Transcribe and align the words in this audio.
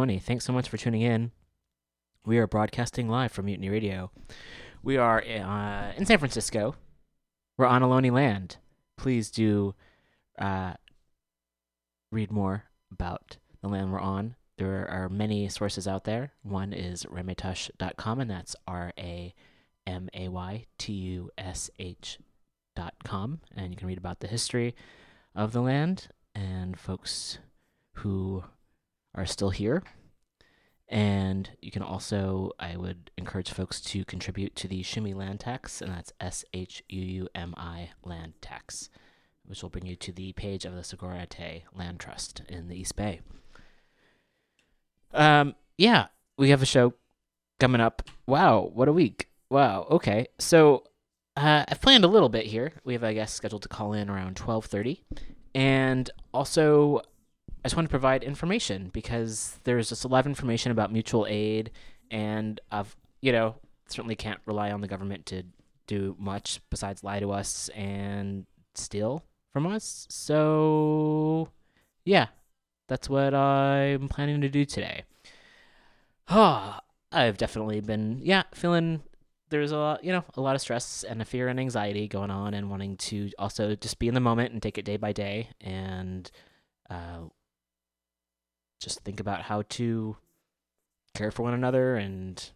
2020. 0.00 0.18
Thanks 0.18 0.46
so 0.46 0.52
much 0.54 0.68
for 0.70 0.78
tuning 0.78 1.02
in. 1.02 1.30
We 2.24 2.38
are 2.38 2.46
broadcasting 2.46 3.06
live 3.10 3.32
from 3.32 3.44
Mutiny 3.44 3.68
Radio. 3.68 4.10
We 4.82 4.96
are 4.96 5.22
uh, 5.22 5.92
in 5.94 6.06
San 6.06 6.16
Francisco. 6.16 6.74
We're 7.58 7.66
on 7.66 7.82
Ohlone 7.82 8.10
land. 8.10 8.56
Please 8.96 9.30
do 9.30 9.74
uh, 10.38 10.72
read 12.10 12.32
more 12.32 12.64
about 12.90 13.36
the 13.60 13.68
land 13.68 13.92
we're 13.92 14.00
on. 14.00 14.36
There 14.56 14.88
are 14.90 15.10
many 15.10 15.46
sources 15.50 15.86
out 15.86 16.04
there. 16.04 16.32
One 16.42 16.72
is 16.72 17.04
ramaytush.com, 17.04 18.20
and 18.20 18.30
that's 18.30 18.56
R 18.66 18.94
A 18.96 19.34
M 19.86 20.08
A 20.14 20.28
Y 20.28 20.64
T 20.78 20.92
U 20.94 21.30
S 21.36 21.68
H 21.78 22.18
dot 22.74 22.94
com, 23.04 23.40
and 23.54 23.70
you 23.70 23.76
can 23.76 23.86
read 23.86 23.98
about 23.98 24.20
the 24.20 24.28
history 24.28 24.74
of 25.34 25.52
the 25.52 25.60
land 25.60 26.08
and 26.34 26.78
folks 26.80 27.38
who 27.96 28.44
are 29.14 29.26
still 29.26 29.50
here. 29.50 29.82
And 30.88 31.50
you 31.62 31.70
can 31.70 31.82
also, 31.82 32.50
I 32.58 32.76
would 32.76 33.12
encourage 33.16 33.52
folks 33.52 33.80
to 33.82 34.04
contribute 34.04 34.56
to 34.56 34.66
the 34.66 34.82
Shuumi 34.82 35.14
Land 35.14 35.38
Tax, 35.38 35.80
and 35.80 35.92
that's 35.92 36.12
S 36.20 36.44
H 36.52 36.82
U 36.88 37.00
U 37.00 37.28
M 37.32 37.54
I 37.56 37.90
Land 38.02 38.32
Tax, 38.40 38.90
which 39.46 39.62
will 39.62 39.70
bring 39.70 39.86
you 39.86 39.94
to 39.94 40.10
the 40.10 40.32
page 40.32 40.64
of 40.64 40.74
the 40.74 40.80
Sogorea 40.80 41.28
Te' 41.28 41.64
Land 41.72 42.00
Trust 42.00 42.42
in 42.48 42.66
the 42.66 42.74
East 42.74 42.96
Bay. 42.96 43.20
Um, 45.14 45.54
yeah, 45.78 46.08
we 46.36 46.50
have 46.50 46.62
a 46.62 46.66
show 46.66 46.94
coming 47.60 47.80
up. 47.80 48.02
Wow, 48.26 48.70
what 48.74 48.88
a 48.88 48.92
week! 48.92 49.28
Wow. 49.48 49.86
Okay. 49.90 50.26
So 50.38 50.84
uh, 51.36 51.64
I've 51.68 51.80
planned 51.80 52.04
a 52.04 52.08
little 52.08 52.28
bit 52.28 52.46
here. 52.46 52.72
We 52.84 52.94
have 52.94 53.04
a 53.04 53.14
guest 53.14 53.34
scheduled 53.34 53.62
to 53.62 53.68
call 53.68 53.92
in 53.92 54.10
around 54.10 54.36
twelve 54.36 54.66
thirty, 54.66 55.04
and 55.54 56.10
also 56.34 57.02
I 57.62 57.68
just 57.68 57.76
want 57.76 57.88
to 57.88 57.90
provide 57.90 58.24
information 58.24 58.90
because 58.92 59.58
there's 59.64 59.90
just 59.90 60.04
a 60.04 60.08
lot 60.08 60.20
of 60.20 60.26
information 60.26 60.72
about 60.72 60.92
mutual 60.92 61.26
aid, 61.28 61.70
and 62.10 62.60
I've 62.72 62.96
you 63.20 63.32
know 63.32 63.56
certainly 63.88 64.16
can't 64.16 64.40
rely 64.46 64.70
on 64.70 64.80
the 64.80 64.88
government 64.88 65.26
to 65.26 65.42
do 65.86 66.16
much 66.18 66.60
besides 66.70 67.04
lie 67.04 67.20
to 67.20 67.32
us 67.32 67.68
and 67.70 68.46
steal 68.74 69.24
from 69.52 69.66
us. 69.66 70.06
So 70.08 71.48
yeah, 72.04 72.28
that's 72.88 73.10
what 73.10 73.34
I'm 73.34 74.08
planning 74.08 74.40
to 74.40 74.48
do 74.48 74.64
today. 74.64 75.04
I've 76.28 77.36
definitely 77.36 77.80
been 77.80 78.20
yeah 78.22 78.44
feeling 78.54 79.02
there's 79.50 79.72
a 79.72 79.76
lot, 79.76 80.04
you 80.04 80.12
know, 80.12 80.24
a 80.36 80.40
lot 80.40 80.54
of 80.54 80.60
stress 80.60 81.04
and 81.04 81.20
a 81.20 81.24
fear 81.24 81.48
and 81.48 81.60
anxiety 81.60 82.08
going 82.08 82.30
on, 82.30 82.54
and 82.54 82.70
wanting 82.70 82.96
to 82.96 83.30
also 83.38 83.74
just 83.74 83.98
be 83.98 84.08
in 84.08 84.14
the 84.14 84.20
moment 84.20 84.52
and 84.52 84.62
take 84.62 84.78
it 84.78 84.84
day 84.84 84.96
by 84.96 85.12
day, 85.12 85.50
and 85.60 86.30
uh, 86.88 87.18
just 88.80 89.00
think 89.00 89.20
about 89.20 89.42
how 89.42 89.62
to 89.70 90.16
care 91.14 91.30
for 91.30 91.42
one 91.42 91.54
another, 91.54 91.96
and 91.96 92.50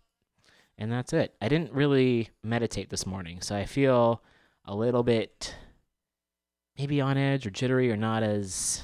and 0.76 0.90
that's 0.90 1.12
it. 1.12 1.34
I 1.40 1.48
didn't 1.48 1.72
really 1.72 2.30
meditate 2.42 2.90
this 2.90 3.06
morning, 3.06 3.40
so 3.40 3.54
I 3.54 3.64
feel 3.64 4.22
a 4.64 4.74
little 4.74 5.02
bit 5.02 5.54
maybe 6.76 7.00
on 7.00 7.16
edge 7.16 7.46
or 7.46 7.50
jittery 7.50 7.90
or 7.90 7.96
not 7.96 8.22
as 8.22 8.82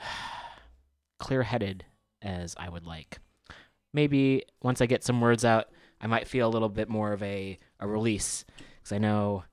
clear-headed 1.18 1.84
as 2.22 2.54
I 2.58 2.68
would 2.68 2.86
like. 2.86 3.18
Maybe 3.92 4.44
once 4.62 4.80
I 4.80 4.86
get 4.86 5.04
some 5.04 5.20
words 5.20 5.44
out 5.44 5.68
I 6.00 6.06
might 6.06 6.28
feel 6.28 6.46
a 6.46 6.50
little 6.50 6.68
bit 6.68 6.88
more 6.88 7.12
of 7.12 7.22
a, 7.22 7.58
a 7.80 7.88
release 7.88 8.44
because 8.56 8.92
I 8.92 8.98
know 8.98 9.44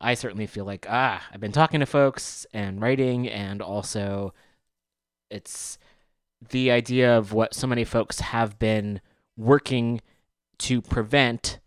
I 0.00 0.14
certainly 0.14 0.46
feel 0.46 0.64
like 0.64 0.86
ah 0.88 1.22
I've 1.32 1.40
been 1.40 1.52
talking 1.52 1.80
to 1.80 1.86
folks 1.86 2.46
and 2.52 2.80
writing 2.80 3.28
and 3.28 3.60
also 3.60 4.32
it's 5.30 5.78
the 6.46 6.70
idea 6.70 7.16
of 7.16 7.32
what 7.32 7.54
so 7.54 7.66
many 7.66 7.84
folks 7.84 8.20
have 8.20 8.58
been 8.58 9.00
working 9.36 10.00
to 10.58 10.80
prevent 10.80 11.58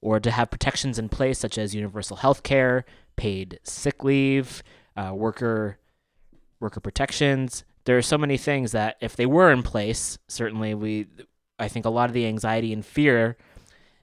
or 0.00 0.18
to 0.18 0.30
have 0.30 0.50
protections 0.50 0.98
in 0.98 1.08
place 1.08 1.38
such 1.38 1.58
as 1.58 1.74
universal 1.74 2.18
health 2.18 2.42
care, 2.42 2.84
paid 3.16 3.60
sick 3.62 4.02
leave, 4.02 4.62
uh, 4.96 5.12
worker 5.14 5.78
worker 6.58 6.80
protections. 6.80 7.64
There 7.84 7.96
are 7.96 8.02
so 8.02 8.18
many 8.18 8.36
things 8.36 8.72
that 8.72 8.96
if 9.00 9.16
they 9.16 9.26
were 9.26 9.50
in 9.50 9.62
place, 9.62 10.18
certainly 10.28 10.74
we 10.74 11.06
I 11.58 11.68
think 11.68 11.84
a 11.84 11.90
lot 11.90 12.08
of 12.08 12.14
the 12.14 12.26
anxiety 12.26 12.72
and 12.72 12.84
fear 12.84 13.36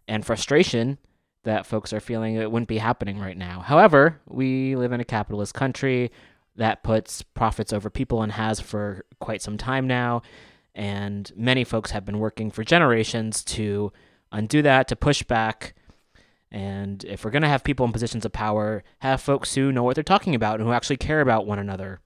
and 0.08 0.26
frustration 0.26 1.00
that 1.44 1.66
folks 1.66 1.94
are 1.94 2.00
feeling 2.00 2.36
it 2.36 2.52
wouldn't 2.52 2.68
be 2.68 2.78
happening 2.78 3.20
right 3.20 3.38
now. 3.38 3.62
However, 3.62 4.20
we 4.28 4.76
live 4.76 4.92
in 4.92 5.00
a 5.00 5.06
capitalist 5.06 5.54
country 5.54 6.12
that 6.58 6.84
puts 6.84 7.22
profits 7.22 7.72
over 7.72 7.90
people 7.90 8.22
and 8.22 8.34
has 8.34 8.60
for 8.60 9.06
quite 9.20 9.42
some 9.42 9.58
time 9.58 9.88
now. 9.88 10.22
And 10.76 11.32
many 11.36 11.64
folks 11.64 11.92
have 11.92 12.06
been 12.06 12.20
working 12.20 12.52
for 12.52 12.64
generations 12.64 13.44
to 13.46 13.92
undo 14.32 14.62
that, 14.62 14.88
to 14.90 14.96
push 14.96 15.24
back. 15.24 15.76
And 16.52 17.04
if 17.06 17.24
we're 17.26 17.32
going 17.32 17.42
to 17.42 17.48
have 17.48 17.64
people 17.64 17.86
in 17.86 17.92
positions 17.92 18.26
of 18.26 18.32
power, 18.32 18.84
have 19.00 19.22
folks 19.22 19.56
who 19.56 19.72
know 19.72 19.84
what 19.84 19.96
they're 19.96 20.04
talking 20.04 20.36
about 20.36 20.60
and 20.60 20.68
who 20.68 20.74
actually 20.74 20.98
care 20.98 21.22
about 21.22 21.48
one 21.48 21.60
another. 21.60 22.00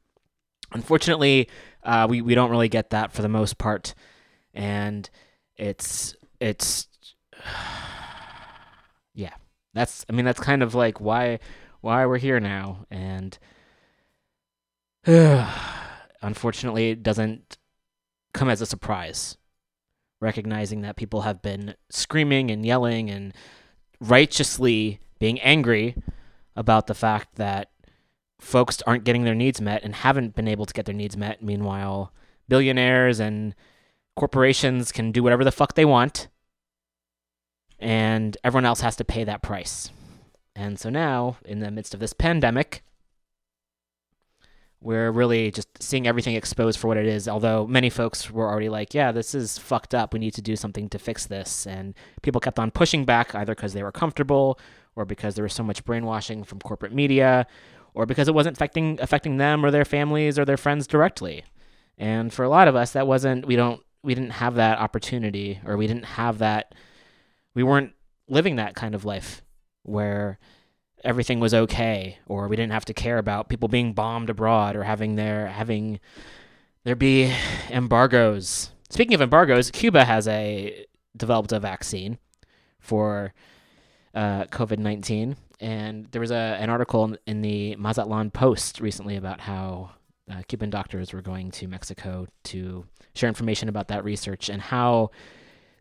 Unfortunately, 0.72 1.50
uh, 1.84 2.08
we, 2.10 2.22
we 2.22 2.34
don't 2.34 2.50
really 2.50 2.70
get 2.70 2.91
that 2.91 3.12
for 3.12 3.22
the 3.22 3.29
most 3.29 3.58
part. 3.58 3.93
And 4.53 5.10
it's, 5.58 6.15
it's, 6.39 6.88
yeah, 9.13 9.34
that's 9.74 10.05
I 10.10 10.13
mean 10.13 10.25
that's 10.25 10.39
kind 10.39 10.63
of 10.63 10.75
like 10.75 11.00
why 11.00 11.39
why 11.81 12.05
we're 12.05 12.17
here 12.17 12.39
now 12.39 12.86
and 12.91 13.38
unfortunately 16.22 16.91
it 16.91 17.03
doesn't 17.03 17.58
come 18.34 18.50
as 18.50 18.62
a 18.62 18.65
surprise 18.65 19.38
recognizing 20.20 20.81
that 20.81 20.96
people 20.96 21.22
have 21.22 21.41
been 21.41 21.74
screaming 21.89 22.51
and 22.51 22.65
yelling 22.65 23.10
and 23.10 23.34
righteously 24.00 25.00
being 25.20 25.39
angry 25.41 25.96
about 26.55 26.88
the 26.88 26.93
fact 26.93 27.36
that 27.36 27.72
folks 28.39 28.81
aren't 28.84 29.03
getting 29.03 29.24
their 29.24 29.36
needs 29.36 29.60
met 29.60 29.84
and 29.84 29.96
haven't 29.96 30.36
been 30.36 30.48
able 30.48 30.65
to 30.65 30.74
get 30.74 30.86
their 30.86 30.96
needs 30.96 31.17
met 31.17 31.41
meanwhile 31.41 32.13
billionaires 32.48 33.20
and 33.20 33.55
corporations 34.15 34.91
can 34.91 35.12
do 35.12 35.24
whatever 35.24 35.43
the 35.43 35.51
fuck 35.51 35.74
they 35.74 35.86
want 35.86 36.27
and 37.81 38.38
everyone 38.43 38.65
else 38.65 38.81
has 38.81 38.96
to 38.96 39.03
pay 39.03 39.24
that 39.24 39.41
price. 39.41 39.89
And 40.55 40.79
so 40.79 40.89
now, 40.89 41.38
in 41.43 41.60
the 41.60 41.72
midst 41.72 41.93
of 41.93 42.00
this 42.00 42.13
pandemic, 42.13 42.84
we're 44.82 45.12
really 45.12 45.52
just 45.52 45.70
seeing 45.82 46.08
everything 46.08 46.36
exposed 46.36 46.80
for 46.80 46.88
what 46.88 46.98
it 46.98 47.06
is. 47.06 47.28
Although 47.28 47.68
many 47.68 47.90
folks 47.90 48.32
were 48.32 48.50
already 48.50 48.70
like, 48.70 48.94
yeah, 48.94 49.12
this 49.12 49.36
is 49.36 49.58
fucked 49.60 49.94
up. 49.94 50.12
We 50.12 50.20
need 50.20 50.34
to 50.34 50.42
do 50.42 50.56
something 50.56 50.90
to 50.90 50.98
fix 50.98 51.28
this. 51.28 51.68
And 51.68 51.94
people 52.24 52.42
kept 52.42 52.58
on 52.58 52.72
pushing 52.72 53.06
back 53.06 53.36
either 53.36 53.54
because 53.54 53.74
they 53.74 53.84
were 53.84 53.92
comfortable 53.92 54.60
or 54.96 55.06
because 55.06 55.36
there 55.36 55.44
was 55.44 55.54
so 55.54 55.64
much 55.64 55.86
brainwashing 55.86 56.44
from 56.44 56.60
corporate 56.60 56.94
media 56.94 57.46
or 57.94 58.08
because 58.08 58.28
it 58.28 58.34
wasn't 58.34 58.58
affecting 58.58 59.00
affecting 59.00 59.38
them 59.38 59.64
or 59.64 59.70
their 59.70 59.86
families 59.86 60.40
or 60.40 60.46
their 60.46 60.58
friends 60.58 60.88
directly. 60.88 61.44
And 61.98 62.34
for 62.34 62.44
a 62.44 62.50
lot 62.50 62.68
of 62.68 62.76
us 62.76 62.94
that 62.94 63.06
wasn't 63.06 63.46
we 63.46 63.56
don't 63.56 63.82
we 64.04 64.16
didn't 64.16 64.32
have 64.32 64.56
that 64.56 64.80
opportunity 64.80 65.60
or 65.66 65.78
we 65.78 65.86
didn't 65.86 66.06
have 66.06 66.40
that 66.40 66.74
we 67.54 67.62
weren't 67.62 67.94
living 68.28 68.56
that 68.56 68.76
kind 68.76 68.96
of 68.96 69.06
life 69.06 69.44
where 69.84 70.40
everything 71.03 71.39
was 71.39 71.53
okay 71.53 72.20
or 72.27 72.48
we 72.48 72.55
didn't 72.55 72.72
have 72.72 72.86
to 72.86 72.93
care 72.93 73.17
about 73.17 73.50
people 73.50 73.67
being 73.67 73.93
bombed 73.93 74.29
abroad 74.29 74.75
or 74.75 74.84
having 74.84 75.15
their 75.15 75.48
having 75.48 76.00
there 76.84 76.96
be 76.96 77.34
embargoes. 77.70 78.72
Speaking 78.89 79.13
of 79.13 79.22
embargoes, 79.22 79.72
Cuba 79.72 80.05
has 80.05 80.27
a 80.27 80.86
developed 81.15 81.51
a 81.51 81.60
vaccine 81.60 82.17
for 82.79 83.34
uh, 84.13 84.46
COVID 84.46 84.79
nineteen, 84.79 85.38
and 85.60 86.08
there 86.12 86.22
was 86.22 86.31
a 86.31 86.58
an 86.60 86.70
article 86.70 87.15
in 87.25 87.41
the 87.41 87.75
Mazatlan 87.75 88.31
Post 88.31 88.81
recently 88.81 89.15
about 89.15 89.39
how 89.39 89.91
uh, 90.31 90.41
Cuban 90.48 90.70
doctors 90.70 91.13
were 91.13 91.22
going 91.22 91.51
to 91.51 91.67
Mexico 91.67 92.27
to 92.46 92.86
share 93.13 93.27
information 93.27 93.70
about 93.70 93.88
that 93.89 94.03
research 94.03 94.50
and 94.50 94.62
how 94.62 95.12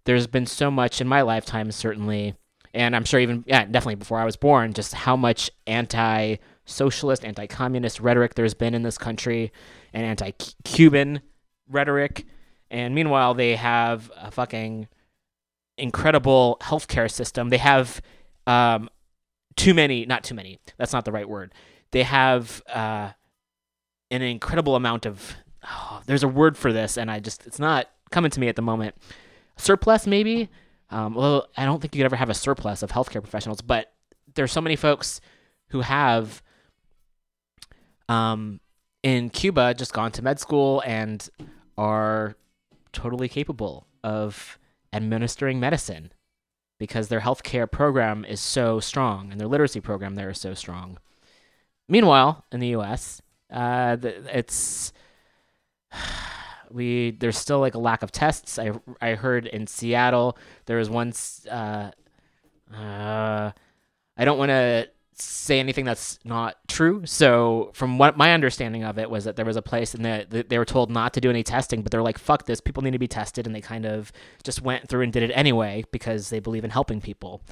there's 0.05 0.27
been 0.27 0.47
so 0.47 0.71
much 0.71 1.01
in 1.01 1.07
my 1.07 1.23
lifetime, 1.23 1.71
certainly, 1.71 2.35
and 2.73 2.95
I'm 2.95 3.05
sure 3.05 3.21
even 3.21 3.45
yeah, 3.47 3.65
definitely 3.65 3.97
before 3.97 4.19
I 4.19 4.25
was 4.25 4.37
born, 4.37 4.73
just 4.73 4.95
how 4.95 5.17
much 5.17 5.51
anti-socialist, 5.67 7.25
anti-communist 7.25 8.01
rhetoric 8.01 8.35
there's 8.35 8.55
been 8.55 8.75
in 8.75 8.83
this 8.83 8.99
country, 8.99 9.53
and 9.93 10.05
anti-Cuban 10.05 11.21
rhetoric, 11.69 12.25
and 12.71 12.95
meanwhile 12.95 13.35
they 13.35 13.57
have 13.57 14.11
a 14.17 14.31
fucking 14.31 14.89
incredible 15.77 16.59
healthcare 16.61 17.11
system. 17.11 17.49
They 17.49 17.59
have 17.59 18.01
um, 18.47 18.89
too 19.57 19.75
many, 19.75 20.07
not 20.07 20.25
too 20.25 20.35
many. 20.35 20.59
That's 20.77 20.93
not 20.93 21.05
the 21.05 21.13
right 21.13 21.29
word. 21.29 21.53
They 21.91 22.05
have 22.05 22.63
uh, 22.73 23.11
an 24.11 24.23
incredible 24.23 24.77
amount 24.77 25.07
of. 25.07 25.35
Oh, 25.63 26.01
there's 26.07 26.23
a 26.23 26.29
word 26.29 26.57
for 26.57 26.73
this, 26.73 26.97
and 26.97 27.11
I 27.11 27.21
just 27.21 27.47
it's 27.47 27.59
not 27.59 27.91
coming 28.11 28.31
to 28.31 28.41
me 28.41 28.49
at 28.49 28.57
the 28.57 28.63
moment. 28.63 28.95
Surplus, 29.57 30.07
maybe 30.07 30.49
um, 30.91 31.15
well, 31.15 31.49
I 31.57 31.65
don't 31.65 31.81
think 31.81 31.95
you 31.95 32.01
could 32.01 32.07
ever 32.07 32.17
have 32.17 32.31
a 32.31 32.35
surplus 32.35 32.83
of 32.83 32.91
healthcare 32.91 33.23
professionals, 33.23 33.61
but 33.61 33.93
there's 34.35 34.53
so 34.53 34.61
many 34.61 34.77
folks 34.77 35.21
who 35.69 35.81
have 35.83 36.43
um, 38.09 38.61
in 39.03 39.31
Cuba 39.31 39.75
just 39.75 39.93
gone 39.93 40.13
to 40.13 40.23
med 40.23 40.41
school 40.41 40.83
and 40.85 41.29
are 41.79 42.37
totally 42.93 43.29
capable 43.29 43.87
of 44.03 44.59
administering 44.93 45.61
medicine 45.61 46.13
because 46.79 47.09
their 47.09 47.21
healthcare 47.21 47.71
program 47.71 48.25
is 48.25 48.41
so 48.41 48.81
strong 48.81 49.31
and 49.31 49.41
their 49.41 49.47
literacy 49.47 49.81
program 49.81 50.17
there 50.17 50.31
is 50.31 50.41
so 50.41 50.55
strong. 50.55 50.99
Meanwhile, 51.89 52.45
in 52.51 52.61
the 52.61 52.69
U.S., 52.69 53.21
uh, 53.53 53.97
it's 54.01 54.93
we 56.73 57.13
there's 57.13 57.39
still 57.39 57.61
like 57.61 57.75
a 57.75 57.79
lack 57.79 58.03
of 58.03 58.13
tests. 58.13 58.59
I 58.59 58.73
I 59.01 59.15
heard 59.15 59.47
in 59.47 59.67
Seattle 59.67 60.37
there 60.67 60.79
was 60.79 60.91
once. 60.91 61.47
Uh, 61.47 61.91
uh, 62.75 63.51
I 64.17 64.25
don't 64.25 64.39
want 64.39 64.51
to 64.51 64.89
say 65.15 65.61
anything 65.61 65.85
that's 65.85 66.19
not 66.25 66.57
true. 66.69 67.03
So 67.05 67.71
from 67.75 67.99
what 67.99 68.17
my 68.17 68.33
understanding 68.33 68.85
of 68.85 68.99
it 68.99 69.11
was 69.11 69.25
that 69.25 69.37
there 69.37 69.45
was 69.45 69.57
a 69.57 69.63
place 69.63 69.95
and 69.95 70.05
that 70.05 70.31
they 70.31 70.59
were 70.59 70.65
told 70.65 70.91
not 70.91 71.13
to 71.15 71.21
do 71.21 71.31
any 71.31 71.43
testing, 71.43 71.83
but 71.83 71.93
they're 71.93 72.03
like, 72.03 72.19
"Fuck 72.19 72.47
this! 72.47 72.61
People 72.61 72.83
need 72.83 72.93
to 72.93 72.99
be 72.99 73.09
tested," 73.09 73.47
and 73.47 73.55
they 73.55 73.61
kind 73.61 73.87
of 73.87 74.13
just 74.43 74.63
went 74.63 74.89
through 74.89 75.03
and 75.03 75.13
did 75.13 75.23
it 75.23 75.33
anyway 75.35 75.85
because 75.93 76.31
they 76.31 76.41
believe 76.41 76.65
in 76.65 76.71
helping 76.71 77.01
people. 77.01 77.43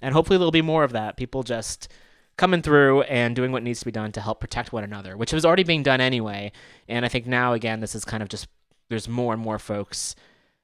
And 0.00 0.14
hopefully 0.14 0.38
there'll 0.38 0.50
be 0.50 0.62
more 0.62 0.84
of 0.84 0.92
that. 0.92 1.16
People 1.16 1.42
just 1.42 1.88
coming 2.36 2.62
through 2.62 3.02
and 3.02 3.34
doing 3.34 3.52
what 3.52 3.62
needs 3.64 3.80
to 3.80 3.84
be 3.84 3.90
done 3.90 4.12
to 4.12 4.20
help 4.20 4.40
protect 4.40 4.72
one 4.72 4.84
another, 4.84 5.16
which 5.16 5.32
was 5.32 5.44
already 5.44 5.64
being 5.64 5.82
done 5.82 6.00
anyway. 6.00 6.52
And 6.88 7.04
I 7.04 7.08
think 7.08 7.26
now 7.26 7.52
again, 7.52 7.80
this 7.80 7.94
is 7.94 8.04
kind 8.04 8.22
of 8.22 8.28
just 8.28 8.46
there's 8.88 9.08
more 9.08 9.32
and 9.32 9.42
more 9.42 9.58
folks 9.58 10.14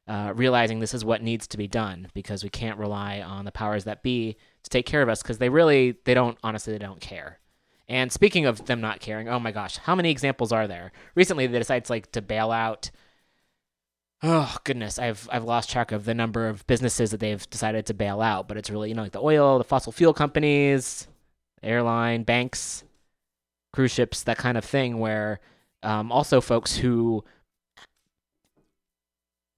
uh, 0.06 0.32
realizing 0.34 0.80
this 0.80 0.94
is 0.94 1.04
what 1.04 1.22
needs 1.22 1.46
to 1.46 1.56
be 1.56 1.66
done 1.66 2.08
because 2.14 2.44
we 2.44 2.50
can't 2.50 2.78
rely 2.78 3.20
on 3.20 3.44
the 3.44 3.52
powers 3.52 3.84
that 3.84 4.02
be 4.02 4.36
to 4.62 4.70
take 4.70 4.86
care 4.86 5.02
of 5.02 5.08
us 5.08 5.22
because 5.22 5.38
they 5.38 5.48
really 5.48 5.96
they 6.04 6.14
don't 6.14 6.36
honestly 6.42 6.72
they 6.72 6.78
don't 6.78 7.00
care. 7.00 7.38
And 7.88 8.10
speaking 8.10 8.46
of 8.46 8.64
them 8.64 8.80
not 8.80 9.00
caring, 9.00 9.28
oh 9.28 9.38
my 9.38 9.52
gosh, 9.52 9.76
how 9.76 9.94
many 9.94 10.10
examples 10.10 10.52
are 10.52 10.66
there? 10.66 10.92
Recently, 11.14 11.46
they 11.46 11.58
decided 11.58 11.84
to, 11.84 11.92
like 11.92 12.12
to 12.12 12.22
bail 12.22 12.50
out. 12.50 12.90
Oh 14.22 14.56
goodness, 14.64 14.98
I've 14.98 15.28
I've 15.30 15.44
lost 15.44 15.70
track 15.70 15.92
of 15.92 16.04
the 16.04 16.14
number 16.14 16.48
of 16.48 16.66
businesses 16.66 17.10
that 17.10 17.20
they've 17.20 17.48
decided 17.50 17.86
to 17.86 17.94
bail 17.94 18.20
out, 18.20 18.48
but 18.48 18.56
it's 18.56 18.70
really 18.70 18.88
you 18.88 18.94
know 18.94 19.02
like 19.02 19.12
the 19.12 19.20
oil, 19.22 19.58
the 19.58 19.64
fossil 19.64 19.92
fuel 19.92 20.14
companies, 20.14 21.08
airline, 21.62 22.22
banks, 22.24 22.84
cruise 23.72 23.92
ships, 23.92 24.22
that 24.22 24.38
kind 24.38 24.56
of 24.56 24.64
thing. 24.64 24.98
Where 24.98 25.40
um, 25.82 26.10
also 26.10 26.40
folks 26.40 26.76
who 26.76 27.24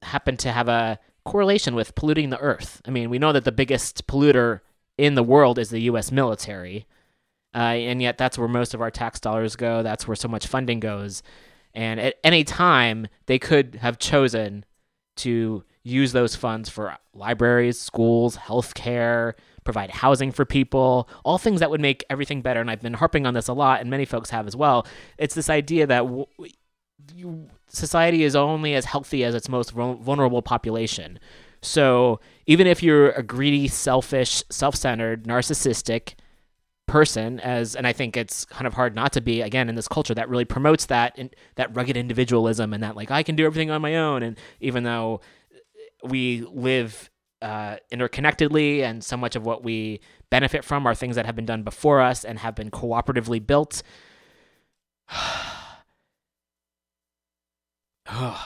happen 0.06 0.36
to 0.38 0.52
have 0.52 0.68
a 0.68 0.98
correlation 1.24 1.74
with 1.74 1.94
polluting 1.94 2.30
the 2.30 2.40
earth. 2.40 2.80
I 2.86 2.90
mean, 2.90 3.10
we 3.10 3.18
know 3.18 3.32
that 3.32 3.44
the 3.44 3.52
biggest 3.52 4.06
polluter 4.06 4.60
in 4.96 5.14
the 5.14 5.22
world 5.22 5.58
is 5.58 5.70
the 5.70 5.82
U.S. 5.82 6.10
military, 6.10 6.86
uh, 7.54 7.58
and 7.58 8.00
yet 8.00 8.18
that's 8.18 8.38
where 8.38 8.48
most 8.48 8.74
of 8.74 8.80
our 8.80 8.90
tax 8.90 9.20
dollars 9.20 9.56
go. 9.56 9.82
That's 9.82 10.06
where 10.06 10.16
so 10.16 10.28
much 10.28 10.46
funding 10.46 10.80
goes. 10.80 11.22
And 11.74 12.00
at 12.00 12.16
any 12.24 12.44
time, 12.44 13.06
they 13.26 13.38
could 13.38 13.76
have 13.76 13.98
chosen 13.98 14.64
to 15.16 15.64
use 15.82 16.12
those 16.12 16.34
funds 16.34 16.68
for 16.68 16.96
libraries, 17.14 17.80
schools, 17.80 18.36
healthcare, 18.36 19.34
provide 19.64 19.90
housing 19.90 20.32
for 20.32 20.44
people, 20.44 21.08
all 21.24 21.38
things 21.38 21.60
that 21.60 21.70
would 21.70 21.80
make 21.80 22.04
everything 22.08 22.40
better. 22.40 22.60
And 22.60 22.70
I've 22.70 22.80
been 22.80 22.94
harping 22.94 23.26
on 23.26 23.34
this 23.34 23.48
a 23.48 23.52
lot, 23.52 23.80
and 23.80 23.90
many 23.90 24.04
folks 24.04 24.30
have 24.30 24.46
as 24.46 24.56
well. 24.56 24.86
It's 25.18 25.34
this 25.34 25.50
idea 25.50 25.86
that 25.86 26.00
w- 26.00 26.26
you, 27.14 27.48
society 27.68 28.22
is 28.22 28.36
only 28.36 28.74
as 28.74 28.84
healthy 28.84 29.24
as 29.24 29.34
its 29.34 29.48
most 29.48 29.72
vulnerable 29.72 30.42
population. 30.42 31.18
So 31.62 32.20
even 32.46 32.66
if 32.66 32.82
you're 32.82 33.10
a 33.10 33.22
greedy, 33.22 33.68
selfish, 33.68 34.42
self-centered, 34.50 35.24
narcissistic 35.24 36.14
person, 36.86 37.40
as 37.40 37.74
and 37.74 37.86
I 37.86 37.92
think 37.92 38.16
it's 38.16 38.44
kind 38.44 38.66
of 38.66 38.74
hard 38.74 38.94
not 38.94 39.12
to 39.14 39.20
be 39.20 39.40
again 39.42 39.68
in 39.68 39.74
this 39.74 39.88
culture 39.88 40.14
that 40.14 40.28
really 40.28 40.44
promotes 40.44 40.86
that 40.86 41.18
in, 41.18 41.30
that 41.56 41.74
rugged 41.74 41.96
individualism 41.96 42.72
and 42.72 42.82
that 42.82 42.94
like 42.94 43.10
I 43.10 43.22
can 43.22 43.34
do 43.34 43.44
everything 43.44 43.70
on 43.70 43.82
my 43.82 43.96
own. 43.96 44.22
And 44.22 44.38
even 44.60 44.84
though 44.84 45.20
we 46.04 46.42
live 46.42 47.10
uh, 47.42 47.76
interconnectedly, 47.92 48.82
and 48.82 49.04
so 49.04 49.16
much 49.16 49.36
of 49.36 49.44
what 49.44 49.62
we 49.62 50.00
benefit 50.30 50.64
from 50.64 50.86
are 50.86 50.94
things 50.94 51.16
that 51.16 51.26
have 51.26 51.36
been 51.36 51.46
done 51.46 51.62
before 51.62 52.00
us 52.00 52.24
and 52.24 52.38
have 52.38 52.54
been 52.54 52.70
cooperatively 52.70 53.44
built. 53.44 53.82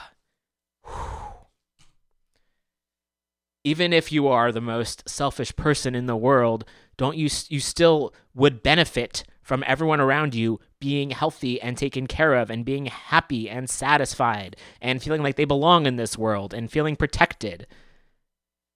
Even 3.65 3.93
if 3.93 4.11
you 4.11 4.27
are 4.29 4.51
the 4.53 4.61
most 4.61 5.09
selfish 5.09 5.55
person 5.55 5.95
in 5.95 6.07
the 6.07 6.17
world, 6.17 6.65
don't 6.97 7.17
you 7.17 7.29
you 7.49 7.61
still 7.61 8.15
would 8.35 8.63
benefit 8.63 9.25
from 9.43 9.65
everyone 9.67 10.01
around 10.01 10.35
you 10.35 10.61
being 10.81 11.11
healthy 11.11 11.61
and 11.61 11.77
taken 11.77 12.07
care 12.07 12.35
of 12.35 12.51
and 12.51 12.65
being 12.65 12.87
happy 12.87 13.51
and 13.51 13.69
satisfied 13.69 14.57
and 14.81 15.03
feeling 15.03 15.23
like 15.23 15.37
they 15.37 15.45
belong 15.45 15.87
in 15.87 15.97
this 15.97 16.17
world 16.17 16.55
and 16.55 16.71
feeling 16.71 16.97
protected. 16.97 17.67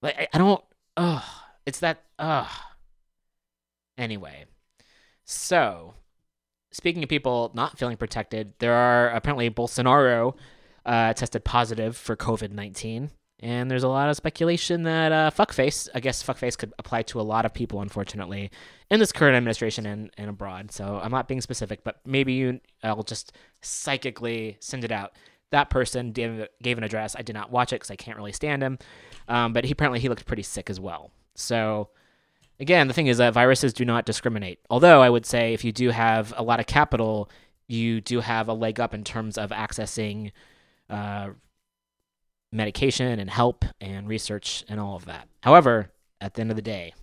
Like 0.02 0.28
I, 0.32 0.38
don't 0.38 0.62
ugh, 0.96 1.22
it's 1.64 1.80
that 1.80 2.02
ugh. 2.18 2.50
Anyway. 3.96 4.44
So, 5.24 5.94
speaking 6.72 7.02
of 7.02 7.08
people 7.08 7.50
not 7.54 7.78
feeling 7.78 7.96
protected, 7.96 8.52
there 8.58 8.74
are 8.74 9.08
apparently 9.10 9.48
Bolsonaro 9.48 10.34
uh, 10.86 11.12
tested 11.14 11.44
positive 11.44 11.96
for 11.96 12.16
COVID 12.16 12.52
19. 12.52 13.10
And 13.40 13.70
there's 13.70 13.82
a 13.82 13.88
lot 13.88 14.08
of 14.08 14.16
speculation 14.16 14.84
that 14.84 15.12
uh, 15.12 15.30
fuckface, 15.30 15.88
I 15.94 16.00
guess 16.00 16.22
fuckface 16.22 16.56
could 16.56 16.72
apply 16.78 17.02
to 17.02 17.20
a 17.20 17.22
lot 17.22 17.44
of 17.44 17.52
people, 17.52 17.82
unfortunately, 17.82 18.50
in 18.90 19.00
this 19.00 19.12
current 19.12 19.36
administration 19.36 19.84
and, 19.86 20.10
and 20.16 20.30
abroad. 20.30 20.72
So 20.72 20.98
I'm 21.02 21.10
not 21.10 21.28
being 21.28 21.42
specific, 21.42 21.84
but 21.84 22.00
maybe 22.06 22.32
you, 22.32 22.60
I'll 22.82 23.02
just 23.02 23.32
psychically 23.60 24.56
send 24.60 24.84
it 24.84 24.92
out. 24.92 25.12
That 25.50 25.68
person 25.68 26.12
gave, 26.12 26.46
gave 26.62 26.78
an 26.78 26.84
address. 26.84 27.16
I 27.18 27.22
did 27.22 27.34
not 27.34 27.50
watch 27.50 27.72
it 27.72 27.76
because 27.76 27.90
I 27.90 27.96
can't 27.96 28.16
really 28.16 28.32
stand 28.32 28.62
him. 28.62 28.78
Um, 29.28 29.52
but 29.52 29.64
he 29.64 29.72
apparently 29.72 30.00
he 30.00 30.08
looked 30.08 30.26
pretty 30.26 30.42
sick 30.42 30.70
as 30.70 30.80
well. 30.80 31.10
So 31.34 31.90
again, 32.60 32.88
the 32.88 32.94
thing 32.94 33.08
is 33.08 33.18
that 33.18 33.34
viruses 33.34 33.72
do 33.72 33.84
not 33.84 34.06
discriminate. 34.06 34.60
Although 34.70 35.02
I 35.02 35.10
would 35.10 35.26
say 35.26 35.52
if 35.52 35.64
you 35.64 35.72
do 35.72 35.90
have 35.90 36.32
a 36.36 36.42
lot 36.42 36.60
of 36.60 36.66
capital, 36.66 37.30
you 37.66 38.00
do 38.00 38.20
have 38.20 38.48
a 38.48 38.54
leg 38.54 38.80
up 38.80 38.94
in 38.94 39.04
terms 39.04 39.36
of 39.36 39.50
accessing 39.50 40.32
uh, 40.90 41.30
medication 42.52 43.18
and 43.18 43.30
help 43.30 43.64
and 43.80 44.08
research 44.08 44.64
and 44.68 44.80
all 44.80 44.96
of 44.96 45.04
that. 45.06 45.28
However, 45.42 45.90
at 46.20 46.34
the 46.34 46.40
end 46.40 46.50
of 46.50 46.56
the 46.56 46.62
day, 46.62 46.94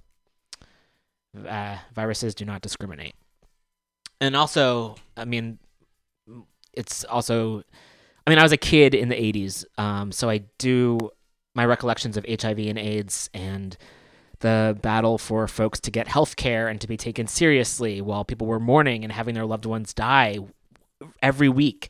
uh, 1.48 1.78
viruses 1.94 2.36
do 2.36 2.46
not 2.46 2.62
discriminate. 2.62 3.16
And 4.20 4.36
also, 4.36 4.96
I 5.18 5.26
mean, 5.26 5.60
it's 6.74 7.04
also, 7.06 7.64
I 8.26 8.30
mean, 8.30 8.40
I 8.40 8.44
was 8.44 8.52
a 8.52 8.58
kid 8.58 8.94
in 8.94 9.10
the 9.10 9.16
80s, 9.16 9.66
um, 9.78 10.12
so 10.12 10.30
I 10.30 10.44
do 10.58 11.12
my 11.54 11.66
recollections 11.66 12.18
of 12.18 12.26
HIV 12.26 12.60
and 12.60 12.78
AIDS 12.78 13.30
and 13.34 13.78
the 14.40 14.78
battle 14.82 15.18
for 15.18 15.48
folks 15.48 15.80
to 15.82 15.92
get 15.92 16.08
health 16.08 16.36
care 16.36 16.68
and 16.68 16.80
to 16.82 16.88
be 16.88 16.98
taken 16.98 17.28
seriously 17.28 18.02
while 18.02 18.24
people 18.24 18.48
were 18.48 18.60
mourning 18.60 19.04
and 19.04 19.12
having 19.12 19.36
their 19.36 19.46
loved 19.46 19.66
ones 19.66 19.94
die 19.94 20.40
every 21.22 21.50
week. 21.50 21.90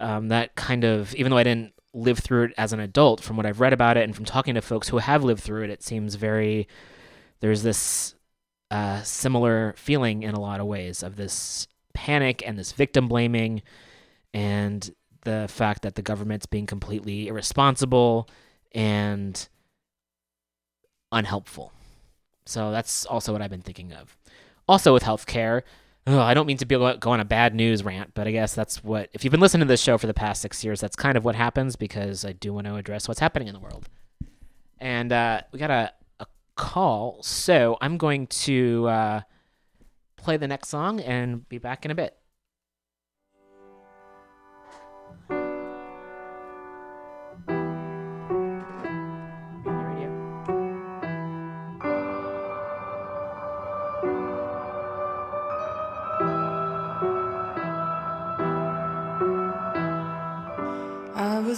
Um, 0.00 0.28
that 0.28 0.54
kind 0.56 0.84
of, 0.84 1.14
even 1.14 1.30
though 1.30 1.36
I 1.36 1.44
didn't 1.44 1.74
live 1.92 2.18
through 2.18 2.44
it 2.44 2.52
as 2.56 2.72
an 2.72 2.80
adult, 2.80 3.20
from 3.20 3.36
what 3.36 3.44
I've 3.44 3.60
read 3.60 3.74
about 3.74 3.96
it 3.98 4.04
and 4.04 4.16
from 4.16 4.24
talking 4.24 4.54
to 4.54 4.62
folks 4.62 4.88
who 4.88 4.98
have 4.98 5.22
lived 5.22 5.42
through 5.42 5.64
it, 5.64 5.70
it 5.70 5.82
seems 5.82 6.14
very, 6.14 6.66
there's 7.40 7.62
this 7.62 8.14
uh, 8.70 9.02
similar 9.02 9.74
feeling 9.76 10.22
in 10.22 10.34
a 10.34 10.40
lot 10.40 10.58
of 10.58 10.66
ways 10.66 11.02
of 11.02 11.16
this 11.16 11.68
panic 11.92 12.42
and 12.46 12.58
this 12.58 12.72
victim 12.72 13.08
blaming 13.08 13.62
and 14.32 14.94
the 15.22 15.46
fact 15.50 15.82
that 15.82 15.96
the 15.96 16.02
government's 16.02 16.46
being 16.46 16.66
completely 16.66 17.28
irresponsible 17.28 18.26
and 18.72 19.48
unhelpful. 21.12 21.72
So 22.46 22.70
that's 22.70 23.04
also 23.04 23.32
what 23.32 23.42
I've 23.42 23.50
been 23.50 23.60
thinking 23.60 23.92
of. 23.92 24.16
Also 24.66 24.94
with 24.94 25.02
healthcare, 25.02 25.62
I 26.18 26.34
don't 26.34 26.46
mean 26.46 26.56
to 26.58 26.66
be 26.66 26.76
go 26.76 26.98
on 27.10 27.20
a 27.20 27.24
bad 27.24 27.54
news 27.54 27.84
rant, 27.84 28.12
but 28.14 28.26
I 28.26 28.30
guess 28.30 28.54
that's 28.54 28.82
what 28.82 29.10
if 29.12 29.22
you've 29.22 29.30
been 29.30 29.40
listening 29.40 29.66
to 29.66 29.68
this 29.68 29.82
show 29.82 29.98
for 29.98 30.06
the 30.06 30.14
past 30.14 30.40
six 30.40 30.64
years, 30.64 30.80
that's 30.80 30.96
kind 30.96 31.16
of 31.16 31.24
what 31.24 31.34
happens 31.34 31.76
because 31.76 32.24
I 32.24 32.32
do 32.32 32.54
want 32.54 32.66
to 32.66 32.76
address 32.76 33.06
what's 33.06 33.20
happening 33.20 33.48
in 33.48 33.54
the 33.54 33.60
world. 33.60 33.88
And 34.78 35.12
uh, 35.12 35.42
we 35.52 35.58
got 35.58 35.70
a, 35.70 35.92
a 36.20 36.26
call, 36.56 37.22
so 37.22 37.76
I'm 37.80 37.98
going 37.98 38.28
to 38.28 38.88
uh, 38.88 39.20
play 40.16 40.38
the 40.38 40.48
next 40.48 40.68
song 40.68 41.00
and 41.00 41.46
be 41.48 41.58
back 41.58 41.84
in 41.84 41.90
a 41.90 41.94
bit. 41.94 42.16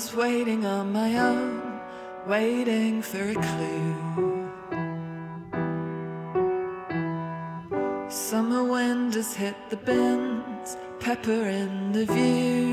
Was 0.03 0.17
waiting 0.17 0.67
on 0.67 0.93
my 0.93 1.17
own, 1.17 1.81
waiting 2.27 3.01
for 3.03 3.23
a 3.23 3.35
clue. 3.35 4.51
Summer 8.09 8.65
wind 8.65 9.15
has 9.15 9.33
hit 9.33 9.55
the 9.71 9.77
bins, 9.77 10.77
pepper 10.99 11.45
in 11.47 11.93
the 11.93 12.05
view. 12.07 12.72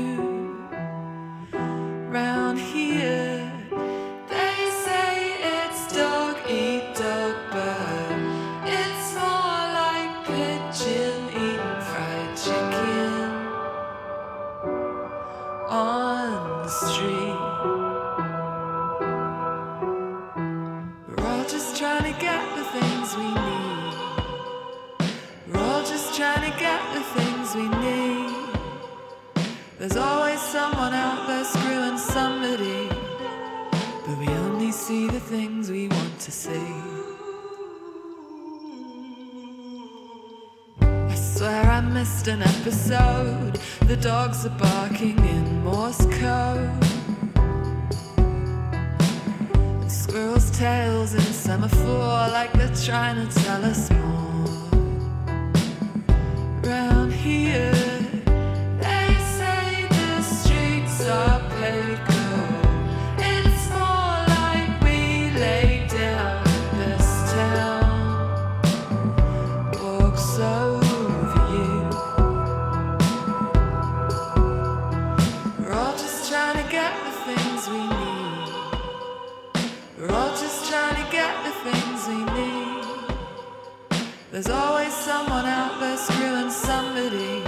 Missed 42.00 42.28
an 42.28 42.40
episode. 42.40 43.60
The 43.86 43.96
dogs 43.96 44.46
are 44.46 44.56
barking 44.58 45.18
in 45.18 45.62
Morse 45.62 46.06
code. 46.18 46.84
Squirrels' 49.86 50.50
tails 50.52 51.12
in 51.12 51.20
semaphore 51.20 52.24
like 52.36 52.54
they're 52.54 52.74
trying 52.88 53.16
to 53.20 53.28
tell 53.42 53.62
us 53.66 53.90
more. 53.90 54.70
Round 56.62 57.12
here, 57.12 57.99
There's 84.42 84.56
always 84.56 84.94
someone 84.94 85.44
out 85.44 85.80
there 85.80 85.98
screwing 85.98 86.48
somebody, 86.48 87.42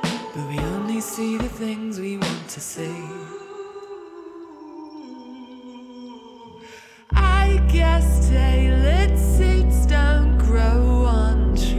but 0.00 0.48
we 0.48 0.58
only 0.58 1.02
see 1.02 1.36
the 1.36 1.46
things 1.46 2.00
we 2.00 2.16
want 2.16 2.48
to 2.48 2.58
see. 2.58 3.04
I 7.12 7.62
guess 7.70 8.30
tailored 8.30 9.12
don't 9.86 10.38
grow 10.38 11.04
on 11.04 11.54
trees. 11.54 11.75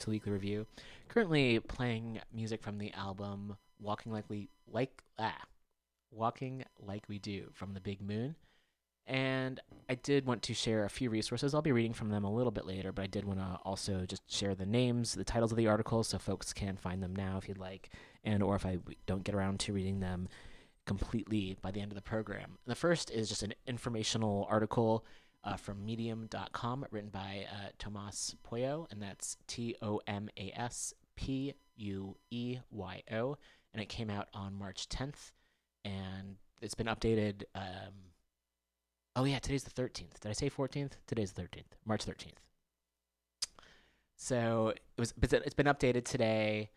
To 0.00 0.10
Weekly 0.10 0.32
Review. 0.32 0.66
Currently 1.08 1.60
playing 1.60 2.20
music 2.32 2.62
from 2.62 2.78
the 2.78 2.92
album 2.92 3.56
Walking 3.80 4.12
Like 4.12 4.24
We 4.28 4.48
Like 4.70 5.02
ah 5.18 5.42
Walking 6.10 6.64
Like 6.80 7.04
We 7.08 7.18
Do 7.18 7.50
from 7.52 7.74
the 7.74 7.80
Big 7.80 8.00
Moon. 8.00 8.36
And 9.06 9.58
I 9.88 9.94
did 9.94 10.26
want 10.26 10.42
to 10.42 10.54
share 10.54 10.84
a 10.84 10.90
few 10.90 11.08
resources. 11.08 11.54
I'll 11.54 11.62
be 11.62 11.72
reading 11.72 11.94
from 11.94 12.10
them 12.10 12.24
a 12.24 12.32
little 12.32 12.50
bit 12.50 12.66
later, 12.66 12.92
but 12.92 13.02
I 13.02 13.06
did 13.06 13.24
want 13.24 13.38
to 13.38 13.58
also 13.64 14.04
just 14.06 14.30
share 14.30 14.54
the 14.54 14.66
names, 14.66 15.14
the 15.14 15.24
titles 15.24 15.50
of 15.50 15.56
the 15.56 15.66
articles, 15.66 16.08
so 16.08 16.18
folks 16.18 16.52
can 16.52 16.76
find 16.76 17.02
them 17.02 17.16
now 17.16 17.38
if 17.38 17.48
you'd 17.48 17.56
like. 17.56 17.88
And 18.22 18.42
or 18.42 18.54
if 18.54 18.66
I 18.66 18.78
don't 19.06 19.24
get 19.24 19.34
around 19.34 19.60
to 19.60 19.72
reading 19.72 20.00
them, 20.00 20.28
completely 20.88 21.56
by 21.60 21.70
the 21.70 21.80
end 21.80 21.92
of 21.92 21.96
the 21.96 22.02
program. 22.02 22.58
The 22.66 22.74
first 22.74 23.10
is 23.10 23.28
just 23.28 23.42
an 23.42 23.54
informational 23.66 24.46
article 24.50 25.04
uh, 25.48 25.56
from 25.56 25.84
medium.com 25.84 26.84
written 26.90 27.10
by 27.10 27.46
uh, 27.50 27.68
Tomas 27.78 28.34
Pueyo, 28.46 28.90
and 28.90 29.00
that's 29.00 29.36
T 29.46 29.74
O 29.80 30.00
M 30.06 30.28
A 30.36 30.52
S 30.54 30.92
P 31.16 31.54
U 31.76 32.16
E 32.30 32.58
Y 32.70 33.02
O, 33.12 33.36
and 33.72 33.82
it 33.82 33.88
came 33.88 34.10
out 34.10 34.28
on 34.34 34.54
March 34.54 34.88
10th, 34.88 35.32
and 35.84 36.36
it's 36.60 36.74
been 36.74 36.86
updated. 36.86 37.44
Um, 37.54 37.94
oh, 39.16 39.24
yeah, 39.24 39.38
today's 39.38 39.64
the 39.64 39.70
13th. 39.70 40.20
Did 40.20 40.28
I 40.28 40.32
say 40.32 40.50
14th? 40.50 40.92
Today's 41.06 41.32
the 41.32 41.42
13th, 41.42 41.76
March 41.86 42.04
13th. 42.04 42.32
So 44.16 44.68
it 44.68 44.80
was, 44.98 45.14
it's 45.22 45.54
been 45.54 45.66
updated 45.66 46.04
today, 46.04 46.70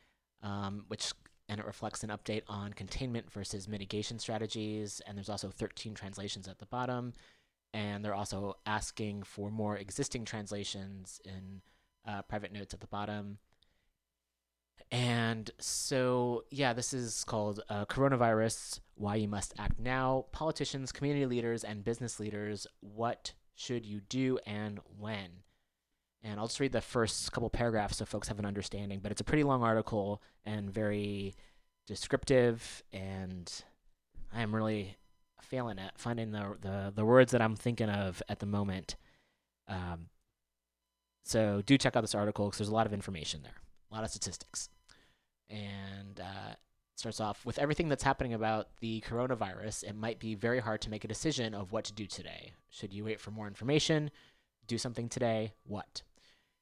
um, 0.43 0.85
which 0.87 1.11
and 1.49 1.59
it 1.59 1.65
reflects 1.65 2.03
an 2.03 2.09
update 2.09 2.43
on 2.47 2.71
containment 2.71 3.29
versus 3.29 3.67
mitigation 3.67 4.17
strategies. 4.17 5.01
And 5.05 5.17
there's 5.17 5.27
also 5.27 5.49
13 5.49 5.93
translations 5.93 6.47
at 6.47 6.59
the 6.59 6.65
bottom 6.67 7.11
and 7.73 8.03
they're 8.03 8.13
also 8.13 8.57
asking 8.65 9.23
for 9.23 9.49
more 9.49 9.77
existing 9.77 10.25
translations 10.25 11.21
in 11.25 11.61
uh, 12.07 12.21
private 12.23 12.51
notes 12.51 12.73
at 12.73 12.79
the 12.79 12.87
bottom. 12.87 13.37
And 14.91 15.49
so, 15.59 16.43
yeah, 16.49 16.73
this 16.73 16.93
is 16.93 17.23
called 17.23 17.61
uh, 17.69 17.85
Coronavirus 17.85 18.79
Why 18.95 19.15
You 19.15 19.27
Must 19.29 19.53
Act 19.57 19.79
Now. 19.79 20.25
Politicians, 20.33 20.91
community 20.91 21.25
leaders, 21.25 21.63
and 21.63 21.83
business 21.83 22.19
leaders, 22.19 22.67
what 22.81 23.33
should 23.55 23.85
you 23.85 24.01
do 24.09 24.37
and 24.45 24.79
when? 24.99 25.43
And 26.23 26.39
I'll 26.39 26.47
just 26.47 26.59
read 26.59 26.73
the 26.73 26.81
first 26.81 27.31
couple 27.31 27.49
paragraphs 27.49 27.97
so 27.97 28.05
folks 28.05 28.27
have 28.27 28.39
an 28.39 28.45
understanding, 28.45 28.99
but 29.01 29.11
it's 29.11 29.21
a 29.21 29.25
pretty 29.25 29.43
long 29.43 29.63
article 29.63 30.21
and 30.45 30.69
very 30.69 31.35
descriptive. 31.87 32.83
And 32.91 33.51
I 34.33 34.41
am 34.41 34.53
really 34.53 34.97
failing 35.43 35.79
at 35.79 35.97
finding 35.97 36.31
the, 36.31 36.55
the, 36.61 36.93
the 36.95 37.05
words 37.05 37.31
that 37.31 37.41
I'm 37.41 37.55
thinking 37.55 37.89
of 37.89 38.21
at 38.29 38.39
the 38.39 38.45
moment. 38.45 38.95
Um, 39.67 40.07
so 41.23 41.61
do 41.65 41.77
check 41.77 41.95
out 41.95 42.01
this 42.01 42.15
article 42.15 42.45
because 42.45 42.59
there's 42.59 42.69
a 42.69 42.73
lot 42.73 42.87
of 42.87 42.93
information 42.93 43.41
there, 43.43 43.61
a 43.91 43.95
lot 43.95 44.03
of 44.03 44.09
statistics. 44.09 44.69
And 45.49 46.19
uh, 46.19 46.55
starts 47.01 47.19
off 47.19 47.45
with 47.45 47.59
everything 47.59 47.89
that's 47.89 48.03
happening 48.03 48.33
about 48.33 48.69
the 48.79 49.03
coronavirus. 49.07 49.83
It 49.83 49.95
might 49.95 50.19
be 50.19 50.35
very 50.35 50.59
hard 50.59 50.81
to 50.81 50.89
make 50.89 51.03
a 51.03 51.07
decision 51.09 51.53
of 51.53 51.71
what 51.71 51.83
to 51.85 51.93
do 51.93 52.05
today. 52.05 52.53
Should 52.69 52.93
you 52.93 53.03
wait 53.03 53.19
for 53.19 53.31
more 53.31 53.47
information? 53.47 54.11
Do 54.67 54.77
something 54.77 55.09
today? 55.09 55.53
What? 55.65 56.03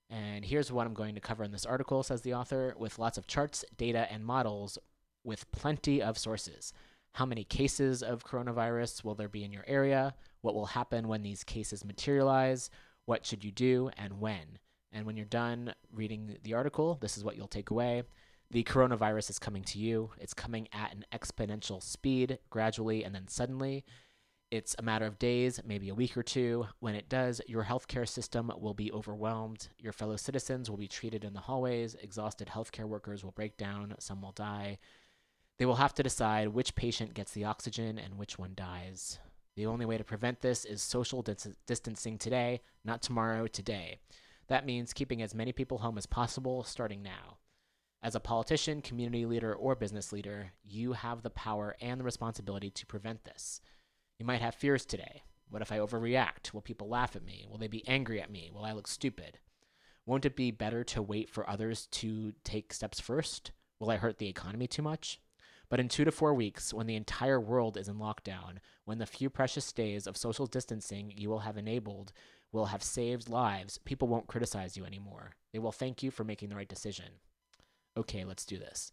And 0.09 0.43
here's 0.43 0.71
what 0.71 0.87
I'm 0.87 0.93
going 0.95 1.13
to 1.15 1.21
cover 1.21 1.43
in 1.43 1.51
this 1.51 1.65
article, 1.65 2.01
says 2.01 2.21
the 2.21 2.33
author, 2.33 2.73
with 2.77 2.97
lots 2.97 3.17
of 3.17 3.27
charts, 3.27 3.63
data, 3.77 4.07
and 4.11 4.25
models 4.25 4.79
with 5.23 5.51
plenty 5.51 6.01
of 6.01 6.17
sources. 6.17 6.73
How 7.13 7.25
many 7.25 7.43
cases 7.43 8.01
of 8.01 8.23
coronavirus 8.23 9.03
will 9.03 9.15
there 9.15 9.27
be 9.27 9.43
in 9.43 9.51
your 9.51 9.65
area? 9.67 10.13
What 10.41 10.55
will 10.55 10.67
happen 10.67 11.07
when 11.07 11.21
these 11.21 11.43
cases 11.43 11.83
materialize? 11.83 12.69
What 13.05 13.25
should 13.25 13.43
you 13.43 13.51
do 13.51 13.89
and 13.97 14.19
when? 14.19 14.59
And 14.91 15.05
when 15.05 15.17
you're 15.17 15.25
done 15.25 15.73
reading 15.91 16.37
the 16.43 16.53
article, 16.53 16.97
this 17.01 17.17
is 17.17 17.23
what 17.23 17.35
you'll 17.35 17.47
take 17.47 17.69
away. 17.69 18.03
The 18.51 18.63
coronavirus 18.63 19.29
is 19.29 19.39
coming 19.39 19.63
to 19.65 19.79
you. 19.79 20.11
It's 20.19 20.33
coming 20.33 20.67
at 20.73 20.93
an 20.93 21.05
exponential 21.13 21.83
speed, 21.83 22.39
gradually 22.49 23.03
and 23.03 23.13
then 23.13 23.27
suddenly. 23.27 23.85
It's 24.51 24.75
a 24.79 24.81
matter 24.81 25.05
of 25.05 25.19
days, 25.19 25.59
maybe 25.63 25.89
a 25.89 25.93
week 25.93 26.17
or 26.17 26.23
two. 26.23 26.65
When 26.79 26.95
it 26.95 27.07
does, 27.07 27.39
your 27.47 27.63
healthcare 27.63 28.07
system 28.07 28.51
will 28.57 28.73
be 28.73 28.91
overwhelmed. 28.91 29.69
Your 29.77 29.93
fellow 29.93 30.15
citizens 30.15 30.69
will 30.69 30.77
be 30.77 30.87
treated 30.87 31.23
in 31.23 31.33
the 31.33 31.39
hallways. 31.39 31.95
Exhausted 32.01 32.47
healthcare 32.47 32.85
workers 32.85 33.23
will 33.23 33.31
break 33.31 33.57
down. 33.57 33.93
Some 33.99 34.23
will 34.23 34.31
die. 34.31 34.79
They 35.59 35.65
will 35.65 35.75
have 35.75 35.93
to 35.95 36.03
decide 36.03 36.47
which 36.47 36.73
patient 36.73 37.13
gets 37.13 37.33
the 37.33 37.43
oxygen 37.43 37.99
and 37.99 38.17
which 38.17 38.39
one 38.39 38.53
dies. 38.55 39.19
The 39.57 39.65
only 39.65 39.85
way 39.85 39.97
to 39.97 40.05
prevent 40.05 40.39
this 40.39 40.63
is 40.63 40.81
social 40.81 41.21
dis- 41.21 41.49
distancing 41.67 42.17
today, 42.17 42.61
not 42.85 43.01
tomorrow, 43.01 43.45
today. 43.45 43.99
That 44.47 44.65
means 44.65 44.93
keeping 44.93 45.21
as 45.21 45.35
many 45.35 45.51
people 45.51 45.79
home 45.79 45.97
as 45.97 46.05
possible 46.05 46.63
starting 46.63 47.03
now. 47.03 47.39
As 48.01 48.15
a 48.15 48.21
politician, 48.21 48.81
community 48.81 49.25
leader, 49.25 49.53
or 49.53 49.75
business 49.75 50.13
leader, 50.13 50.53
you 50.63 50.93
have 50.93 51.21
the 51.21 51.29
power 51.29 51.75
and 51.81 51.99
the 51.99 52.05
responsibility 52.05 52.69
to 52.69 52.85
prevent 52.85 53.25
this. 53.25 53.59
You 54.17 54.25
might 54.25 54.41
have 54.41 54.55
fears 54.55 54.85
today. 54.85 55.23
What 55.49 55.61
if 55.61 55.73
I 55.73 55.79
overreact? 55.79 56.53
Will 56.53 56.61
people 56.61 56.87
laugh 56.87 57.17
at 57.17 57.25
me? 57.25 57.45
Will 57.49 57.57
they 57.57 57.67
be 57.67 57.85
angry 57.85 58.21
at 58.21 58.31
me? 58.31 58.49
Will 58.53 58.63
I 58.63 58.71
look 58.71 58.87
stupid? 58.87 59.39
Won't 60.05 60.25
it 60.25 60.37
be 60.37 60.51
better 60.51 60.85
to 60.85 61.01
wait 61.01 61.29
for 61.29 61.49
others 61.49 61.87
to 61.87 62.31
take 62.45 62.71
steps 62.71 63.01
first? 63.01 63.51
Will 63.77 63.91
I 63.91 63.97
hurt 63.97 64.19
the 64.19 64.29
economy 64.29 64.65
too 64.65 64.81
much? 64.81 65.19
But 65.69 65.79
in 65.79 65.87
two 65.87 66.03
to 66.03 66.11
four 66.11 66.33
weeks, 66.33 66.73
when 66.73 66.87
the 66.87 66.95
entire 66.95 67.39
world 67.39 67.77
is 67.77 67.87
in 67.87 67.95
lockdown, 67.97 68.57
when 68.85 68.97
the 68.97 69.05
few 69.05 69.29
precious 69.29 69.71
days 69.71 70.07
of 70.07 70.17
social 70.17 70.47
distancing 70.47 71.13
you 71.15 71.29
will 71.29 71.39
have 71.39 71.57
enabled 71.57 72.11
will 72.51 72.65
have 72.65 72.81
saved 72.81 73.29
lives, 73.29 73.77
people 73.77 74.07
won't 74.07 74.27
criticize 74.27 74.75
you 74.75 74.83
anymore. 74.83 75.31
They 75.53 75.59
will 75.59 75.71
thank 75.71 76.01
you 76.01 76.09
for 76.09 76.23
making 76.23 76.49
the 76.49 76.55
right 76.55 76.67
decision. 76.67 77.05
Okay, 77.95 78.25
let's 78.25 78.45
do 78.45 78.57
this. 78.57 78.91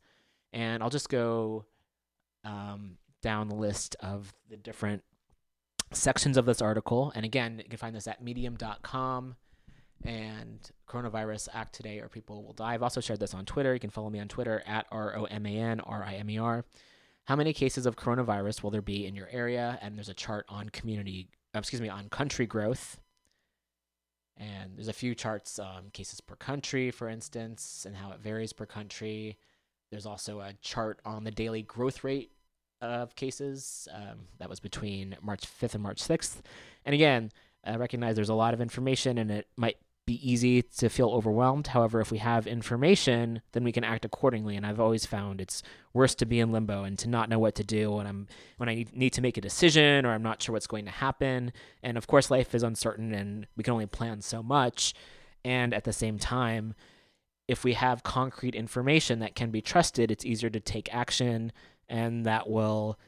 And 0.53 0.83
I'll 0.83 0.91
just 0.91 1.09
go 1.09 1.65
um, 2.45 2.99
down 3.23 3.49
the 3.49 3.55
list 3.55 3.97
of 4.01 4.35
the 4.51 4.57
different 4.57 5.03
sections 5.93 6.37
of 6.37 6.45
this 6.45 6.61
article. 6.61 7.13
And 7.15 7.25
again, 7.25 7.59
you 7.59 7.69
can 7.71 7.79
find 7.79 7.97
this 7.97 8.07
at 8.07 8.23
medium.com 8.23 9.37
and 10.05 10.71
coronavirus 10.89 11.49
act 11.53 11.75
today 11.75 12.01
or 12.01 12.09
people 12.09 12.45
will 12.45 12.53
die. 12.53 12.75
I've 12.75 12.83
also 12.83 13.01
shared 13.01 13.21
this 13.21 13.35
on 13.35 13.45
Twitter. 13.45 13.75
You 13.75 13.81
can 13.81 13.91
follow 13.91 14.11
me 14.11 14.21
on 14.21 14.29
Twitter 14.29 14.63
at 14.67 14.87
R 14.91 15.17
O 15.17 15.25
M 15.25 15.47
A 15.47 15.57
N 15.57 15.81
R 15.81 16.05
I 16.05 16.15
M 16.15 16.31
E 16.31 16.39
R. 16.39 16.65
How 17.25 17.35
many 17.35 17.53
cases 17.53 17.87
of 17.87 17.97
coronavirus 17.97 18.63
will 18.63 18.71
there 18.71 18.83
be 18.83 19.07
in 19.07 19.17
your 19.17 19.29
area? 19.31 19.79
And 19.83 19.97
there's 19.97 20.09
a 20.09 20.15
chart 20.15 20.47
on 20.49 20.69
community, 20.69 21.29
uh, 21.55 21.59
excuse 21.59 21.83
me, 21.83 21.89
on 21.89 22.09
country 22.09 22.47
growth. 22.47 23.01
And 24.37 24.77
there's 24.77 24.89
a 24.89 24.93
few 24.93 25.15
charts, 25.15 25.59
um, 25.59 25.91
cases 25.93 26.21
per 26.21 26.37
country, 26.37 26.91
for 26.91 27.09
instance, 27.09 27.85
and 27.87 27.97
how 27.97 28.13
it 28.13 28.21
varies 28.21 28.53
per 28.53 28.67
country. 28.67 29.39
There's 29.91 30.07
also 30.07 30.41
a 30.41 30.53
chart 30.61 31.01
on 31.05 31.25
the 31.25 31.31
daily 31.31 31.63
growth 31.63 32.05
rate 32.05 32.31
of 32.81 33.17
cases. 33.17 33.89
Um, 33.93 34.29
that 34.39 34.51
was 34.51 34.61
between 34.61 35.17
March 35.23 35.43
5th 35.47 35.75
and 35.75 35.83
March 35.83 36.03
6th. 36.03 36.43
And 36.85 36.95
again, 36.95 37.33
I 37.65 37.77
recognize 37.77 38.15
there's 38.15 38.29
a 38.29 38.35
lot 38.35 38.55
of 38.55 38.61
information 38.61 39.19
and 39.19 39.31
it 39.31 39.49
might 39.57 39.79
be 40.07 40.31
easy 40.31 40.63
to 40.63 40.89
feel 40.89 41.11
overwhelmed. 41.11 41.67
However, 41.69 42.01
if 42.01 42.13
we 42.13 42.19
have 42.19 42.47
information, 42.47 43.43
then 43.53 43.65
we 43.65 43.73
can 43.73 43.83
act 43.83 44.05
accordingly. 44.05 44.57
And 44.57 44.65
I've 44.65 44.81
always 44.81 45.05
found 45.05 45.41
it's 45.41 45.65
worse 45.93 46.15
to 46.17 46.27
be 46.27 46.39
in 46.39 46.53
limbo 46.53 46.85
and 46.85 46.97
to 47.01 47.09
not 47.09 47.29
know 47.29 47.41
what 47.41 47.57
to 47.57 47.65
do 47.65 47.91
when 47.91 48.07
I'm 48.07 48.29
when 48.57 48.69
I 48.69 48.87
need 48.93 49.13
to 49.15 49.21
make 49.21 49.37
a 49.37 49.41
decision 49.41 50.07
or 50.07 50.13
I'm 50.13 50.23
not 50.23 50.41
sure 50.41 50.53
what's 50.53 50.69
going 50.69 50.85
to 50.85 50.93
happen. 50.93 51.53
And 51.83 51.99
of 51.99 52.07
course, 52.07 52.31
life 52.31 52.55
is 52.55 52.63
uncertain 52.63 53.13
and 53.13 53.49
we 53.57 53.65
can 53.65 53.73
only 53.73 53.87
plan 53.87 54.21
so 54.21 54.43
much. 54.43 54.95
And 55.45 55.75
at 55.75 55.85
the 55.85 55.93
same 55.93 56.19
time, 56.19 56.75
if 57.49 57.65
we 57.65 57.75
have 57.75 58.03
concrete 58.03 58.55
information 58.55 59.19
that 59.21 59.35
can 59.35 59.51
be 59.51 59.61
trusted, 59.61 60.11
it's 60.11 60.25
easier 60.25 60.51
to 60.51 60.61
take 60.61 60.95
action 60.95 61.53
and 61.89 62.25
that 62.27 62.49
will 62.49 62.99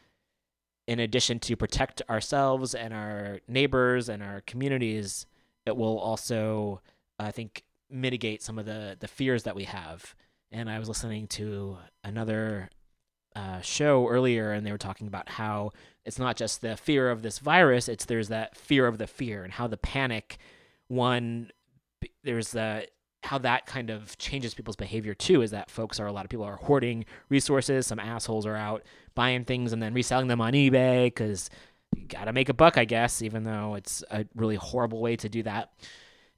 in 0.88 0.98
addition 0.98 1.38
to 1.38 1.54
protect 1.54 2.00
ourselves 2.08 2.74
and 2.74 2.94
our 2.94 3.40
neighbors 3.46 4.08
and 4.08 4.22
our 4.22 4.40
communities, 4.46 5.26
it 5.68 5.76
will 5.76 5.98
also, 5.98 6.80
I 7.18 7.30
think, 7.30 7.64
mitigate 7.90 8.42
some 8.42 8.58
of 8.58 8.66
the 8.66 8.96
the 8.98 9.08
fears 9.08 9.44
that 9.44 9.54
we 9.54 9.64
have. 9.64 10.14
And 10.50 10.70
I 10.70 10.78
was 10.78 10.88
listening 10.88 11.26
to 11.28 11.76
another 12.02 12.70
uh, 13.36 13.60
show 13.60 14.08
earlier, 14.08 14.52
and 14.52 14.66
they 14.66 14.72
were 14.72 14.78
talking 14.78 15.06
about 15.06 15.28
how 15.28 15.72
it's 16.04 16.18
not 16.18 16.36
just 16.36 16.62
the 16.62 16.76
fear 16.76 17.10
of 17.10 17.22
this 17.22 17.38
virus; 17.38 17.88
it's 17.88 18.06
there's 18.06 18.28
that 18.28 18.56
fear 18.56 18.86
of 18.86 18.98
the 18.98 19.06
fear, 19.06 19.44
and 19.44 19.52
how 19.52 19.66
the 19.66 19.76
panic 19.76 20.38
one 20.88 21.50
there's 22.24 22.52
the 22.52 22.86
how 23.24 23.36
that 23.36 23.66
kind 23.66 23.90
of 23.90 24.16
changes 24.18 24.54
people's 24.54 24.76
behavior 24.76 25.12
too 25.12 25.42
is 25.42 25.50
that 25.50 25.70
folks 25.70 25.98
are 25.98 26.06
a 26.06 26.12
lot 26.12 26.24
of 26.24 26.30
people 26.30 26.44
are 26.44 26.56
hoarding 26.56 27.04
resources 27.28 27.86
some 27.86 27.98
assholes 27.98 28.46
are 28.46 28.56
out 28.56 28.84
buying 29.14 29.44
things 29.44 29.72
and 29.72 29.82
then 29.82 29.92
reselling 29.92 30.28
them 30.28 30.40
on 30.40 30.52
ebay 30.52 31.06
because 31.06 31.50
you 31.94 32.06
gotta 32.06 32.32
make 32.32 32.48
a 32.48 32.54
buck 32.54 32.78
i 32.78 32.84
guess 32.84 33.22
even 33.22 33.44
though 33.44 33.74
it's 33.74 34.02
a 34.10 34.26
really 34.34 34.56
horrible 34.56 35.00
way 35.00 35.16
to 35.16 35.28
do 35.28 35.42
that. 35.42 35.72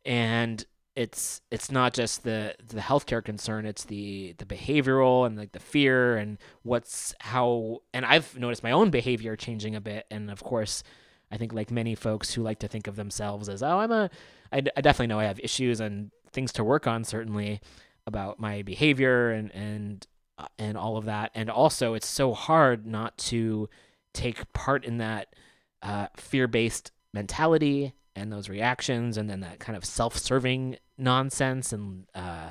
And 0.04 0.64
it's 0.96 1.40
it's 1.50 1.70
not 1.70 1.94
just 1.94 2.24
the 2.24 2.54
the 2.66 2.80
healthcare 2.80 3.24
concern 3.24 3.64
it's 3.64 3.84
the 3.84 4.34
the 4.38 4.44
behavioral 4.44 5.24
and 5.24 5.38
like 5.38 5.52
the 5.52 5.60
fear 5.60 6.16
and 6.16 6.36
what's 6.62 7.14
how 7.20 7.78
and 7.94 8.04
i've 8.04 8.36
noticed 8.36 8.64
my 8.64 8.72
own 8.72 8.90
behavior 8.90 9.36
changing 9.36 9.74
a 9.74 9.80
bit. 9.80 10.06
And 10.10 10.30
of 10.30 10.42
course 10.42 10.82
i 11.30 11.36
think 11.36 11.52
like 11.52 11.70
many 11.70 11.94
folks 11.94 12.34
who 12.34 12.42
like 12.42 12.58
to 12.60 12.68
think 12.68 12.86
of 12.86 12.96
themselves 12.96 13.48
as 13.48 13.62
oh 13.62 13.78
i'm 13.78 13.92
a 13.92 14.10
I, 14.52 14.62
I 14.76 14.80
definitely 14.80 15.08
know 15.08 15.20
i 15.20 15.24
have 15.24 15.38
issues 15.40 15.80
and 15.80 16.10
things 16.32 16.52
to 16.54 16.64
work 16.64 16.86
on 16.86 17.04
certainly 17.04 17.60
about 18.06 18.40
my 18.40 18.62
behavior 18.62 19.30
and 19.30 19.54
and 19.54 20.06
uh, 20.38 20.46
and 20.58 20.78
all 20.78 20.96
of 20.96 21.04
that. 21.04 21.30
And 21.34 21.50
also 21.50 21.94
it's 21.94 22.06
so 22.06 22.32
hard 22.32 22.86
not 22.86 23.16
to 23.18 23.68
take 24.12 24.52
part 24.52 24.84
in 24.84 24.98
that 24.98 25.34
uh, 25.82 26.08
fear-based 26.16 26.92
mentality 27.12 27.94
and 28.16 28.32
those 28.32 28.48
reactions 28.48 29.16
and 29.16 29.30
then 29.30 29.40
that 29.40 29.58
kind 29.58 29.76
of 29.76 29.84
self-serving 29.84 30.76
nonsense 30.98 31.72
and 31.72 32.06
uh, 32.14 32.50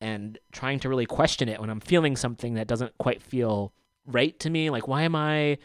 and 0.00 0.38
trying 0.50 0.80
to 0.80 0.88
really 0.88 1.06
question 1.06 1.48
it 1.48 1.60
when 1.60 1.70
I'm 1.70 1.80
feeling 1.80 2.16
something 2.16 2.54
that 2.54 2.66
doesn't 2.66 2.96
quite 2.98 3.22
feel 3.22 3.72
right 4.06 4.38
to 4.40 4.50
me. 4.50 4.70
Like 4.70 4.88
why 4.88 5.02
am 5.02 5.14
I 5.14 5.58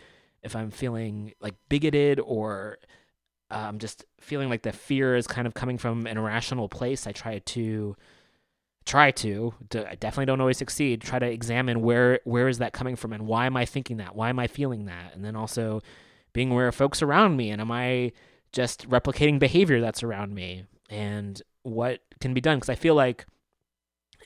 if 0.44 0.56
I'm 0.56 0.72
feeling 0.72 1.34
like 1.42 1.56
bigoted 1.70 2.20
or 2.20 2.78
um, 3.50 3.80
just 3.80 4.06
feeling 4.20 4.50
like 4.50 4.63
the 4.63 4.72
fear 4.72 5.16
is 5.16 5.28
kind 5.28 5.48
of 5.48 5.54
coming 5.54 5.78
from 5.78 6.06
an 6.06 6.18
irrational 6.18 6.70
place, 6.70 7.08
I 7.08 7.12
try 7.12 7.40
to 7.40 7.96
try 8.88 9.12
to, 9.12 9.54
to 9.69 9.88
I 9.88 9.95
definitely 9.95 10.26
don't 10.26 10.41
always 10.41 10.58
succeed. 10.58 11.02
Try 11.02 11.19
to 11.19 11.30
examine 11.30 11.82
where 11.82 12.19
where 12.23 12.47
is 12.47 12.58
that 12.58 12.73
coming 12.73 12.95
from 12.95 13.13
and 13.13 13.28
why 13.28 13.45
am 13.45 13.58
I 13.58 13.65
thinking 13.65 13.97
that? 13.97 14.15
Why 14.15 14.30
am 14.30 14.39
I 14.39 14.47
feeling 14.47 14.86
that? 14.86 15.13
And 15.13 15.23
then 15.23 15.36
also 15.36 15.82
being 16.34 16.52
aware 16.52 16.67
of 16.67 16.76
folks 16.76 17.02
around 17.02 17.36
me 17.36 17.52
and 17.52 17.62
am 17.62 17.71
I 17.71 18.13
just 18.52 18.89
replicating 18.89 19.38
behavior 19.39 19.82
that's 19.82 20.04
around 20.04 20.34
me 20.34 20.63
and 20.89 21.41
what 21.63 22.02
can 22.21 22.34
be 22.34 22.41
done 22.41 22.58
because 22.58 22.69
I 22.69 22.76
feel 22.76 22.95
like 22.95 23.26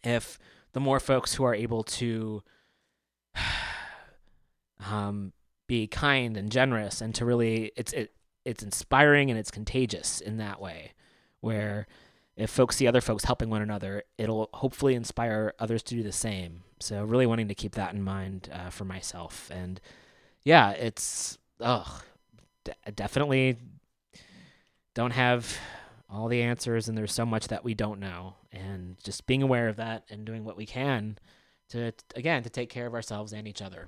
if 0.04 0.38
the 0.74 0.80
more 0.80 1.00
folks 1.00 1.34
who 1.34 1.43
are 1.43 1.56
able 1.56 1.84
to 1.84 2.43
um, 4.86 5.34
be 5.67 5.88
kind 5.88 6.38
and 6.38 6.52
generous 6.52 7.02
and 7.02 7.15
to 7.15 7.26
really 7.26 7.71
it's 7.76 7.93
it 7.93 8.13
it's 8.45 8.63
inspiring 8.63 9.30
and 9.30 9.39
it's 9.39 9.52
contagious 9.52 10.21
in 10.21 10.38
that 10.38 10.62
way 10.62 10.91
where 11.39 11.88
if 12.42 12.50
folks 12.50 12.76
see 12.76 12.88
other 12.88 13.02
folks 13.02 13.26
helping 13.26 13.50
one 13.50 13.62
another 13.62 14.04
it'll 14.18 14.50
hopefully 14.54 14.96
inspire 14.96 15.54
others 15.60 15.84
to 15.84 15.96
do 15.96 16.04
the 16.04 16.12
same. 16.12 16.64
So 16.80 17.04
really 17.04 17.28
wanting 17.28 17.48
to 17.50 17.56
keep 17.56 17.76
that 17.76 17.94
in 17.94 18.02
mind 18.02 18.50
uh, 18.52 18.70
for 18.70 18.84
myself. 18.84 19.50
And 19.54 19.80
yeah 20.44 20.72
it's 20.72 21.38
ugh 21.60 22.04
d- 22.66 22.72
definitely 22.96 23.58
don't 24.96 25.12
have 25.12 25.56
all 26.10 26.28
the 26.28 26.42
answers 26.42 26.90
and 26.90 26.98
there's 26.98 27.14
so 27.14 27.26
much 27.26 27.48
that 27.50 27.64
we 27.64 27.74
don't 27.74 28.00
know. 28.00 28.34
And 28.52 28.98
just 29.04 29.28
being 29.28 29.44
aware 29.44 29.70
of 29.70 29.78
that 29.78 30.04
and 30.10 30.26
doing 30.26 30.44
what 30.44 30.58
we 30.58 30.66
can 30.66 31.18
to 31.70 31.94
again 32.16 32.44
to 32.44 32.50
take 32.50 32.70
care 32.70 32.88
of 32.88 32.94
ourselves 32.94 33.34
and 33.34 33.48
each 33.48 33.62
other. 33.62 33.88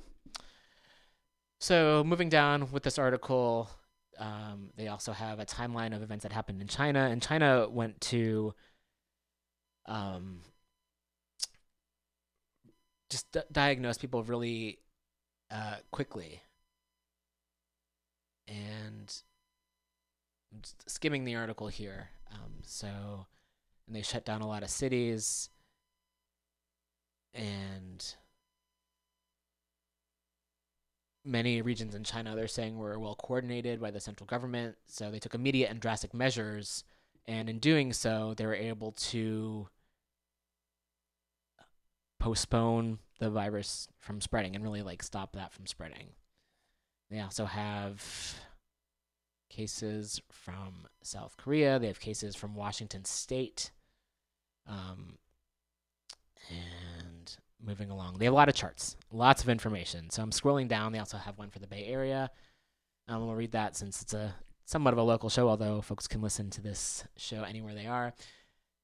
So 1.60 2.04
moving 2.06 2.30
down 2.30 2.72
with 2.72 2.84
this 2.84 3.00
article 3.00 3.70
um, 4.20 4.70
they 4.76 4.88
also 4.88 5.12
have 5.12 5.40
a 5.40 5.46
timeline 5.46 5.96
of 5.96 6.02
events 6.02 6.24
that 6.24 6.32
happened 6.32 6.62
in 6.62 6.68
china 6.68 7.08
and 7.12 7.22
china 7.22 7.68
went 7.70 8.00
to 8.02 8.54
um, 9.86 10.40
just 13.10 13.32
d- 13.32 13.42
diagnose 13.52 13.98
people 13.98 14.24
really 14.24 14.80
uh, 15.52 15.76
quickly 15.92 16.42
and 18.48 19.24
I'm 20.54 20.62
just 20.62 20.90
skimming 20.90 21.26
the 21.26 21.36
article 21.36 21.68
here. 21.68 22.10
Um, 22.32 22.62
so, 22.64 22.88
and 23.88 23.96
they 23.96 24.02
shut 24.02 24.26
down 24.26 24.42
a 24.42 24.48
lot 24.48 24.64
of 24.64 24.70
cities, 24.70 25.50
and 27.34 28.16
many 31.26 31.62
regions 31.62 31.96
in 31.96 32.04
China 32.04 32.36
they're 32.36 32.48
saying 32.48 32.78
were 32.78 33.00
well 33.00 33.16
coordinated 33.16 33.80
by 33.80 33.92
the 33.92 34.00
central 34.00 34.28
government. 34.28 34.76
So 34.88 35.10
they 35.12 35.20
took 35.20 35.36
immediate 35.36 35.70
and 35.70 35.80
drastic 35.80 36.14
measures, 36.14 36.84
and 37.26 37.50
in 37.50 37.60
doing 37.60 37.94
so, 37.94 38.34
they 38.36 38.46
were 38.46 38.56
able 38.56 38.92
to 38.92 39.68
postpone 42.20 43.00
the 43.20 43.30
virus 43.30 43.88
from 44.00 44.22
spreading 44.22 44.56
and 44.56 44.64
really 44.64 44.82
like 44.82 45.04
stop 45.04 45.34
that 45.34 45.54
from 45.54 45.68
spreading. 45.68 46.10
They 47.10 47.20
also 47.20 47.46
have 47.46 48.36
cases 49.50 50.22
from 50.32 50.88
South 51.02 51.38
Korea. 51.38 51.80
They 51.80 51.88
have 51.88 52.00
cases 52.00 52.36
from 52.36 52.56
Washington 52.56 53.06
State. 53.06 53.72
Um, 54.68 55.18
and 56.50 57.13
moving 57.66 57.90
along, 57.90 58.18
they 58.18 58.26
have 58.26 58.34
a 58.34 58.38
lot 58.38 58.50
of 58.50 58.56
charts, 58.56 58.96
lots 59.12 59.44
of 59.44 59.50
information. 59.50 60.10
So 60.10 60.22
I'm 60.22 60.32
scrolling 60.32 60.68
down. 60.68 60.92
They 60.92 61.00
also 61.00 61.18
have 61.18 61.38
one 61.38 61.50
for 61.50 61.60
the 61.60 61.68
Bay 61.68 61.86
Area. 61.86 62.30
Um, 63.08 63.26
we'll 63.26 63.36
read 63.36 63.52
that 63.52 63.76
since 63.76 64.02
it's 64.02 64.14
a 64.14 64.36
somewhat 64.66 64.94
of 64.94 64.98
a 64.98 65.04
local 65.04 65.30
show, 65.30 65.50
although 65.50 65.82
folks 65.82 66.08
can 66.08 66.22
listen 66.22 66.50
to 66.52 66.62
this 66.62 67.04
show 67.18 67.44
anywhere 67.44 67.74
they 67.76 67.88
are. 67.88 68.14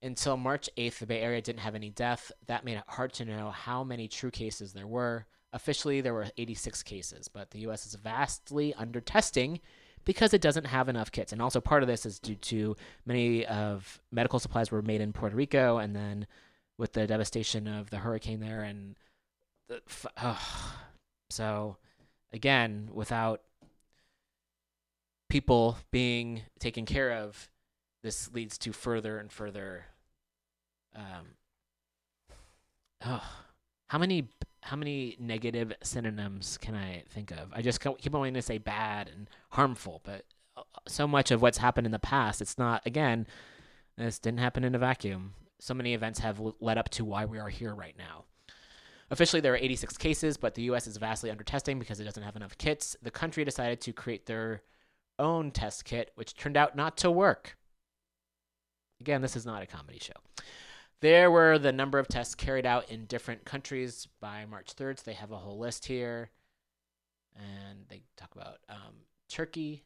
Until 0.01 0.37
March 0.37 0.69
8th, 0.77 0.99
the 0.99 1.07
Bay 1.07 1.19
Area 1.21 1.41
didn't 1.41 1.59
have 1.59 1.75
any 1.75 1.89
death. 1.89 2.31
That 2.47 2.63
made 2.63 2.77
it 2.77 2.83
hard 2.87 3.13
to 3.13 3.25
know 3.25 3.51
how 3.51 3.83
many 3.83 4.07
true 4.07 4.31
cases 4.31 4.73
there 4.73 4.87
were. 4.87 5.25
Officially, 5.51 6.01
there 6.01 6.13
were 6.13 6.27
86 6.37 6.83
cases, 6.83 7.27
but 7.27 7.51
the 7.51 7.59
U.S. 7.59 7.85
is 7.85 7.95
vastly 7.95 8.73
under 8.75 9.01
testing 9.01 9.59
because 10.05 10.33
it 10.33 10.41
doesn't 10.41 10.65
have 10.65 10.89
enough 10.89 11.11
kits. 11.11 11.33
And 11.33 11.41
also, 11.41 11.59
part 11.59 11.83
of 11.83 11.87
this 11.87 12.05
is 12.05 12.19
due 12.19 12.35
to 12.35 12.75
many 13.05 13.45
of 13.45 13.99
medical 14.11 14.39
supplies 14.39 14.71
were 14.71 14.81
made 14.81 15.01
in 15.01 15.11
Puerto 15.11 15.35
Rico, 15.35 15.77
and 15.79 15.95
then 15.95 16.27
with 16.79 16.93
the 16.93 17.05
devastation 17.05 17.67
of 17.67 17.91
the 17.91 17.97
hurricane 17.97 18.39
there, 18.39 18.61
and 18.61 18.95
the, 19.67 19.81
so 21.29 21.77
again, 22.33 22.89
without 22.91 23.41
people 25.29 25.77
being 25.91 26.41
taken 26.57 26.85
care 26.85 27.11
of, 27.11 27.49
this 28.01 28.33
leads 28.33 28.57
to 28.57 28.71
further 28.71 29.19
and 29.19 29.31
further. 29.31 29.85
Um, 30.95 31.35
oh, 33.05 33.23
how 33.89 33.97
many 33.97 34.29
how 34.61 34.75
many 34.75 35.15
negative 35.19 35.73
synonyms 35.83 36.57
can 36.57 36.75
I 36.75 37.03
think 37.09 37.31
of? 37.31 37.49
I 37.53 37.61
just 37.61 37.79
keep 37.79 38.11
wanting 38.11 38.33
to 38.33 38.41
say 38.41 38.57
bad 38.57 39.09
and 39.13 39.29
harmful, 39.51 40.01
but 40.03 40.23
uh, 40.57 40.63
so 40.87 41.07
much 41.07 41.31
of 41.31 41.41
what's 41.41 41.57
happened 41.59 41.85
in 41.85 41.91
the 41.91 41.99
past, 41.99 42.41
it's 42.41 42.57
not, 42.57 42.81
again, 42.85 43.27
this 43.97 44.19
didn't 44.19 44.39
happen 44.39 44.63
in 44.63 44.75
a 44.75 44.79
vacuum. 44.79 45.33
So 45.59 45.73
many 45.73 45.93
events 45.93 46.19
have 46.19 46.41
led 46.59 46.77
up 46.77 46.89
to 46.89 47.05
why 47.05 47.25
we 47.25 47.37
are 47.37 47.49
here 47.49 47.75
right 47.75 47.95
now. 47.97 48.25
Officially, 49.11 49.41
there 49.41 49.53
are 49.53 49.57
86 49.57 49.97
cases, 49.97 50.37
but 50.37 50.53
the 50.53 50.63
U.S. 50.63 50.87
is 50.87 50.97
vastly 50.97 51.31
under 51.31 51.43
testing 51.43 51.79
because 51.79 51.99
it 51.99 52.03
doesn't 52.03 52.23
have 52.23 52.35
enough 52.35 52.57
kits. 52.57 52.95
The 53.01 53.11
country 53.11 53.43
decided 53.43 53.81
to 53.81 53.93
create 53.93 54.25
their 54.25 54.61
own 55.17 55.51
test 55.51 55.83
kit, 55.83 56.11
which 56.15 56.35
turned 56.35 56.57
out 56.57 56.75
not 56.75 56.95
to 56.97 57.11
work. 57.11 57.57
Again, 59.01 59.21
this 59.21 59.35
is 59.35 59.45
not 59.45 59.63
a 59.63 59.65
comedy 59.65 59.99
show. 59.99 60.13
There 61.01 61.31
were 61.31 61.57
the 61.57 61.71
number 61.71 61.97
of 61.97 62.07
tests 62.07 62.35
carried 62.35 62.65
out 62.65 62.89
in 62.91 63.05
different 63.05 63.45
countries 63.45 64.07
by 64.19 64.45
March 64.45 64.75
3rd. 64.75 64.99
So 64.99 65.03
they 65.05 65.13
have 65.13 65.31
a 65.31 65.37
whole 65.37 65.57
list 65.57 65.85
here. 65.85 66.29
And 67.35 67.85
they 67.87 68.01
talk 68.17 68.35
about 68.35 68.57
um, 68.67 68.95
Turkey. 69.29 69.83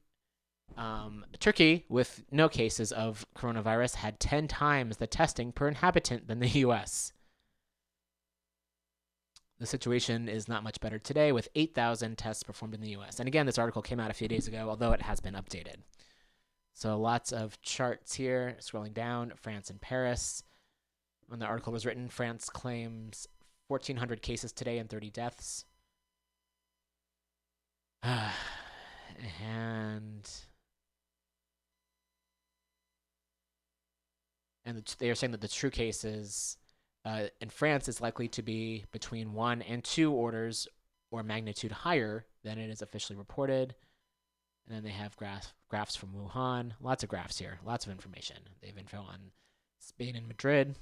Um, 0.77 1.25
Turkey, 1.39 1.85
with 1.89 2.23
no 2.31 2.49
cases 2.49 2.91
of 2.91 3.25
coronavirus, 3.35 3.95
had 3.95 4.19
10 4.19 4.47
times 4.47 4.97
the 4.97 5.07
testing 5.07 5.51
per 5.51 5.67
inhabitant 5.67 6.27
than 6.27 6.39
the 6.39 6.49
US. 6.49 7.13
The 9.59 9.65
situation 9.65 10.27
is 10.27 10.47
not 10.47 10.63
much 10.63 10.81
better 10.81 10.99
today, 10.99 11.31
with 11.31 11.47
8,000 11.55 12.17
tests 12.17 12.43
performed 12.43 12.73
in 12.73 12.81
the 12.81 12.95
US. 12.97 13.19
And 13.19 13.27
again, 13.27 13.45
this 13.45 13.59
article 13.59 13.81
came 13.81 13.99
out 13.99 14.11
a 14.11 14.15
few 14.15 14.27
days 14.27 14.47
ago, 14.47 14.67
although 14.69 14.91
it 14.91 15.03
has 15.03 15.19
been 15.19 15.35
updated. 15.35 15.77
So 16.73 16.99
lots 16.99 17.31
of 17.31 17.61
charts 17.61 18.15
here. 18.15 18.57
Scrolling 18.59 18.93
down, 18.93 19.33
France 19.35 19.69
and 19.69 19.79
Paris 19.79 20.43
when 21.27 21.39
the 21.39 21.47
article 21.47 21.73
was 21.73 21.85
written, 21.85 22.09
France 22.09 22.49
claims 22.49 23.27
1,400 23.67 24.21
cases 24.21 24.51
today 24.51 24.77
and 24.77 24.87
30 24.89 25.09
deaths. 25.09 25.65
and 28.03 28.21
and 34.65 34.95
they 34.99 35.09
are 35.09 35.15
saying 35.15 35.31
that 35.31 35.41
the 35.41 35.47
true 35.47 35.69
cases 35.69 36.57
uh, 37.05 37.23
in 37.41 37.49
France 37.49 37.87
is 37.87 38.01
likely 38.01 38.27
to 38.29 38.41
be 38.41 38.85
between 38.91 39.33
one 39.33 39.61
and 39.61 39.83
two 39.83 40.11
orders 40.11 40.67
or 41.11 41.23
magnitude 41.23 41.71
higher 41.71 42.25
than 42.43 42.57
it 42.57 42.69
is 42.69 42.81
officially 42.81 43.17
reported. 43.17 43.75
And 44.65 44.75
then 44.75 44.83
they 44.83 44.91
have 44.91 45.17
graph, 45.17 45.53
graphs 45.69 45.95
from 45.95 46.13
Wuhan. 46.13 46.71
Lots 46.79 47.03
of 47.03 47.09
graphs 47.09 47.37
here, 47.37 47.59
lots 47.65 47.85
of 47.85 47.91
information. 47.91 48.37
They 48.61 48.67
have 48.67 48.77
info 48.77 48.99
on 48.99 49.31
Spain 49.79 50.15
and 50.15 50.27
Madrid. 50.27 50.75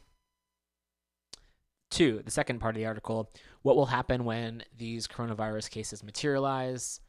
Two, 1.90 2.22
the 2.24 2.32
second 2.32 2.60
part 2.60 2.76
of 2.76 2.80
the 2.80 2.86
article, 2.86 3.32
what 3.64 3.76
will 3.76 3.88
happen 3.88 4.24
when 4.24 4.64
these 4.78 5.08
coronavirus 5.08 5.70
cases 5.72 6.04
materialize? 6.04 7.02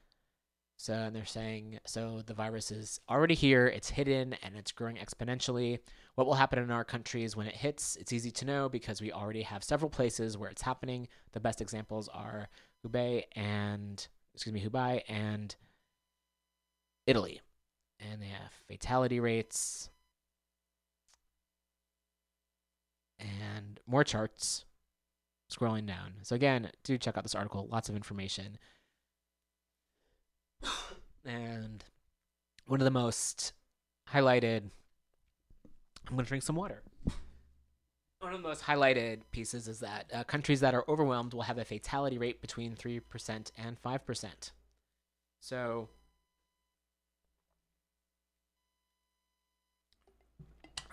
So 0.83 0.95
and 0.95 1.15
they're 1.15 1.25
saying 1.25 1.79
so 1.87 2.23
the 2.27 2.35
virus 2.35 2.73
is 2.73 2.99
already 3.09 3.37
here, 3.37 3.69
it's 3.69 3.89
hidden, 3.89 4.35
and 4.43 4.57
it's 4.57 4.73
growing 4.73 4.97
exponentially. 4.97 5.79
What 6.17 6.27
will 6.27 6.35
happen 6.35 6.59
in 6.59 6.73
our 6.73 6.83
countries 6.83 7.37
when 7.37 7.47
it 7.47 7.55
hits? 7.55 7.95
It's 7.95 8.13
easy 8.13 8.33
to 8.33 8.45
know 8.45 8.69
because 8.69 9.01
we 9.01 9.13
already 9.13 9.43
have 9.43 9.63
several 9.63 9.89
places 9.89 10.37
where 10.37 10.51
it's 10.51 10.63
happening. 10.63 11.07
The 11.35 11.39
best 11.39 11.61
examples 11.61 12.09
are 12.09 12.49
Hubei 12.85 13.23
and 13.37 14.05
excuse 14.35 14.53
me, 14.53 14.61
Hubei 14.61 15.03
and 15.09 15.55
Italy. 17.07 17.41
And 18.01 18.21
they 18.21 18.27
have 18.27 18.51
fatality 18.67 19.21
rates 19.21 19.89
and 23.21 23.79
more 23.87 24.03
charts 24.03 24.65
scrolling 25.49 25.87
down. 25.87 26.15
So 26.23 26.35
again, 26.35 26.73
do 26.83 26.99
check 26.99 27.17
out 27.17 27.23
this 27.23 27.37
article. 27.37 27.69
Lots 27.71 27.89
of 27.89 27.95
information. 27.95 28.59
And 31.25 31.85
one 32.67 32.81
of 32.81 32.85
the 32.85 32.91
most 32.91 33.53
highlighted 34.13 34.71
I'm 36.09 36.17
going 36.17 36.25
to 36.25 36.29
drink 36.29 36.43
some 36.43 36.57
water. 36.57 36.83
One 38.19 38.35
of 38.35 38.43
the 38.43 38.49
most 38.49 38.63
highlighted 38.63 39.21
pieces 39.33 39.67
is 39.67 39.81
that 39.81 40.11
uh, 40.15 40.25
countries 40.25 40.61
that 40.61 40.75
are 40.75 40.85
overwhelmed 40.89 41.35
will 41.35 41.43
have 41.43 41.59
a 41.59 41.65
fatality 41.65 42.19
rate 42.19 42.41
between 42.41 42.77
3% 42.77 43.51
and 43.59 43.83
5%. 43.83 44.51
So 45.41 45.89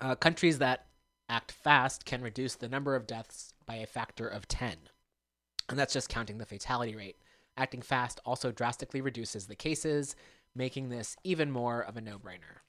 uh, 0.01 0.15
countries 0.15 0.58
that 0.60 0.88
act 1.27 1.51
fast 1.51 2.05
can 2.05 2.21
reduce 2.21 2.55
the 2.55 2.67
number 2.69 2.95
of 2.95 3.05
deaths 3.05 3.53
by 3.65 3.75
a 3.75 3.86
factor 3.86 4.27
of 4.27 4.47
10. 4.47 4.75
And 5.69 5.77
that's 5.77 5.93
just 5.93 6.10
counting 6.10 6.39
the 6.39 6.45
fatality 6.45 6.95
rate. 6.95 7.17
Acting 7.60 7.82
fast 7.82 8.22
also 8.26 8.54
drastically 8.54 9.02
reduces 9.02 9.48
the 9.48 9.56
cases, 9.56 10.15
making 10.56 10.88
this 10.88 11.17
even 11.26 11.52
more 11.52 11.82
of 11.82 11.98
a 11.98 12.02
no 12.02 12.17
brainer. 12.17 12.62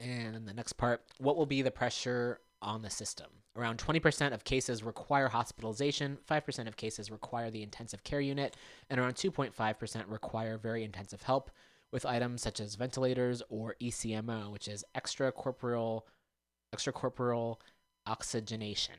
And 0.00 0.48
the 0.48 0.52
next 0.52 0.72
part 0.72 1.02
what 1.18 1.36
will 1.36 1.46
be 1.46 1.62
the 1.62 1.70
pressure 1.70 2.40
on 2.60 2.82
the 2.82 2.90
system? 2.90 3.28
Around 3.54 3.78
20% 3.78 4.34
of 4.34 4.42
cases 4.42 4.82
require 4.82 5.28
hospitalization, 5.28 6.18
5% 6.28 6.66
of 6.66 6.76
cases 6.76 7.08
require 7.08 7.52
the 7.52 7.62
intensive 7.62 8.02
care 8.02 8.20
unit, 8.20 8.56
and 8.90 8.98
around 8.98 9.14
2.5% 9.14 10.04
require 10.08 10.58
very 10.58 10.82
intensive 10.82 11.22
help 11.22 11.52
with 11.92 12.04
items 12.04 12.42
such 12.42 12.58
as 12.58 12.74
ventilators 12.74 13.42
or 13.48 13.76
ECMO, 13.80 14.50
which 14.50 14.66
is 14.66 14.84
extracorporeal 14.96 16.02
extracorporeal 16.74 17.58
oxygenation. 18.06 18.96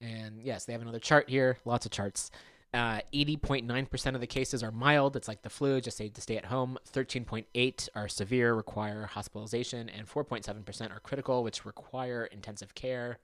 And 0.00 0.40
yes, 0.42 0.64
they 0.64 0.72
have 0.72 0.82
another 0.82 1.00
chart 1.00 1.28
here, 1.28 1.58
lots 1.64 1.86
of 1.86 1.92
charts. 1.92 2.30
Uh, 2.74 3.00
80.9% 3.14 4.14
of 4.14 4.20
the 4.20 4.26
cases 4.26 4.62
are 4.62 4.70
mild. 4.70 5.16
It's 5.16 5.26
like 5.26 5.42
the 5.42 5.48
flu, 5.48 5.80
just 5.80 5.96
say 5.96 6.08
to 6.08 6.20
stay 6.20 6.36
at 6.36 6.44
home. 6.46 6.78
13.8 6.92 7.88
are 7.94 8.08
severe, 8.08 8.54
require 8.54 9.06
hospitalization, 9.06 9.88
and 9.88 10.06
4.7% 10.06 10.94
are 10.94 11.00
critical, 11.00 11.42
which 11.42 11.64
require 11.64 12.26
intensive 12.26 12.74
care. 12.74 13.18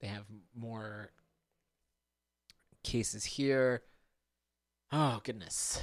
They 0.00 0.06
have 0.08 0.24
more 0.54 1.10
cases 2.82 3.24
here. 3.24 3.82
Oh, 4.90 5.20
goodness. 5.22 5.82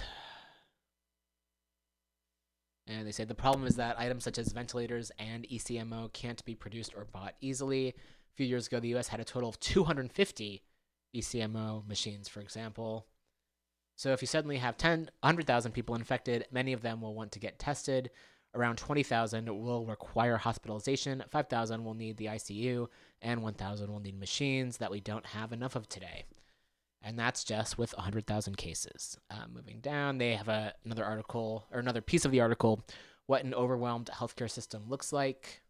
And 2.88 3.08
they 3.08 3.12
say 3.12 3.24
the 3.24 3.36
problem 3.36 3.66
is 3.66 3.76
that 3.76 4.00
items 4.00 4.24
such 4.24 4.38
as 4.38 4.52
ventilators 4.52 5.12
and 5.18 5.48
ECMO 5.50 6.12
can't 6.12 6.44
be 6.44 6.56
produced 6.56 6.94
or 6.96 7.06
bought 7.06 7.36
easily. 7.40 7.96
A 8.34 8.36
few 8.36 8.48
years 8.48 8.66
ago, 8.66 8.80
the 8.80 8.96
US 8.96 9.10
had 9.10 9.20
a 9.20 9.26
total 9.26 9.50
of 9.50 9.60
250 9.60 10.64
ECMO 11.16 11.88
machines, 11.88 12.28
for 12.28 12.42
example. 12.42 13.06
So 13.96 14.12
if 14.12 14.22
you 14.22 14.28
suddenly 14.28 14.58
have 14.58 14.76
10, 14.76 15.12
100,000 15.20 15.72
people 15.72 15.94
infected, 15.94 16.48
many 16.52 16.74
of 16.74 16.82
them 16.82 17.00
will 17.00 17.14
want 17.14 17.32
to 17.34 17.40
get 17.40 17.60
tested. 17.60 18.10
Around 18.56 18.78
20,000 18.78 19.50
will 19.50 19.86
require 19.86 20.38
hospitalization, 20.38 21.24
5,000 21.30 21.84
will 21.84 21.94
need 21.94 22.18
the 22.18 22.26
ICU, 22.26 22.88
and 23.22 23.44
1,000 23.44 23.92
will 23.92 24.00
need 24.00 24.20
machines 24.20 24.78
that 24.78 24.92
we 24.92 25.00
don't 25.00 25.26
have 25.28 25.52
enough 25.52 25.76
of 25.76 25.88
today. 25.88 26.26
And 27.04 27.20
that's 27.20 27.44
just 27.44 27.78
with 27.78 27.96
100,000 27.98 28.58
cases. 28.58 29.18
Uh, 29.30 29.46
moving 29.54 29.80
down, 29.80 30.18
they 30.18 30.36
have 30.36 30.50
a, 30.50 30.74
another 30.86 31.06
article, 31.06 31.66
or 31.72 31.80
another 31.80 32.02
piece 32.02 32.26
of 32.26 32.32
the 32.32 32.42
article, 32.42 32.84
what 33.26 33.44
an 33.44 33.54
overwhelmed 33.54 34.10
healthcare 34.12 34.50
system 34.50 34.84
looks 34.88 35.12
like. 35.14 35.63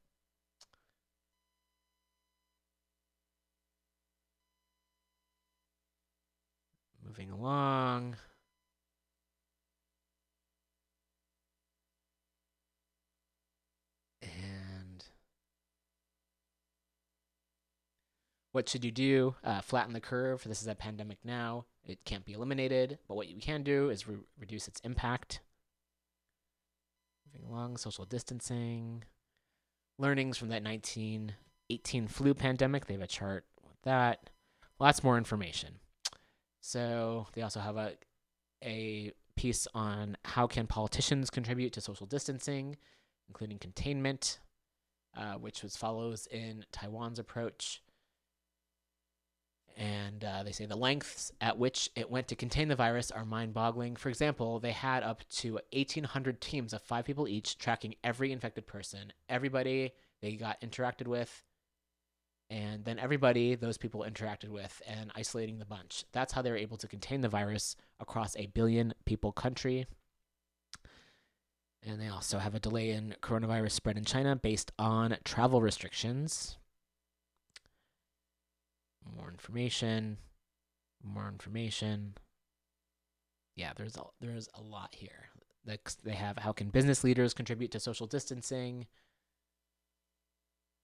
Moving 7.15 7.29
along. 7.29 8.15
And 14.23 15.05
what 18.51 18.67
should 18.67 18.83
you 18.83 18.89
do? 18.89 19.35
Uh, 19.43 19.61
flatten 19.61 19.93
the 19.93 19.99
curve. 19.99 20.43
This 20.43 20.63
is 20.63 20.67
a 20.67 20.73
pandemic 20.73 21.19
now. 21.23 21.65
It 21.85 22.03
can't 22.03 22.25
be 22.25 22.33
eliminated, 22.33 22.97
but 23.07 23.13
what 23.13 23.27
you 23.27 23.39
can 23.39 23.61
do 23.61 23.91
is 23.91 24.07
re- 24.07 24.17
reduce 24.39 24.67
its 24.67 24.79
impact. 24.79 25.41
Moving 27.31 27.47
along, 27.47 27.77
social 27.77 28.05
distancing. 28.05 29.03
Learnings 29.99 30.35
from 30.39 30.49
that 30.49 30.63
1918 30.63 32.07
flu 32.07 32.33
pandemic. 32.33 32.87
They 32.87 32.95
have 32.95 33.03
a 33.03 33.07
chart 33.07 33.45
with 33.63 33.79
that. 33.83 34.31
Lots 34.79 35.03
more 35.03 35.19
information. 35.19 35.75
So 36.65 37.27
they 37.33 37.41
also 37.41 37.59
have 37.59 37.75
a 37.75 37.93
a 38.63 39.11
piece 39.35 39.67
on 39.75 40.15
how 40.23 40.47
can 40.47 40.65
politicians 40.65 41.29
contribute 41.29 41.73
to 41.73 41.81
social 41.81 42.05
distancing, 42.05 42.77
including 43.27 43.57
containment, 43.57 44.39
uh, 45.17 45.33
which 45.33 45.61
was 45.61 45.75
follows 45.75 46.25
in 46.31 46.63
Taiwan's 46.71 47.19
approach. 47.19 47.83
And 49.75 50.23
uh, 50.23 50.43
they 50.43 50.53
say 50.53 50.65
the 50.65 50.77
lengths 50.77 51.33
at 51.41 51.57
which 51.57 51.89
it 51.97 52.09
went 52.09 52.29
to 52.29 52.35
contain 52.35 52.69
the 52.69 52.75
virus 52.77 53.11
are 53.11 53.25
mind-boggling. 53.25 53.97
For 53.97 54.07
example, 54.07 54.61
they 54.61 54.71
had 54.71 55.03
up 55.03 55.27
to 55.39 55.59
1,800 55.73 56.39
teams 56.39 56.71
of 56.71 56.81
five 56.81 57.03
people 57.03 57.27
each 57.27 57.57
tracking 57.57 57.95
every 58.05 58.31
infected 58.31 58.67
person, 58.67 59.11
everybody 59.27 59.91
they 60.21 60.37
got 60.37 60.61
interacted 60.61 61.07
with, 61.07 61.43
and 62.53 62.85
then 62.85 62.99
everybody 62.99 63.55
those 63.55 63.79
people 63.79 64.05
interacted 64.07 64.49
with 64.49 64.79
and 64.87 65.11
isolating 65.15 65.57
the 65.57 65.65
bunch. 65.65 66.05
That's 66.11 66.33
how 66.33 66.43
they 66.43 66.51
were 66.51 66.57
able 66.57 66.77
to 66.77 66.87
contain 66.87 67.21
the 67.21 67.29
virus 67.29 67.75
across 67.99 68.35
a 68.35 68.45
billion 68.45 68.93
people 69.05 69.31
country. 69.31 69.87
And 71.85 71.99
they 71.99 72.09
also 72.09 72.37
have 72.37 72.53
a 72.53 72.59
delay 72.59 72.91
in 72.91 73.15
coronavirus 73.23 73.71
spread 73.71 73.97
in 73.97 74.05
China 74.05 74.35
based 74.35 74.71
on 74.77 75.17
travel 75.23 75.61
restrictions. 75.61 76.57
More 79.17 79.29
information. 79.29 80.17
More 81.03 81.27
information. 81.27 82.13
Yeah, 83.55 83.71
there's 83.75 83.97
a, 83.97 84.03
there's 84.21 84.47
a 84.53 84.61
lot 84.61 84.93
here. 84.93 85.29
They 85.65 86.13
have 86.13 86.37
how 86.37 86.51
can 86.51 86.69
business 86.69 87.03
leaders 87.03 87.33
contribute 87.33 87.71
to 87.71 87.79
social 87.79 88.05
distancing? 88.05 88.85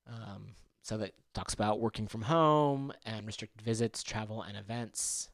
Um, 0.07 0.55
so 0.81 0.97
that 0.97 1.13
talks 1.33 1.53
about 1.53 1.79
working 1.79 2.07
from 2.07 2.23
home 2.23 2.91
and 3.05 3.25
restricted 3.25 3.61
visits, 3.61 4.03
travel, 4.03 4.41
and 4.41 4.57
events. 4.57 5.29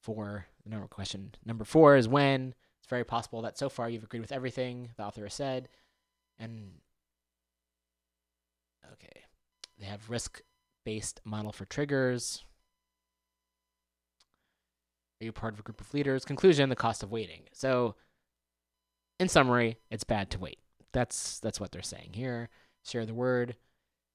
For 0.00 0.46
the 0.62 0.70
number 0.70 0.86
question 0.86 1.34
number 1.44 1.64
four 1.64 1.96
is 1.96 2.06
when. 2.06 2.54
It's 2.78 2.88
very 2.88 3.02
possible 3.02 3.42
that 3.42 3.58
so 3.58 3.68
far 3.68 3.90
you've 3.90 4.04
agreed 4.04 4.20
with 4.20 4.30
everything 4.30 4.90
the 4.96 5.02
author 5.02 5.24
has 5.24 5.34
said, 5.34 5.68
and 6.38 6.70
okay, 8.92 9.24
they 9.80 9.86
have 9.86 10.08
risk-based 10.08 11.20
model 11.24 11.50
for 11.50 11.64
triggers. 11.64 12.44
Are 15.20 15.24
you 15.24 15.32
part 15.32 15.54
of 15.54 15.60
a 15.60 15.64
group 15.64 15.80
of 15.80 15.92
leaders? 15.92 16.24
Conclusion: 16.24 16.68
the 16.68 16.76
cost 16.76 17.02
of 17.02 17.10
waiting. 17.10 17.42
So, 17.52 17.96
in 19.18 19.28
summary, 19.28 19.78
it's 19.90 20.04
bad 20.04 20.30
to 20.30 20.38
wait. 20.38 20.60
That's 20.92 21.40
that's 21.40 21.58
what 21.58 21.72
they're 21.72 21.82
saying 21.82 22.10
here. 22.12 22.48
Share 22.84 23.04
the 23.04 23.14
word. 23.14 23.56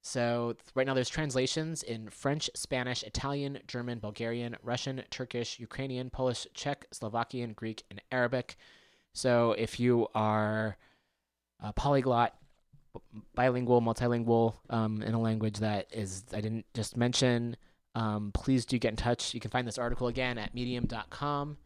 So 0.02 0.56
right 0.74 0.88
now 0.88 0.93
there's 0.95 1.10
translations 1.10 1.84
in 1.84 2.10
French, 2.10 2.49
Spanish, 2.56 3.04
Italian, 3.04 3.60
German, 3.68 3.99
Bulgarian, 3.99 4.58
Russian, 4.64 5.02
Turkish, 5.12 5.60
Ukrainian, 5.60 6.10
Polish, 6.10 6.47
Czech, 6.54 6.88
Slovakian, 6.91 7.54
Greek, 7.54 7.84
and 7.91 8.02
Arabic. 8.12 8.56
So 9.14 9.54
if 9.58 9.80
you 9.80 10.08
are 10.16 10.78
a 11.60 11.72
polyglot, 11.74 12.36
bilingual, 13.36 13.82
multilingual 13.82 14.56
um, 14.70 15.04
in 15.04 15.14
a 15.14 15.22
language 15.22 15.60
that 15.60 15.88
is 15.91 16.24
I 16.34 16.41
didn't 16.41 16.66
just 16.74 16.97
mention, 16.97 17.56
um, 17.93 18.32
please 18.34 18.66
do 18.66 18.80
get 18.80 18.89
in 18.89 18.95
touch. 18.95 19.34
You 19.36 19.39
can 19.39 19.52
find 19.52 19.68
this 19.68 19.78
article 19.78 20.08
again 20.08 20.38
at 20.39 20.56
medium.com 20.56 21.58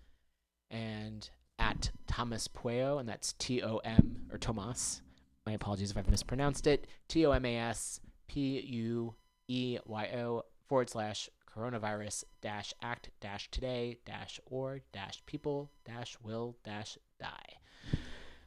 and 0.69 1.29
at 1.57 1.91
Thomas 2.05 2.49
Pueyo, 2.49 2.99
and 2.99 3.07
that's 3.07 3.33
T 3.33 3.63
O 3.63 3.77
M 3.77 4.27
or 4.31 4.37
Tomas. 4.37 5.01
My 5.45 5.53
apologies 5.53 5.91
if 5.91 5.97
I've 5.97 6.09
mispronounced 6.09 6.67
it. 6.67 6.87
T 7.07 7.25
O 7.25 7.31
M 7.31 7.45
A 7.45 7.55
S 7.55 8.01
P 8.27 8.59
U 8.61 9.15
E 9.47 9.77
Y 9.85 10.05
O 10.17 10.43
forward 10.67 10.89
slash 10.89 11.29
coronavirus 11.55 12.25
dash 12.41 12.73
act 12.81 13.09
dash 13.21 13.49
today 13.49 13.97
dash 14.05 14.39
or 14.45 14.81
dash 14.91 15.23
people 15.25 15.71
dash 15.85 16.17
will 16.21 16.57
dash 16.63 16.97
die. 17.19 17.57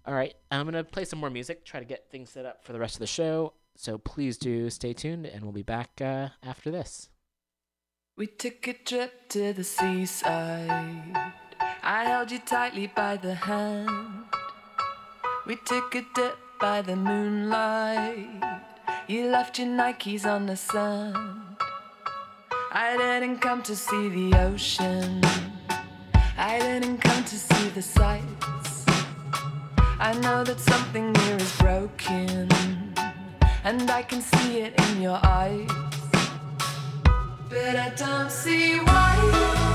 All 0.05 0.15
right, 0.15 0.35
I'm 0.51 0.65
going 0.65 0.75
to 0.75 0.85
play 0.85 1.05
some 1.05 1.19
more 1.19 1.31
music, 1.31 1.65
try 1.65 1.81
to 1.81 1.87
get 1.87 2.11
things 2.11 2.31
set 2.31 2.47
up 2.47 2.65
for 2.65 2.73
the 2.73 2.79
rest 2.79 2.95
of 2.95 3.01
the 3.01 3.07
show. 3.07 3.53
So 3.77 3.99
please 3.99 4.39
do 4.39 4.71
stay 4.71 4.93
tuned, 4.93 5.27
and 5.27 5.43
we'll 5.43 5.53
be 5.53 5.63
back 5.63 6.01
uh, 6.01 6.31
after 6.43 6.71
this. 6.71 7.11
We 8.17 8.27
took 8.27 8.67
a 8.67 8.73
trip 8.73 9.29
to 9.29 9.53
the 9.53 9.63
seaside. 9.63 11.33
I 11.83 12.05
held 12.05 12.33
you 12.33 12.41
tightly 12.41 12.89
by 12.89 13.19
the 13.19 13.35
hand. 13.35 14.25
We 15.47 15.57
took 15.57 15.95
a 15.95 16.05
dip 16.15 16.37
by 16.61 16.83
the 16.83 16.97
moonlight. 16.97 18.43
You 19.11 19.31
left 19.31 19.59
your 19.59 19.69
Nikes 19.69 20.27
on 20.27 20.45
the 20.45 20.55
sand. 20.55 21.17
I 22.71 22.95
didn't 22.99 23.39
come 23.39 23.63
to 23.63 23.75
see 23.75 24.11
the 24.11 24.39
ocean. 24.39 25.23
I 26.37 26.59
didn't 26.59 26.99
come 26.99 27.25
to 27.25 27.39
see 27.39 27.69
the 27.71 27.81
sights. 27.81 28.85
I 29.99 30.13
know 30.21 30.45
that 30.45 30.61
something 30.61 31.15
here 31.15 31.37
is 31.37 31.57
broken, 31.57 32.51
and 33.65 33.91
I 33.91 34.03
can 34.03 34.21
see 34.21 34.61
it 34.61 34.79
in 34.79 35.01
your 35.01 35.19
eyes. 35.25 35.71
but 37.49 37.77
I 37.77 37.91
don't 37.97 38.31
see 38.31 38.79
why. 38.81 39.68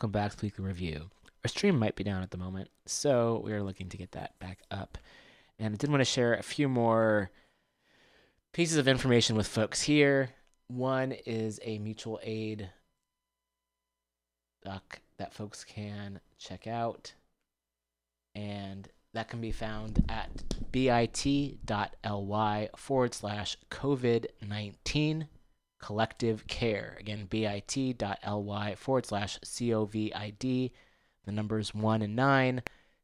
Welcome 0.00 0.12
back 0.12 0.34
to 0.34 0.46
Weekly 0.46 0.64
Review. 0.64 1.10
Our 1.44 1.48
stream 1.48 1.78
might 1.78 1.94
be 1.94 2.04
down 2.04 2.22
at 2.22 2.30
the 2.30 2.38
moment, 2.38 2.70
so 2.86 3.42
we 3.44 3.52
are 3.52 3.62
looking 3.62 3.90
to 3.90 3.98
get 3.98 4.12
that 4.12 4.32
back 4.38 4.60
up. 4.70 4.96
And 5.58 5.74
I 5.74 5.76
did 5.76 5.90
want 5.90 6.00
to 6.00 6.06
share 6.06 6.32
a 6.32 6.42
few 6.42 6.70
more 6.70 7.30
pieces 8.54 8.78
of 8.78 8.88
information 8.88 9.36
with 9.36 9.46
folks 9.46 9.82
here. 9.82 10.30
One 10.68 11.12
is 11.12 11.60
a 11.62 11.78
mutual 11.80 12.18
aid 12.22 12.70
doc 14.64 15.00
that 15.18 15.34
folks 15.34 15.64
can 15.64 16.20
check 16.38 16.66
out, 16.66 17.12
and 18.34 18.88
that 19.12 19.28
can 19.28 19.42
be 19.42 19.52
found 19.52 20.02
at 20.08 20.72
bit.ly 20.72 22.70
forward 22.74 23.12
slash 23.12 23.58
COVID 23.70 24.26
19 24.48 25.28
collective 25.80 26.46
care. 26.46 26.96
Again, 27.00 27.26
bit.ly 27.28 28.74
forward 28.74 29.06
slash 29.06 29.38
COVID, 29.40 30.70
the 31.26 31.32
numbers 31.32 31.74
1 31.74 32.02
and 32.02 32.16
9, 32.16 32.62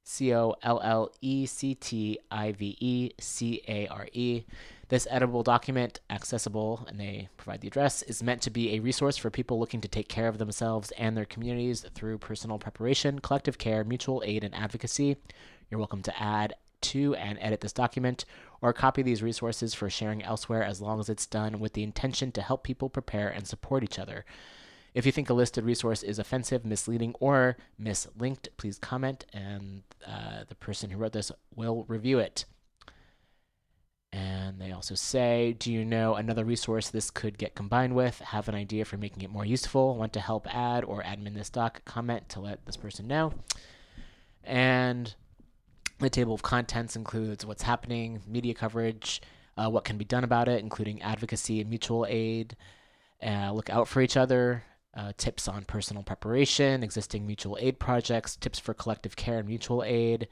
C 0.09 0.33
O 0.33 0.55
L 0.62 0.81
L 0.85 1.11
E 1.20 1.47
C 1.47 1.74
T 1.74 2.18
I 2.31 2.53
V 2.53 2.77
E 2.79 3.11
C 3.18 3.62
A 3.66 3.89
R 3.89 4.07
E. 4.12 4.45
This 4.89 5.09
editable 5.11 5.43
document, 5.43 5.99
accessible, 6.11 6.87
and 6.89 7.01
they 7.01 7.29
provide 7.37 7.61
the 7.61 7.66
address, 7.66 8.03
is 8.03 8.22
meant 8.22 8.41
to 8.43 8.51
be 8.51 8.74
a 8.74 8.79
resource 8.79 9.16
for 9.16 9.31
people 9.31 9.59
looking 9.59 9.81
to 9.81 9.89
take 9.89 10.09
care 10.09 10.29
of 10.29 10.39
themselves 10.39 10.93
and 10.93 11.16
their 11.16 11.24
communities 11.24 11.85
through 11.93 12.18
personal 12.18 12.57
preparation, 12.59 13.18
collective 13.18 13.59
care, 13.59 13.83
mutual 13.83 14.22
aid, 14.24 14.45
and 14.45 14.55
advocacy. 14.55 15.16
You're 15.68 15.81
welcome 15.81 16.03
to 16.03 16.22
add 16.22 16.55
to 16.83 17.16
and 17.16 17.37
edit 17.41 17.61
this 17.61 17.72
document 17.72 18.24
or 18.61 18.72
copy 18.72 19.02
these 19.02 19.22
resources 19.22 19.74
for 19.74 19.90
sharing 19.90 20.22
elsewhere 20.22 20.62
as 20.62 20.80
long 20.80 21.00
as 21.00 21.09
it's 21.09 21.26
done 21.26 21.59
with 21.59 21.74
the 21.74 21.82
intention 21.82 22.32
to 22.32 22.42
help 22.42 22.64
people 22.64 22.88
prepare 22.88 23.28
and 23.28 23.46
support 23.46 23.82
each 23.82 23.98
other. 23.98 24.24
If 24.94 25.04
you 25.04 25.12
think 25.12 25.28
a 25.28 25.34
listed 25.34 25.64
resource 25.64 26.02
is 26.02 26.18
offensive, 26.18 26.64
misleading, 26.64 27.14
or 27.20 27.59
mislinked, 27.78 28.48
please 28.57 28.78
comment, 28.78 29.26
and 29.30 29.82
uh, 30.07 30.44
the 30.48 30.54
person 30.54 30.88
who 30.88 30.96
wrote 30.96 31.12
this 31.12 31.30
will 31.54 31.84
review 31.86 32.18
it. 32.18 32.46
And 34.11 34.59
they 34.59 34.72
also 34.72 34.94
say, 34.94 35.54
Do 35.59 35.70
you 35.70 35.84
know 35.84 36.14
another 36.14 36.46
resource 36.46 36.88
this 36.88 37.11
could 37.11 37.36
get 37.36 37.54
combined 37.54 37.94
with? 37.94 38.20
Have 38.20 38.48
an 38.48 38.54
idea 38.54 38.86
for 38.86 38.96
making 38.96 39.22
it 39.22 39.30
more 39.30 39.44
useful? 39.44 39.96
Want 39.96 40.14
to 40.14 40.20
help 40.20 40.46
add 40.54 40.84
or 40.84 41.02
admin 41.02 41.34
this 41.34 41.50
doc? 41.50 41.84
Comment 41.84 42.26
to 42.30 42.40
let 42.40 42.64
this 42.64 42.78
person 42.78 43.07
know. 43.07 43.34
And 44.42 45.14
the 45.99 46.11
table 46.11 46.34
of 46.34 46.42
contents 46.42 46.97
includes 46.97 47.47
what's 47.47 47.62
happening, 47.62 48.22
media 48.26 48.55
coverage, 48.55 49.22
uh, 49.57 49.68
what 49.70 49.84
can 49.84 49.97
be 49.97 50.05
done 50.05 50.24
about 50.24 50.49
it, 50.49 50.61
including 50.61 51.01
advocacy 51.03 51.61
and 51.61 51.70
mutual 51.70 52.07
aid, 52.09 52.57
uh, 53.22 53.51
look 53.53 53.70
out 53.70 53.88
for 53.88 54.03
each 54.03 54.16
other, 54.16 54.62
uh, 54.94 55.12
tips 55.16 55.49
on 55.49 55.64
personal 55.64 56.03
preparation, 56.03 56.82
existing 56.82 57.26
mutual 57.26 57.57
aid 57.61 57.78
projects, 57.78 58.36
tips 58.36 58.59
for 58.59 58.74
collective 58.74 59.16
care 59.16 59.38
and 59.38 59.49
mutual 59.49 59.82
aid, 59.82 60.28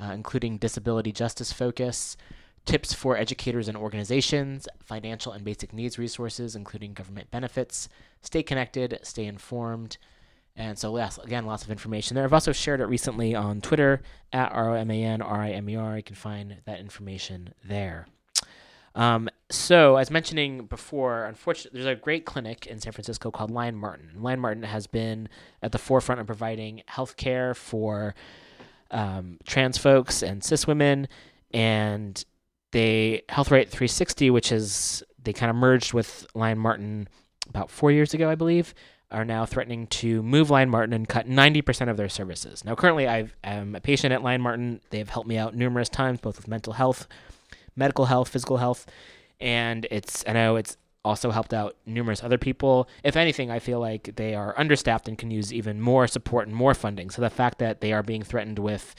uh, 0.00 0.12
including 0.12 0.58
disability 0.58 1.12
justice 1.12 1.52
focus, 1.52 2.16
tips 2.64 2.92
for 2.92 3.16
educators 3.16 3.68
and 3.68 3.76
organizations, 3.76 4.68
financial 4.82 5.32
and 5.32 5.44
basic 5.44 5.72
needs 5.72 5.98
resources, 5.98 6.56
including 6.56 6.92
government 6.92 7.30
benefits. 7.30 7.88
Stay 8.22 8.42
connected, 8.42 8.98
stay 9.02 9.24
informed. 9.24 9.98
And 10.56 10.78
so, 10.78 10.96
yes, 10.96 11.18
again, 11.18 11.44
lots 11.44 11.64
of 11.64 11.70
information 11.70 12.14
there. 12.14 12.24
I've 12.24 12.32
also 12.32 12.52
shared 12.52 12.80
it 12.80 12.86
recently 12.86 13.34
on 13.34 13.60
Twitter 13.60 14.00
at 14.32 14.52
R 14.52 14.70
O 14.70 14.74
M 14.74 14.90
A 14.90 15.02
N 15.02 15.20
R 15.20 15.42
I 15.42 15.50
M 15.50 15.68
E 15.68 15.76
R. 15.76 15.96
You 15.96 16.02
can 16.02 16.16
find 16.16 16.56
that 16.64 16.80
information 16.80 17.52
there. 17.64 18.06
Um, 18.94 19.28
so, 19.50 19.96
as 19.96 20.10
mentioning 20.10 20.64
before, 20.64 21.26
unfortunately, 21.26 21.82
there's 21.82 21.98
a 21.98 22.00
great 22.00 22.24
clinic 22.24 22.66
in 22.66 22.80
San 22.80 22.92
Francisco 22.92 23.30
called 23.30 23.50
Lyon 23.50 23.76
Martin. 23.76 24.10
Lyon 24.16 24.40
Martin 24.40 24.62
has 24.62 24.86
been 24.86 25.28
at 25.62 25.72
the 25.72 25.78
forefront 25.78 26.22
of 26.22 26.26
providing 26.26 26.82
health 26.86 27.18
care 27.18 27.52
for 27.52 28.14
um, 28.90 29.38
trans 29.44 29.76
folks 29.76 30.22
and 30.22 30.42
cis 30.42 30.66
women. 30.66 31.06
And 31.52 32.24
they 32.72 33.22
Health 33.28 33.50
Right 33.50 33.68
360, 33.68 34.30
which 34.30 34.50
is 34.50 35.02
they 35.22 35.34
kind 35.34 35.50
of 35.50 35.56
merged 35.56 35.92
with 35.92 36.26
Lyon 36.34 36.58
Martin 36.58 37.08
about 37.48 37.70
four 37.70 37.92
years 37.92 38.14
ago, 38.14 38.30
I 38.30 38.34
believe, 38.34 38.74
are 39.10 39.24
now 39.24 39.46
threatening 39.46 39.86
to 39.86 40.22
move 40.22 40.50
Lyon 40.50 40.68
Martin 40.68 40.92
and 40.92 41.08
cut 41.08 41.28
90% 41.28 41.88
of 41.88 41.96
their 41.96 42.08
services. 42.08 42.64
Now, 42.64 42.74
currently, 42.74 43.08
I 43.08 43.28
am 43.44 43.74
a 43.74 43.80
patient 43.80 44.12
at 44.12 44.22
Lyon 44.22 44.40
Martin. 44.40 44.80
They 44.90 44.98
have 44.98 45.10
helped 45.10 45.28
me 45.28 45.38
out 45.38 45.54
numerous 45.54 45.88
times, 45.88 46.20
both 46.20 46.36
with 46.36 46.48
mental 46.48 46.72
health, 46.72 47.06
medical 47.76 48.06
health, 48.06 48.28
physical 48.28 48.56
health, 48.56 48.86
and 49.40 49.86
it's 49.90 50.24
I 50.26 50.32
know 50.32 50.56
it's 50.56 50.76
also 51.04 51.30
helped 51.30 51.54
out 51.54 51.76
numerous 51.86 52.24
other 52.24 52.36
people. 52.36 52.88
If 53.04 53.16
anything, 53.16 53.48
I 53.50 53.60
feel 53.60 53.78
like 53.78 54.16
they 54.16 54.34
are 54.34 54.58
understaffed 54.58 55.06
and 55.06 55.16
can 55.16 55.30
use 55.30 55.52
even 55.52 55.80
more 55.80 56.08
support 56.08 56.48
and 56.48 56.56
more 56.56 56.74
funding. 56.74 57.10
So 57.10 57.22
the 57.22 57.30
fact 57.30 57.58
that 57.58 57.80
they 57.80 57.92
are 57.92 58.02
being 58.02 58.24
threatened 58.24 58.58
with 58.58 58.94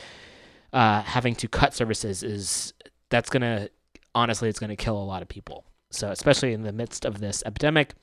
uh, 0.72 1.02
having 1.02 1.36
to 1.36 1.50
cut 1.50 1.74
services 1.74 2.24
is 2.24 2.74
that's 3.10 3.30
gonna 3.30 3.70
honestly 4.16 4.48
it's 4.48 4.60
gonna 4.60 4.78
kill 4.78 4.98
a 4.98 5.04
lot 5.04 5.22
of 5.22 5.28
people. 5.28 5.66
So 5.92 6.10
especially 6.12 6.54
in 6.54 6.64
the 6.64 6.72
midst 6.72 7.04
of 7.04 7.20
this 7.20 7.44
epidemic 7.46 7.94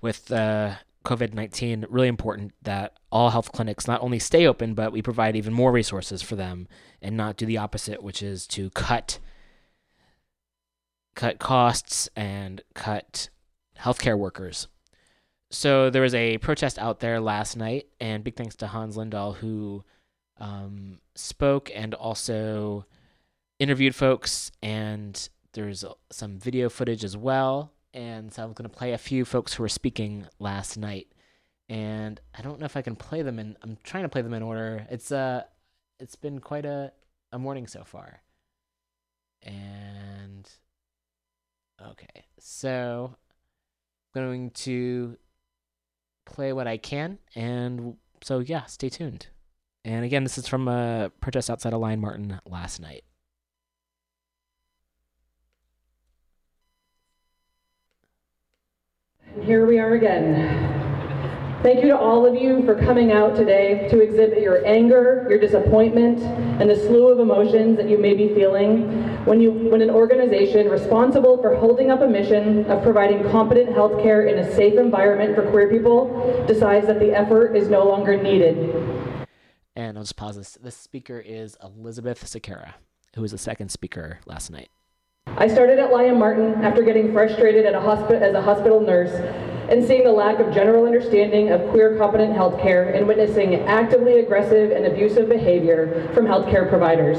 with 0.00 0.30
uh, 0.32 0.74
COVID 1.04 1.32
19, 1.34 1.86
really 1.88 2.08
important 2.08 2.52
that 2.62 2.98
all 3.10 3.30
health 3.30 3.52
clinics 3.52 3.88
not 3.88 4.02
only 4.02 4.18
stay 4.18 4.46
open, 4.46 4.74
but 4.74 4.92
we 4.92 5.02
provide 5.02 5.36
even 5.36 5.52
more 5.52 5.72
resources 5.72 6.22
for 6.22 6.36
them 6.36 6.68
and 7.00 7.16
not 7.16 7.36
do 7.36 7.46
the 7.46 7.58
opposite, 7.58 8.02
which 8.02 8.22
is 8.22 8.46
to 8.48 8.70
cut 8.70 9.18
cut 11.14 11.38
costs 11.38 12.08
and 12.14 12.62
cut 12.74 13.30
healthcare 13.78 14.18
workers. 14.18 14.68
So 15.50 15.90
there 15.90 16.02
was 16.02 16.14
a 16.14 16.38
protest 16.38 16.78
out 16.78 17.00
there 17.00 17.20
last 17.20 17.56
night, 17.56 17.88
and 18.00 18.22
big 18.22 18.36
thanks 18.36 18.54
to 18.56 18.68
Hans 18.68 18.96
Lindahl 18.96 19.36
who 19.36 19.84
um, 20.38 20.98
spoke 21.14 21.70
and 21.74 21.92
also 21.94 22.86
interviewed 23.58 23.94
folks. 23.94 24.52
And 24.62 25.28
there's 25.52 25.84
some 26.12 26.38
video 26.38 26.68
footage 26.68 27.04
as 27.04 27.16
well 27.16 27.72
and 27.92 28.32
so 28.32 28.42
I'm 28.42 28.52
going 28.52 28.68
to 28.68 28.76
play 28.76 28.92
a 28.92 28.98
few 28.98 29.24
folks 29.24 29.54
who 29.54 29.62
were 29.62 29.68
speaking 29.68 30.26
last 30.38 30.76
night. 30.76 31.08
And 31.68 32.20
I 32.36 32.42
don't 32.42 32.58
know 32.58 32.66
if 32.66 32.76
I 32.76 32.82
can 32.82 32.96
play 32.96 33.22
them 33.22 33.38
in. 33.38 33.56
I'm 33.62 33.78
trying 33.84 34.02
to 34.02 34.08
play 34.08 34.22
them 34.22 34.34
in 34.34 34.42
order. 34.42 34.86
It's 34.90 35.12
uh, 35.12 35.44
it's 35.98 36.16
been 36.16 36.40
quite 36.40 36.64
a 36.64 36.92
a 37.32 37.38
morning 37.38 37.66
so 37.66 37.84
far. 37.84 38.22
And 39.42 40.48
okay, 41.80 42.24
so 42.38 43.14
I'm 44.14 44.22
going 44.22 44.50
to 44.50 45.16
play 46.26 46.52
what 46.52 46.66
I 46.66 46.76
can, 46.76 47.18
and 47.34 47.96
so 48.22 48.40
yeah, 48.40 48.66
stay 48.66 48.88
tuned. 48.88 49.28
And 49.84 50.04
again, 50.04 50.24
this 50.24 50.38
is 50.38 50.46
from 50.46 50.68
a 50.68 51.10
protest 51.20 51.48
outside 51.48 51.72
of 51.72 51.80
Lyon 51.80 52.00
Martin 52.00 52.40
last 52.44 52.80
night. 52.80 53.04
Here 59.38 59.64
we 59.64 59.78
are 59.78 59.94
again. 59.94 61.60
Thank 61.62 61.82
you 61.82 61.88
to 61.88 61.96
all 61.98 62.26
of 62.26 62.34
you 62.34 62.64
for 62.64 62.74
coming 62.74 63.12
out 63.12 63.36
today 63.36 63.86
to 63.88 64.00
exhibit 64.00 64.40
your 64.40 64.66
anger, 64.66 65.24
your 65.30 65.38
disappointment, 65.38 66.20
and 66.60 66.68
the 66.68 66.74
slew 66.74 67.08
of 67.08 67.20
emotions 67.20 67.76
that 67.76 67.88
you 67.88 67.96
may 67.96 68.14
be 68.14 68.34
feeling 68.34 68.90
when 69.26 69.40
you 69.40 69.52
when 69.52 69.82
an 69.82 69.90
organization 69.90 70.68
responsible 70.68 71.40
for 71.40 71.54
holding 71.54 71.92
up 71.92 72.00
a 72.00 72.08
mission 72.08 72.64
of 72.66 72.82
providing 72.82 73.22
competent 73.30 73.72
health 73.72 74.02
care 74.02 74.26
in 74.26 74.38
a 74.40 74.56
safe 74.56 74.74
environment 74.74 75.36
for 75.36 75.48
queer 75.50 75.70
people 75.70 76.44
decides 76.48 76.88
that 76.88 76.98
the 76.98 77.12
effort 77.12 77.54
is 77.54 77.68
no 77.68 77.86
longer 77.86 78.20
needed. 78.20 78.56
And 79.76 79.96
I'll 79.96 80.02
just 80.02 80.16
pause 80.16 80.36
this. 80.36 80.58
This 80.60 80.76
speaker 80.76 81.20
is 81.20 81.56
Elizabeth 81.62 82.24
Sequeira, 82.24 82.74
who 83.14 83.22
was 83.22 83.30
the 83.30 83.38
second 83.38 83.70
speaker 83.70 84.18
last 84.26 84.50
night. 84.50 84.70
I 85.36 85.48
started 85.48 85.78
at 85.78 85.92
Lyon 85.92 86.18
Martin 86.18 86.64
after 86.64 86.82
getting 86.82 87.12
frustrated 87.12 87.64
at 87.64 87.74
a 87.74 87.78
hospi- 87.78 88.20
as 88.20 88.34
a 88.34 88.42
hospital 88.42 88.80
nurse 88.80 89.12
and 89.70 89.84
seeing 89.84 90.04
the 90.04 90.12
lack 90.12 90.40
of 90.40 90.52
general 90.52 90.84
understanding 90.84 91.50
of 91.50 91.66
queer 91.70 91.96
competent 91.96 92.34
healthcare 92.34 92.94
and 92.94 93.06
witnessing 93.06 93.54
actively 93.66 94.18
aggressive 94.18 94.72
and 94.72 94.86
abusive 94.86 95.28
behavior 95.28 96.10
from 96.12 96.26
healthcare 96.26 96.68
providers. 96.68 97.18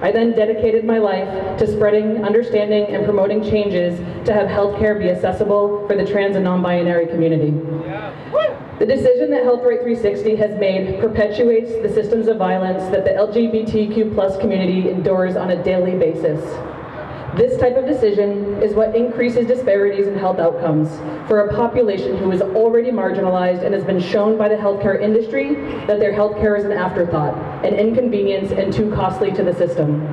I 0.00 0.12
then 0.12 0.32
dedicated 0.32 0.84
my 0.84 0.98
life 0.98 1.58
to 1.58 1.66
spreading 1.66 2.24
understanding 2.24 2.94
and 2.94 3.04
promoting 3.04 3.42
changes 3.42 3.98
to 4.26 4.32
have 4.32 4.46
healthcare 4.46 4.96
be 4.96 5.10
accessible 5.10 5.88
for 5.88 5.96
the 5.96 6.06
trans 6.06 6.36
and 6.36 6.44
non-binary 6.44 7.06
community. 7.06 7.50
The 8.78 8.86
decision 8.86 9.30
that 9.32 9.42
Health 9.42 9.64
Right 9.64 9.80
360 9.80 10.36
has 10.36 10.56
made 10.60 11.00
perpetuates 11.00 11.72
the 11.82 11.92
systems 11.92 12.28
of 12.28 12.36
violence 12.36 12.84
that 12.92 13.04
the 13.04 13.10
LGBTQ 13.10 14.14
plus 14.14 14.38
community 14.38 14.88
endures 14.88 15.34
on 15.34 15.50
a 15.50 15.64
daily 15.64 15.98
basis. 15.98 16.38
This 17.36 17.60
type 17.60 17.76
of 17.76 17.86
decision 17.86 18.60
is 18.62 18.74
what 18.74 18.96
increases 18.96 19.46
disparities 19.46 20.06
in 20.06 20.18
health 20.18 20.38
outcomes 20.38 20.88
for 21.28 21.40
a 21.40 21.54
population 21.54 22.16
who 22.16 22.32
is 22.32 22.40
already 22.40 22.90
marginalized 22.90 23.62
and 23.64 23.74
has 23.74 23.84
been 23.84 24.00
shown 24.00 24.38
by 24.38 24.48
the 24.48 24.54
healthcare 24.54 25.00
industry 25.00 25.54
that 25.86 26.00
their 26.00 26.12
healthcare 26.12 26.58
is 26.58 26.64
an 26.64 26.72
afterthought, 26.72 27.34
an 27.64 27.74
inconvenience, 27.74 28.50
and 28.50 28.72
too 28.72 28.90
costly 28.92 29.30
to 29.32 29.44
the 29.44 29.54
system. 29.54 30.06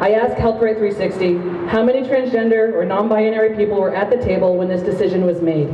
I 0.00 0.14
asked 0.14 0.36
Health 0.36 0.60
Right 0.60 0.76
360 0.76 1.68
how 1.68 1.84
many 1.84 2.00
transgender 2.02 2.74
or 2.74 2.84
non-binary 2.84 3.54
people 3.56 3.80
were 3.80 3.94
at 3.94 4.10
the 4.10 4.16
table 4.16 4.56
when 4.56 4.68
this 4.68 4.82
decision 4.82 5.24
was 5.24 5.40
made. 5.40 5.68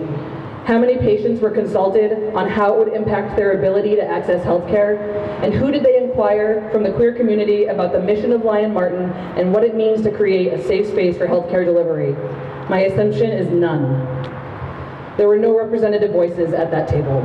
How 0.65 0.79
many 0.79 0.99
patients 0.99 1.41
were 1.41 1.51
consulted 1.51 2.35
on 2.35 2.49
how 2.49 2.75
it 2.75 2.79
would 2.79 2.95
impact 2.95 3.35
their 3.35 3.59
ability 3.59 3.97
to 3.97 4.05
access 4.05 4.45
healthcare? 4.45 5.01
And 5.43 5.55
who 5.55 5.71
did 5.71 5.83
they 5.83 5.97
inquire 5.97 6.69
from 6.71 6.83
the 6.83 6.93
queer 6.93 7.15
community 7.15 7.65
about 7.65 7.93
the 7.93 8.01
mission 8.01 8.31
of 8.33 8.45
Lyon 8.45 8.75
Martin 8.75 9.11
and 9.39 9.53
what 9.55 9.65
it 9.65 9.75
means 9.75 10.03
to 10.03 10.11
create 10.11 10.53
a 10.53 10.63
safe 10.63 10.87
space 10.87 11.17
for 11.17 11.27
healthcare 11.27 11.65
delivery? 11.65 12.13
My 12.69 12.81
assumption 12.81 13.31
is 13.31 13.49
none. 13.49 14.07
There 15.17 15.27
were 15.29 15.39
no 15.39 15.57
representative 15.59 16.13
voices 16.13 16.53
at 16.53 16.71
that 16.71 16.89
table. 16.89 17.23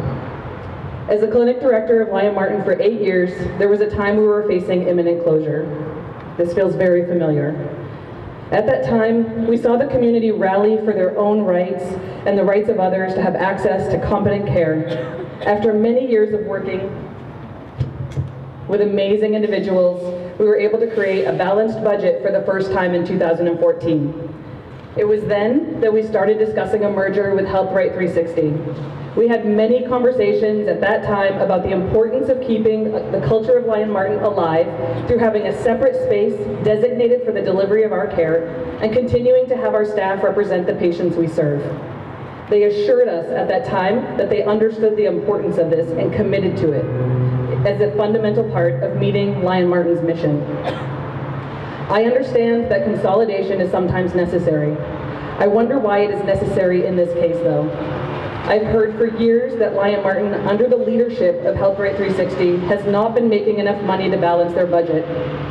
As 1.09 1.21
the 1.21 1.27
clinic 1.27 1.59
director 1.59 2.01
of 2.01 2.09
Lyon 2.09 2.33
Martin 2.33 2.63
for 2.63 2.81
eight 2.81 3.01
years, 3.01 3.31
there 3.59 3.69
was 3.69 3.81
a 3.81 3.89
time 3.89 4.17
we 4.17 4.23
were 4.23 4.47
facing 4.47 4.87
imminent 4.87 5.23
closure. 5.23 5.65
This 6.37 6.53
feels 6.53 6.73
very 6.73 7.05
familiar. 7.05 7.53
At 8.51 8.67
that 8.67 8.85
time, 8.85 9.47
we 9.47 9.57
saw 9.57 9.75
the 9.75 9.87
community 9.87 10.31
rally 10.31 10.77
for 10.77 10.93
their 10.93 11.17
own 11.17 11.41
rights 11.41 11.83
and 12.27 12.37
the 12.37 12.43
rights 12.43 12.69
of 12.69 12.79
others 12.79 13.15
to 13.15 13.21
have 13.21 13.35
access 13.35 13.91
to 13.91 13.99
competent 13.99 14.47
care. 14.47 14.87
After 15.45 15.73
many 15.73 16.07
years 16.07 16.33
of 16.33 16.45
working 16.45 16.91
with 18.67 18.81
amazing 18.81 19.33
individuals, 19.33 19.99
we 20.39 20.45
were 20.45 20.57
able 20.57 20.79
to 20.79 20.93
create 20.93 21.25
a 21.25 21.33
balanced 21.33 21.83
budget 21.83 22.21
for 22.21 22.31
the 22.31 22.43
first 22.43 22.71
time 22.71 22.93
in 22.93 23.05
2014. 23.05 24.44
It 24.97 25.05
was 25.05 25.23
then 25.25 25.81
that 25.81 25.91
we 25.91 26.03
started 26.03 26.39
discussing 26.39 26.85
a 26.85 26.89
merger 26.89 27.35
with 27.35 27.45
HealthRight 27.45 27.95
360. 27.95 29.19
We 29.19 29.27
had 29.27 29.45
many 29.45 29.85
conversations 29.85 30.69
at 30.69 30.79
that 30.81 31.03
time 31.03 31.37
about 31.41 31.63
the 31.63 31.71
importance 31.71 32.29
of 32.29 32.39
keeping 32.39 32.91
the 32.91 33.21
culture 33.27 33.57
of 33.57 33.65
Lyon 33.65 33.91
Martin 33.91 34.19
alive 34.19 34.67
through 35.07 35.17
having 35.17 35.47
a 35.47 35.63
separate 35.63 35.95
space 36.05 36.33
designated 36.63 37.25
for 37.25 37.33
the 37.33 37.41
delivery 37.41 37.83
of 37.83 37.91
our 37.91 38.07
care 38.07 38.47
and 38.81 38.93
continuing 38.93 39.47
to 39.49 39.57
have 39.57 39.73
our 39.73 39.85
staff 39.85 40.23
represent 40.23 40.65
the 40.65 40.75
patients 40.75 41.17
we 41.17 41.27
serve. 41.27 41.61
They 42.49 42.63
assured 42.63 43.09
us 43.09 43.25
at 43.31 43.49
that 43.49 43.65
time 43.65 44.17
that 44.17 44.29
they 44.29 44.43
understood 44.43 44.95
the 44.95 45.05
importance 45.05 45.57
of 45.57 45.69
this 45.69 45.89
and 45.91 46.13
committed 46.13 46.55
to 46.57 46.71
it 46.71 46.85
as 47.65 47.81
a 47.81 47.95
fundamental 47.97 48.49
part 48.51 48.83
of 48.83 48.97
meeting 48.97 49.43
Lyon 49.43 49.67
Martin's 49.67 50.01
mission. 50.01 50.39
I 51.89 52.05
understand 52.05 52.71
that 52.71 52.83
consolidation 52.83 53.61
is 53.61 53.69
sometimes 53.69 54.15
necessary. 54.15 54.75
I 55.37 55.45
wonder 55.45 55.77
why 55.77 55.99
it 55.99 56.09
is 56.09 56.23
necessary 56.23 56.87
in 56.87 56.95
this 56.95 57.13
case 57.13 57.35
though. 57.43 57.69
I've 58.45 58.65
heard 58.65 58.95
for 58.97 59.05
years 59.17 59.57
that 59.59 59.73
Lyon 59.73 60.01
Martin, 60.01 60.33
under 60.47 60.67
the 60.67 60.77
leadership 60.77 61.43
of 61.45 61.55
Health 61.55 61.77
HealthRight 61.77 61.97
360, 61.97 62.57
has 62.67 62.85
not 62.85 63.13
been 63.13 63.29
making 63.29 63.59
enough 63.59 63.81
money 63.83 64.09
to 64.09 64.17
balance 64.17 64.53
their 64.53 64.65
budget. 64.65 65.05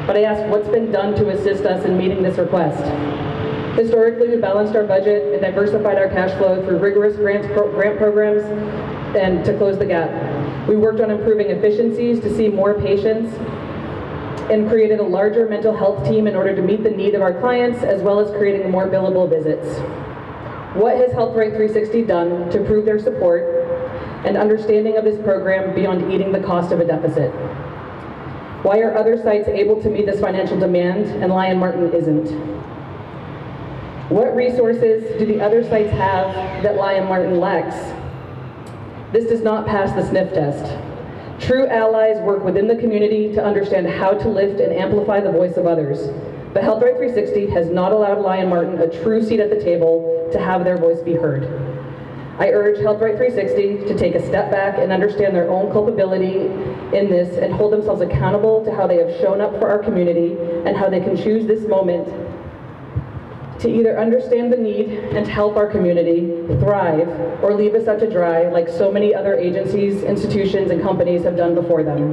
But 0.07 0.16
I 0.16 0.22
ask 0.22 0.45
what's 0.51 0.68
been 0.68 0.91
done 0.91 1.14
to 1.16 1.30
assist 1.30 1.64
us 1.64 1.85
in 1.85 1.97
meeting 1.97 2.22
this 2.22 2.37
request? 2.37 2.82
Historically, 3.78 4.28
we 4.28 4.37
balanced 4.37 4.74
our 4.74 4.85
budget 4.85 5.32
and 5.32 5.41
diversified 5.41 5.99
our 5.99 6.09
cash 6.09 6.37
flow 6.39 6.64
through 6.64 6.78
rigorous 6.78 7.16
grants, 7.16 7.47
pro 7.49 7.70
grant 7.70 7.99
programs 7.99 8.43
and 9.16 9.45
to 9.45 9.57
close 9.57 9.78
the 9.78 9.87
gap. 9.87 10.11
We 10.68 10.76
worked 10.76 11.01
on 11.01 11.11
improving 11.11 11.49
efficiencies 11.49 12.20
to 12.20 12.35
see 12.37 12.49
more 12.49 12.74
patients 12.74 13.35
and 14.51 14.68
created 14.68 15.01
a 15.01 15.03
larger 15.03 15.49
mental 15.49 15.76
health 15.76 16.07
team 16.07 16.26
in 16.26 16.36
order 16.36 16.55
to 16.55 16.62
meet 16.62 16.82
the 16.82 16.90
need 16.90 17.14
of 17.14 17.22
our 17.22 17.38
clients 17.40 17.82
as 17.82 18.03
well 18.03 18.20
as 18.20 18.30
creating 18.36 18.70
more 18.70 18.86
billable 18.86 19.28
visits. 19.28 19.78
What 20.74 20.97
has 20.97 21.12
HealthRight 21.12 21.57
360 21.57 22.03
done 22.03 22.51
to 22.51 22.62
prove 22.64 22.84
their 22.84 22.99
support 22.99 23.45
and 24.24 24.36
understanding 24.36 24.97
of 24.97 25.05
this 25.05 25.20
program 25.22 25.74
beyond 25.74 26.12
eating 26.12 26.32
the 26.32 26.40
cost 26.40 26.72
of 26.72 26.80
a 26.80 26.84
deficit? 26.84 27.30
Why 28.64 28.80
are 28.80 28.97
other 28.97 29.16
sites 29.22 29.47
able 29.49 29.80
to 29.82 29.90
meet 29.90 30.07
this 30.07 30.20
financial 30.20 30.59
demand 30.59 31.07
and 31.22 31.32
Lyon 31.32 31.59
Martin 31.59 31.92
isn't? 31.92 32.28
What 34.11 34.34
resources 34.34 35.18
do 35.18 35.26
the 35.26 35.40
other 35.40 35.62
sites 35.62 35.90
have 35.90 36.62
that 36.62 36.76
Lyon 36.76 37.07
Martin 37.07 37.40
lacks? 37.40 37.76
This 39.12 39.26
does 39.26 39.42
not 39.42 39.66
pass 39.66 39.92
the 39.92 40.07
sniff 40.09 40.34
test. 40.34 40.93
True 41.47 41.66
allies 41.66 42.16
work 42.22 42.42
within 42.42 42.68
the 42.68 42.76
community 42.76 43.30
to 43.34 43.45
understand 43.45 43.86
how 43.86 44.14
to 44.14 44.28
lift 44.30 44.61
and 44.61 44.72
amplify 44.72 45.20
the 45.20 45.30
voice 45.30 45.59
of 45.59 45.66
others. 45.66 46.09
But 46.55 46.62
HealthRight 46.62 46.97
360 46.97 47.49
has 47.51 47.68
not 47.68 47.92
allowed 47.92 48.20
Lyon 48.20 48.49
Martin 48.49 48.78
a 48.78 49.03
true 49.03 49.22
seat 49.22 49.40
at 49.40 49.51
the 49.51 49.62
table 49.62 50.26
to 50.32 50.38
have 50.38 50.64
their 50.64 50.78
voice 50.78 51.03
be 51.03 51.12
heard. 51.12 51.45
I 52.38 52.49
urge 52.49 52.78
HealthRight 52.78 53.18
360 53.18 53.86
to 53.92 53.99
take 53.99 54.14
a 54.14 54.26
step 54.26 54.51
back 54.51 54.78
and 54.78 54.90
understand 54.90 55.36
their 55.36 55.51
own 55.51 55.70
culpability 55.70 56.47
in 56.97 57.11
this 57.11 57.36
and 57.36 57.53
hold 57.53 57.74
themselves 57.74 58.01
accountable 58.01 58.64
to 58.64 58.74
how 58.74 58.86
they 58.86 58.97
have 58.97 59.11
shown 59.20 59.42
up 59.42 59.53
for 59.59 59.68
our 59.68 59.80
community 59.80 60.38
and 60.64 60.74
how 60.78 60.88
they 60.88 61.01
can 61.01 61.14
choose 61.14 61.47
this 61.47 61.68
moment 61.68 62.09
to 63.61 63.68
either 63.68 63.98
understand 63.98 64.52
the 64.52 64.57
need 64.57 64.88
and 64.88 65.26
help 65.26 65.57
our 65.57 65.66
community 65.66 66.46
thrive 66.59 67.09
or 67.42 67.55
leave 67.55 67.74
us 67.74 67.86
out 67.86 68.00
to 68.00 68.11
dry 68.11 68.48
like 68.48 68.68
so 68.68 68.90
many 68.90 69.14
other 69.14 69.34
agencies, 69.34 70.02
institutions, 70.02 70.70
and 70.70 70.82
companies 70.82 71.22
have 71.24 71.36
done 71.36 71.55
before 71.55 71.82
them. 71.82 72.12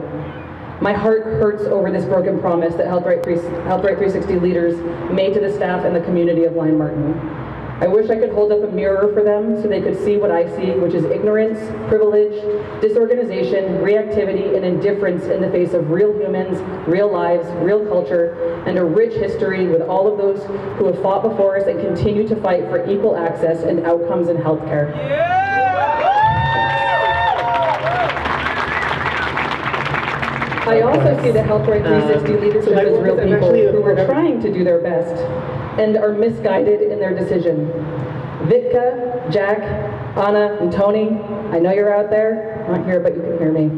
My 0.82 0.94
heart 0.94 1.24
hurts 1.24 1.64
over 1.64 1.92
this 1.92 2.06
broken 2.06 2.40
promise 2.40 2.74
that 2.76 2.88
HealthRight 2.88 3.24
360 3.24 4.40
leaders 4.40 5.12
made 5.12 5.34
to 5.36 5.40
the 5.40 5.54
staff 5.54 5.86
and 5.86 5.96
the 5.96 6.02
community 6.02 6.44
of 6.46 6.54
Lyon 6.54 6.78
Martin. 6.78 7.41
I 7.82 7.88
wish 7.88 8.12
I 8.12 8.16
could 8.16 8.30
hold 8.30 8.52
up 8.52 8.62
a 8.62 8.68
mirror 8.72 9.12
for 9.12 9.24
them 9.24 9.60
so 9.60 9.68
they 9.68 9.82
could 9.82 9.98
see 10.04 10.16
what 10.16 10.30
I 10.30 10.48
see, 10.56 10.70
which 10.78 10.94
is 10.94 11.04
ignorance, 11.06 11.58
privilege, 11.90 12.32
disorganization, 12.80 13.80
reactivity, 13.82 14.56
and 14.56 14.64
indifference 14.64 15.24
in 15.24 15.42
the 15.42 15.50
face 15.50 15.74
of 15.74 15.90
real 15.90 16.14
humans, 16.14 16.62
real 16.88 17.12
lives, 17.12 17.48
real 17.64 17.84
culture, 17.88 18.62
and 18.68 18.78
a 18.78 18.86
rich 18.86 19.14
history 19.14 19.68
with 19.68 19.82
all 19.82 20.06
of 20.06 20.20
those 20.20 20.46
who 20.78 20.86
have 20.86 21.02
fought 21.02 21.24
before 21.24 21.58
us 21.58 21.66
and 21.66 21.82
continue 21.82 22.28
to 22.28 22.36
fight 22.36 22.66
for 22.66 22.88
equal 22.88 23.18
access 23.18 23.64
and 23.64 23.84
outcomes 23.84 24.30
in 24.30 24.38
healthcare. 24.38 24.94
Yeah! 24.94 25.42
I 30.72 30.82
also 30.82 31.22
see 31.24 31.32
the 31.32 31.40
HealthRight 31.40 31.82
360 31.82 32.34
um, 32.34 32.42
leadership 32.42 32.74
as 32.74 32.98
real 33.00 33.18
people 33.18 33.50
who 33.50 33.84
are 33.84 34.06
trying 34.06 34.40
to 34.42 34.54
do 34.54 34.64
their 34.64 34.80
best 34.80 35.16
and 35.80 35.98
are 35.98 36.14
misguided 36.14 36.82
in 36.82 37.00
their 37.00 37.18
decision. 37.18 37.68
Vitka, 38.48 39.32
Jack, 39.32 39.60
Anna, 40.18 40.58
and 40.60 40.72
Tony, 40.72 41.10
I 41.56 41.60
know 41.60 41.72
you're 41.72 41.94
out 41.94 42.10
there. 42.10 42.66
Not 42.70 42.86
here, 42.86 43.00
but 43.00 43.16
you 43.16 43.22
can 43.22 43.38
hear 43.38 43.52
me. 43.52 43.70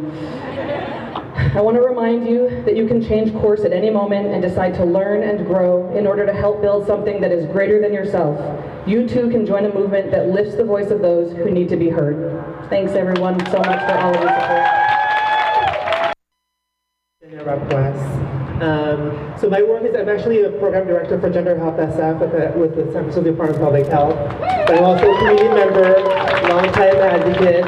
I 1.56 1.62
want 1.62 1.76
to 1.78 1.82
remind 1.82 2.28
you 2.28 2.64
that 2.64 2.76
you 2.76 2.88
can 2.88 3.04
change 3.04 3.34
course 3.34 3.62
at 3.62 3.74
any 3.74 3.90
moment 3.90 4.28
and 4.28 4.42
decide 4.42 4.74
to 4.76 4.86
learn 4.86 5.24
and 5.24 5.46
grow 5.46 5.96
in 5.96 6.08
order 6.08 6.26
to 6.26 6.34
help 6.34 6.62
build 6.62 6.88
something 6.88 7.20
that 7.22 7.32
is 7.32 7.46
greater 7.48 7.82
than 7.82 7.94
yourself. 7.94 8.40
You 8.88 9.08
too 9.08 9.30
can 9.30 9.46
join 9.46 9.66
a 9.66 9.74
movement 9.74 10.12
that 10.12 10.30
lifts 10.30 10.56
the 10.56 10.64
voice 10.64 10.92
of 10.92 11.02
those 11.02 11.32
who 11.36 11.52
need 11.52 11.70
to 11.70 11.76
be 11.76 11.90
heard. 11.90 12.70
Thanks 12.70 12.94
everyone 12.94 13.40
so 13.48 13.60
much 13.60 13.80
for 13.88 13.98
all 13.98 14.16
of 14.16 14.22
your 14.22 14.30
support. 14.30 14.84
Um, 18.64 19.34
so 19.38 19.50
my 19.50 19.62
work 19.62 19.84
is 19.84 19.94
I'm 19.94 20.08
actually 20.08 20.44
a 20.44 20.50
program 20.52 20.88
director 20.88 21.20
for 21.20 21.30
Gender 21.30 21.58
Health 21.58 21.76
SF 21.76 22.20
with 22.20 22.32
the, 22.32 22.58
with 22.58 22.76
the 22.78 22.84
San 22.94 23.04
Francisco 23.04 23.24
Department 23.24 23.60
of 23.60 23.62
Public 23.62 23.88
Health. 23.88 24.16
But 24.40 24.78
I'm 24.78 24.86
also 24.86 25.12
a 25.12 25.18
community 25.20 25.50
member, 25.50 26.00
longtime 26.48 26.96
advocate, 26.96 27.66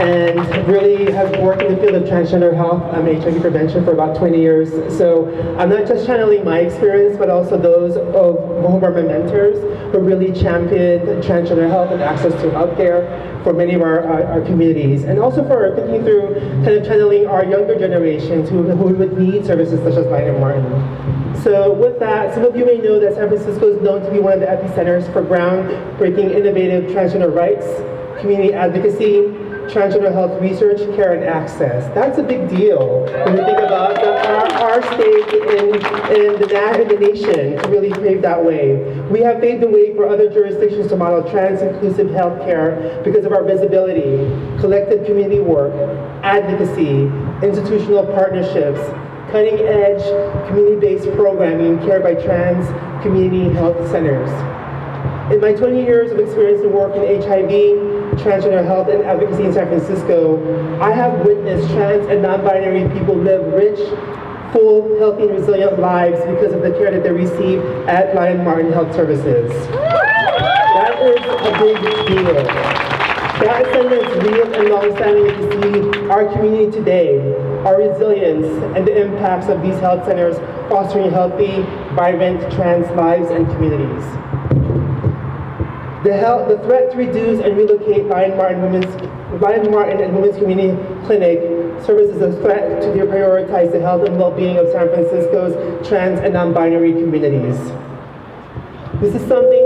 and 0.00 0.68
really 0.68 1.10
have 1.12 1.30
worked 1.40 1.62
in 1.62 1.74
the 1.74 1.80
field 1.80 1.94
of 1.94 2.02
transgender 2.02 2.54
health, 2.54 2.82
um, 2.94 3.06
HIV 3.06 3.40
prevention 3.40 3.84
for 3.86 3.92
about 3.92 4.18
20 4.18 4.38
years. 4.38 4.70
So 4.98 5.28
I'm 5.58 5.70
not 5.70 5.86
just 5.86 6.04
channeling 6.04 6.44
my 6.44 6.58
experience, 6.58 7.16
but 7.16 7.30
also 7.30 7.56
those 7.56 7.96
of 7.96 8.36
whom 8.62 8.84
are 8.84 8.90
my 8.90 9.00
mentors 9.00 9.56
who 9.92 10.00
really 10.00 10.32
championed 10.32 11.22
transgender 11.22 11.68
health 11.70 11.92
and 11.92 12.02
access 12.02 12.32
to 12.42 12.48
healthcare 12.48 13.32
for 13.44 13.52
many 13.52 13.74
of 13.74 13.82
our, 13.82 14.00
our, 14.00 14.24
our, 14.24 14.40
communities, 14.40 15.04
and 15.04 15.18
also 15.18 15.46
for 15.46 15.76
thinking 15.76 16.02
through 16.02 16.34
kind 16.64 16.70
of 16.70 16.84
channeling 16.84 17.26
our 17.26 17.44
younger 17.44 17.78
generations 17.78 18.48
who, 18.48 18.62
who 18.62 18.94
would 18.94 19.16
need 19.18 19.44
services 19.44 19.78
such 19.80 19.94
as 19.94 20.06
Lyon 20.06 20.33
Martin. 20.40 21.42
So 21.42 21.72
with 21.72 21.98
that, 22.00 22.34
some 22.34 22.44
of 22.44 22.56
you 22.56 22.64
may 22.64 22.78
know 22.78 22.98
that 23.00 23.14
San 23.14 23.28
Francisco 23.28 23.68
is 23.68 23.82
known 23.82 24.02
to 24.02 24.10
be 24.10 24.18
one 24.18 24.32
of 24.34 24.40
the 24.40 24.46
epicenters 24.46 25.10
for 25.12 25.22
groundbreaking 25.22 26.34
innovative 26.34 26.90
transgender 26.90 27.34
rights, 27.34 27.66
community 28.20 28.54
advocacy, 28.54 29.34
transgender 29.68 30.12
health 30.12 30.40
research, 30.40 30.78
care, 30.96 31.12
and 31.14 31.24
access. 31.24 31.92
That's 31.94 32.18
a 32.18 32.22
big 32.22 32.48
deal 32.48 33.04
when 33.24 33.36
you 33.36 33.44
think 33.44 33.58
about 33.58 33.94
the, 33.94 34.12
our, 34.28 34.46
our 34.62 34.82
state 34.94 35.28
in, 35.34 35.74
in, 35.74 36.40
the, 36.40 36.80
in 36.80 36.88
the 36.88 36.98
nation 37.00 37.58
to 37.62 37.68
really 37.68 37.92
pave 37.92 38.22
that 38.22 38.42
way. 38.42 38.76
We 39.10 39.20
have 39.20 39.40
paved 39.40 39.62
the 39.62 39.68
way 39.68 39.94
for 39.94 40.06
other 40.08 40.28
jurisdictions 40.30 40.88
to 40.88 40.96
model 40.96 41.28
trans-inclusive 41.30 42.08
healthcare 42.08 43.02
because 43.04 43.24
of 43.24 43.32
our 43.32 43.44
visibility, 43.44 44.16
collective 44.60 45.06
community 45.06 45.40
work, 45.40 45.72
advocacy, 46.22 47.04
institutional 47.44 48.06
partnerships, 48.06 48.80
cutting-edge 49.34 50.46
community-based 50.46 51.10
programming 51.16 51.76
care 51.80 51.98
by 51.98 52.14
trans 52.14 52.68
community 53.02 53.52
health 53.52 53.76
centers. 53.90 54.30
In 55.34 55.40
my 55.40 55.52
20 55.52 55.82
years 55.82 56.12
of 56.12 56.20
experience 56.20 56.62
in 56.62 56.72
work 56.72 56.94
in 56.94 57.20
HIV, 57.20 57.50
transgender 58.22 58.64
health 58.64 58.86
and 58.86 59.02
advocacy 59.02 59.42
in 59.42 59.52
San 59.52 59.66
Francisco, 59.66 60.38
I 60.80 60.92
have 60.92 61.26
witnessed 61.26 61.68
trans 61.72 62.06
and 62.06 62.22
non-binary 62.22 62.88
people 62.96 63.16
live 63.16 63.52
rich, 63.52 63.80
full, 64.52 64.96
healthy, 65.00 65.24
and 65.24 65.32
resilient 65.32 65.80
lives 65.80 66.20
because 66.26 66.52
of 66.52 66.62
the 66.62 66.70
care 66.78 66.92
that 66.92 67.02
they 67.02 67.10
receive 67.10 67.58
at 67.88 68.14
Lyon 68.14 68.44
Martin 68.44 68.72
Health 68.72 68.94
Services. 68.94 69.50
That 70.78 70.94
is 71.02 71.18
a 71.42 71.50
big 71.58 71.82
deal. 72.06 72.34
That 73.42 73.66
is 73.66 74.24
real 74.30 74.54
and 74.54 74.68
long-standing 74.68 75.26
you 75.26 75.90
see 75.90 76.08
our 76.08 76.24
community 76.32 76.70
today, 76.70 77.18
our 77.64 77.78
resilience, 77.78 78.46
and 78.76 78.86
the 78.86 78.94
impacts 79.00 79.48
of 79.48 79.62
these 79.62 79.78
health 79.80 80.04
centers 80.04 80.36
fostering 80.68 81.10
healthy, 81.10 81.62
vibrant 81.94 82.40
trans 82.52 82.86
lives 82.96 83.30
and 83.30 83.46
communities. 83.52 84.04
The, 86.04 86.14
health, 86.14 86.48
the 86.48 86.58
threat 86.58 86.92
to 86.92 86.98
reduce 86.98 87.40
and 87.40 87.56
relocate 87.56 88.04
Lyon 88.04 88.36
Martin, 88.36 88.60
Women's, 88.60 89.40
Lyon 89.40 89.70
Martin 89.70 90.02
and 90.02 90.14
Women's 90.14 90.36
Community 90.36 90.76
Clinic 91.06 91.40
serves 91.82 92.10
as 92.10 92.20
a 92.20 92.32
threat 92.42 92.82
to 92.82 92.88
prioritize 93.06 93.72
the 93.72 93.80
health 93.80 94.06
and 94.06 94.18
well-being 94.18 94.58
of 94.58 94.68
San 94.70 94.88
Francisco's 94.88 95.54
trans 95.88 96.20
and 96.20 96.34
non-binary 96.34 96.92
communities. 96.92 97.56
This 99.00 99.14
is 99.14 99.26
something 99.26 99.63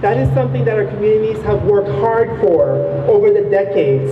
that 0.00 0.18
is 0.18 0.32
something 0.34 0.64
that 0.64 0.76
our 0.76 0.86
communities 0.86 1.42
have 1.44 1.62
worked 1.62 1.88
hard 1.88 2.28
for 2.40 2.72
over 3.08 3.30
the 3.30 3.48
decades. 3.48 4.10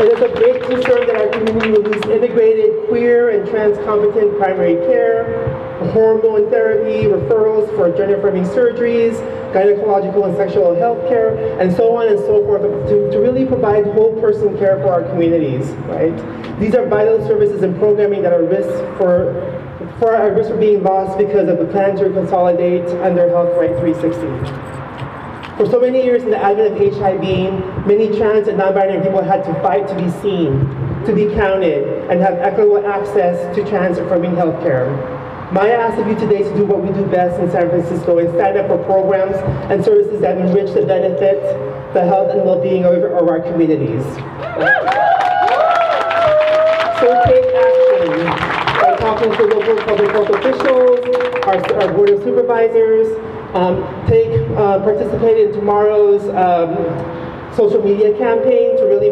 It 0.00 0.12
is 0.12 0.20
a 0.20 0.28
great 0.34 0.62
concern 0.62 1.06
that 1.06 1.16
our 1.16 1.28
community 1.28 1.70
will 1.70 1.82
lose 1.82 2.04
integrated 2.04 2.88
queer 2.88 3.30
and 3.30 3.48
trans 3.48 3.76
competent 3.78 4.38
primary 4.38 4.76
care, 4.86 5.48
hormone 5.92 6.50
therapy, 6.50 7.06
referrals 7.06 7.68
for 7.76 7.90
gender 7.96 8.16
affirming 8.16 8.44
surgeries, 8.44 9.16
gynecological 9.52 10.26
and 10.26 10.36
sexual 10.36 10.74
health 10.76 11.00
care, 11.08 11.58
and 11.60 11.74
so 11.74 11.96
on 11.96 12.08
and 12.08 12.18
so 12.20 12.44
forth 12.44 12.62
to, 12.62 13.10
to 13.10 13.18
really 13.18 13.44
provide 13.44 13.86
whole 13.86 14.20
person 14.20 14.56
care 14.58 14.76
for 14.78 14.92
our 14.92 15.02
communities, 15.02 15.66
right? 15.86 16.14
These 16.60 16.74
are 16.74 16.86
vital 16.86 17.24
services 17.26 17.62
and 17.62 17.76
programming 17.78 18.22
that 18.22 18.32
are 18.32 18.44
risk 18.44 18.68
for 18.98 19.57
for 19.98 20.14
our 20.14 20.32
risk 20.32 20.50
of 20.50 20.60
being 20.60 20.82
lost 20.82 21.18
because 21.18 21.48
of 21.48 21.58
the 21.58 21.66
plan 21.66 21.96
to 21.96 22.08
consolidate 22.10 22.86
under 23.02 23.28
HealthRight 23.28 23.78
360. 23.80 25.56
For 25.56 25.66
so 25.66 25.80
many 25.80 26.04
years 26.04 26.22
in 26.22 26.30
the 26.30 26.38
advent 26.38 26.80
of 26.80 26.94
HIV, 26.94 27.86
many 27.86 28.16
trans 28.16 28.46
and 28.46 28.58
non-binary 28.58 29.02
people 29.02 29.22
had 29.22 29.42
to 29.44 29.54
fight 29.54 29.88
to 29.88 29.94
be 29.96 30.08
seen, 30.22 30.60
to 31.04 31.12
be 31.12 31.34
counted, 31.34 32.08
and 32.10 32.20
have 32.20 32.34
equitable 32.34 32.86
access 32.86 33.56
to 33.56 33.68
trans-affirming 33.68 34.32
healthcare. 34.32 34.86
My 35.52 35.68
ask 35.68 35.98
of 35.98 36.06
you 36.06 36.14
today 36.14 36.42
is 36.42 36.52
to 36.52 36.58
do 36.58 36.64
what 36.64 36.80
we 36.80 36.92
do 36.94 37.04
best 37.06 37.40
in 37.40 37.50
San 37.50 37.68
Francisco 37.70 38.18
and 38.18 38.28
stand 38.28 38.56
up 38.56 38.68
for 38.68 38.78
programs 38.84 39.34
and 39.72 39.84
services 39.84 40.20
that 40.20 40.38
enrich 40.38 40.72
the 40.74 40.86
benefits, 40.86 41.42
the 41.92 42.04
health 42.04 42.30
and 42.30 42.44
well-being 42.44 42.84
of, 42.84 43.02
of 43.02 43.28
our 43.28 43.40
communities. 43.40 44.04
So 47.00 47.22
take 47.24 47.46
action 47.54 48.57
talking 49.18 49.36
to 49.36 49.54
local 49.54 49.76
public 49.84 50.10
health 50.12 50.30
officials, 50.30 51.00
our, 51.44 51.82
our 51.82 51.92
board 51.92 52.10
of 52.10 52.22
supervisors, 52.22 53.08
um, 53.54 53.82
take, 54.06 54.30
uh, 54.56 54.78
participate 54.80 55.48
in 55.48 55.52
tomorrow's 55.52 56.22
um, 56.28 56.76
social 57.56 57.82
media 57.82 58.16
campaign 58.16 58.76
to 58.76 58.84
really 58.84 59.10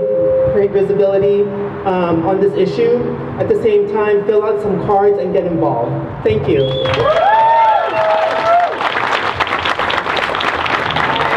create 0.53 0.71
visibility 0.71 1.43
um, 1.87 2.25
on 2.25 2.41
this 2.41 2.53
issue. 2.55 2.97
At 3.39 3.49
the 3.49 3.61
same 3.63 3.93
time, 3.93 4.25
fill 4.27 4.45
out 4.45 4.63
some 4.63 4.79
cards 4.87 5.19
and 5.19 5.33
get 5.33 5.45
involved. 5.45 5.91
Thank 6.23 6.47
you. 6.49 6.61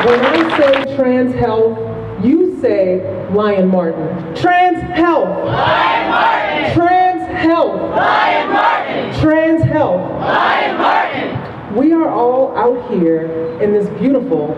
When 0.06 0.26
I 0.26 0.58
say 0.58 0.96
trans 0.96 1.34
health, 1.34 1.78
you 2.24 2.60
say 2.62 3.02
Lyon 3.32 3.68
Martin. 3.68 4.36
Trans 4.36 4.82
health. 4.96 5.46
Lyon 5.46 6.12
Martin. 6.12 6.74
Trans 6.76 7.09
health. 7.40 7.80
Lyon 7.96 8.52
Martin. 8.52 9.22
Trans 9.22 9.64
health. 9.64 10.10
Lyon 10.22 10.78
Martin. 10.78 11.76
We 11.76 11.94
are 11.94 12.10
all 12.10 12.56
out 12.58 12.92
here 12.92 13.26
in 13.62 13.72
this 13.72 13.88
beautiful 14.00 14.56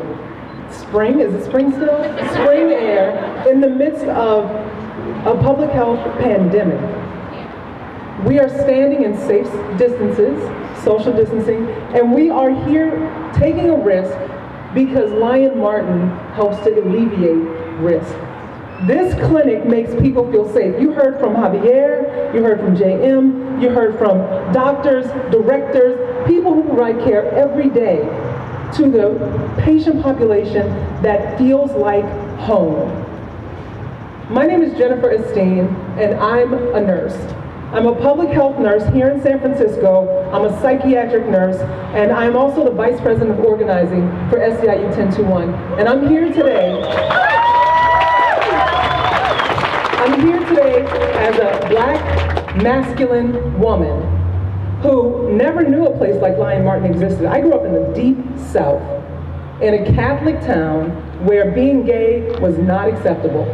spring, 0.72 1.20
is 1.20 1.34
it 1.34 1.46
spring 1.46 1.72
still? 1.72 2.04
Spring 2.30 2.72
air 2.72 3.48
in 3.50 3.60
the 3.62 3.70
midst 3.70 4.06
of 4.06 4.46
a 5.26 5.36
public 5.42 5.70
health 5.72 6.00
pandemic. 6.20 6.80
We 8.26 8.40
are 8.40 8.50
standing 8.50 9.04
in 9.04 9.18
safe 9.18 9.48
distances, 9.78 10.40
social 10.84 11.14
distancing, 11.14 11.68
and 11.96 12.14
we 12.14 12.30
are 12.30 12.52
here 12.66 12.92
taking 13.36 13.70
a 13.70 13.78
risk 13.78 14.16
because 14.74 15.12
Lyon 15.12 15.60
Martin 15.60 16.10
helps 16.34 16.64
to 16.64 16.80
alleviate 16.80 17.48
risk. 17.82 18.16
This 18.88 19.14
clinic 19.28 19.64
makes 19.64 19.94
people 20.02 20.32
feel 20.32 20.52
safe. 20.52 20.82
You 20.82 20.92
heard 20.92 21.20
from 21.20 21.36
Javier, 21.36 22.34
you 22.34 22.42
heard 22.42 22.60
from 22.60 22.76
JM, 22.76 23.62
you 23.62 23.70
heard 23.70 23.96
from 24.00 24.18
doctors, 24.54 25.06
directors, 25.32 26.28
people 26.28 26.56
who 26.56 26.64
provide 26.64 26.98
care 27.04 27.30
every 27.32 27.70
day 27.70 27.98
to 28.74 28.90
the 28.90 29.56
patient 29.60 30.02
population 30.02 30.68
that 31.04 31.38
feels 31.38 31.70
like 31.74 32.06
home. 32.40 32.90
My 34.32 34.48
name 34.48 34.64
is 34.64 34.76
Jennifer 34.76 35.16
Esteen, 35.16 35.68
and 36.00 36.16
I'm 36.16 36.52
a 36.74 36.82
nurse. 36.82 37.16
I'm 37.74 37.86
a 37.86 37.94
public 38.02 38.30
health 38.30 38.58
nurse 38.58 38.84
here 38.96 39.12
in 39.12 39.22
San 39.22 39.40
Francisco. 39.40 40.28
I'm 40.34 40.52
a 40.52 40.60
psychiatric 40.60 41.28
nurse, 41.28 41.58
and 41.94 42.12
I'm 42.12 42.36
also 42.36 42.66
the 42.66 42.72
vice 42.72 43.00
president 43.00 43.38
of 43.38 43.46
organizing 43.46 44.10
for 44.32 44.40
SEIU 44.40 44.86
1021. 44.86 45.54
And 45.80 45.88
I'm 45.88 46.08
here 46.08 46.34
today 46.34 47.22
I'm 50.02 50.20
here 50.20 50.39
today 50.49 50.84
as 50.84 51.36
a 51.36 51.70
black, 51.70 52.56
masculine 52.56 53.60
woman 53.60 54.02
who 54.82 55.32
never 55.32 55.62
knew 55.62 55.86
a 55.86 55.95
place 55.95 56.16
like 56.16 56.39
Lyon 56.39 56.64
Martin 56.66 56.91
existed. 56.91 57.28
I 57.28 57.39
grew 57.39 57.54
up 57.54 57.66
in 57.66 57.74
the 57.74 57.93
deep 57.93 58.18
south, 58.52 58.82
in 59.62 59.76
a 59.76 59.93
Catholic 59.93 60.41
town 60.41 60.89
where 61.24 61.52
being 61.52 61.86
gay 61.86 62.36
was 62.39 62.58
not 62.58 62.89
acceptable. 62.89 63.45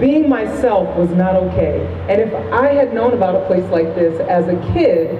Being 0.00 0.26
myself 0.26 0.96
was 0.96 1.10
not 1.10 1.36
okay. 1.36 1.84
And 2.08 2.18
if 2.22 2.32
I 2.50 2.68
had 2.72 2.94
known 2.94 3.12
about 3.12 3.34
a 3.34 3.46
place 3.46 3.70
like 3.70 3.94
this 3.94 4.18
as 4.30 4.48
a 4.48 4.56
kid, 4.72 5.18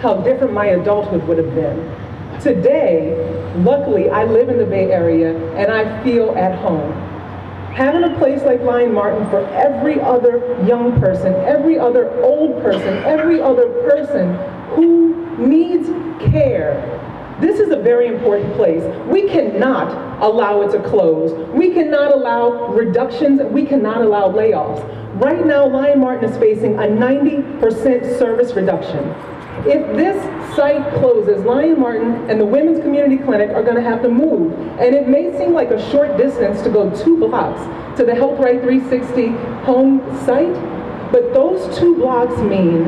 how 0.00 0.18
different 0.18 0.52
my 0.52 0.66
adulthood 0.66 1.26
would 1.26 1.38
have 1.38 1.52
been. 1.56 2.40
Today, 2.40 3.16
luckily, 3.56 4.10
I 4.10 4.26
live 4.26 4.48
in 4.48 4.58
the 4.58 4.64
Bay 4.64 4.92
Area 4.92 5.36
and 5.56 5.72
I 5.72 6.04
feel 6.04 6.36
at 6.36 6.56
home 6.56 7.15
having 7.76 8.04
a 8.04 8.18
place 8.18 8.40
like 8.42 8.62
Lyon 8.62 8.94
Martin 8.94 9.28
for 9.28 9.46
every 9.48 10.00
other 10.00 10.58
young 10.66 10.98
person, 10.98 11.34
every 11.44 11.78
other 11.78 12.10
old 12.22 12.62
person, 12.62 13.04
every 13.04 13.38
other 13.38 13.68
person 13.82 14.34
who 14.70 15.36
needs 15.36 15.86
care. 16.32 16.80
This 17.38 17.60
is 17.60 17.68
a 17.68 17.76
very 17.76 18.06
important 18.06 18.54
place. 18.54 18.82
We 19.08 19.28
cannot 19.28 20.22
allow 20.22 20.62
it 20.62 20.72
to 20.72 20.88
close. 20.88 21.32
We 21.52 21.70
cannot 21.74 22.12
allow 22.12 22.68
reductions. 22.68 23.42
We 23.42 23.66
cannot 23.66 24.00
allow 24.00 24.32
layoffs. 24.32 24.82
Right 25.20 25.44
now, 25.44 25.66
Lyon 25.66 26.00
Martin 26.00 26.30
is 26.30 26.36
facing 26.38 26.76
a 26.76 26.88
90% 26.88 28.18
service 28.18 28.54
reduction. 28.54 29.14
If 29.68 29.96
this 29.96 30.16
site 30.54 30.94
closes, 30.94 31.44
Lyon 31.44 31.80
Martin 31.80 32.30
and 32.30 32.40
the 32.40 32.46
Women's 32.46 32.78
Community 32.78 33.16
Clinic 33.16 33.50
are 33.50 33.64
going 33.64 33.74
to 33.74 33.82
have 33.82 34.00
to 34.02 34.08
move. 34.08 34.52
And 34.78 34.94
it 34.94 35.08
may 35.08 35.36
seem 35.36 35.52
like 35.52 35.72
a 35.72 35.90
short 35.90 36.16
distance 36.16 36.62
to 36.62 36.70
go 36.70 36.88
two 37.02 37.18
blocks 37.18 37.60
to 37.98 38.06
the 38.06 38.12
HealthRight 38.12 38.62
360 38.62 39.30
home 39.64 40.00
site, 40.24 40.54
but 41.10 41.34
those 41.34 41.76
two 41.76 41.96
blocks 41.96 42.40
mean 42.42 42.84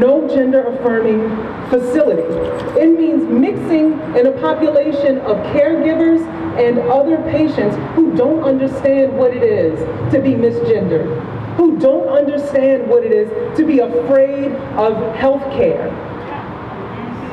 no 0.00 0.26
gender 0.28 0.66
affirming 0.66 1.28
facility. 1.70 2.22
It 2.80 2.98
means 2.98 3.22
mixing 3.28 3.92
in 4.16 4.26
a 4.26 4.32
population 4.40 5.18
of 5.18 5.36
caregivers 5.54 6.26
and 6.58 6.80
other 6.90 7.18
patients 7.30 7.76
who 7.94 8.16
don't 8.16 8.42
understand 8.42 9.16
what 9.16 9.36
it 9.36 9.44
is 9.44 9.78
to 10.12 10.20
be 10.20 10.30
misgendered 10.30 11.39
who 11.60 11.78
don't 11.78 12.08
understand 12.08 12.88
what 12.88 13.04
it 13.04 13.12
is 13.12 13.28
to 13.54 13.66
be 13.66 13.80
afraid 13.80 14.50
of 14.80 15.14
health 15.14 15.42
care. 15.52 15.90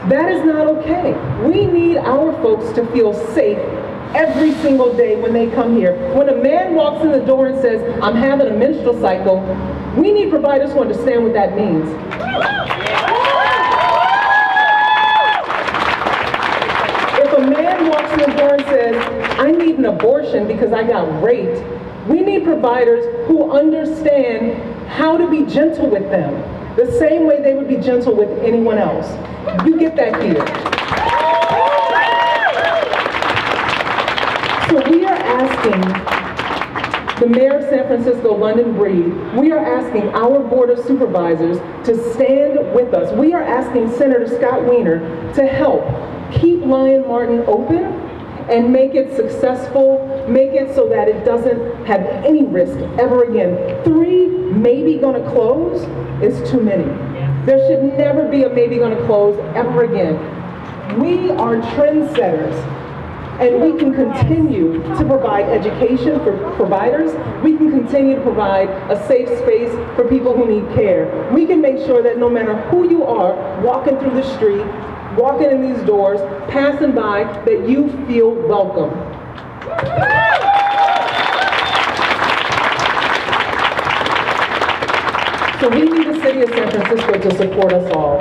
That 0.09 0.30
is 0.30 0.43
not 0.43 0.67
okay. 0.67 1.13
We 1.47 1.65
need 1.65 1.95
our 1.95 2.34
folks 2.41 2.75
to 2.75 2.86
feel 2.88 3.13
safe 3.34 3.57
every 4.13 4.53
single 4.55 4.93
day 4.97 5.15
when 5.15 5.32
they 5.32 5.49
come 5.51 5.78
here. 5.78 5.95
When 6.13 6.28
a 6.28 6.36
man 6.36 6.75
walks 6.75 7.05
in 7.05 7.13
the 7.13 7.21
door 7.21 7.47
and 7.47 7.61
says, 7.61 7.82
I'm 8.03 8.17
having 8.17 8.47
a 8.47 8.53
menstrual 8.53 8.99
cycle, 8.99 9.39
we 9.95 10.11
need 10.11 10.30
providers 10.30 10.73
who 10.73 10.82
understand 10.82 11.23
what 11.23 11.32
that 11.32 11.55
means. 11.55 11.88
If 17.17 17.32
a 17.32 17.49
man 17.49 17.89
walks 17.89 18.11
in 18.11 18.30
the 18.30 18.38
door 18.38 18.55
and 18.55 18.65
says, 18.65 19.39
I 19.39 19.51
need 19.51 19.78
an 19.78 19.86
abortion 19.86 20.47
because 20.47 20.73
I 20.73 20.84
got 20.84 21.23
raped, 21.23 21.76
we 22.08 22.22
need 22.22 22.43
providers 22.43 23.05
who 23.28 23.51
understand 23.51 24.62
how 24.89 25.18
to 25.18 25.30
be 25.30 25.45
gentle 25.45 25.89
with 25.89 26.10
them, 26.10 26.34
the 26.76 26.91
same 26.99 27.26
way 27.26 27.41
they 27.41 27.53
would 27.53 27.68
be 27.68 27.78
gentle 27.78 28.16
with 28.16 28.30
anyone 28.43 28.78
else. 28.78 29.08
You 29.66 29.78
get 29.78 29.95
that 29.97 30.22
here. 30.22 30.45
So 34.70 34.89
we 34.89 35.05
are 35.05 35.16
asking 35.16 36.18
the 37.20 37.28
mayor 37.28 37.58
of 37.58 37.64
San 37.70 37.88
Francisco, 37.88 38.36
London 38.36 38.74
Breed, 38.74 39.12
we 39.36 39.51
are 39.51 39.58
asking 39.58 40.10
our 40.10 40.39
board 40.39 40.70
of 40.70 40.80
supervisors 40.86 41.58
to 41.86 42.14
stand 42.14 42.60
with 42.76 42.93
us. 42.93 43.12
We 43.18 43.34
are 43.34 43.41
asking 43.41 43.91
Senator 43.97 44.28
Scott 44.28 44.64
Wiener 44.66 44.99
to 45.34 45.47
help 45.47 45.84
keep 46.32 46.62
Lyon 46.62 47.08
Martin 47.08 47.43
open 47.47 47.96
and 48.49 48.71
make 48.71 48.95
it 48.95 49.15
successful, 49.15 50.25
make 50.27 50.51
it 50.51 50.73
so 50.73 50.87
that 50.89 51.07
it 51.07 51.25
doesn't 51.25 51.85
have 51.85 52.01
any 52.25 52.43
risk 52.43 52.77
ever 52.99 53.23
again. 53.23 53.83
Three 53.83 54.27
maybe 54.27 54.97
gonna 54.97 55.27
close 55.31 55.81
is 56.21 56.49
too 56.49 56.61
many. 56.61 56.85
There 57.45 57.65
should 57.67 57.83
never 57.97 58.27
be 58.27 58.43
a 58.43 58.49
maybe 58.49 58.77
gonna 58.77 59.05
close 59.05 59.37
ever 59.55 59.83
again. 59.83 60.15
We 60.99 61.31
are 61.31 61.57
trendsetters 61.75 62.55
and 63.39 63.61
we 63.61 63.77
can 63.77 63.93
continue 63.93 64.81
to 64.81 65.05
provide 65.05 65.45
education 65.45 66.19
for 66.23 66.35
providers. 66.55 67.13
We 67.43 67.55
can 67.55 67.69
continue 67.69 68.15
to 68.15 68.21
provide 68.21 68.69
a 68.89 69.07
safe 69.07 69.27
space 69.39 69.71
for 69.95 70.07
people 70.07 70.35
who 70.35 70.47
need 70.47 70.73
care. 70.73 71.29
We 71.31 71.45
can 71.45 71.61
make 71.61 71.77
sure 71.85 72.01
that 72.01 72.17
no 72.17 72.29
matter 72.29 72.55
who 72.69 72.89
you 72.89 73.03
are 73.03 73.35
walking 73.61 73.99
through 73.99 74.15
the 74.15 74.23
street, 74.35 74.65
walking 75.18 75.49
in 75.49 75.74
these 75.74 75.84
doors, 75.86 76.22
passing 76.49 76.93
by, 76.93 77.24
that 77.43 77.68
you 77.68 77.89
feel 78.05 78.32
welcome. 78.32 78.91
So 85.59 85.70
we 85.70 85.82
need 85.82 86.07
the 86.07 86.22
city 86.22 86.41
of 86.41 86.49
San 86.49 86.70
Francisco 86.70 87.13
to 87.17 87.36
support 87.36 87.74
us 87.74 87.91
all. 87.93 88.20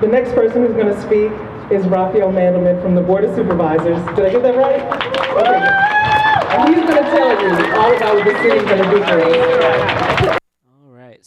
The 0.00 0.06
next 0.06 0.32
person 0.32 0.64
who's 0.64 0.72
going 0.72 0.86
to 0.86 1.00
speak 1.02 1.30
is 1.70 1.86
Rafael 1.86 2.32
Mandelman 2.32 2.80
from 2.82 2.94
the 2.94 3.02
Board 3.02 3.24
of 3.24 3.34
Supervisors. 3.36 3.98
Did 4.16 4.26
I 4.26 4.30
get 4.30 4.42
that 4.42 4.56
right? 4.56 4.80
Okay. 5.36 5.90
And 6.56 6.74
he's 6.74 6.84
going 6.88 7.04
to 7.04 7.10
tell 7.10 7.42
you 7.42 7.50
all 7.74 7.94
about 7.94 8.14
what 8.16 8.24
the 8.24 8.42
city's 8.42 8.62
going 8.64 8.82
to 8.82 8.90
do 8.90 8.98
for 9.04 9.20
us. 9.20 10.09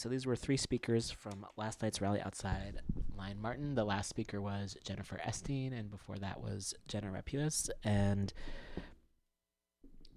So 0.04 0.10
these 0.10 0.26
were 0.26 0.36
three 0.36 0.58
speakers 0.58 1.10
from 1.10 1.46
last 1.56 1.80
night's 1.80 2.02
rally 2.02 2.20
outside 2.20 2.82
Lyon 3.16 3.40
Martin. 3.40 3.74
The 3.74 3.86
last 3.86 4.10
speaker 4.10 4.38
was 4.38 4.76
Jennifer 4.84 5.18
Esteen, 5.26 5.72
and 5.72 5.90
before 5.90 6.16
that 6.16 6.42
was 6.42 6.74
Jenna 6.86 7.06
Rapunas. 7.06 7.70
And 7.82 8.30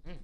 mm, 0.06 0.18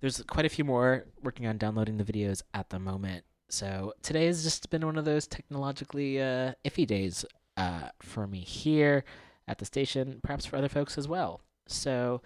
there's 0.00 0.20
quite 0.22 0.46
a 0.46 0.48
few 0.48 0.64
more 0.64 1.06
working 1.22 1.46
on 1.46 1.58
downloading 1.58 1.96
the 1.96 2.02
videos 2.02 2.42
at 2.54 2.70
the 2.70 2.80
moment. 2.80 3.24
So 3.48 3.92
today 4.02 4.26
has 4.26 4.42
just 4.42 4.68
been 4.68 4.84
one 4.84 4.98
of 4.98 5.04
those 5.04 5.28
technologically 5.28 6.20
uh, 6.20 6.54
iffy 6.64 6.84
days 6.84 7.24
uh, 7.56 7.90
for 8.02 8.26
me 8.26 8.40
here 8.40 9.04
at 9.46 9.58
the 9.58 9.64
station, 9.64 10.18
perhaps 10.24 10.44
for 10.44 10.56
other 10.56 10.68
folks 10.68 10.98
as 10.98 11.06
well. 11.06 11.40
So 11.68 12.20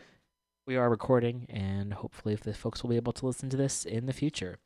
we 0.66 0.76
are 0.76 0.88
recording, 0.88 1.48
and 1.50 1.92
hopefully, 1.92 2.34
the 2.36 2.54
folks 2.54 2.82
will 2.82 2.88
be 2.88 2.96
able 2.96 3.12
to 3.12 3.26
listen 3.26 3.50
to 3.50 3.58
this 3.58 3.84
in 3.84 4.06
the 4.06 4.14
future. 4.14 4.56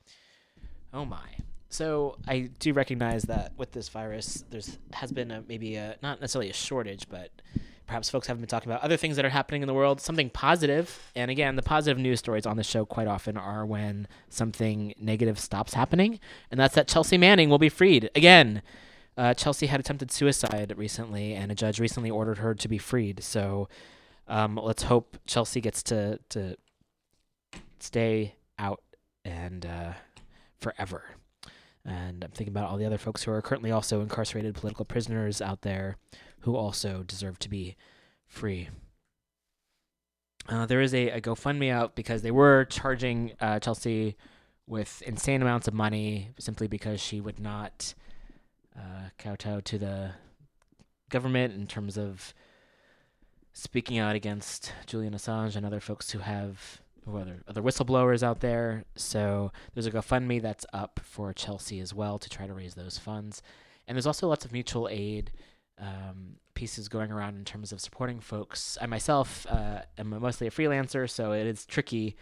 Oh 0.94 1.04
my! 1.04 1.38
So 1.72 2.18
I 2.28 2.50
do 2.58 2.74
recognize 2.74 3.22
that 3.24 3.52
with 3.56 3.72
this 3.72 3.88
virus, 3.88 4.44
there's 4.50 4.78
has 4.92 5.10
been 5.10 5.30
a, 5.30 5.42
maybe 5.48 5.76
a 5.76 5.96
not 6.02 6.20
necessarily 6.20 6.50
a 6.50 6.52
shortage, 6.52 7.08
but 7.08 7.30
perhaps 7.86 8.10
folks 8.10 8.26
haven't 8.26 8.42
been 8.42 8.48
talking 8.48 8.70
about 8.70 8.82
other 8.82 8.98
things 8.98 9.16
that 9.16 9.24
are 9.24 9.30
happening 9.30 9.62
in 9.62 9.66
the 9.66 9.72
world, 9.72 9.98
something 9.98 10.28
positive. 10.28 11.10
And 11.16 11.30
again, 11.30 11.56
the 11.56 11.62
positive 11.62 11.96
news 11.96 12.18
stories 12.18 12.44
on 12.44 12.58
the 12.58 12.62
show 12.62 12.84
quite 12.84 13.06
often 13.06 13.38
are 13.38 13.64
when 13.64 14.06
something 14.28 14.94
negative 15.00 15.38
stops 15.38 15.72
happening, 15.72 16.20
and 16.50 16.60
that's 16.60 16.74
that 16.74 16.88
Chelsea 16.88 17.16
Manning 17.16 17.48
will 17.48 17.58
be 17.58 17.70
freed 17.70 18.10
again. 18.14 18.60
Uh, 19.16 19.32
Chelsea 19.32 19.66
had 19.66 19.80
attempted 19.80 20.10
suicide 20.10 20.74
recently, 20.76 21.32
and 21.32 21.50
a 21.50 21.54
judge 21.54 21.80
recently 21.80 22.10
ordered 22.10 22.36
her 22.36 22.54
to 22.54 22.68
be 22.68 22.76
freed. 22.76 23.24
So 23.24 23.70
um, 24.28 24.60
let's 24.62 24.82
hope 24.82 25.16
Chelsea 25.26 25.62
gets 25.62 25.82
to 25.84 26.18
to 26.28 26.58
stay 27.80 28.34
out 28.58 28.82
and 29.24 29.64
uh, 29.64 29.92
forever. 30.60 31.04
And 31.84 32.22
I'm 32.22 32.30
thinking 32.30 32.52
about 32.52 32.70
all 32.70 32.76
the 32.76 32.86
other 32.86 32.98
folks 32.98 33.24
who 33.24 33.32
are 33.32 33.42
currently 33.42 33.70
also 33.70 34.00
incarcerated 34.00 34.54
political 34.54 34.84
prisoners 34.84 35.42
out 35.42 35.62
there 35.62 35.96
who 36.40 36.56
also 36.56 37.02
deserve 37.02 37.38
to 37.40 37.48
be 37.48 37.76
free. 38.26 38.68
Uh, 40.48 40.66
there 40.66 40.80
is 40.80 40.94
a, 40.94 41.10
a, 41.10 41.20
GoFundMe 41.20 41.70
out 41.70 41.94
because 41.94 42.22
they 42.22 42.30
were 42.30 42.64
charging 42.64 43.32
uh, 43.40 43.60
Chelsea 43.60 44.16
with 44.66 45.02
insane 45.02 45.40
amounts 45.40 45.68
of 45.68 45.74
money 45.74 46.30
simply 46.38 46.66
because 46.66 47.00
she 47.00 47.20
would 47.20 47.38
not 47.38 47.94
uh, 48.76 49.10
kowtow 49.18 49.60
to 49.60 49.78
the 49.78 50.12
government 51.10 51.54
in 51.54 51.66
terms 51.66 51.96
of 51.96 52.34
speaking 53.52 53.98
out 53.98 54.16
against 54.16 54.72
Julian 54.86 55.14
Assange 55.14 55.54
and 55.54 55.64
other 55.64 55.80
folks 55.80 56.10
who 56.10 56.20
have 56.20 56.80
other 57.08 57.42
other 57.48 57.62
whistleblowers 57.62 58.22
out 58.22 58.40
there. 58.40 58.84
So 58.96 59.52
there's 59.74 59.86
a 59.86 59.90
GoFundMe 59.90 60.40
that's 60.40 60.66
up 60.72 61.00
for 61.02 61.32
Chelsea 61.32 61.80
as 61.80 61.94
well 61.94 62.18
to 62.18 62.28
try 62.28 62.46
to 62.46 62.54
raise 62.54 62.74
those 62.74 62.98
funds. 62.98 63.42
And 63.86 63.96
there's 63.96 64.06
also 64.06 64.28
lots 64.28 64.44
of 64.44 64.52
mutual 64.52 64.88
aid 64.90 65.32
um, 65.78 66.36
pieces 66.54 66.88
going 66.88 67.10
around 67.10 67.36
in 67.36 67.44
terms 67.44 67.72
of 67.72 67.80
supporting 67.80 68.20
folks. 68.20 68.78
I 68.80 68.86
myself 68.86 69.46
uh, 69.48 69.82
am 69.98 70.10
mostly 70.20 70.46
a 70.46 70.50
freelancer, 70.50 71.10
so 71.10 71.32
it 71.32 71.46
is 71.46 71.66
tricky 71.66 72.16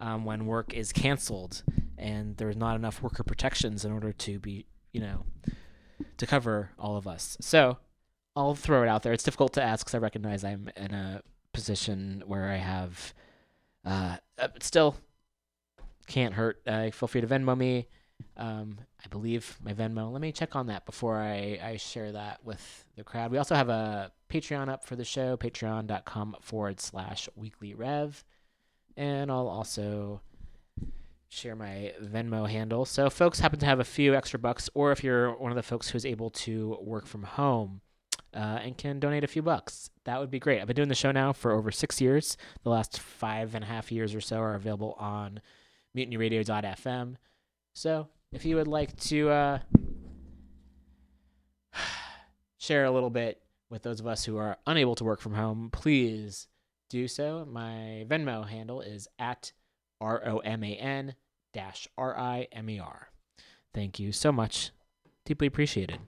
um, 0.00 0.24
when 0.24 0.46
work 0.46 0.72
is 0.74 0.92
canceled 0.92 1.62
and 1.98 2.36
there's 2.36 2.56
not 2.56 2.76
enough 2.76 3.02
worker 3.02 3.22
protections 3.22 3.84
in 3.84 3.92
order 3.92 4.12
to 4.12 4.38
be, 4.38 4.66
you 4.92 5.00
know, 5.00 5.24
to 6.16 6.26
cover 6.26 6.70
all 6.78 6.96
of 6.96 7.06
us. 7.06 7.36
So 7.40 7.78
I'll 8.34 8.54
throw 8.54 8.82
it 8.82 8.88
out 8.88 9.02
there. 9.02 9.12
It's 9.12 9.22
difficult 9.22 9.52
to 9.54 9.62
ask 9.62 9.84
because 9.84 9.94
I 9.94 9.98
recognize 9.98 10.42
I'm 10.42 10.70
in 10.76 10.94
a 10.94 11.22
position 11.52 12.22
where 12.26 12.48
I 12.48 12.56
have 12.56 13.14
uh, 13.84 14.16
uh, 14.38 14.48
still 14.60 14.96
can't 16.06 16.34
hurt. 16.34 16.60
Uh, 16.66 16.90
feel 16.90 17.08
free 17.08 17.20
to 17.20 17.26
Venmo 17.26 17.56
me. 17.56 17.88
Um, 18.36 18.78
I 19.04 19.08
believe 19.08 19.58
my 19.62 19.72
Venmo. 19.72 20.12
Let 20.12 20.20
me 20.20 20.32
check 20.32 20.54
on 20.54 20.66
that 20.68 20.86
before 20.86 21.16
I, 21.16 21.58
I 21.62 21.76
share 21.76 22.12
that 22.12 22.44
with 22.44 22.84
the 22.96 23.04
crowd. 23.04 23.30
We 23.30 23.38
also 23.38 23.54
have 23.54 23.68
a 23.68 24.12
Patreon 24.30 24.68
up 24.68 24.84
for 24.84 24.96
the 24.96 25.04
show, 25.04 25.36
patreon.com 25.36 26.36
forward 26.40 26.80
slash 26.80 27.28
weekly 27.34 27.74
rev. 27.74 28.24
And 28.96 29.30
I'll 29.30 29.48
also 29.48 30.20
share 31.28 31.56
my 31.56 31.94
Venmo 32.02 32.48
handle. 32.48 32.84
So, 32.84 33.08
folks 33.10 33.40
happen 33.40 33.58
to 33.60 33.66
have 33.66 33.80
a 33.80 33.84
few 33.84 34.14
extra 34.14 34.38
bucks, 34.38 34.68
or 34.74 34.92
if 34.92 35.02
you're 35.02 35.34
one 35.36 35.50
of 35.50 35.56
the 35.56 35.62
folks 35.62 35.88
who's 35.88 36.04
able 36.04 36.30
to 36.30 36.76
work 36.80 37.06
from 37.06 37.22
home, 37.22 37.80
uh, 38.34 38.60
and 38.62 38.76
can 38.76 39.00
donate 39.00 39.24
a 39.24 39.28
few 39.28 39.42
bucks. 39.42 39.90
That 40.04 40.20
would 40.20 40.30
be 40.30 40.38
great. 40.38 40.60
I've 40.60 40.66
been 40.66 40.76
doing 40.76 40.88
the 40.88 40.94
show 40.94 41.12
now 41.12 41.32
for 41.32 41.52
over 41.52 41.70
six 41.70 42.00
years. 42.00 42.36
The 42.62 42.70
last 42.70 42.98
five 42.98 43.54
and 43.54 43.64
a 43.64 43.66
half 43.66 43.92
years 43.92 44.14
or 44.14 44.20
so 44.20 44.38
are 44.38 44.54
available 44.54 44.96
on 44.98 45.40
mutinyradio.fm. 45.96 47.16
So 47.74 48.08
if 48.32 48.44
you 48.44 48.56
would 48.56 48.68
like 48.68 48.96
to 49.00 49.30
uh, 49.30 49.58
share 52.58 52.84
a 52.84 52.90
little 52.90 53.10
bit 53.10 53.42
with 53.70 53.82
those 53.82 54.00
of 54.00 54.06
us 54.06 54.24
who 54.24 54.36
are 54.36 54.58
unable 54.66 54.94
to 54.96 55.04
work 55.04 55.20
from 55.20 55.34
home, 55.34 55.70
please 55.72 56.48
do 56.88 57.08
so. 57.08 57.46
My 57.50 58.04
Venmo 58.08 58.46
handle 58.48 58.80
is 58.80 59.08
at 59.18 59.52
R 60.00 60.22
O 60.26 60.38
M 60.38 60.64
A 60.64 60.74
N 60.74 61.14
dash 61.52 61.88
R 61.96 62.18
I 62.18 62.48
M 62.52 62.68
E 62.68 62.78
R. 62.78 63.08
Thank 63.72 63.98
you 63.98 64.12
so 64.12 64.32
much. 64.32 64.70
Deeply 65.24 65.46
appreciated. 65.46 65.98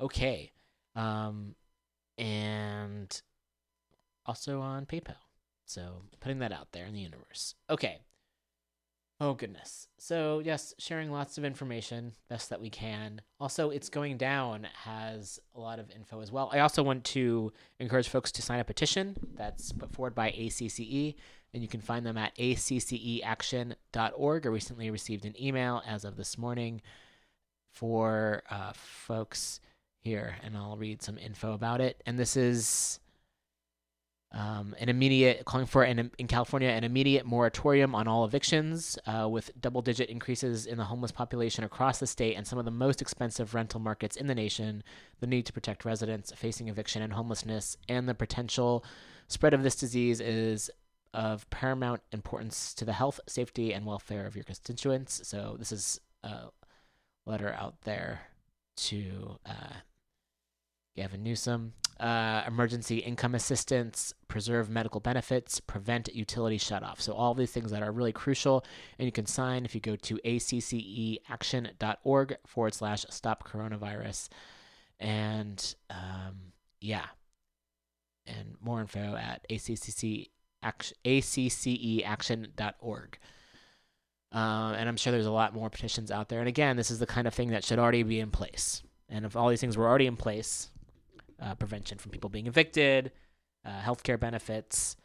Okay. 0.00 0.52
Um, 0.94 1.54
and 2.18 3.20
also 4.26 4.60
on 4.60 4.86
PayPal. 4.86 5.16
So 5.66 6.02
putting 6.20 6.38
that 6.40 6.52
out 6.52 6.68
there 6.72 6.86
in 6.86 6.94
the 6.94 7.00
universe. 7.00 7.54
Okay. 7.70 8.00
Oh 9.20 9.34
goodness. 9.34 9.88
So 9.98 10.40
yes, 10.44 10.74
sharing 10.78 11.10
lots 11.10 11.38
of 11.38 11.44
information 11.44 12.12
best 12.28 12.50
that 12.50 12.60
we 12.60 12.68
can. 12.68 13.20
Also, 13.38 13.70
it's 13.70 13.88
going 13.88 14.16
down 14.16 14.66
has 14.82 15.38
a 15.54 15.60
lot 15.60 15.78
of 15.78 15.90
info 15.90 16.20
as 16.20 16.32
well. 16.32 16.50
I 16.52 16.60
also 16.60 16.82
want 16.82 17.04
to 17.04 17.52
encourage 17.78 18.08
folks 18.08 18.32
to 18.32 18.42
sign 18.42 18.60
a 18.60 18.64
petition 18.64 19.16
that's 19.34 19.72
put 19.72 19.92
forward 19.92 20.16
by 20.16 20.32
ACCE, 20.32 21.14
and 21.52 21.62
you 21.62 21.68
can 21.68 21.80
find 21.80 22.04
them 22.04 22.18
at 22.18 22.36
acceaction.org. 22.36 24.46
I 24.46 24.50
recently 24.50 24.90
received 24.90 25.24
an 25.24 25.40
email 25.40 25.80
as 25.86 26.04
of 26.04 26.16
this 26.16 26.36
morning 26.36 26.82
for 27.72 28.42
uh, 28.50 28.72
folks 28.74 29.60
here, 30.04 30.36
and 30.44 30.56
I'll 30.56 30.76
read 30.76 31.02
some 31.02 31.18
info 31.18 31.54
about 31.54 31.80
it. 31.80 32.02
And 32.06 32.18
this 32.18 32.36
is 32.36 33.00
um, 34.32 34.74
an 34.78 34.88
immediate 34.88 35.44
calling 35.44 35.66
for 35.66 35.82
an 35.82 36.10
in 36.18 36.26
California 36.26 36.68
an 36.68 36.84
immediate 36.84 37.24
moratorium 37.24 37.94
on 37.94 38.06
all 38.06 38.24
evictions, 38.24 38.98
uh, 39.06 39.28
with 39.28 39.50
double-digit 39.60 40.10
increases 40.10 40.66
in 40.66 40.76
the 40.76 40.84
homeless 40.84 41.12
population 41.12 41.64
across 41.64 41.98
the 41.98 42.06
state 42.06 42.36
and 42.36 42.46
some 42.46 42.58
of 42.58 42.64
the 42.64 42.70
most 42.70 43.00
expensive 43.00 43.54
rental 43.54 43.80
markets 43.80 44.16
in 44.16 44.26
the 44.26 44.34
nation. 44.34 44.82
The 45.20 45.26
need 45.26 45.46
to 45.46 45.52
protect 45.52 45.84
residents 45.84 46.32
facing 46.36 46.68
eviction 46.68 47.00
and 47.00 47.12
homelessness, 47.12 47.76
and 47.88 48.08
the 48.08 48.14
potential 48.14 48.84
spread 49.28 49.54
of 49.54 49.62
this 49.62 49.76
disease 49.76 50.20
is 50.20 50.70
of 51.14 51.48
paramount 51.48 52.02
importance 52.10 52.74
to 52.74 52.84
the 52.84 52.92
health, 52.92 53.20
safety, 53.26 53.72
and 53.72 53.86
welfare 53.86 54.26
of 54.26 54.34
your 54.34 54.44
constituents. 54.44 55.20
So 55.24 55.56
this 55.58 55.70
is 55.70 56.00
a 56.24 56.48
letter 57.24 57.54
out 57.54 57.80
there 57.82 58.20
to 58.76 59.38
uh, 59.46 59.74
Gavin 60.96 61.22
Newsom. 61.22 61.74
uh, 62.00 62.42
emergency 62.46 62.98
income 62.98 63.34
assistance, 63.34 64.14
preserve 64.26 64.68
medical 64.68 65.00
benefits, 65.00 65.60
prevent 65.60 66.12
utility 66.14 66.58
shutoff. 66.58 67.00
So, 67.00 67.12
all 67.12 67.34
these 67.34 67.52
things 67.52 67.70
that 67.70 67.82
are 67.82 67.92
really 67.92 68.12
crucial. 68.12 68.64
And 68.98 69.06
you 69.06 69.12
can 69.12 69.26
sign 69.26 69.64
if 69.64 69.74
you 69.74 69.80
go 69.80 69.96
to 69.96 70.18
acceaction.org 70.24 72.36
forward 72.46 72.74
slash 72.74 73.06
stop 73.10 73.48
coronavirus. 73.48 74.28
And 74.98 75.74
um, 75.90 76.52
yeah. 76.80 77.06
And 78.26 78.56
more 78.60 78.80
info 78.80 79.16
at 79.16 79.46
ACCC 79.48 80.30
action, 80.62 80.96
acceaction.org. 81.04 83.18
Uh, 84.34 84.74
and 84.76 84.88
I'm 84.88 84.96
sure 84.96 85.12
there's 85.12 85.26
a 85.26 85.30
lot 85.30 85.54
more 85.54 85.70
petitions 85.70 86.10
out 86.10 86.28
there. 86.28 86.40
And 86.40 86.48
again, 86.48 86.76
this 86.76 86.90
is 86.90 86.98
the 86.98 87.06
kind 87.06 87.28
of 87.28 87.34
thing 87.34 87.50
that 87.50 87.62
should 87.62 87.78
already 87.78 88.02
be 88.02 88.18
in 88.18 88.32
place. 88.32 88.82
And 89.08 89.24
if 89.24 89.36
all 89.36 89.48
these 89.48 89.60
things 89.60 89.76
were 89.76 89.86
already 89.86 90.06
in 90.06 90.16
place, 90.16 90.70
uh, 91.40 91.54
prevention 91.54 91.98
from 91.98 92.10
people 92.10 92.30
being 92.30 92.46
evicted, 92.46 93.12
uh, 93.64 93.80
healthcare 93.80 94.18
benefits, 94.18 94.96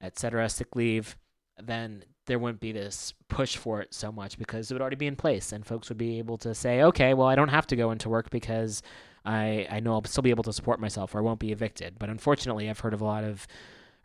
etc., 0.00 0.48
sick 0.48 0.74
leave, 0.76 1.16
then 1.58 2.04
there 2.26 2.38
wouldn't 2.38 2.60
be 2.60 2.72
this 2.72 3.14
push 3.28 3.56
for 3.56 3.80
it 3.80 3.92
so 3.92 4.12
much 4.12 4.38
because 4.38 4.70
it 4.70 4.74
would 4.74 4.80
already 4.80 4.96
be 4.96 5.06
in 5.06 5.16
place, 5.16 5.52
and 5.52 5.66
folks 5.66 5.88
would 5.88 5.98
be 5.98 6.18
able 6.18 6.38
to 6.38 6.54
say, 6.54 6.82
okay, 6.82 7.14
well, 7.14 7.26
I 7.26 7.34
don't 7.34 7.48
have 7.48 7.66
to 7.68 7.76
go 7.76 7.90
into 7.90 8.08
work 8.08 8.30
because 8.30 8.82
I 9.24 9.66
I 9.70 9.80
know 9.80 9.92
I'll 9.94 10.04
still 10.04 10.22
be 10.22 10.30
able 10.30 10.44
to 10.44 10.52
support 10.52 10.80
myself 10.80 11.14
or 11.14 11.18
I 11.18 11.22
won't 11.22 11.40
be 11.40 11.52
evicted. 11.52 11.98
But 11.98 12.10
unfortunately, 12.10 12.68
I've 12.68 12.80
heard 12.80 12.94
of 12.94 13.00
a 13.00 13.04
lot 13.04 13.24
of, 13.24 13.46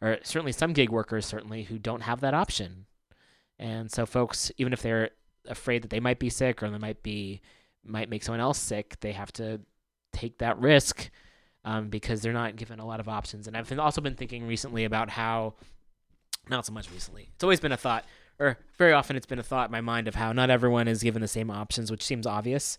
or 0.02 0.18
certainly 0.24 0.52
some 0.52 0.74
gig 0.74 0.90
workers 0.90 1.26
certainly 1.26 1.64
who 1.64 1.78
don't 1.78 2.02
have 2.02 2.22
that 2.22 2.34
option, 2.34 2.86
and 3.60 3.92
so 3.92 4.06
folks, 4.06 4.52
even 4.58 4.74
if 4.74 4.82
they're 4.82 5.12
afraid 5.48 5.82
that 5.84 5.90
they 5.90 6.00
might 6.00 6.20
be 6.20 6.30
sick 6.30 6.62
or 6.62 6.70
they 6.70 6.78
might 6.78 7.04
be 7.04 7.42
might 7.84 8.10
make 8.10 8.24
someone 8.24 8.42
else 8.42 8.60
sick, 8.60 9.00
they 9.00 9.14
have 9.14 9.32
to 9.34 9.62
take 10.12 10.40
that 10.40 10.60
risk 10.60 11.10
um, 11.68 11.90
because 11.90 12.22
they're 12.22 12.32
not 12.32 12.56
given 12.56 12.80
a 12.80 12.86
lot 12.86 13.02
of 13.02 13.10
options. 13.10 13.46
And 13.46 13.58
I've 13.58 13.78
also 13.78 14.00
been 14.00 14.16
thinking 14.16 14.48
recently 14.48 14.86
about 14.86 15.10
how, 15.10 15.56
not 16.50 16.66
so 16.66 16.72
much 16.72 16.90
recently, 16.90 17.30
it's 17.36 17.44
always 17.44 17.60
been 17.60 17.74
a 17.74 17.78
thought, 17.78 18.06
or 18.40 18.58
very 18.78 18.94
often 18.94 19.18
it's 19.18 19.26
been 19.26 19.38
a 19.38 19.44
thought 19.44 19.68
in 19.68 19.74
my 19.74 19.82
mind 19.82 20.08
of 20.08 20.16
how 20.16 20.32
not 20.32 20.50
everyone 20.50 20.88
is 20.88 21.04
given 21.04 21.22
the 21.22 21.28
same 21.28 21.52
options, 21.52 21.92
which 21.92 22.04
seems 22.04 22.26
obvious. 22.26 22.78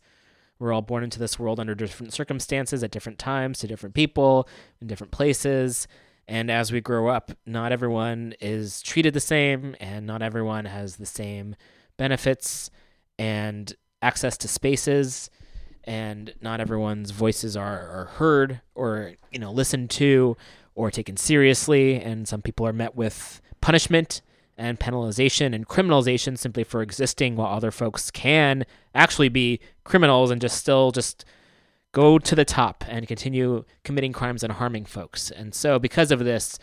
We're 0.58 0.72
all 0.72 0.80
born 0.80 1.04
into 1.04 1.18
this 1.18 1.38
world 1.38 1.60
under 1.60 1.74
different 1.74 2.14
circumstances 2.14 2.82
at 2.82 2.90
different 2.90 3.18
times 3.18 3.58
to 3.58 3.66
different 3.66 3.94
people 3.94 4.48
in 4.80 4.86
different 4.86 5.10
places. 5.10 5.86
And 6.26 6.50
as 6.50 6.72
we 6.72 6.80
grow 6.80 7.08
up, 7.08 7.30
not 7.44 7.72
everyone 7.72 8.32
is 8.40 8.80
treated 8.80 9.12
the 9.12 9.20
same, 9.20 9.76
and 9.80 10.06
not 10.06 10.22
everyone 10.22 10.64
has 10.64 10.96
the 10.96 11.06
same 11.06 11.56
benefits 11.98 12.70
and 13.18 13.70
access 14.00 14.38
to 14.38 14.48
spaces 14.48 15.28
and 15.88 16.34
not 16.42 16.60
everyone's 16.60 17.12
voices 17.12 17.56
are, 17.56 17.88
are 17.88 18.04
heard 18.16 18.60
or 18.74 19.14
you 19.32 19.38
know 19.38 19.50
listened 19.50 19.88
to 19.88 20.36
or 20.74 20.90
taken 20.90 21.16
seriously. 21.16 21.94
And 21.98 22.28
some 22.28 22.42
people 22.42 22.66
are 22.66 22.74
met 22.74 22.94
with 22.94 23.40
punishment 23.62 24.20
and 24.58 24.78
penalization 24.78 25.54
and 25.54 25.66
criminalization 25.66 26.36
simply 26.36 26.62
for 26.62 26.82
existing 26.82 27.36
while 27.36 27.54
other 27.54 27.70
folks 27.70 28.10
can 28.10 28.66
actually 28.94 29.30
be 29.30 29.60
criminals 29.84 30.30
and 30.30 30.42
just 30.42 30.58
still 30.58 30.92
just 30.92 31.24
go 31.92 32.18
to 32.18 32.34
the 32.34 32.44
top 32.44 32.84
and 32.86 33.08
continue 33.08 33.64
committing 33.82 34.12
crimes 34.12 34.42
and 34.42 34.52
harming 34.52 34.84
folks. 34.84 35.30
And 35.30 35.54
so 35.54 35.78
because 35.78 36.10
of 36.10 36.18
this 36.18 36.58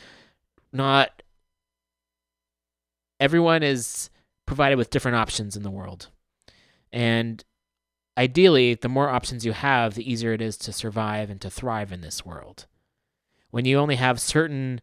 not 0.71 1.23
everyone 3.19 3.63
is 3.63 4.11
provided 4.45 4.77
with 4.77 4.91
different 4.91 5.17
options 5.17 5.55
in 5.57 5.63
the 5.63 5.71
world. 5.71 6.09
And 6.91 7.43
ideally, 8.17 8.75
the 8.75 8.89
more 8.89 9.09
options 9.09 9.45
you 9.45 9.53
have, 9.53 9.93
the 9.95 10.09
easier 10.09 10.33
it 10.33 10.41
is 10.41 10.57
to 10.57 10.73
survive 10.73 11.29
and 11.29 11.41
to 11.41 11.49
thrive 11.49 11.91
in 11.91 12.01
this 12.01 12.25
world. 12.25 12.65
When 13.51 13.65
you 13.65 13.77
only 13.77 13.95
have 13.95 14.19
certain, 14.19 14.81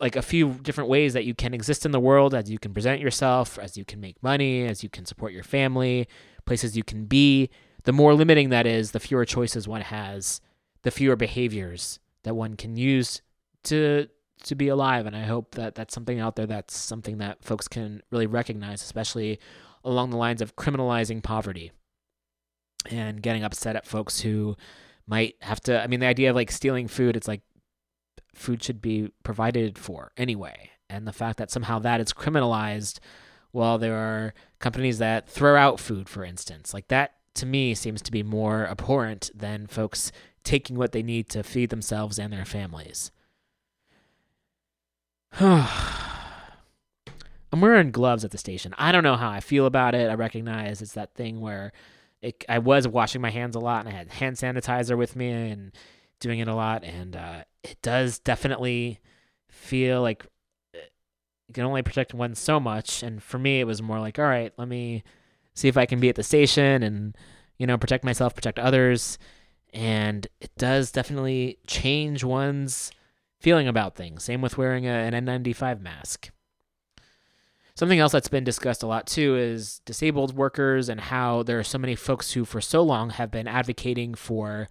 like 0.00 0.16
a 0.16 0.22
few 0.22 0.54
different 0.54 0.90
ways 0.90 1.12
that 1.12 1.24
you 1.24 1.34
can 1.34 1.54
exist 1.54 1.84
in 1.84 1.92
the 1.92 2.00
world, 2.00 2.34
as 2.34 2.50
you 2.50 2.58
can 2.58 2.72
present 2.72 3.00
yourself, 3.00 3.58
as 3.58 3.76
you 3.76 3.84
can 3.84 4.00
make 4.00 4.22
money, 4.22 4.66
as 4.66 4.82
you 4.82 4.88
can 4.88 5.04
support 5.04 5.32
your 5.32 5.42
family, 5.42 6.08
places 6.46 6.76
you 6.76 6.84
can 6.84 7.04
be, 7.04 7.50
the 7.84 7.92
more 7.92 8.14
limiting 8.14 8.48
that 8.50 8.66
is, 8.66 8.90
the 8.90 9.00
fewer 9.00 9.24
choices 9.24 9.68
one 9.68 9.82
has, 9.82 10.40
the 10.82 10.90
fewer 10.90 11.16
behaviors 11.16 11.98
that 12.24 12.34
one 12.34 12.56
can 12.56 12.76
use 12.76 13.22
to 13.64 14.08
to 14.44 14.54
be 14.54 14.68
alive 14.68 15.04
and 15.04 15.16
i 15.16 15.22
hope 15.22 15.54
that 15.56 15.74
that's 15.74 15.92
something 15.92 16.20
out 16.20 16.36
there 16.36 16.46
that's 16.46 16.76
something 16.76 17.18
that 17.18 17.42
folks 17.42 17.66
can 17.66 18.00
really 18.10 18.26
recognize 18.26 18.82
especially 18.82 19.38
along 19.84 20.10
the 20.10 20.16
lines 20.16 20.40
of 20.40 20.54
criminalizing 20.54 21.22
poverty 21.22 21.72
and 22.90 23.22
getting 23.22 23.44
upset 23.44 23.76
at 23.76 23.86
folks 23.86 24.20
who 24.20 24.56
might 25.06 25.36
have 25.42 25.60
to. 25.62 25.82
I 25.82 25.86
mean, 25.86 26.00
the 26.00 26.06
idea 26.06 26.30
of 26.30 26.36
like 26.36 26.50
stealing 26.50 26.88
food, 26.88 27.16
it's 27.16 27.28
like 27.28 27.42
food 28.34 28.62
should 28.62 28.80
be 28.80 29.10
provided 29.22 29.78
for 29.78 30.12
anyway. 30.16 30.70
And 30.90 31.06
the 31.06 31.12
fact 31.12 31.38
that 31.38 31.50
somehow 31.50 31.78
that 31.80 32.00
is 32.00 32.12
criminalized 32.12 32.98
while 33.50 33.78
there 33.78 33.96
are 33.96 34.34
companies 34.58 34.98
that 34.98 35.28
throw 35.28 35.56
out 35.56 35.80
food, 35.80 36.08
for 36.08 36.24
instance, 36.24 36.72
like 36.72 36.88
that 36.88 37.14
to 37.34 37.46
me 37.46 37.74
seems 37.74 38.02
to 38.02 38.12
be 38.12 38.22
more 38.22 38.66
abhorrent 38.66 39.30
than 39.34 39.66
folks 39.66 40.12
taking 40.44 40.76
what 40.76 40.92
they 40.92 41.02
need 41.02 41.28
to 41.28 41.42
feed 41.42 41.70
themselves 41.70 42.18
and 42.18 42.32
their 42.32 42.44
families. 42.44 43.10
I'm 45.40 45.66
wearing 47.60 47.90
gloves 47.90 48.24
at 48.24 48.30
the 48.30 48.38
station. 48.38 48.74
I 48.78 48.92
don't 48.92 49.02
know 49.02 49.16
how 49.16 49.30
I 49.30 49.40
feel 49.40 49.66
about 49.66 49.94
it. 49.94 50.10
I 50.10 50.14
recognize 50.14 50.82
it's 50.82 50.94
that 50.94 51.14
thing 51.14 51.40
where 51.40 51.72
it, 52.22 52.44
I 52.48 52.58
was 52.58 52.88
washing 52.88 53.20
my 53.20 53.30
hands 53.30 53.56
a 53.56 53.60
lot 53.60 53.84
and 53.84 53.94
I 53.94 53.96
had 53.96 54.10
hand 54.10 54.36
sanitizer 54.36 54.96
with 54.96 55.16
me 55.16 55.30
and 55.30 55.72
doing 56.20 56.40
it 56.40 56.48
a 56.48 56.54
lot. 56.54 56.84
And 56.84 57.16
uh, 57.16 57.44
it 57.62 57.78
does 57.82 58.18
definitely 58.18 59.00
feel 59.50 60.02
like 60.02 60.26
uh, 60.74 60.78
you 61.46 61.54
can 61.54 61.64
only 61.64 61.82
protect 61.82 62.14
one 62.14 62.34
so 62.34 62.58
much. 62.58 63.02
And 63.02 63.22
for 63.22 63.38
me, 63.38 63.60
it 63.60 63.66
was 63.66 63.82
more 63.82 64.00
like, 64.00 64.18
all 64.18 64.24
right, 64.24 64.52
let 64.56 64.68
me 64.68 65.04
see 65.54 65.68
if 65.68 65.76
I 65.76 65.86
can 65.86 66.00
be 66.00 66.08
at 66.08 66.16
the 66.16 66.22
station 66.22 66.82
and, 66.82 67.16
you 67.56 67.66
know, 67.66 67.78
protect 67.78 68.04
myself, 68.04 68.34
protect 68.34 68.58
others. 68.58 69.18
And 69.72 70.26
it 70.40 70.50
does 70.56 70.90
definitely 70.90 71.58
change 71.66 72.24
one's 72.24 72.90
feeling 73.38 73.68
about 73.68 73.94
things. 73.94 74.24
Same 74.24 74.40
with 74.40 74.58
wearing 74.58 74.86
a, 74.86 74.90
an 74.90 75.12
N95 75.12 75.80
mask. 75.80 76.30
Something 77.78 78.00
else 78.00 78.10
that's 78.10 78.26
been 78.26 78.42
discussed 78.42 78.82
a 78.82 78.88
lot 78.88 79.06
too 79.06 79.36
is 79.36 79.78
disabled 79.84 80.34
workers 80.34 80.88
and 80.88 81.00
how 81.00 81.44
there 81.44 81.60
are 81.60 81.62
so 81.62 81.78
many 81.78 81.94
folks 81.94 82.32
who, 82.32 82.44
for 82.44 82.60
so 82.60 82.82
long, 82.82 83.10
have 83.10 83.30
been 83.30 83.46
advocating 83.46 84.14
for 84.14 84.68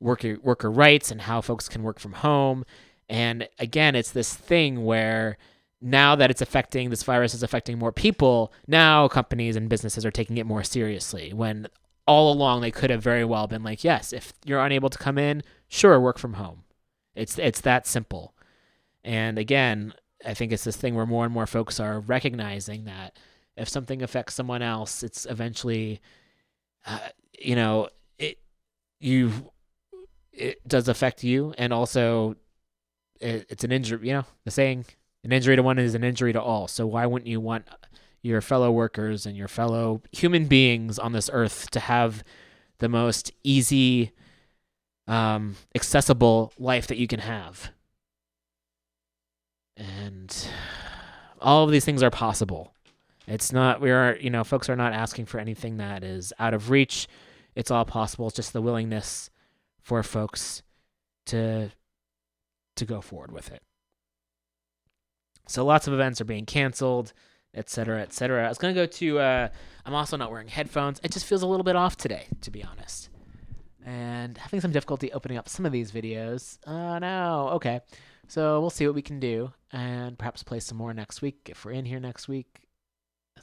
worker 0.00 0.38
worker 0.42 0.70
rights 0.70 1.10
and 1.10 1.20
how 1.20 1.42
folks 1.42 1.68
can 1.68 1.82
work 1.82 1.98
from 1.98 2.14
home. 2.14 2.64
And 3.10 3.46
again, 3.58 3.94
it's 3.94 4.12
this 4.12 4.34
thing 4.34 4.86
where 4.86 5.36
now 5.82 6.16
that 6.16 6.30
it's 6.30 6.40
affecting 6.40 6.88
this 6.88 7.02
virus 7.02 7.34
is 7.34 7.42
affecting 7.42 7.78
more 7.78 7.92
people, 7.92 8.54
now 8.66 9.06
companies 9.06 9.54
and 9.54 9.68
businesses 9.68 10.06
are 10.06 10.10
taking 10.10 10.38
it 10.38 10.46
more 10.46 10.64
seriously. 10.64 11.34
When 11.34 11.66
all 12.06 12.32
along 12.32 12.62
they 12.62 12.70
could 12.70 12.88
have 12.88 13.02
very 13.02 13.26
well 13.26 13.48
been 13.48 13.62
like, 13.62 13.84
yes, 13.84 14.14
if 14.14 14.32
you're 14.46 14.64
unable 14.64 14.88
to 14.88 14.96
come 14.96 15.18
in, 15.18 15.42
sure, 15.68 16.00
work 16.00 16.16
from 16.16 16.32
home. 16.32 16.64
It's 17.14 17.38
it's 17.38 17.60
that 17.60 17.86
simple. 17.86 18.32
And 19.04 19.38
again, 19.38 19.92
I 20.24 20.34
think 20.34 20.52
it's 20.52 20.64
this 20.64 20.76
thing 20.76 20.94
where 20.94 21.06
more 21.06 21.24
and 21.24 21.32
more 21.32 21.46
folks 21.46 21.80
are 21.80 22.00
recognizing 22.00 22.84
that 22.84 23.18
if 23.56 23.68
something 23.68 24.02
affects 24.02 24.34
someone 24.34 24.62
else, 24.62 25.02
it's 25.02 25.26
eventually, 25.26 26.00
uh, 26.86 27.08
you 27.38 27.56
know, 27.56 27.88
it 28.18 28.38
you 29.00 29.32
it 30.32 30.66
does 30.66 30.88
affect 30.88 31.24
you, 31.24 31.54
and 31.58 31.72
also 31.72 32.36
it, 33.20 33.46
it's 33.48 33.64
an 33.64 33.72
injury. 33.72 34.08
You 34.08 34.14
know, 34.14 34.24
the 34.44 34.50
saying, 34.50 34.86
"An 35.24 35.32
injury 35.32 35.56
to 35.56 35.62
one 35.62 35.78
is 35.78 35.94
an 35.94 36.04
injury 36.04 36.32
to 36.32 36.42
all." 36.42 36.68
So 36.68 36.86
why 36.86 37.06
wouldn't 37.06 37.28
you 37.28 37.40
want 37.40 37.66
your 38.22 38.40
fellow 38.40 38.70
workers 38.70 39.26
and 39.26 39.36
your 39.36 39.48
fellow 39.48 40.02
human 40.12 40.46
beings 40.46 40.98
on 40.98 41.12
this 41.12 41.30
earth 41.32 41.70
to 41.70 41.80
have 41.80 42.22
the 42.78 42.88
most 42.88 43.32
easy, 43.42 44.12
um, 45.06 45.56
accessible 45.74 46.52
life 46.58 46.86
that 46.86 46.98
you 46.98 47.06
can 47.06 47.20
have? 47.20 47.70
And 49.80 50.48
all 51.40 51.64
of 51.64 51.70
these 51.70 51.84
things 51.84 52.02
are 52.02 52.10
possible. 52.10 52.72
It's 53.26 53.52
not 53.52 53.80
we 53.80 53.90
are 53.90 54.16
you 54.20 54.30
know 54.30 54.44
folks 54.44 54.68
are 54.68 54.76
not 54.76 54.92
asking 54.92 55.26
for 55.26 55.38
anything 55.38 55.78
that 55.78 56.04
is 56.04 56.32
out 56.38 56.54
of 56.54 56.70
reach. 56.70 57.08
It's 57.54 57.70
all 57.70 57.84
possible. 57.84 58.26
It's 58.26 58.36
just 58.36 58.52
the 58.52 58.62
willingness 58.62 59.30
for 59.80 60.02
folks 60.02 60.62
to 61.26 61.70
to 62.76 62.84
go 62.84 63.00
forward 63.00 63.32
with 63.32 63.50
it. 63.50 63.62
So 65.46 65.64
lots 65.64 65.86
of 65.86 65.94
events 65.94 66.20
are 66.20 66.24
being 66.24 66.46
canceled, 66.46 67.12
etc., 67.54 68.02
etc. 68.02 68.44
I 68.44 68.48
was 68.48 68.58
gonna 68.58 68.74
go 68.74 68.86
to. 68.86 69.18
Uh, 69.18 69.48
I'm 69.84 69.94
also 69.94 70.16
not 70.16 70.30
wearing 70.30 70.48
headphones. 70.48 71.00
It 71.02 71.12
just 71.12 71.26
feels 71.26 71.42
a 71.42 71.46
little 71.46 71.64
bit 71.64 71.76
off 71.76 71.96
today, 71.96 72.26
to 72.42 72.50
be 72.50 72.62
honest, 72.62 73.08
and 73.84 74.36
having 74.38 74.60
some 74.60 74.72
difficulty 74.72 75.12
opening 75.12 75.38
up 75.38 75.48
some 75.48 75.66
of 75.66 75.72
these 75.72 75.90
videos. 75.90 76.58
Oh 76.66 76.98
no. 76.98 77.50
Okay. 77.54 77.80
So 78.30 78.60
we'll 78.60 78.70
see 78.70 78.86
what 78.86 78.94
we 78.94 79.02
can 79.02 79.18
do 79.18 79.52
and 79.72 80.16
perhaps 80.16 80.44
play 80.44 80.60
some 80.60 80.78
more 80.78 80.94
next 80.94 81.20
week 81.20 81.48
if 81.50 81.64
we're 81.64 81.72
in 81.72 81.84
here 81.84 81.98
next 81.98 82.28
week. 82.28 82.60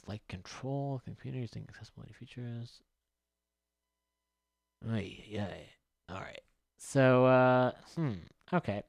Like 0.06 0.26
control, 0.28 1.02
computer 1.04 1.36
using 1.36 1.66
accessibility 1.68 2.14
features. 2.14 2.80
Yeah. 5.28 5.52
All 6.08 6.20
right. 6.20 6.40
So, 6.78 7.26
uh, 7.26 7.72
hmm, 7.96 8.12
okay. 8.54 8.82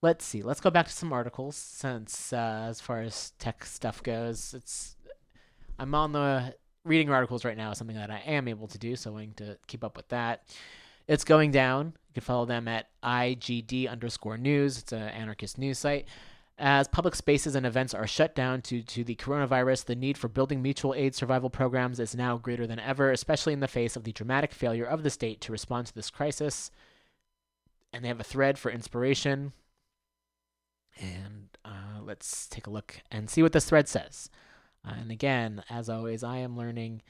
Let's 0.00 0.24
see. 0.24 0.42
Let's 0.42 0.60
go 0.60 0.70
back 0.70 0.86
to 0.86 0.92
some 0.92 1.12
articles 1.12 1.56
since, 1.56 2.32
uh, 2.32 2.66
as 2.68 2.80
far 2.80 3.00
as 3.00 3.32
tech 3.40 3.64
stuff 3.64 4.00
goes, 4.00 4.54
it's 4.54 4.94
I'm 5.76 5.92
on 5.96 6.12
the 6.12 6.54
reading 6.84 7.10
articles 7.10 7.44
right 7.44 7.56
now, 7.56 7.72
Is 7.72 7.78
something 7.78 7.96
that 7.96 8.12
I 8.12 8.18
am 8.18 8.46
able 8.46 8.68
to 8.68 8.78
do, 8.78 8.94
so 8.94 9.10
I'm 9.10 9.16
going 9.16 9.34
to 9.38 9.58
keep 9.66 9.82
up 9.82 9.96
with 9.96 10.06
that. 10.10 10.44
It's 11.08 11.24
going 11.24 11.50
down. 11.50 11.94
You 12.08 12.14
can 12.14 12.22
follow 12.22 12.44
them 12.44 12.68
at 12.68 12.88
IGD 13.02 13.90
underscore 13.90 14.36
news. 14.36 14.78
It's 14.78 14.92
an 14.92 15.02
anarchist 15.02 15.58
news 15.58 15.78
site. 15.78 16.06
As 16.58 16.86
public 16.86 17.14
spaces 17.14 17.54
and 17.54 17.66
events 17.66 17.94
are 17.94 18.06
shut 18.06 18.34
down 18.34 18.60
due 18.60 18.82
to 18.82 19.02
the 19.02 19.16
coronavirus, 19.16 19.86
the 19.86 19.96
need 19.96 20.18
for 20.18 20.28
building 20.28 20.62
mutual 20.62 20.94
aid 20.94 21.14
survival 21.14 21.50
programs 21.50 21.98
is 21.98 22.14
now 22.14 22.36
greater 22.36 22.66
than 22.66 22.78
ever, 22.78 23.10
especially 23.10 23.52
in 23.52 23.60
the 23.60 23.68
face 23.68 23.96
of 23.96 24.04
the 24.04 24.12
dramatic 24.12 24.52
failure 24.52 24.84
of 24.84 25.02
the 25.02 25.10
state 25.10 25.40
to 25.40 25.52
respond 25.52 25.86
to 25.86 25.94
this 25.94 26.10
crisis. 26.10 26.70
And 27.92 28.04
they 28.04 28.08
have 28.08 28.20
a 28.20 28.24
thread 28.24 28.58
for 28.58 28.70
inspiration. 28.70 29.52
And 31.00 31.48
uh, 31.64 32.00
let's 32.02 32.46
take 32.46 32.66
a 32.66 32.70
look 32.70 33.00
and 33.10 33.30
see 33.30 33.42
what 33.42 33.52
this 33.52 33.64
thread 33.64 33.88
says. 33.88 34.30
Uh, 34.86 34.94
and 35.00 35.10
again, 35.10 35.64
as 35.70 35.88
always, 35.88 36.22
I 36.22 36.38
am 36.38 36.56
learning, 36.56 37.02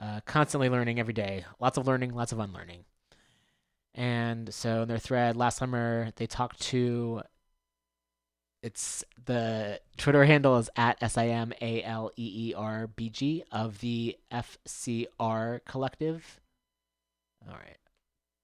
uh, 0.00 0.20
constantly 0.26 0.68
learning 0.68 0.98
every 0.98 1.14
day. 1.14 1.44
Lots 1.60 1.78
of 1.78 1.86
learning, 1.86 2.14
lots 2.14 2.32
of 2.32 2.40
unlearning. 2.40 2.84
And 3.96 4.52
so 4.52 4.82
in 4.82 4.88
their 4.88 4.98
thread 4.98 5.36
last 5.36 5.56
summer, 5.56 6.10
they 6.16 6.26
talked 6.26 6.60
to. 6.60 7.22
It's 8.62 9.04
the 9.24 9.80
Twitter 9.96 10.24
handle 10.24 10.58
is 10.58 10.68
at 10.76 11.02
S 11.02 11.16
I 11.16 11.28
M 11.28 11.52
A 11.60 11.82
L 11.82 12.10
E 12.16 12.50
E 12.50 12.54
R 12.54 12.88
B 12.88 13.08
G 13.08 13.42
of 13.50 13.80
the 13.80 14.16
FCR 14.30 15.60
Collective. 15.64 16.40
All 17.48 17.54
right. 17.54 17.78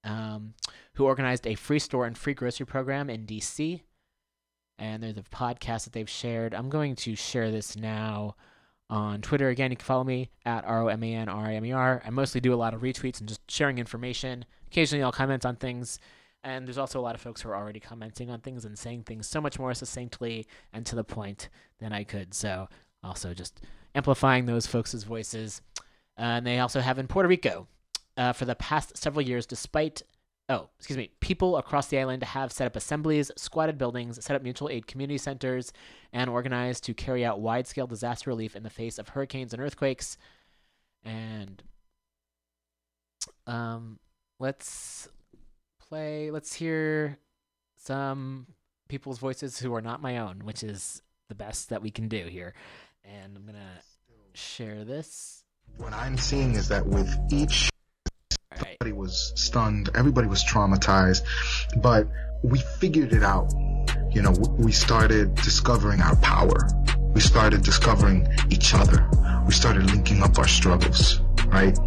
Um, 0.05 0.53
who 0.95 1.05
organized 1.05 1.45
a 1.45 1.55
free 1.55 1.79
store 1.79 2.05
and 2.05 2.17
free 2.17 2.33
grocery 2.33 2.65
program 2.65 3.09
in 3.09 3.25
DC. 3.25 3.81
And 4.79 5.03
there's 5.03 5.17
a 5.17 5.23
podcast 5.23 5.83
that 5.83 5.93
they've 5.93 6.09
shared. 6.09 6.53
I'm 6.53 6.69
going 6.69 6.95
to 6.97 7.15
share 7.15 7.51
this 7.51 7.75
now 7.75 8.35
on 8.89 9.21
Twitter. 9.21 9.49
Again, 9.49 9.71
you 9.71 9.77
can 9.77 9.85
follow 9.85 10.03
me 10.03 10.31
at 10.45 10.65
R 10.65 10.83
O 10.83 10.87
M 10.87 11.03
A 11.03 11.13
N 11.13 11.29
R 11.29 11.45
I 11.45 11.55
M 11.55 11.65
E 11.65 11.71
R. 11.71 12.01
I 12.05 12.09
mostly 12.09 12.41
do 12.41 12.53
a 12.53 12.55
lot 12.55 12.73
of 12.73 12.81
retweets 12.81 13.19
and 13.19 13.29
just 13.29 13.41
sharing 13.51 13.77
information. 13.77 14.45
Occasionally, 14.73 15.03
I'll 15.03 15.11
comment 15.11 15.45
on 15.45 15.55
things. 15.55 15.99
And 16.43 16.65
there's 16.65 16.79
also 16.79 16.99
a 16.99 17.01
lot 17.01 17.13
of 17.13 17.21
folks 17.21 17.41
who 17.41 17.49
are 17.49 17.55
already 17.55 17.79
commenting 17.79 18.31
on 18.31 18.41
things 18.41 18.65
and 18.65 18.77
saying 18.77 19.03
things 19.03 19.27
so 19.27 19.39
much 19.39 19.59
more 19.59 19.71
succinctly 19.75 20.47
and 20.73 20.83
to 20.87 20.95
the 20.95 21.03
point 21.03 21.49
than 21.79 21.93
I 21.93 22.03
could. 22.03 22.33
So, 22.33 22.67
also 23.03 23.35
just 23.35 23.61
amplifying 23.93 24.47
those 24.47 24.65
folks' 24.65 24.93
voices. 25.03 25.61
Uh, 26.17 26.21
and 26.21 26.47
they 26.47 26.57
also 26.57 26.79
have 26.79 26.97
in 26.97 27.07
Puerto 27.07 27.29
Rico 27.29 27.67
uh, 28.17 28.33
for 28.33 28.45
the 28.45 28.55
past 28.55 28.97
several 28.97 29.23
years, 29.23 29.45
despite 29.45 30.01
oh, 30.49 30.69
excuse 30.77 30.97
me, 30.97 31.11
people 31.19 31.57
across 31.57 31.87
the 31.87 31.99
island 31.99 32.23
have 32.23 32.51
set 32.51 32.65
up 32.65 32.75
assemblies, 32.75 33.31
squatted 33.37 33.77
buildings, 33.77 34.23
set 34.25 34.35
up 34.35 34.41
mutual 34.41 34.69
aid 34.69 34.87
community 34.87 35.19
centers, 35.19 35.71
and 36.11 36.29
organized 36.31 36.83
to 36.83 36.95
carry 36.95 37.23
out 37.23 37.39
wide 37.39 37.67
scale 37.67 37.87
disaster 37.87 38.29
relief 38.31 38.55
in 38.55 38.63
the 38.63 38.69
face 38.69 38.97
of 38.97 39.09
hurricanes 39.09 39.53
and 39.53 39.61
earthquakes. 39.61 40.17
And 41.05 41.61
um, 43.47 43.99
let's 44.43 45.07
play, 45.79 46.29
let's 46.29 46.53
hear 46.53 47.17
some 47.77 48.45
people's 48.89 49.17
voices 49.17 49.57
who 49.57 49.73
are 49.73 49.81
not 49.81 50.01
my 50.01 50.17
own, 50.17 50.41
which 50.43 50.63
is 50.63 51.01
the 51.29 51.35
best 51.35 51.69
that 51.69 51.81
we 51.81 51.89
can 51.89 52.09
do 52.09 52.25
here. 52.25 52.53
And 53.05 53.37
I'm 53.37 53.45
to 53.45 54.37
share 54.37 54.83
this. 54.83 55.45
What 55.77 55.93
I'm 55.93 56.17
seeing 56.17 56.55
is 56.55 56.67
that 56.67 56.85
with 56.85 57.09
each 57.31 57.69
right. 58.51 58.75
everybody 58.81 58.91
was 58.91 59.31
stunned, 59.35 59.89
everybody 59.95 60.27
was 60.27 60.43
traumatized, 60.43 61.21
but 61.81 62.09
we 62.43 62.59
figured 62.79 63.13
it 63.13 63.23
out. 63.23 63.49
You 64.11 64.23
know, 64.23 64.33
we 64.57 64.73
started 64.73 65.35
discovering 65.35 66.01
our 66.01 66.17
power. 66.17 66.67
We 67.13 67.21
started 67.21 67.63
discovering 67.63 68.27
each 68.49 68.73
other. 68.73 69.09
We 69.47 69.53
started 69.53 69.85
linking 69.85 70.21
up 70.21 70.37
our 70.37 70.47
struggles, 70.47 71.21
right? 71.53 71.77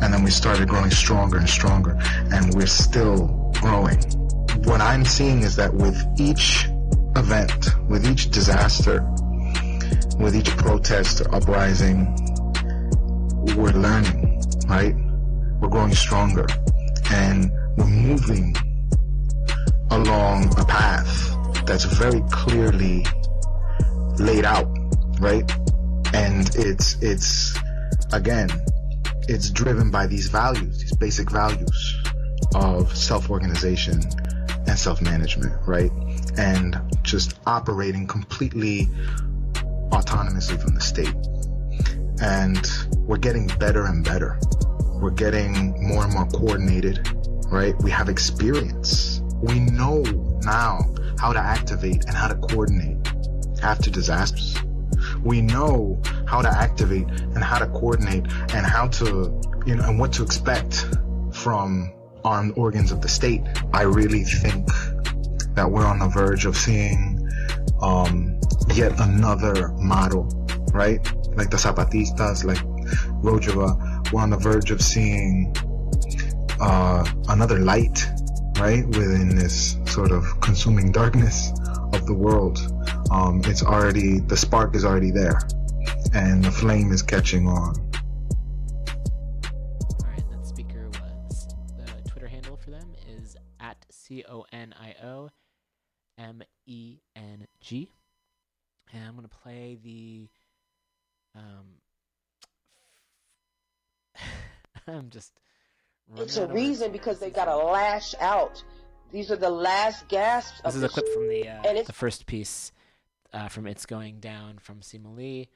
And 0.00 0.12
then 0.12 0.24
we 0.24 0.30
started 0.30 0.68
growing 0.68 0.90
stronger 0.90 1.38
and 1.38 1.48
stronger, 1.48 1.98
and 2.32 2.54
we're 2.54 2.66
still 2.66 3.52
growing. 3.60 3.98
What 4.64 4.80
I'm 4.80 5.04
seeing 5.04 5.42
is 5.42 5.56
that 5.56 5.72
with 5.74 5.96
each 6.18 6.66
event, 7.16 7.68
with 7.88 8.06
each 8.06 8.30
disaster, 8.30 9.02
with 10.18 10.34
each 10.34 10.50
protest 10.56 11.20
or 11.20 11.34
uprising, 11.34 12.16
we're 13.56 13.72
learning, 13.72 14.42
right? 14.66 14.94
We're 15.60 15.68
growing 15.68 15.94
stronger 15.94 16.46
and 17.10 17.50
we're 17.76 17.86
moving 17.86 18.54
along 19.90 20.52
a 20.58 20.64
path 20.64 21.36
that's 21.66 21.84
very 21.84 22.22
clearly 22.30 23.04
laid 24.18 24.44
out, 24.44 24.68
right? 25.20 25.50
And 26.14 26.48
it's, 26.54 26.96
it's, 27.02 27.58
again, 28.12 28.48
it's 29.30 29.48
driven 29.50 29.92
by 29.92 30.08
these 30.08 30.26
values, 30.26 30.80
these 30.80 30.96
basic 30.96 31.30
values 31.30 31.96
of 32.56 32.96
self-organization 32.96 34.00
and 34.66 34.76
self-management, 34.76 35.54
right? 35.68 35.92
And 36.36 36.76
just 37.02 37.38
operating 37.46 38.08
completely 38.08 38.88
autonomously 39.90 40.60
from 40.60 40.74
the 40.74 40.80
state. 40.80 41.14
And 42.20 42.68
we're 43.06 43.18
getting 43.18 43.46
better 43.46 43.86
and 43.86 44.04
better. 44.04 44.36
We're 45.00 45.10
getting 45.10 45.88
more 45.88 46.04
and 46.04 46.12
more 46.12 46.26
coordinated, 46.26 47.08
right? 47.46 47.80
We 47.82 47.92
have 47.92 48.08
experience. 48.08 49.22
We 49.40 49.60
know 49.60 50.02
now 50.42 50.92
how 51.20 51.32
to 51.32 51.38
activate 51.38 52.04
and 52.06 52.16
how 52.16 52.26
to 52.26 52.34
coordinate 52.34 52.98
after 53.62 53.90
disasters. 53.90 54.56
We 55.22 55.40
know 55.40 56.00
how 56.26 56.42
to 56.42 56.48
activate 56.48 57.08
and 57.08 57.42
how 57.42 57.58
to 57.58 57.66
coordinate 57.66 58.24
and 58.54 58.66
how 58.66 58.88
to, 58.88 59.40
you 59.66 59.76
know, 59.76 59.84
and 59.84 59.98
what 59.98 60.12
to 60.14 60.22
expect 60.22 60.86
from 61.32 61.92
armed 62.24 62.54
organs 62.56 62.92
of 62.92 63.00
the 63.00 63.08
state. 63.08 63.42
I 63.72 63.82
really 63.82 64.24
think 64.24 64.66
that 65.54 65.70
we're 65.70 65.86
on 65.86 65.98
the 65.98 66.08
verge 66.08 66.46
of 66.46 66.56
seeing 66.56 67.28
um, 67.82 68.40
yet 68.74 68.98
another 69.00 69.68
model, 69.76 70.24
right? 70.72 71.00
Like 71.36 71.50
the 71.50 71.56
Zapatistas, 71.56 72.44
like 72.44 72.58
Rojava, 73.22 74.12
we're 74.12 74.20
on 74.20 74.30
the 74.30 74.36
verge 74.36 74.70
of 74.70 74.82
seeing 74.82 75.54
uh, 76.60 77.04
another 77.28 77.58
light, 77.58 78.06
right? 78.58 78.86
Within 78.86 79.34
this 79.36 79.78
sort 79.86 80.12
of 80.12 80.40
consuming 80.40 80.92
darkness 80.92 81.52
of 81.92 82.06
the 82.06 82.14
world. 82.14 82.58
Um, 83.10 83.42
it's 83.44 83.62
already, 83.62 84.20
the 84.20 84.36
spark 84.36 84.74
is 84.74 84.84
already 84.84 85.10
there 85.10 85.40
and 86.14 86.44
the 86.44 86.50
flame 86.52 86.92
is 86.92 87.02
catching 87.02 87.48
on. 87.48 87.74
All 89.44 90.06
right, 90.08 90.22
that 90.30 90.46
speaker 90.46 90.88
was 90.88 91.48
the 91.76 92.08
Twitter 92.10 92.28
handle 92.28 92.56
for 92.56 92.70
them 92.70 92.94
is 93.18 93.36
at 93.58 93.84
C 93.90 94.24
O 94.28 94.44
N 94.52 94.74
I 94.80 94.94
O 95.04 95.30
M 96.18 96.42
E 96.66 96.98
N 97.16 97.46
G. 97.60 97.90
And 98.92 99.04
I'm 99.04 99.14
going 99.14 99.28
to 99.28 99.36
play 99.42 99.78
the. 99.82 100.28
Um, 101.36 101.66
I'm 104.86 105.10
just. 105.10 105.32
It's 106.16 106.36
a 106.36 106.42
out 106.42 106.48
words 106.48 106.54
reason 106.60 106.84
here. 106.90 106.92
because 106.92 107.20
they 107.20 107.30
got 107.30 107.44
to 107.44 107.56
lash 107.56 108.14
out. 108.20 108.62
These 109.12 109.30
are 109.30 109.36
the 109.36 109.50
last 109.50 110.08
gasps 110.08 110.60
This 110.64 110.74
of 110.74 110.74
is 110.76 110.80
the 110.82 110.86
a 110.86 110.90
clip 110.90 111.08
from 111.14 111.28
the 111.28 111.48
uh, 111.48 111.54
and 111.58 111.66
it's- 111.66 111.86
the 111.86 111.92
first 111.92 112.26
piece 112.26 112.72
uh, 113.32 113.48
from 113.48 113.66
"It's 113.66 113.86
Going 113.86 114.20
Down" 114.20 114.58
from 114.58 114.80
Sima 114.80 115.14
Lee, 115.14 115.48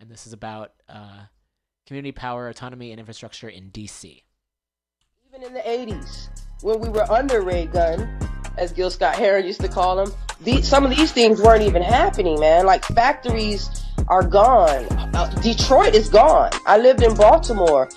and 0.00 0.10
this 0.10 0.26
is 0.26 0.32
about 0.32 0.72
uh, 0.88 1.24
community 1.86 2.12
power, 2.12 2.48
autonomy, 2.48 2.90
and 2.90 3.00
infrastructure 3.00 3.48
in 3.48 3.70
DC. 3.70 4.22
even 5.28 5.42
in 5.42 5.54
the 5.54 5.60
80s 5.60 6.28
when 6.62 6.80
we 6.80 6.88
were 6.88 7.10
under 7.10 7.42
Ray 7.42 7.66
Gun, 7.66 8.18
as 8.56 8.72
Gil 8.72 8.90
Scott 8.90 9.16
Heron 9.16 9.44
used 9.44 9.60
to 9.60 9.68
call 9.68 9.96
them. 9.96 10.14
The, 10.42 10.62
some 10.62 10.84
of 10.84 10.90
these 10.90 11.12
things 11.12 11.40
weren't 11.40 11.62
even 11.62 11.82
happening, 11.82 12.38
man. 12.38 12.66
Like 12.66 12.84
factories 12.84 13.68
are 14.08 14.22
gone. 14.22 14.86
Uh, 15.14 15.28
Detroit 15.42 15.94
is 15.94 16.08
gone. 16.08 16.50
I 16.66 16.78
lived 16.78 17.02
in 17.02 17.14
Baltimore. 17.14 17.88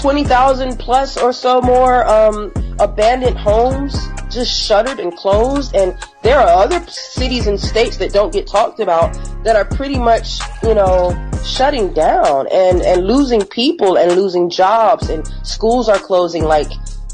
20,000 0.00 0.78
plus 0.78 1.18
or 1.18 1.32
so 1.32 1.60
more 1.60 2.06
um, 2.08 2.52
abandoned 2.78 3.36
homes 3.36 3.94
just 4.30 4.50
shuttered 4.50 4.98
and 4.98 5.14
closed. 5.14 5.74
And 5.74 5.96
there 6.22 6.40
are 6.40 6.48
other 6.48 6.80
cities 6.86 7.46
and 7.46 7.60
states 7.60 7.98
that 7.98 8.12
don't 8.12 8.32
get 8.32 8.46
talked 8.46 8.80
about 8.80 9.12
that 9.44 9.56
are 9.56 9.64
pretty 9.64 9.98
much, 9.98 10.40
you 10.62 10.74
know, 10.74 11.14
shutting 11.44 11.92
down 11.92 12.46
and, 12.50 12.80
and 12.80 13.06
losing 13.06 13.42
people 13.44 13.98
and 13.98 14.12
losing 14.12 14.48
jobs 14.48 15.10
and 15.10 15.26
schools 15.46 15.88
are 15.88 15.98
closing. 15.98 16.44
Like, 16.44 16.70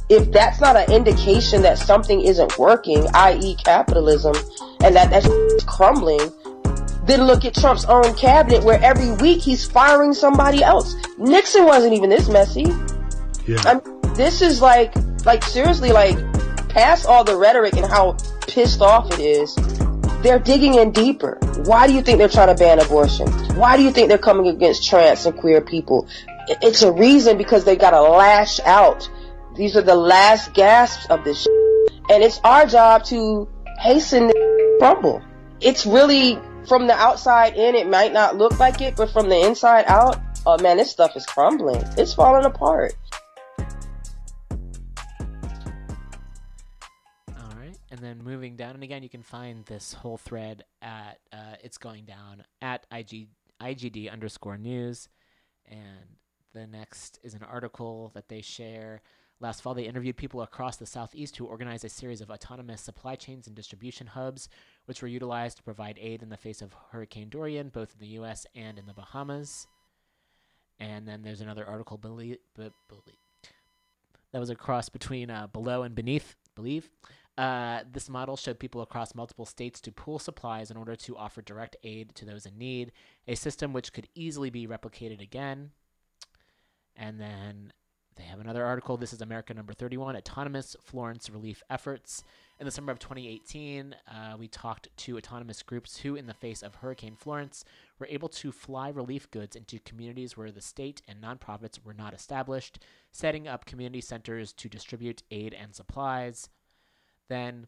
if 0.09 0.31
that's 0.31 0.61
not 0.61 0.77
an 0.77 0.93
indication 0.93 1.63
that 1.63 1.79
something 1.79 2.21
isn't 2.21 2.57
working, 2.59 3.05
i.e. 3.15 3.57
capitalism, 3.57 4.37
and 4.81 4.95
that 4.95 5.11
that's 5.11 5.65
crumbling, 5.65 6.33
then 7.07 7.25
look 7.25 7.45
at 7.45 7.55
Trump's 7.55 7.85
own 7.85 8.15
cabinet 8.15 8.65
where 8.65 8.83
every 8.83 9.13
week 9.13 9.41
he's 9.41 9.65
firing 9.65 10.13
somebody 10.13 10.63
else. 10.63 10.95
Nixon 11.19 11.65
wasn't 11.65 11.95
even 11.95 12.11
this 12.11 12.29
messy. 12.29 12.67
Yeah. 13.47 13.63
I'm, 13.65 13.81
this 14.15 14.43
is 14.43 14.61
like, 14.61 14.95
like 15.25 15.43
seriously, 15.45 15.93
like 15.93 16.17
past 16.69 17.07
all 17.07 17.25
the 17.25 17.37
rhetoric 17.37 17.75
and 17.75 17.87
how 17.87 18.17
pissed 18.49 18.81
off 18.81 19.13
it 19.13 19.21
is, 19.21 19.55
they're 20.23 20.39
digging 20.39 20.75
in 20.75 20.91
deeper. 20.91 21.39
Why 21.65 21.87
do 21.87 21.95
you 21.95 22.03
think 22.03 22.19
they're 22.19 22.29
trying 22.29 22.49
to 22.49 22.55
ban 22.55 22.81
abortion? 22.81 23.29
Why 23.57 23.77
do 23.77 23.83
you 23.83 23.91
think 23.91 24.09
they're 24.09 24.19
coming 24.19 24.49
against 24.49 24.89
trans 24.89 25.25
and 25.27 25.37
queer 25.37 25.61
people? 25.61 26.09
It's 26.49 26.83
a 26.83 26.93
reason 26.93 27.39
because 27.39 27.65
they 27.65 27.77
gotta 27.77 28.01
lash 28.01 28.61
out. 28.61 29.09
These 29.57 29.77
are 29.77 29.83
the 29.83 29.95
last 29.95 30.53
gasps 30.55 31.07
of 31.11 31.25
this 31.25 31.43
shit. 31.43 31.53
And 32.11 32.23
it's 32.23 32.41
our 32.45 32.67
job 32.67 33.05
to 33.05 33.49
hasten 33.79 34.29
the 34.29 34.77
crumble. 34.79 35.23
It's 35.61 35.87
really, 35.87 36.39
from 36.67 36.87
the 36.87 36.95
outside 36.95 37.57
in, 37.57 37.75
it 37.75 37.89
might 37.89 38.13
not 38.13 38.37
look 38.37 38.59
like 38.59 38.81
it, 38.81 38.97
but 38.97 39.11
from 39.11 39.29
the 39.29 39.47
inside 39.47 39.85
out, 39.87 40.21
oh 40.45 40.61
man, 40.63 40.77
this 40.77 40.91
stuff 40.91 41.17
is 41.17 41.25
crumbling. 41.27 41.83
It's 41.97 42.13
falling 42.13 42.45
apart. 42.45 42.95
All 47.29 47.57
right, 47.57 47.77
and 47.91 48.01
then 48.01 48.23
moving 48.23 48.57
down, 48.57 48.75
and 48.75 48.83
again, 48.83 49.03
you 49.03 49.09
can 49.09 49.23
find 49.23 49.65
this 49.67 49.93
whole 49.93 50.17
thread 50.17 50.65
at 50.83 51.19
uh, 51.33 51.57
it's 51.63 51.79
going 51.79 52.05
down 52.05 52.45
at 52.61 52.87
IG, 52.91 53.29
IGD 53.61 54.13
underscore 54.13 54.59
news, 54.59 55.09
and 55.67 56.17
the 56.53 56.67
next 56.67 57.21
is 57.23 57.35
an 57.35 57.43
article 57.43 58.11
that 58.15 58.29
they 58.29 58.41
share. 58.41 59.03
Last 59.39 59.61
fall, 59.61 59.75
they 59.75 59.85
interviewed 59.85 60.17
people 60.17 60.41
across 60.41 60.77
the 60.79 60.87
Southeast 60.87 61.37
who 61.37 61.45
organized 61.45 61.85
a 61.85 61.91
series 61.91 62.23
of 62.23 62.31
autonomous 62.31 62.81
supply 62.81 63.17
chains 63.17 63.47
and 63.47 63.55
distribution 63.55 64.07
hubs, 64.07 64.49
which 64.87 65.03
were 65.03 65.09
utilized 65.09 65.59
to 65.59 65.63
provide 65.63 65.99
aid 66.01 66.23
in 66.23 66.31
the 66.31 66.37
face 66.37 66.63
of 66.63 66.75
Hurricane 66.91 67.29
Dorian, 67.29 67.69
both 67.69 67.93
in 67.93 68.01
the 68.01 68.15
U.S. 68.15 68.47
and 68.55 68.79
in 68.79 68.87
the 68.87 68.95
Bahamas. 68.95 69.67
And 70.79 71.07
then 71.07 71.23
there's 71.23 71.41
another 71.41 71.67
article 71.67 71.97
be- 71.99 72.39
that 72.57 74.41
was 74.41 74.51
a 74.51 74.55
cross 74.55 74.89
between 74.89 75.31
uh, 75.31 75.47
below 75.49 75.83
and 75.83 75.95
beneath, 75.95 76.37
believe. 76.55 76.91
Uh, 77.39 77.81
this 77.93 78.09
model 78.09 78.37
showed 78.37 78.59
people 78.59 78.81
across 78.81 79.15
multiple 79.15 79.45
states 79.45 79.81
to 79.83 79.93
pool 79.93 80.19
supplies 80.19 80.71
in 80.71 80.77
order 80.77 80.97
to 80.97 81.17
offer 81.17 81.43
direct 81.43 81.77
aid 81.85 82.15
to 82.15 82.25
those 82.25 82.47
in 82.47 82.57
need, 82.57 82.93
a 83.29 83.35
system 83.35 83.73
which 83.73 83.93
could 83.93 84.09
easily 84.15 84.51
be 84.51 84.67
replicated 84.67 85.21
again. 85.21 85.71
And 86.97 87.21
then 87.21 87.73
they 88.17 88.23
have 88.25 88.41
another 88.41 88.65
article. 88.65 88.97
This 88.97 89.13
is 89.13 89.21
America 89.21 89.53
number 89.53 89.75
31 89.75 90.17
Autonomous 90.17 90.77
Florence 90.83 91.29
Relief 91.29 91.63
Efforts. 91.69 92.25
In 92.59 92.65
the 92.65 92.71
summer 92.71 92.91
of 92.91 92.99
2018, 92.99 93.95
uh, 94.09 94.37
we 94.39 94.49
talked 94.49 94.89
to 94.97 95.19
autonomous 95.19 95.63
groups 95.63 95.99
who, 95.99 96.17
in 96.17 96.27
the 96.27 96.33
face 96.33 96.63
of 96.63 96.77
Hurricane 96.77 97.15
Florence, 97.15 97.65
were 97.99 98.07
able 98.07 98.31
to 98.31 98.51
fly 98.51 98.89
relief 98.89 99.31
goods 99.31 99.57
into 99.57 99.79
communities 99.81 100.39
where 100.39 100.51
the 100.51 100.63
state 100.63 101.03
and 101.07 101.23
nonprofits 101.23 101.85
were 101.85 101.93
not 101.93 102.15
established, 102.15 102.79
setting 103.13 103.47
up 103.47 103.67
community 103.67 104.01
centers 104.01 104.55
to 104.55 104.71
distribute 104.71 105.23
aid 105.31 105.53
and 105.53 105.75
supplies. 105.75 106.49
Then, 107.29 107.67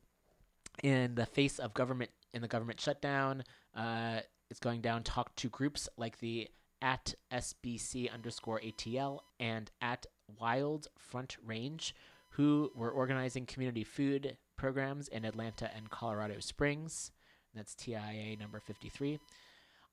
in 0.82 1.16
the 1.16 1.26
face 1.26 1.58
of 1.58 1.74
government 1.74 2.10
in 2.32 2.40
the 2.40 2.48
government 2.48 2.80
shutdown, 2.80 3.44
uh, 3.76 4.20
it's 4.48 4.60
going 4.60 4.80
down. 4.80 5.02
Talk 5.02 5.34
to 5.36 5.50
groups 5.50 5.90
like 5.98 6.18
the 6.20 6.48
at 6.80 7.14
SBC 7.30 8.10
underscore 8.10 8.60
ATL 8.60 9.18
and 9.38 9.70
at 9.82 10.06
Wild 10.40 10.88
Front 10.96 11.36
Range, 11.44 11.94
who 12.30 12.72
were 12.74 12.90
organizing 12.90 13.44
community 13.44 13.84
food 13.84 14.38
programs 14.58 15.08
in 15.08 15.24
Atlanta 15.24 15.70
and 15.74 15.88
Colorado 15.88 16.40
Springs. 16.40 17.12
That's 17.54 17.74
TIA 17.74 18.36
number 18.38 18.60
53. 18.60 19.18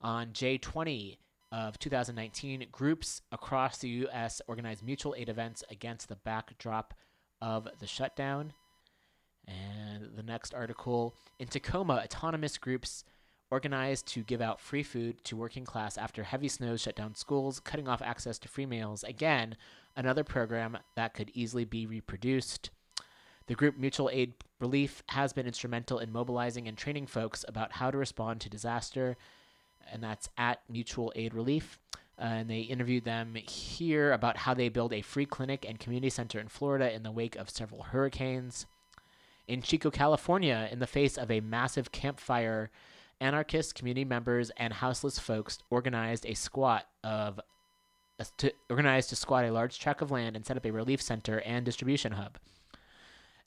On 0.02 0.28
J20 0.28 1.16
of 1.52 1.78
2019, 1.78 2.66
groups 2.70 3.22
across 3.32 3.78
the 3.78 3.88
U.S. 3.88 4.42
organized 4.46 4.84
mutual 4.84 5.14
aid 5.16 5.30
events 5.30 5.64
against 5.70 6.08
the 6.08 6.16
backdrop 6.16 6.92
of 7.40 7.66
the 7.80 7.86
shutdown. 7.86 8.52
And 9.48 10.10
the 10.16 10.22
next 10.22 10.52
article 10.52 11.14
in 11.38 11.48
Tacoma, 11.48 12.02
autonomous 12.04 12.58
groups 12.58 13.04
organized 13.50 14.06
to 14.08 14.22
give 14.24 14.40
out 14.40 14.60
free 14.60 14.82
food 14.82 15.22
to 15.24 15.36
working 15.36 15.64
class 15.64 15.96
after 15.96 16.24
heavy 16.24 16.48
snows 16.48 16.82
shut 16.82 16.96
down 16.96 17.14
schools, 17.14 17.60
cutting 17.60 17.88
off 17.88 18.02
access 18.02 18.38
to 18.40 18.48
free 18.48 18.66
meals. 18.66 19.04
Again, 19.04 19.56
another 19.96 20.24
program 20.24 20.76
that 20.96 21.14
could 21.14 21.30
easily 21.32 21.64
be 21.64 21.86
reproduced. 21.86 22.70
The 23.46 23.54
group 23.54 23.78
Mutual 23.78 24.10
Aid 24.12 24.34
Relief 24.58 25.02
has 25.08 25.32
been 25.32 25.46
instrumental 25.46 25.98
in 25.98 26.12
mobilizing 26.12 26.66
and 26.66 26.76
training 26.76 27.06
folks 27.06 27.44
about 27.46 27.72
how 27.72 27.90
to 27.90 27.98
respond 27.98 28.40
to 28.40 28.48
disaster, 28.48 29.16
and 29.92 30.02
that's 30.02 30.28
at 30.36 30.62
Mutual 30.68 31.12
Aid 31.14 31.34
Relief. 31.34 31.78
Uh, 32.18 32.24
and 32.24 32.50
they 32.50 32.60
interviewed 32.60 33.04
them 33.04 33.34
here 33.34 34.12
about 34.12 34.38
how 34.38 34.54
they 34.54 34.70
build 34.70 34.92
a 34.92 35.02
free 35.02 35.26
clinic 35.26 35.66
and 35.68 35.78
community 35.78 36.08
center 36.08 36.40
in 36.40 36.48
Florida 36.48 36.92
in 36.92 37.02
the 37.02 37.10
wake 37.10 37.36
of 37.36 37.50
several 37.50 37.82
hurricanes. 37.82 38.66
In 39.46 39.62
Chico, 39.62 39.90
California, 39.90 40.68
in 40.72 40.78
the 40.78 40.86
face 40.86 41.18
of 41.18 41.30
a 41.30 41.40
massive 41.40 41.92
campfire, 41.92 42.70
anarchist 43.20 43.74
community 43.74 44.04
members 44.04 44.50
and 44.56 44.72
houseless 44.72 45.18
folks 45.18 45.58
organized 45.70 46.26
a 46.26 46.34
squat 46.34 46.86
of 47.04 47.38
uh, 48.18 48.24
to 48.38 48.52
organized 48.70 49.10
to 49.10 49.16
squat 49.16 49.44
a 49.44 49.52
large 49.52 49.78
tract 49.78 50.02
of 50.02 50.10
land 50.10 50.36
and 50.36 50.44
set 50.44 50.56
up 50.56 50.64
a 50.64 50.70
relief 50.70 51.00
center 51.02 51.40
and 51.40 51.64
distribution 51.64 52.12
hub. 52.12 52.38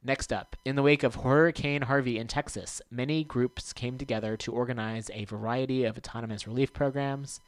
Next 0.02 0.32
up, 0.32 0.56
in 0.64 0.78
the 0.78 0.82
wake 0.82 1.04
of 1.04 1.16
Hurricane 1.16 1.82
Harvey 1.82 2.18
in 2.18 2.28
Texas, 2.28 2.82
many 2.90 3.26
groups 3.26 3.74
came 3.74 3.98
together 3.98 4.38
to 4.38 4.54
organize 4.54 5.12
a 5.14 5.26
variety 5.26 5.84
of 5.84 5.98
autonomous 5.98 6.48
relief 6.48 6.72
programs. 6.72 7.42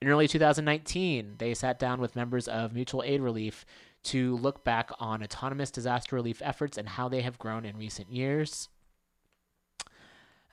In 0.00 0.06
early 0.06 0.28
2019, 0.28 1.34
they 1.38 1.52
sat 1.52 1.80
down 1.80 2.00
with 2.00 2.14
members 2.14 2.46
of 2.46 2.72
Mutual 2.72 3.02
Aid 3.02 3.20
Relief 3.20 3.66
to 4.04 4.36
look 4.36 4.62
back 4.62 4.90
on 5.00 5.22
autonomous 5.22 5.72
disaster 5.72 6.14
relief 6.14 6.40
efforts 6.44 6.78
and 6.78 6.90
how 6.90 7.08
they 7.08 7.22
have 7.22 7.40
grown 7.40 7.64
in 7.64 7.76
recent 7.76 8.12
years. 8.12 8.68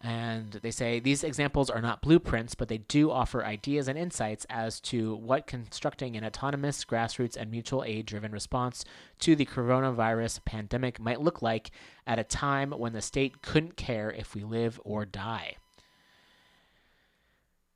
And 0.01 0.51
they 0.51 0.69
say 0.69 0.99
these 0.99 1.23
examples 1.23 1.69
are 1.71 1.81
not 1.81 2.01
blueprints, 2.01 2.53
but 2.53 2.67
they 2.67 2.77
do 2.77 3.09
offer 3.09 3.43
ideas 3.43 3.87
and 3.87 3.97
insights 3.97 4.45
as 4.49 4.79
to 4.81 5.15
what 5.15 5.47
constructing 5.47 6.15
an 6.15 6.23
autonomous, 6.23 6.85
grassroots, 6.85 7.35
and 7.35 7.49
mutual 7.49 7.83
aid 7.83 8.05
driven 8.05 8.31
response 8.31 8.85
to 9.19 9.35
the 9.35 9.45
coronavirus 9.45 10.45
pandemic 10.45 10.99
might 10.99 11.21
look 11.21 11.41
like 11.41 11.71
at 12.05 12.19
a 12.19 12.23
time 12.23 12.71
when 12.71 12.93
the 12.93 13.01
state 13.01 13.41
couldn't 13.41 13.75
care 13.75 14.11
if 14.11 14.35
we 14.35 14.43
live 14.43 14.79
or 14.83 15.03
die. 15.03 15.55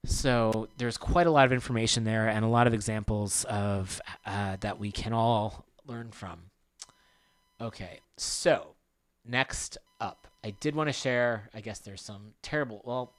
So 0.06 0.68
there's 0.77 0.98
quite 0.98 1.27
a 1.27 1.31
lot 1.31 1.45
of 1.45 1.52
information 1.52 2.03
there 2.03 2.27
and 2.27 2.43
a 2.43 2.48
lot 2.48 2.68
of 2.68 2.73
examples 2.73 3.43
of 3.45 4.02
uh, 4.26 4.57
that 4.61 4.80
we 4.80 4.91
can 4.91 5.14
all 5.14 5.65
learn 5.85 6.11
from. 6.11 6.39
Okay, 7.60 7.99
so 8.18 8.76
next 9.27 9.77
up, 9.99 10.27
I 10.44 10.52
did 10.52 10.76
want 10.76 10.90
to 10.90 10.94
share. 10.94 11.50
I 11.54 11.62
guess 11.62 11.80
there's 11.80 12.02
some 12.02 12.34
terrible, 12.42 12.82
well, 12.84 13.14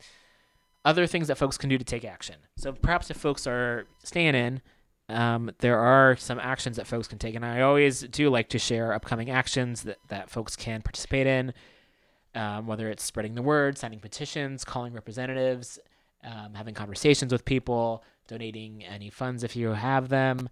other 0.85 1.07
things 1.07 1.29
that 1.29 1.39
folks 1.39 1.57
can 1.57 1.71
do 1.71 1.79
to 1.79 1.85
take 1.85 2.05
action. 2.05 2.37
So 2.57 2.73
perhaps 2.73 3.11
if 3.11 3.17
folks 3.17 3.47
are 3.47 3.87
staying 4.03 4.35
in, 4.35 4.63
um, 5.09 5.51
there 5.59 5.79
are 5.79 6.17
some 6.17 6.41
actions 6.41 6.77
that 6.77 6.87
folks 6.87 7.07
can 7.07 7.19
take, 7.19 7.35
and 7.35 7.45
I 7.45 7.61
always 7.61 8.01
do 8.01 8.31
like 8.31 8.49
to 8.51 8.59
share 8.59 8.93
upcoming 8.93 9.31
actions 9.31 9.83
that 9.83 9.99
that 10.09 10.31
folks 10.31 10.57
can 10.57 10.83
participate 10.83 11.27
in. 11.27 11.53
Um, 12.35 12.67
whether 12.67 12.89
it's 12.89 13.03
spreading 13.03 13.35
the 13.35 13.43
word, 13.43 13.77
signing 13.77 14.01
petitions, 14.01 14.65
calling 14.65 14.95
representatives, 14.95 15.79
um, 16.25 16.55
having 16.55 16.73
conversations 16.73 17.31
with 17.31 17.45
people, 17.45 18.03
donating 18.27 18.83
any 18.85 19.11
funds 19.11 19.45
if 19.45 19.55
you 19.55 19.69
have 19.69 20.09
them. 20.09 20.49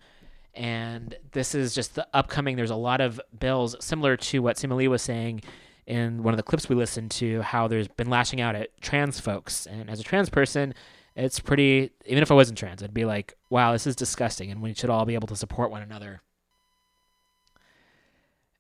And 0.53 1.17
this 1.33 1.55
is 1.55 1.75
just 1.75 1.95
the 1.95 2.07
upcoming. 2.13 2.57
There's 2.57 2.71
a 2.71 2.77
lot 2.77 3.01
of 3.01 3.19
bills 3.39 3.77
similar 3.81 4.19
to 4.19 4.43
what 4.43 4.57
Sima 4.57 4.77
Lee 4.77 4.89
was 4.89 5.01
saying 5.01 5.43
in 5.91 6.23
one 6.23 6.33
of 6.33 6.37
the 6.37 6.45
clips 6.45 6.69
we 6.69 6.77
listened 6.77 7.11
to, 7.11 7.43
how 7.43 7.67
there's 7.67 7.89
been 7.89 8.09
lashing 8.09 8.41
out 8.41 8.55
at 8.55 8.81
trans 8.81 9.19
folks. 9.19 9.67
And 9.67 9.91
as 9.91 9.99
a 9.99 10.05
trans 10.05 10.31
person, 10.31 10.73
it's 11.17 11.41
pretty, 11.41 11.91
even 12.07 12.23
if 12.23 12.31
I 12.31 12.35
wasn't 12.35 12.59
trans, 12.59 12.81
I'd 12.81 12.95
be 12.95 13.05
like, 13.05 13.37
wow, 13.51 13.73
this 13.73 13.89
is 13.89 13.97
disgusting. 13.97 14.53
And 14.53 14.63
we 14.63 14.73
should 14.73 14.89
all 14.89 15.05
be 15.05 15.15
able 15.15 15.27
to 15.27 15.35
support 15.35 15.73
one 15.73 15.83
another. 15.83 16.23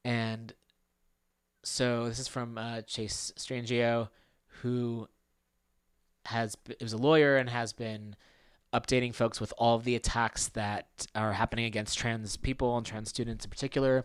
And 0.04 0.52
so 1.62 2.08
this 2.08 2.18
is 2.18 2.26
from 2.26 2.58
uh, 2.58 2.82
Chase 2.82 3.32
Strangio, 3.36 4.08
who 4.62 5.08
has 6.26 6.56
is 6.80 6.92
a 6.92 6.98
lawyer 6.98 7.36
and 7.36 7.48
has 7.48 7.72
been 7.72 8.16
updating 8.74 9.14
folks 9.14 9.40
with 9.40 9.54
all 9.56 9.76
of 9.76 9.84
the 9.84 9.94
attacks 9.94 10.48
that 10.48 11.06
are 11.14 11.32
happening 11.32 11.64
against 11.64 11.96
trans 11.96 12.36
people 12.36 12.76
and 12.76 12.84
trans 12.84 13.08
students 13.08 13.44
in 13.44 13.50
particular. 13.50 14.04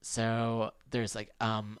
So 0.00 0.70
there's 0.90 1.16
like 1.16 1.30
um 1.40 1.78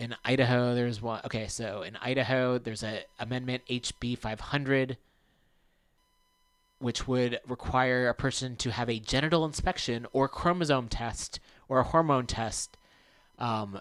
in 0.00 0.16
Idaho 0.24 0.74
there's 0.74 1.02
one 1.02 1.20
okay, 1.26 1.46
so 1.46 1.82
in 1.82 1.96
Idaho 1.96 2.58
there's 2.58 2.82
a 2.82 3.02
amendment 3.18 3.62
HB 3.70 4.18
500 4.18 4.96
which 6.78 7.06
would 7.06 7.38
require 7.46 8.08
a 8.08 8.14
person 8.14 8.56
to 8.56 8.70
have 8.72 8.88
a 8.88 8.98
genital 8.98 9.44
inspection 9.44 10.06
or 10.14 10.26
chromosome 10.26 10.88
test 10.88 11.38
or 11.68 11.80
a 11.80 11.84
hormone 11.84 12.26
test 12.26 12.78
um, 13.38 13.78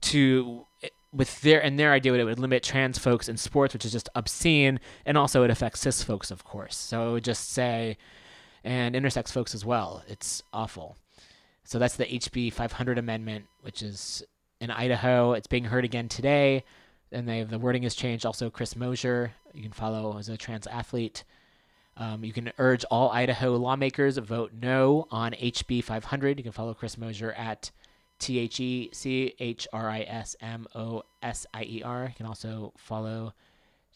to 0.00 0.66
with 1.12 1.42
their 1.42 1.62
and 1.62 1.78
their 1.78 1.92
idea 1.92 2.14
it 2.14 2.24
would 2.24 2.38
limit 2.38 2.62
trans 2.62 2.98
folks 2.98 3.28
in 3.28 3.36
sports, 3.36 3.74
which 3.74 3.84
is 3.84 3.92
just 3.92 4.08
obscene, 4.14 4.80
and 5.04 5.18
also 5.18 5.44
it 5.44 5.50
affects 5.50 5.80
cis 5.80 6.02
folks, 6.02 6.30
of 6.30 6.44
course. 6.44 6.76
So 6.76 7.10
it 7.10 7.12
would 7.12 7.24
just 7.24 7.50
say, 7.50 7.98
and 8.64 8.94
intersex 8.94 9.30
folks 9.30 9.54
as 9.54 9.64
well. 9.64 10.02
It's 10.08 10.42
awful. 10.52 10.96
So 11.62 11.78
that's 11.78 11.96
the 11.96 12.06
HB 12.06 12.54
500 12.54 12.98
amendment, 12.98 13.44
which 13.60 13.82
is 13.82 14.24
in 14.64 14.70
Idaho. 14.70 15.34
It's 15.34 15.46
being 15.46 15.64
heard 15.64 15.84
again 15.84 16.08
today, 16.08 16.64
and 17.12 17.28
they 17.28 17.44
the 17.44 17.58
wording 17.58 17.84
has 17.84 17.94
changed. 17.94 18.26
Also, 18.26 18.50
Chris 18.50 18.74
Mosier, 18.74 19.32
you 19.52 19.62
can 19.62 19.72
follow 19.72 20.18
as 20.18 20.28
a 20.28 20.36
trans 20.36 20.66
athlete. 20.66 21.22
Um, 21.96 22.24
you 22.24 22.32
can 22.32 22.50
urge 22.58 22.84
all 22.90 23.10
Idaho 23.10 23.56
lawmakers 23.56 24.16
vote 24.18 24.52
no 24.60 25.06
on 25.10 25.32
HB 25.32 25.84
500. 25.84 26.38
You 26.38 26.42
can 26.42 26.52
follow 26.52 26.74
Chris 26.74 26.98
Mosier 26.98 27.32
at 27.32 27.70
T 28.18 28.38
H 28.38 28.58
E 28.58 28.90
C 28.92 29.34
H 29.38 29.68
R 29.72 29.88
I 29.88 30.00
S 30.00 30.34
M 30.40 30.66
O 30.74 31.02
S 31.22 31.46
I 31.54 31.62
E 31.64 31.82
R. 31.84 32.06
You 32.08 32.14
can 32.16 32.26
also 32.26 32.72
follow 32.76 33.34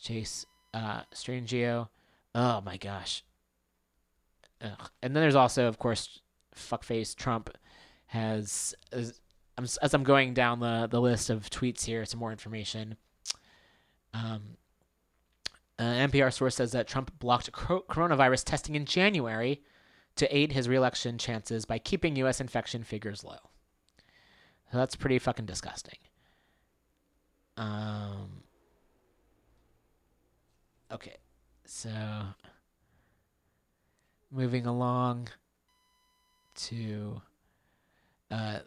Chase 0.00 0.46
uh, 0.74 1.00
Strangio. 1.12 1.88
Oh 2.34 2.60
my 2.60 2.76
gosh. 2.76 3.24
Ugh. 4.62 4.90
And 5.02 5.16
then 5.16 5.22
there's 5.22 5.34
also, 5.34 5.66
of 5.66 5.78
course, 5.78 6.20
fuckface 6.54 7.16
Trump 7.16 7.56
has. 8.08 8.74
As, 8.92 9.18
I'm, 9.58 9.64
as 9.82 9.92
I'm 9.92 10.04
going 10.04 10.34
down 10.34 10.60
the, 10.60 10.86
the 10.88 11.00
list 11.00 11.30
of 11.30 11.50
tweets 11.50 11.84
here, 11.84 12.04
some 12.04 12.20
more 12.20 12.30
information. 12.30 12.96
Um, 14.14 14.56
an 15.80 16.10
NPR 16.10 16.32
source 16.32 16.54
says 16.54 16.72
that 16.72 16.86
Trump 16.86 17.18
blocked 17.18 17.50
cor- 17.50 17.82
coronavirus 17.90 18.44
testing 18.44 18.76
in 18.76 18.84
January 18.84 19.60
to 20.14 20.36
aid 20.36 20.52
his 20.52 20.68
reelection 20.68 21.18
chances 21.18 21.64
by 21.64 21.78
keeping 21.78 22.14
U.S. 22.16 22.40
infection 22.40 22.84
figures 22.84 23.24
low. 23.24 23.38
So 24.70 24.78
that's 24.78 24.94
pretty 24.94 25.18
fucking 25.18 25.46
disgusting. 25.46 25.98
Um. 27.56 28.42
Okay, 30.92 31.16
so 31.64 31.90
moving 34.30 34.66
along 34.66 35.28
to 36.54 37.20
uh. 38.30 38.60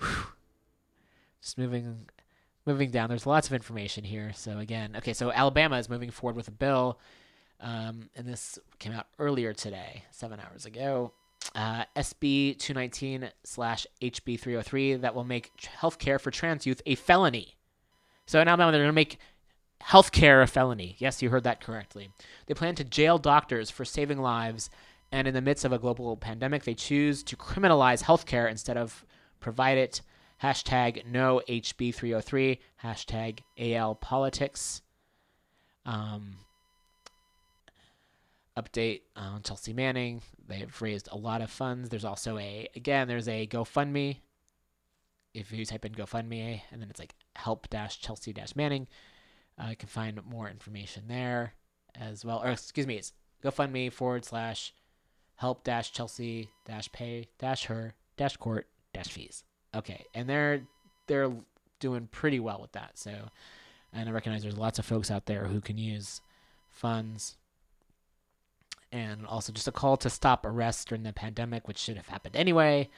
Just 1.40 1.58
moving 1.58 2.08
moving 2.64 2.90
down. 2.90 3.08
There's 3.08 3.26
lots 3.26 3.48
of 3.48 3.52
information 3.54 4.04
here. 4.04 4.32
So 4.34 4.58
again, 4.58 4.94
okay, 4.98 5.12
so 5.12 5.32
Alabama 5.32 5.78
is 5.78 5.88
moving 5.88 6.10
forward 6.10 6.36
with 6.36 6.48
a 6.48 6.52
bill 6.52 6.98
um, 7.62 8.10
and 8.16 8.26
this 8.26 8.58
came 8.80 8.92
out 8.92 9.06
earlier 9.18 9.52
today, 9.52 10.04
seven 10.10 10.40
hours 10.40 10.66
ago. 10.66 11.12
Uh, 11.54 11.84
SB 11.96 12.58
219 12.58 13.30
slash 13.44 13.86
HB 14.00 14.38
303 14.38 14.96
that 14.96 15.14
will 15.14 15.24
make 15.24 15.52
health 15.64 15.98
care 15.98 16.18
for 16.18 16.30
trans 16.30 16.66
youth 16.66 16.82
a 16.86 16.96
felony. 16.96 17.54
So 18.26 18.40
in 18.40 18.48
Alabama, 18.48 18.72
they're 18.72 18.82
going 18.82 18.88
to 18.88 18.92
make 18.92 19.18
health 19.80 20.12
care 20.12 20.42
a 20.42 20.46
felony. 20.46 20.96
Yes, 20.98 21.22
you 21.22 21.30
heard 21.30 21.44
that 21.44 21.60
correctly. 21.60 22.10
They 22.46 22.54
plan 22.54 22.74
to 22.76 22.84
jail 22.84 23.18
doctors 23.18 23.70
for 23.70 23.84
saving 23.84 24.18
lives, 24.18 24.68
and 25.12 25.28
in 25.28 25.34
the 25.34 25.42
midst 25.42 25.64
of 25.66 25.72
a 25.72 25.78
global 25.78 26.16
pandemic, 26.16 26.64
they 26.64 26.74
choose 26.74 27.22
to 27.24 27.36
criminalize 27.36 28.02
healthcare 28.02 28.50
instead 28.50 28.78
of 28.78 29.04
provide 29.40 29.78
it. 29.78 30.00
Hashtag 30.42 31.06
no 31.06 31.40
HB 31.48 31.94
303, 31.94 32.58
hashtag 32.82 33.40
AL 33.58 33.94
politics. 33.96 34.82
Um, 35.86 36.38
update 38.56 39.02
on 39.14 39.42
Chelsea 39.42 39.72
Manning. 39.72 40.22
They've 40.48 40.82
raised 40.82 41.08
a 41.12 41.16
lot 41.16 41.42
of 41.42 41.50
funds. 41.50 41.90
There's 41.90 42.04
also 42.04 42.38
a 42.38 42.68
again, 42.74 43.06
there's 43.06 43.28
a 43.28 43.46
GoFundMe. 43.46 44.18
If 45.34 45.52
you 45.52 45.64
type 45.64 45.84
in 45.84 45.94
GoFundMe 45.94 46.62
and 46.70 46.82
then 46.82 46.90
it's 46.90 46.98
like 46.98 47.14
help 47.36 47.68
dash 47.70 48.00
Chelsea 48.00 48.32
dash 48.32 48.56
Manning, 48.56 48.88
uh, 49.62 49.68
you 49.70 49.76
can 49.76 49.88
find 49.88 50.24
more 50.24 50.48
information 50.48 51.04
there 51.06 51.54
as 51.94 52.24
well. 52.24 52.42
Or 52.42 52.50
excuse 52.50 52.86
me, 52.86 52.96
it's 52.96 53.12
GoFundMe 53.44 53.92
forward 53.92 54.24
slash 54.24 54.74
help 55.36 55.64
dash 55.64 55.92
Chelsea 55.92 56.48
dash 56.64 56.90
pay 56.92 57.28
dash 57.38 57.64
her 57.64 57.94
dash 58.16 58.36
court 58.36 58.66
dash 58.92 59.08
fees. 59.08 59.44
Okay, 59.74 60.04
and 60.14 60.28
they're 60.28 60.62
they're 61.06 61.32
doing 61.80 62.08
pretty 62.10 62.40
well 62.40 62.60
with 62.60 62.72
that. 62.72 62.92
So, 62.94 63.28
and 63.92 64.08
I 64.08 64.12
recognize 64.12 64.42
there's 64.42 64.58
lots 64.58 64.78
of 64.78 64.84
folks 64.84 65.10
out 65.10 65.26
there 65.26 65.46
who 65.46 65.60
can 65.60 65.78
use 65.78 66.20
funds 66.70 67.36
and 68.92 69.26
also 69.26 69.52
just 69.52 69.68
a 69.68 69.72
call 69.72 69.96
to 69.96 70.10
stop 70.10 70.44
arrests 70.44 70.84
during 70.84 71.02
the 71.02 71.12
pandemic, 71.12 71.66
which 71.66 71.78
should 71.78 71.96
have 71.96 72.08
happened 72.08 72.36
anyway. 72.36 72.90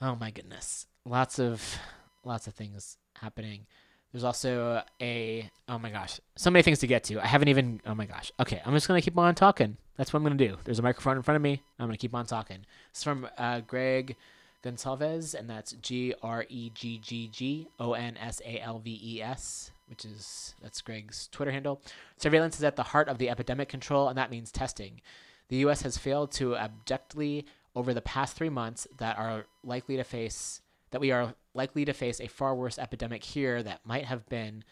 Oh 0.00 0.14
my 0.14 0.30
goodness, 0.30 0.86
lots 1.04 1.38
of 1.38 1.78
lots 2.24 2.46
of 2.46 2.54
things 2.54 2.98
happening. 3.20 3.66
There's 4.12 4.24
also 4.24 4.82
a 5.00 5.50
oh 5.68 5.78
my 5.78 5.90
gosh, 5.90 6.20
so 6.36 6.50
many 6.50 6.62
things 6.62 6.80
to 6.80 6.86
get 6.86 7.04
to. 7.04 7.20
I 7.20 7.26
haven't 7.26 7.48
even 7.48 7.80
oh 7.86 7.94
my 7.94 8.06
gosh. 8.06 8.30
Okay, 8.40 8.60
I'm 8.64 8.74
just 8.74 8.86
gonna 8.88 9.00
keep 9.00 9.16
on 9.16 9.34
talking. 9.34 9.76
That's 9.96 10.12
what 10.12 10.18
I'm 10.18 10.24
gonna 10.24 10.36
do. 10.36 10.56
There's 10.64 10.78
a 10.78 10.82
microphone 10.82 11.16
in 11.16 11.22
front 11.22 11.36
of 11.36 11.42
me. 11.42 11.62
I'm 11.78 11.86
gonna 11.86 11.96
keep 11.96 12.14
on 12.14 12.26
talking. 12.26 12.58
It's 12.90 13.02
from 13.02 13.28
uh, 13.38 13.60
Greg 13.60 14.16
Gonsalves, 14.62 15.34
and 15.34 15.48
that's 15.48 15.72
G 15.72 16.14
R 16.22 16.44
E 16.48 16.70
G 16.74 16.98
G 16.98 17.28
G 17.32 17.68
O 17.80 17.94
N 17.94 18.16
S 18.18 18.42
A 18.44 18.60
L 18.60 18.78
V 18.78 19.00
E 19.02 19.22
S 19.22 19.72
which 19.92 20.06
is 20.06 20.54
that's 20.62 20.80
Greg's 20.80 21.28
Twitter 21.32 21.50
handle. 21.50 21.82
Surveillance 22.16 22.56
is 22.56 22.64
at 22.64 22.76
the 22.76 22.82
heart 22.82 23.10
of 23.10 23.18
the 23.18 23.28
epidemic 23.28 23.68
control, 23.68 24.08
and 24.08 24.16
that 24.16 24.30
means 24.30 24.50
testing. 24.50 25.02
The 25.48 25.56
U.S. 25.58 25.82
has 25.82 25.98
failed 25.98 26.32
to 26.32 26.56
abjectly 26.56 27.44
over 27.76 27.92
the 27.92 28.00
past 28.00 28.34
three 28.34 28.48
months 28.48 28.88
that 28.96 29.18
are 29.18 29.44
likely 29.62 29.98
to 29.98 30.04
face 30.04 30.62
that 30.90 31.00
we 31.02 31.10
are 31.10 31.34
likely 31.54 31.84
to 31.84 31.92
face 31.92 32.20
a 32.20 32.26
far 32.26 32.54
worse 32.54 32.78
epidemic 32.78 33.22
here 33.22 33.62
that 33.62 33.80
might 33.84 34.04
have 34.04 34.28
been 34.28 34.64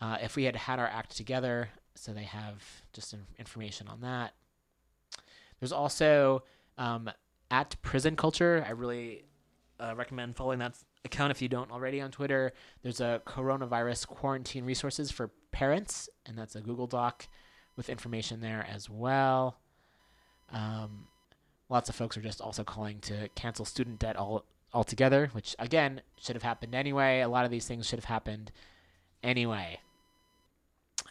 uh, 0.00 0.18
if 0.22 0.36
we 0.36 0.44
had 0.44 0.56
had 0.56 0.78
our 0.78 0.86
act 0.86 1.16
together. 1.16 1.68
So 1.94 2.12
they 2.12 2.24
have 2.24 2.62
just 2.92 3.14
information 3.38 3.88
on 3.88 4.00
that. 4.02 4.34
There's 5.58 5.72
also 5.72 6.44
um, 6.76 7.10
at 7.50 7.76
Prison 7.82 8.14
Culture. 8.14 8.64
I 8.66 8.70
really 8.70 9.24
uh, 9.80 9.94
recommend 9.96 10.36
following 10.36 10.60
that 10.60 10.76
account 11.04 11.30
if 11.30 11.42
you 11.42 11.48
don't 11.48 11.70
already 11.72 12.00
on 12.00 12.10
Twitter. 12.10 12.52
There's 12.82 13.00
a 13.00 13.20
coronavirus 13.26 14.06
quarantine 14.06 14.64
resources 14.64 15.10
for 15.10 15.30
parents, 15.50 16.08
and 16.26 16.36
that's 16.38 16.54
a 16.54 16.60
Google 16.60 16.86
Doc 16.86 17.26
with 17.76 17.88
information 17.88 18.40
there 18.40 18.66
as 18.70 18.88
well. 18.88 19.58
Um, 20.52 21.08
lots 21.68 21.88
of 21.88 21.94
folks 21.94 22.16
are 22.16 22.22
just 22.22 22.40
also 22.40 22.64
calling 22.64 23.00
to 23.00 23.28
cancel 23.34 23.64
student 23.64 23.98
debt 23.98 24.16
all 24.16 24.44
altogether, 24.72 25.30
which 25.32 25.56
again 25.58 26.02
should 26.20 26.36
have 26.36 26.42
happened 26.42 26.74
anyway. 26.74 27.20
A 27.20 27.28
lot 27.28 27.44
of 27.44 27.50
these 27.50 27.66
things 27.66 27.86
should 27.86 27.98
have 27.98 28.04
happened 28.04 28.52
anyway. 29.22 29.80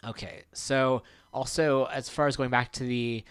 Okay, 0.04 0.42
so 0.52 1.02
also 1.32 1.84
as 1.86 2.08
far 2.08 2.26
as 2.28 2.36
going 2.36 2.50
back 2.50 2.70
to 2.72 2.84
the, 2.84 3.24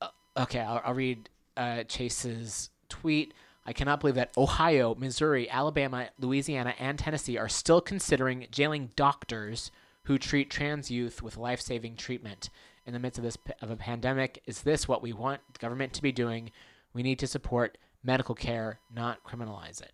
uh, 0.00 0.08
okay, 0.36 0.60
I'll, 0.60 0.80
I'll 0.84 0.94
read 0.94 1.28
uh, 1.56 1.82
Chase's 1.84 2.70
tweet. 2.88 3.34
I 3.66 3.72
cannot 3.72 4.00
believe 4.00 4.14
that 4.16 4.30
Ohio, 4.36 4.94
Missouri, 4.94 5.50
Alabama, 5.50 6.10
Louisiana, 6.20 6.74
and 6.78 6.98
Tennessee 6.98 7.38
are 7.38 7.48
still 7.48 7.80
considering 7.80 8.46
jailing 8.50 8.90
doctors 8.94 9.70
who 10.04 10.18
treat 10.18 10.50
trans 10.50 10.90
youth 10.90 11.22
with 11.22 11.38
life-saving 11.38 11.96
treatment 11.96 12.50
in 12.86 12.92
the 12.92 12.98
midst 12.98 13.18
of 13.18 13.24
this 13.24 13.38
of 13.62 13.70
a 13.70 13.76
pandemic. 13.76 14.42
Is 14.46 14.62
this 14.62 14.86
what 14.86 15.02
we 15.02 15.14
want 15.14 15.40
the 15.54 15.58
government 15.58 15.94
to 15.94 16.02
be 16.02 16.12
doing? 16.12 16.50
We 16.92 17.02
need 17.02 17.18
to 17.20 17.26
support 17.26 17.78
medical 18.04 18.34
care, 18.34 18.80
not 18.94 19.24
criminalize 19.24 19.82
it. 19.82 19.92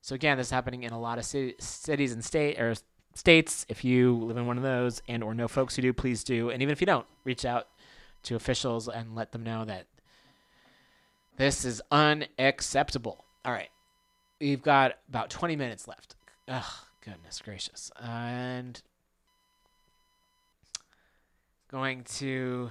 So 0.00 0.14
again, 0.14 0.38
this 0.38 0.48
is 0.48 0.50
happening 0.52 0.82
in 0.84 0.92
a 0.92 1.00
lot 1.00 1.18
of 1.18 1.24
cities 1.24 2.12
and 2.12 2.24
state 2.24 2.58
or 2.60 2.74
states. 3.14 3.66
If 3.68 3.84
you 3.84 4.16
live 4.16 4.36
in 4.36 4.46
one 4.46 4.56
of 4.56 4.62
those 4.62 5.02
and 5.08 5.22
or 5.22 5.34
know 5.34 5.48
folks 5.48 5.76
who 5.76 5.82
do, 5.82 5.92
please 5.92 6.24
do. 6.24 6.50
And 6.50 6.62
even 6.62 6.72
if 6.72 6.80
you 6.80 6.86
don't, 6.86 7.06
reach 7.24 7.44
out 7.44 7.68
to 8.24 8.36
officials 8.36 8.88
and 8.88 9.14
let 9.14 9.32
them 9.32 9.42
know 9.42 9.64
that 9.64 9.86
this 11.36 11.64
is 11.64 11.82
unacceptable. 11.90 13.24
All 13.44 13.52
right. 13.52 13.68
We've 14.40 14.62
got 14.62 14.94
about 15.08 15.30
20 15.30 15.56
minutes 15.56 15.88
left. 15.88 16.14
Ugh, 16.48 16.64
goodness 17.04 17.40
gracious. 17.44 17.90
And 18.00 18.80
going 21.70 22.04
to 22.04 22.70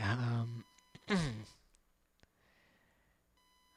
um 0.00 0.64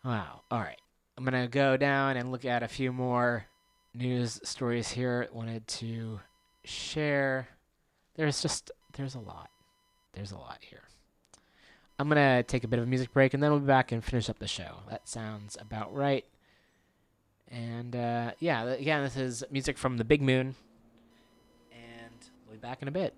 Wow. 0.03 0.41
All 0.51 0.59
right. 0.59 0.79
I'm 1.17 1.25
going 1.25 1.41
to 1.41 1.49
go 1.49 1.77
down 1.77 2.17
and 2.17 2.31
look 2.31 2.45
at 2.45 2.63
a 2.63 2.67
few 2.67 2.93
more 2.93 3.45
news 3.93 4.39
stories 4.43 4.89
here. 4.89 5.27
Wanted 5.31 5.67
to 5.67 6.19
share. 6.63 7.47
There's 8.15 8.41
just 8.41 8.71
there's 8.93 9.15
a 9.15 9.19
lot. 9.19 9.49
There's 10.13 10.31
a 10.31 10.37
lot 10.37 10.59
here. 10.61 10.83
I'm 11.99 12.09
going 12.09 12.17
to 12.17 12.43
take 12.43 12.63
a 12.63 12.67
bit 12.67 12.77
of 12.77 12.85
a 12.85 12.87
music 12.87 13.11
break 13.11 13.33
and 13.33 13.41
then 13.41 13.51
we'll 13.51 13.59
be 13.59 13.65
back 13.65 13.91
and 13.91 14.03
finish 14.03 14.29
up 14.29 14.37
the 14.37 14.47
show. 14.47 14.77
That 14.89 15.07
sounds 15.07 15.57
about 15.59 15.93
right. 15.95 16.25
And 17.49 17.95
uh, 17.95 18.31
yeah, 18.39 18.65
again, 18.65 19.03
this 19.03 19.17
is 19.17 19.43
music 19.49 19.77
from 19.77 19.97
The 19.97 20.03
Big 20.03 20.21
Moon. 20.21 20.55
And 21.71 22.13
we'll 22.45 22.57
be 22.57 22.59
back 22.59 22.81
in 22.81 22.87
a 22.87 22.91
bit. 22.91 23.15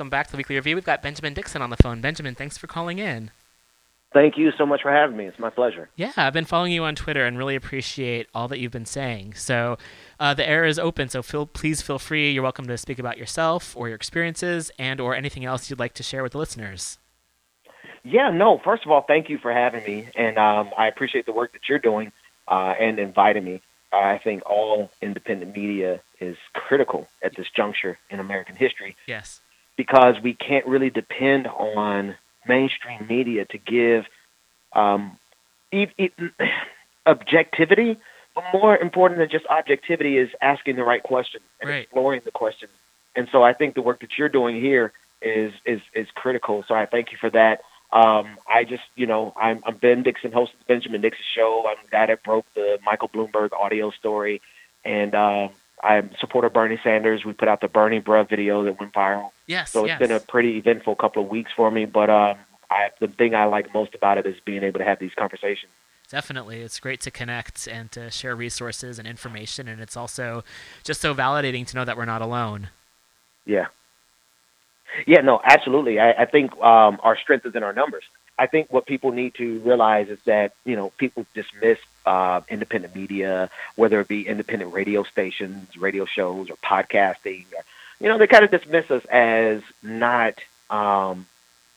Welcome 0.00 0.08
back 0.08 0.28
to 0.28 0.32
the 0.32 0.38
Weekly 0.38 0.56
Review. 0.56 0.76
We've 0.76 0.82
got 0.82 1.02
Benjamin 1.02 1.34
Dixon 1.34 1.60
on 1.60 1.68
the 1.68 1.76
phone. 1.76 2.00
Benjamin, 2.00 2.34
thanks 2.34 2.56
for 2.56 2.66
calling 2.66 2.98
in. 2.98 3.30
Thank 4.14 4.38
you 4.38 4.50
so 4.56 4.64
much 4.64 4.80
for 4.80 4.90
having 4.90 5.14
me. 5.14 5.26
It's 5.26 5.38
my 5.38 5.50
pleasure. 5.50 5.90
Yeah, 5.94 6.12
I've 6.16 6.32
been 6.32 6.46
following 6.46 6.72
you 6.72 6.84
on 6.84 6.94
Twitter 6.94 7.26
and 7.26 7.36
really 7.36 7.54
appreciate 7.54 8.26
all 8.34 8.48
that 8.48 8.58
you've 8.58 8.72
been 8.72 8.86
saying. 8.86 9.34
So, 9.34 9.76
uh, 10.18 10.32
the 10.32 10.48
air 10.48 10.64
is 10.64 10.78
open. 10.78 11.10
So, 11.10 11.22
feel 11.22 11.44
please 11.44 11.82
feel 11.82 11.98
free. 11.98 12.30
You're 12.30 12.42
welcome 12.42 12.66
to 12.66 12.78
speak 12.78 12.98
about 12.98 13.18
yourself 13.18 13.76
or 13.76 13.88
your 13.88 13.94
experiences 13.94 14.70
and 14.78 15.02
or 15.02 15.14
anything 15.14 15.44
else 15.44 15.68
you'd 15.68 15.78
like 15.78 15.92
to 15.94 16.02
share 16.02 16.22
with 16.22 16.32
the 16.32 16.38
listeners. 16.38 16.96
Yeah, 18.02 18.30
no. 18.30 18.58
First 18.64 18.86
of 18.86 18.90
all, 18.90 19.02
thank 19.02 19.28
you 19.28 19.36
for 19.36 19.52
having 19.52 19.84
me, 19.84 20.08
and 20.16 20.38
um, 20.38 20.70
I 20.78 20.86
appreciate 20.86 21.26
the 21.26 21.32
work 21.32 21.52
that 21.52 21.68
you're 21.68 21.78
doing 21.78 22.10
uh, 22.48 22.72
and 22.80 22.98
inviting 22.98 23.44
me. 23.44 23.60
I 23.92 24.16
think 24.16 24.48
all 24.48 24.90
independent 25.02 25.54
media 25.54 26.00
is 26.20 26.38
critical 26.54 27.06
at 27.22 27.36
this 27.36 27.48
juncture 27.54 27.98
in 28.08 28.18
American 28.18 28.56
history. 28.56 28.96
Yes. 29.06 29.42
Because 29.84 30.16
we 30.22 30.34
can't 30.34 30.66
really 30.66 30.90
depend 30.90 31.46
on 31.46 32.14
mainstream 32.46 33.06
media 33.08 33.46
to 33.46 33.56
give 33.56 34.04
um, 34.74 35.16
e- 35.72 35.86
e- 35.96 36.10
objectivity, 37.06 37.96
but 38.34 38.44
more 38.52 38.76
important 38.76 39.18
than 39.20 39.30
just 39.30 39.46
objectivity 39.46 40.18
is 40.18 40.28
asking 40.42 40.76
the 40.76 40.84
right 40.84 41.02
question 41.02 41.40
and 41.62 41.70
Right. 41.70 41.84
exploring 41.84 42.20
the 42.26 42.30
question. 42.30 42.68
And 43.16 43.26
so 43.32 43.42
I 43.42 43.54
think 43.54 43.74
the 43.74 43.80
work 43.80 44.00
that 44.00 44.18
you're 44.18 44.28
doing 44.28 44.60
here 44.60 44.92
is 45.22 45.54
is 45.64 45.80
is 45.94 46.08
critical. 46.14 46.62
So 46.68 46.74
I 46.74 46.84
thank 46.84 47.10
you 47.12 47.16
for 47.18 47.30
that. 47.30 47.62
Um, 47.90 48.36
I 48.46 48.64
just, 48.64 48.84
you 48.96 49.06
know, 49.06 49.32
I'm, 49.34 49.62
I'm 49.66 49.76
Ben 49.78 50.02
Dixon, 50.02 50.30
host 50.30 50.52
of 50.52 50.58
the 50.58 50.64
Benjamin 50.74 51.00
Dixon 51.00 51.24
Show. 51.34 51.64
I'm 51.66 51.82
the 51.86 51.90
guy 51.90 52.04
that 52.06 52.22
broke 52.22 52.44
the 52.54 52.78
Michael 52.84 53.08
Bloomberg 53.08 53.50
audio 53.58 53.90
story, 53.92 54.42
and 54.84 55.14
uh, 55.14 55.48
I'm 55.82 56.10
a 56.14 56.18
supporter 56.18 56.48
of 56.48 56.52
Bernie 56.52 56.78
Sanders. 56.82 57.24
We 57.24 57.32
put 57.32 57.48
out 57.48 57.60
the 57.60 57.68
Bernie 57.68 58.00
Bruh 58.00 58.28
video 58.28 58.64
that 58.64 58.78
went 58.78 58.92
viral. 58.92 59.30
Yes. 59.46 59.72
So 59.72 59.80
it's 59.80 59.88
yes. 59.88 59.98
been 59.98 60.12
a 60.12 60.20
pretty 60.20 60.58
eventful 60.58 60.96
couple 60.96 61.22
of 61.22 61.28
weeks 61.28 61.50
for 61.56 61.70
me. 61.70 61.86
But 61.86 62.10
um, 62.10 62.36
I, 62.70 62.90
the 63.00 63.08
thing 63.08 63.34
I 63.34 63.44
like 63.44 63.72
most 63.72 63.94
about 63.94 64.18
it 64.18 64.26
is 64.26 64.36
being 64.44 64.62
able 64.62 64.78
to 64.78 64.84
have 64.84 64.98
these 64.98 65.14
conversations. 65.14 65.72
Definitely. 66.10 66.60
It's 66.60 66.80
great 66.80 67.00
to 67.02 67.10
connect 67.10 67.68
and 67.68 67.90
to 67.92 68.10
share 68.10 68.34
resources 68.34 68.98
and 68.98 69.06
information. 69.06 69.68
And 69.68 69.80
it's 69.80 69.96
also 69.96 70.42
just 70.82 71.00
so 71.00 71.14
validating 71.14 71.66
to 71.68 71.76
know 71.76 71.84
that 71.84 71.96
we're 71.96 72.04
not 72.04 72.20
alone. 72.20 72.68
Yeah. 73.46 73.66
Yeah, 75.06 75.20
no, 75.20 75.40
absolutely. 75.44 76.00
I, 76.00 76.10
I 76.12 76.24
think 76.24 76.52
um, 76.60 76.98
our 77.02 77.16
strength 77.16 77.46
is 77.46 77.54
in 77.54 77.62
our 77.62 77.72
numbers. 77.72 78.02
I 78.36 78.46
think 78.46 78.72
what 78.72 78.86
people 78.86 79.12
need 79.12 79.34
to 79.34 79.60
realize 79.60 80.08
is 80.08 80.18
that, 80.24 80.52
you 80.64 80.74
know, 80.74 80.90
people 80.98 81.26
dismiss 81.32 81.78
uh, 82.06 82.40
independent 82.48 82.94
media, 82.94 83.50
whether 83.76 84.00
it 84.00 84.08
be 84.08 84.26
independent 84.26 84.72
radio 84.72 85.02
stations, 85.02 85.76
radio 85.76 86.04
shows, 86.04 86.50
or 86.50 86.56
podcasting. 86.56 87.46
Or, 87.56 87.64
You 88.00 88.08
know, 88.08 88.18
they 88.18 88.26
kind 88.26 88.44
of 88.44 88.50
dismiss 88.50 88.90
us 88.90 89.04
as 89.06 89.62
not 89.82 90.34
um, 90.70 91.26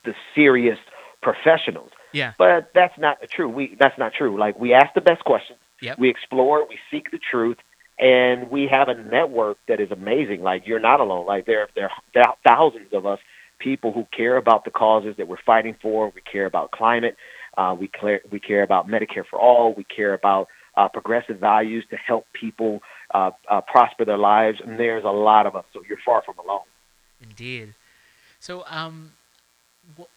the 0.03 0.15
serious 0.35 0.79
professionals. 1.21 1.91
Yeah. 2.11 2.33
But 2.37 2.71
that's 2.73 2.97
not 2.97 3.17
true. 3.29 3.49
We 3.49 3.75
that's 3.75 3.97
not 3.97 4.13
true. 4.13 4.37
Like 4.37 4.59
we 4.59 4.73
ask 4.73 4.93
the 4.93 5.01
best 5.01 5.23
questions. 5.23 5.59
Yep. 5.81 5.97
We 5.97 6.09
explore. 6.09 6.65
We 6.67 6.77
seek 6.91 7.11
the 7.11 7.17
truth, 7.17 7.57
and 7.99 8.49
we 8.49 8.67
have 8.67 8.87
a 8.87 8.93
network 8.93 9.57
that 9.67 9.79
is 9.79 9.91
amazing. 9.91 10.43
Like 10.43 10.67
you're 10.67 10.79
not 10.79 10.99
alone. 10.99 11.25
Like 11.25 11.45
there 11.45 11.67
there 11.75 11.89
are 12.15 12.35
thousands 12.43 12.93
of 12.93 13.05
us, 13.05 13.19
people 13.57 13.91
who 13.91 14.07
care 14.11 14.37
about 14.37 14.63
the 14.63 14.71
causes 14.71 15.17
that 15.17 15.27
we're 15.27 15.37
fighting 15.37 15.75
for. 15.81 16.11
We 16.13 16.21
care 16.21 16.45
about 16.45 16.71
climate. 16.71 17.17
Uh, 17.57 17.75
we 17.79 17.87
care 17.87 18.21
we 18.31 18.39
care 18.39 18.63
about 18.63 18.87
Medicare 18.87 19.25
for 19.29 19.39
all. 19.39 19.73
We 19.75 19.83
care 19.83 20.13
about 20.13 20.47
uh, 20.75 20.87
progressive 20.87 21.37
values 21.37 21.85
to 21.89 21.97
help 21.97 22.25
people 22.33 22.81
uh, 23.13 23.31
uh, 23.49 23.61
prosper 23.61 24.05
their 24.05 24.17
lives. 24.17 24.59
And 24.65 24.79
there's 24.79 25.03
a 25.03 25.09
lot 25.09 25.45
of 25.45 25.55
us. 25.55 25.65
So 25.73 25.83
you're 25.87 25.99
far 26.05 26.21
from 26.23 26.35
alone. 26.39 26.61
Indeed. 27.21 27.73
So, 28.39 28.65
um, 28.67 29.13
wh- 29.97 30.09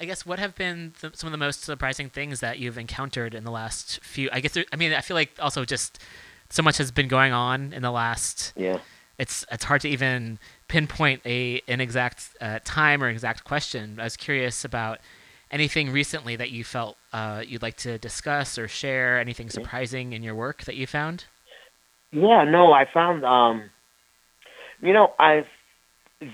I 0.00 0.06
guess 0.06 0.24
what 0.24 0.38
have 0.38 0.56
been 0.56 0.94
the, 1.00 1.12
some 1.14 1.28
of 1.28 1.32
the 1.32 1.38
most 1.38 1.62
surprising 1.62 2.08
things 2.08 2.40
that 2.40 2.58
you've 2.58 2.78
encountered 2.78 3.34
in 3.34 3.44
the 3.44 3.50
last 3.50 4.02
few? 4.02 4.30
I 4.32 4.40
guess 4.40 4.52
there, 4.52 4.64
I 4.72 4.76
mean 4.76 4.92
I 4.92 5.02
feel 5.02 5.14
like 5.14 5.32
also 5.38 5.64
just 5.64 6.02
so 6.48 6.62
much 6.62 6.78
has 6.78 6.90
been 6.90 7.08
going 7.08 7.32
on 7.32 7.72
in 7.72 7.82
the 7.82 7.90
last. 7.90 8.52
Yeah. 8.56 8.78
It's 9.18 9.44
it's 9.52 9.64
hard 9.64 9.82
to 9.82 9.88
even 9.88 10.38
pinpoint 10.68 11.20
a 11.26 11.60
an 11.68 11.80
exact 11.80 12.30
uh, 12.40 12.60
time 12.64 13.02
or 13.02 13.08
exact 13.08 13.44
question. 13.44 14.00
I 14.00 14.04
was 14.04 14.16
curious 14.16 14.64
about 14.64 14.98
anything 15.50 15.90
recently 15.90 16.36
that 16.36 16.50
you 16.50 16.64
felt 16.64 16.96
uh, 17.12 17.42
you'd 17.46 17.62
like 17.62 17.76
to 17.78 17.98
discuss 17.98 18.58
or 18.58 18.68
share. 18.68 19.18
Anything 19.18 19.50
surprising 19.50 20.12
in 20.12 20.22
your 20.22 20.34
work 20.34 20.64
that 20.64 20.76
you 20.76 20.86
found? 20.86 21.24
Yeah, 22.12 22.44
no, 22.44 22.72
I 22.72 22.86
found, 22.92 23.24
um, 23.24 23.70
you 24.82 24.92
know, 24.92 25.12
I've 25.18 25.46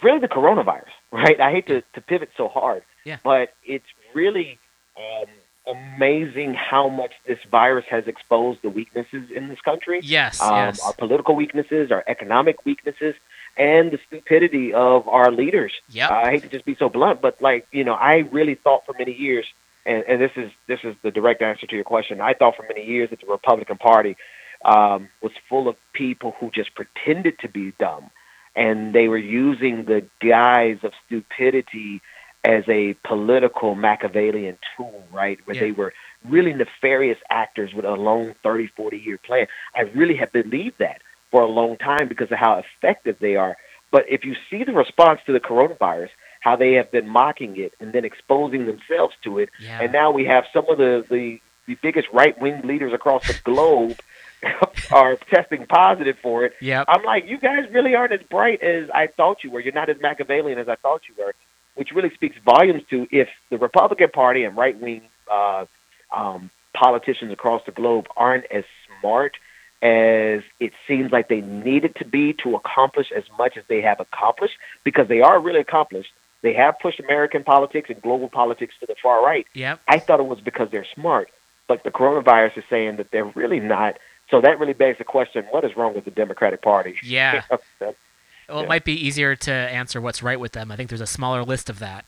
really 0.02 0.20
the 0.20 0.28
coronavirus, 0.28 0.84
right? 1.12 1.40
I 1.40 1.50
hate 1.52 1.66
to, 1.68 1.82
to 1.94 2.00
pivot 2.00 2.30
so 2.36 2.48
hard, 2.48 2.82
Yeah. 3.04 3.18
but 3.22 3.54
it's 3.64 3.86
really 4.14 4.58
um, 4.96 5.76
amazing 5.76 6.54
how 6.54 6.88
much 6.88 7.12
this 7.26 7.38
virus 7.50 7.84
has 7.90 8.06
exposed 8.06 8.62
the 8.62 8.70
weaknesses 8.70 9.30
in 9.34 9.48
this 9.48 9.60
country. 9.60 10.00
Yes, 10.02 10.40
um, 10.40 10.54
yes. 10.54 10.80
Our 10.84 10.94
political 10.94 11.34
weaknesses, 11.34 11.90
our 11.90 12.04
economic 12.06 12.64
weaknesses, 12.64 13.14
and 13.56 13.90
the 13.90 13.98
stupidity 14.06 14.74
of 14.74 15.08
our 15.08 15.30
leaders. 15.30 15.72
Yep. 15.90 16.10
I 16.10 16.30
hate 16.30 16.42
to 16.42 16.48
just 16.48 16.64
be 16.64 16.76
so 16.76 16.88
blunt, 16.88 17.20
but 17.20 17.40
like, 17.40 17.66
you 17.72 17.84
know, 17.84 17.94
I 17.94 18.18
really 18.30 18.54
thought 18.54 18.84
for 18.84 18.94
many 18.98 19.14
years, 19.14 19.46
and, 19.84 20.04
and 20.06 20.20
this 20.20 20.32
is 20.36 20.50
this 20.66 20.80
is 20.84 20.94
the 21.02 21.10
direct 21.10 21.42
answer 21.42 21.66
to 21.66 21.74
your 21.74 21.84
question. 21.84 22.20
I 22.20 22.34
thought 22.34 22.56
for 22.56 22.64
many 22.68 22.84
years 22.84 23.10
that 23.10 23.20
the 23.20 23.26
Republican 23.26 23.78
Party 23.78 24.16
um, 24.64 25.08
was 25.22 25.32
full 25.48 25.68
of 25.68 25.76
people 25.92 26.34
who 26.40 26.50
just 26.50 26.74
pretended 26.74 27.38
to 27.40 27.48
be 27.48 27.72
dumb, 27.78 28.10
and 28.54 28.94
they 28.94 29.08
were 29.08 29.18
using 29.18 29.84
the 29.84 30.04
guise 30.20 30.78
of 30.82 30.92
stupidity 31.06 32.02
as 32.44 32.64
a 32.68 32.94
political 33.04 33.74
Machiavellian 33.74 34.56
tool, 34.76 35.04
right? 35.12 35.38
Where 35.46 35.54
Yeah. 35.56 35.62
they 35.62 35.72
were 35.72 35.92
really 36.24 36.52
nefarious 36.52 37.18
actors 37.28 37.74
with 37.74 37.84
a 37.84 37.92
long 37.94 38.34
30, 38.42 38.68
40 38.68 38.98
year 38.98 39.18
plan. 39.18 39.46
I 39.74 39.82
really 39.82 40.16
have 40.16 40.32
believed 40.32 40.78
that 40.78 41.02
for 41.30 41.42
a 41.42 41.46
long 41.46 41.76
time 41.76 42.08
because 42.08 42.30
of 42.30 42.38
how 42.38 42.58
effective 42.58 43.18
they 43.18 43.36
are. 43.36 43.56
But 43.90 44.04
if 44.08 44.24
you 44.24 44.34
see 44.50 44.64
the 44.64 44.72
response 44.72 45.20
to 45.26 45.32
the 45.32 45.40
coronavirus, 45.40 46.10
how 46.40 46.56
they 46.56 46.72
have 46.74 46.90
been 46.90 47.08
mocking 47.08 47.56
it 47.56 47.72
and 47.80 47.92
then 47.92 48.04
exposing 48.04 48.66
themselves 48.66 49.14
to 49.24 49.38
it, 49.38 49.48
Yeah. 49.60 49.80
and 49.82 49.92
now 49.92 50.10
we 50.10 50.24
have 50.26 50.44
some 50.52 50.68
of 50.68 50.78
the, 50.78 51.04
the, 51.08 51.40
the 51.66 51.74
biggest 51.82 52.08
right 52.12 52.38
wing 52.40 52.60
leaders 52.62 52.92
across 52.92 53.26
the 53.26 53.38
globe 53.44 53.98
are 54.92 55.16
testing 55.16 55.66
positive 55.66 56.16
for 56.22 56.44
it. 56.44 56.54
Yep. 56.60 56.84
I'm 56.88 57.02
like, 57.04 57.26
you 57.26 57.38
guys 57.38 57.68
really 57.72 57.94
aren't 57.94 58.12
as 58.12 58.22
bright 58.28 58.62
as 58.62 58.88
I 58.90 59.06
thought 59.08 59.42
you 59.42 59.50
were. 59.50 59.60
You're 59.60 59.72
not 59.72 59.88
as 59.90 60.00
Machiavellian 60.00 60.58
as 60.58 60.68
I 60.68 60.76
thought 60.76 61.02
you 61.08 61.14
were, 61.18 61.34
which 61.74 61.90
really 61.92 62.10
speaks 62.14 62.36
volumes 62.44 62.82
to 62.90 63.08
if 63.10 63.28
the 63.50 63.58
Republican 63.58 64.10
Party 64.10 64.44
and 64.44 64.56
right 64.56 64.78
wing 64.80 65.02
uh, 65.30 65.64
um, 66.14 66.50
politicians 66.74 67.32
across 67.32 67.64
the 67.66 67.72
globe 67.72 68.06
aren't 68.16 68.44
as 68.52 68.64
smart 69.00 69.36
as 69.82 70.42
it 70.60 70.72
seems 70.88 71.12
like 71.12 71.28
they 71.28 71.40
needed 71.42 71.94
to 71.96 72.04
be 72.04 72.32
to 72.42 72.56
accomplish 72.56 73.12
as 73.12 73.24
much 73.38 73.56
as 73.56 73.64
they 73.68 73.80
have 73.82 74.00
accomplished, 74.00 74.54
because 74.84 75.08
they 75.08 75.20
are 75.20 75.38
really 75.40 75.60
accomplished. 75.60 76.10
They 76.42 76.54
have 76.54 76.78
pushed 76.78 77.00
American 77.00 77.44
politics 77.44 77.90
and 77.90 78.00
global 78.00 78.28
politics 78.28 78.74
to 78.80 78.86
the 78.86 78.94
far 79.02 79.24
right. 79.24 79.46
Yep. 79.54 79.80
I 79.88 79.98
thought 79.98 80.20
it 80.20 80.26
was 80.26 80.40
because 80.40 80.70
they're 80.70 80.86
smart, 80.94 81.30
but 81.66 81.82
the 81.84 81.90
coronavirus 81.90 82.58
is 82.58 82.64
saying 82.70 82.96
that 82.96 83.10
they're 83.10 83.24
really 83.34 83.60
not. 83.60 83.98
So 84.30 84.40
that 84.40 84.58
really 84.58 84.72
begs 84.72 84.98
the 84.98 85.04
question: 85.04 85.44
What 85.50 85.64
is 85.64 85.76
wrong 85.76 85.94
with 85.94 86.04
the 86.04 86.10
Democratic 86.10 86.62
Party? 86.62 86.96
Yeah. 87.02 87.42
Well, 88.48 88.60
it 88.60 88.62
Yeah. 88.62 88.68
might 88.68 88.84
be 88.84 88.92
easier 88.92 89.34
to 89.34 89.52
answer 89.52 90.00
what's 90.00 90.22
right 90.22 90.38
with 90.38 90.52
them. 90.52 90.70
I 90.70 90.76
think 90.76 90.88
there's 90.88 91.00
a 91.00 91.06
smaller 91.06 91.42
list 91.42 91.68
of 91.68 91.80
that. 91.80 92.04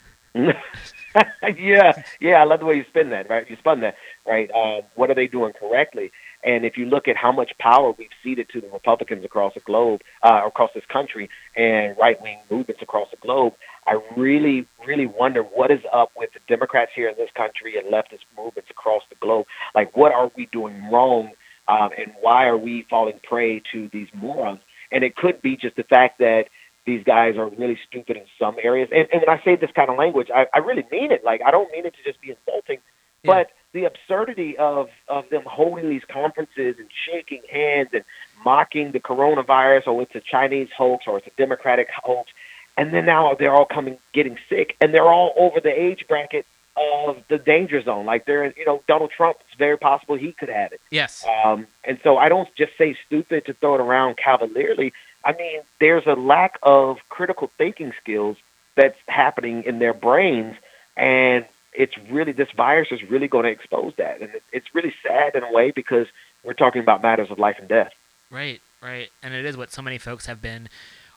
yeah, 0.34 1.92
yeah, 2.20 2.40
I 2.40 2.44
love 2.44 2.60
the 2.60 2.66
way 2.66 2.76
you 2.76 2.84
spin 2.88 3.10
that, 3.10 3.30
right? 3.30 3.48
You 3.48 3.56
spun 3.56 3.80
that, 3.80 3.96
right? 4.26 4.50
Um, 4.50 4.82
what 4.96 5.10
are 5.10 5.14
they 5.14 5.28
doing 5.28 5.52
correctly? 5.52 6.10
And 6.46 6.64
if 6.64 6.78
you 6.78 6.86
look 6.86 7.08
at 7.08 7.16
how 7.16 7.32
much 7.32 7.50
power 7.58 7.92
we've 7.98 8.08
ceded 8.22 8.48
to 8.50 8.60
the 8.60 8.68
Republicans 8.68 9.24
across 9.24 9.54
the 9.54 9.60
globe, 9.60 10.00
uh, 10.22 10.42
across 10.46 10.70
this 10.74 10.84
country, 10.90 11.28
and 11.56 11.96
right 11.98 12.20
wing 12.22 12.38
movements 12.50 12.80
across 12.80 13.08
the 13.10 13.16
globe, 13.18 13.54
I 13.86 13.98
really, 14.16 14.66
really 14.86 15.06
wonder 15.06 15.42
what 15.42 15.70
is 15.70 15.80
up 15.92 16.12
with 16.16 16.30
the 16.32 16.40
Democrats 16.48 16.92
here 16.94 17.08
in 17.08 17.16
this 17.16 17.30
country 17.36 17.76
and 17.76 17.92
leftist 17.92 18.24
movements 18.38 18.70
across 18.70 19.02
the 19.10 19.16
globe. 19.16 19.46
Like, 19.74 19.96
what 19.96 20.12
are 20.12 20.30
we 20.36 20.46
doing 20.46 20.90
wrong? 20.90 21.32
Um, 21.68 21.90
and 21.98 22.12
why 22.20 22.46
are 22.46 22.56
we 22.56 22.86
falling 22.88 23.18
prey 23.28 23.60
to 23.72 23.90
these 23.92 24.08
morons? 24.14 24.60
And 24.92 25.02
it 25.02 25.16
could 25.16 25.42
be 25.42 25.56
just 25.56 25.74
the 25.74 25.82
fact 25.82 26.18
that 26.20 26.44
these 26.86 27.02
guys 27.02 27.36
are 27.36 27.48
really 27.48 27.76
stupid 27.88 28.16
in 28.16 28.22
some 28.38 28.54
areas. 28.62 28.88
And, 28.94 29.08
and 29.12 29.22
when 29.26 29.36
I 29.36 29.42
say 29.44 29.56
this 29.56 29.72
kind 29.74 29.90
of 29.90 29.98
language, 29.98 30.28
I, 30.32 30.46
I 30.54 30.58
really 30.58 30.84
mean 30.92 31.10
it. 31.10 31.24
Like, 31.24 31.40
I 31.44 31.50
don't 31.50 31.70
mean 31.72 31.84
it 31.84 31.94
to 31.96 32.02
just 32.04 32.20
be 32.20 32.30
insulting, 32.30 32.78
Yeah. 33.24 33.32
but 33.34 33.50
the 33.76 33.84
absurdity 33.84 34.56
of, 34.56 34.88
of 35.06 35.28
them 35.28 35.42
holding 35.44 35.90
these 35.90 36.04
conferences 36.04 36.76
and 36.78 36.88
shaking 37.04 37.42
hands 37.50 37.90
and 37.92 38.04
mocking 38.42 38.92
the 38.92 39.00
coronavirus, 39.00 39.86
or 39.86 40.02
it's 40.02 40.14
a 40.14 40.20
Chinese 40.20 40.70
hoax, 40.76 41.06
or 41.06 41.18
it's 41.18 41.26
a 41.26 41.36
Democratic 41.36 41.88
hoax, 41.90 42.30
and 42.78 42.92
then 42.92 43.04
now 43.04 43.34
they're 43.34 43.54
all 43.54 43.66
coming 43.66 43.98
getting 44.12 44.38
sick, 44.48 44.76
and 44.80 44.94
they're 44.94 45.12
all 45.12 45.34
over 45.36 45.60
the 45.60 45.70
age 45.70 46.06
bracket 46.08 46.46
of 46.76 47.22
the 47.28 47.38
danger 47.38 47.80
zone. 47.82 48.06
Like 48.06 48.24
they're, 48.24 48.46
you 48.56 48.64
know, 48.64 48.82
Donald 48.88 49.10
Trump. 49.10 49.36
It's 49.46 49.58
very 49.58 49.78
possible 49.78 50.14
he 50.16 50.32
could 50.32 50.48
have 50.48 50.72
it. 50.72 50.80
Yes. 50.90 51.24
Um, 51.44 51.66
and 51.84 51.98
so 52.02 52.16
I 52.16 52.28
don't 52.28 52.48
just 52.54 52.76
say 52.78 52.96
stupid 53.06 53.46
to 53.46 53.52
throw 53.54 53.74
it 53.74 53.80
around 53.80 54.16
cavalierly. 54.16 54.92
I 55.24 55.32
mean, 55.32 55.60
there's 55.80 56.06
a 56.06 56.14
lack 56.14 56.58
of 56.62 56.98
critical 57.08 57.50
thinking 57.58 57.92
skills 58.00 58.36
that's 58.74 58.98
happening 59.06 59.64
in 59.64 59.78
their 59.78 59.94
brains, 59.94 60.54
and 60.96 61.44
it's 61.76 61.96
really 62.10 62.32
this 62.32 62.50
virus 62.56 62.88
is 62.90 63.02
really 63.08 63.28
going 63.28 63.44
to 63.44 63.50
expose 63.50 63.92
that, 63.98 64.20
and 64.20 64.30
it's 64.52 64.74
really 64.74 64.94
sad 65.06 65.34
in 65.34 65.42
a 65.42 65.52
way 65.52 65.70
because 65.70 66.06
we're 66.42 66.54
talking 66.54 66.80
about 66.80 67.02
matters 67.02 67.30
of 67.30 67.38
life 67.38 67.56
and 67.58 67.68
death. 67.68 67.92
Right, 68.30 68.60
right, 68.82 69.10
and 69.22 69.34
it 69.34 69.44
is 69.44 69.56
what 69.56 69.72
so 69.72 69.82
many 69.82 69.98
folks 69.98 70.26
have 70.26 70.40
been 70.40 70.68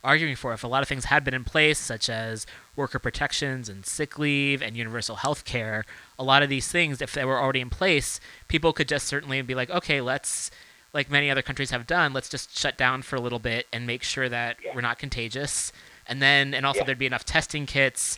arguing 0.03 0.35
for. 0.35 0.53
If 0.53 0.63
a 0.63 0.67
lot 0.67 0.81
of 0.81 0.87
things 0.87 1.05
had 1.05 1.23
been 1.23 1.33
in 1.33 1.43
place, 1.43 1.77
such 1.77 2.09
as 2.09 2.45
worker 2.75 2.99
protections 2.99 3.69
and 3.69 3.85
sick 3.85 4.17
leave 4.17 4.61
and 4.61 4.75
universal 4.75 5.17
health 5.17 5.45
care, 5.45 5.85
a 6.17 6.23
lot 6.23 6.43
of 6.43 6.49
these 6.49 6.67
things, 6.67 7.01
if 7.01 7.13
they 7.13 7.25
were 7.25 7.39
already 7.39 7.61
in 7.61 7.69
place, 7.69 8.19
people 8.47 8.73
could 8.73 8.87
just 8.87 9.07
certainly 9.07 9.41
be 9.41 9.55
like, 9.55 9.69
okay, 9.69 10.01
let's, 10.01 10.51
like 10.93 11.09
many 11.09 11.29
other 11.29 11.41
countries 11.41 11.71
have 11.71 11.85
done, 11.85 12.13
let's 12.13 12.29
just 12.29 12.57
shut 12.57 12.77
down 12.77 13.01
for 13.01 13.15
a 13.15 13.21
little 13.21 13.39
bit 13.39 13.67
and 13.73 13.85
make 13.85 14.03
sure 14.03 14.29
that 14.29 14.57
yeah. 14.63 14.71
we're 14.73 14.81
not 14.81 14.99
contagious. 14.99 15.71
And 16.07 16.21
then, 16.21 16.53
and 16.53 16.65
also 16.65 16.79
yeah. 16.79 16.85
there'd 16.85 16.97
be 16.97 17.05
enough 17.05 17.25
testing 17.25 17.65
kits. 17.65 18.17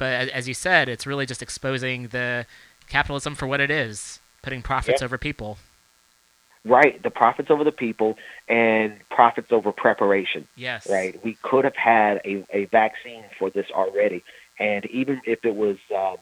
But 0.00 0.30
as 0.30 0.48
you 0.48 0.54
said, 0.54 0.88
it's 0.88 1.06
really 1.06 1.26
just 1.26 1.42
exposing 1.42 2.08
the 2.08 2.46
capitalism 2.88 3.34
for 3.34 3.46
what 3.46 3.60
it 3.60 3.70
is, 3.70 4.18
putting 4.40 4.62
profits 4.62 5.02
yeah. 5.02 5.04
over 5.04 5.18
people. 5.18 5.58
Right, 6.64 7.02
the 7.02 7.10
profits 7.10 7.50
over 7.50 7.64
the 7.64 7.72
people 7.72 8.16
and 8.48 8.94
profits 9.10 9.52
over 9.52 9.72
preparation. 9.72 10.48
Yes. 10.56 10.88
Right. 10.90 11.22
We 11.22 11.36
could 11.42 11.64
have 11.64 11.76
had 11.76 12.22
a, 12.24 12.46
a 12.50 12.64
vaccine 12.64 13.24
for 13.38 13.50
this 13.50 13.66
already. 13.70 14.24
And 14.58 14.86
even 14.86 15.20
if 15.26 15.44
it 15.44 15.54
was 15.54 15.76
um, 15.94 16.16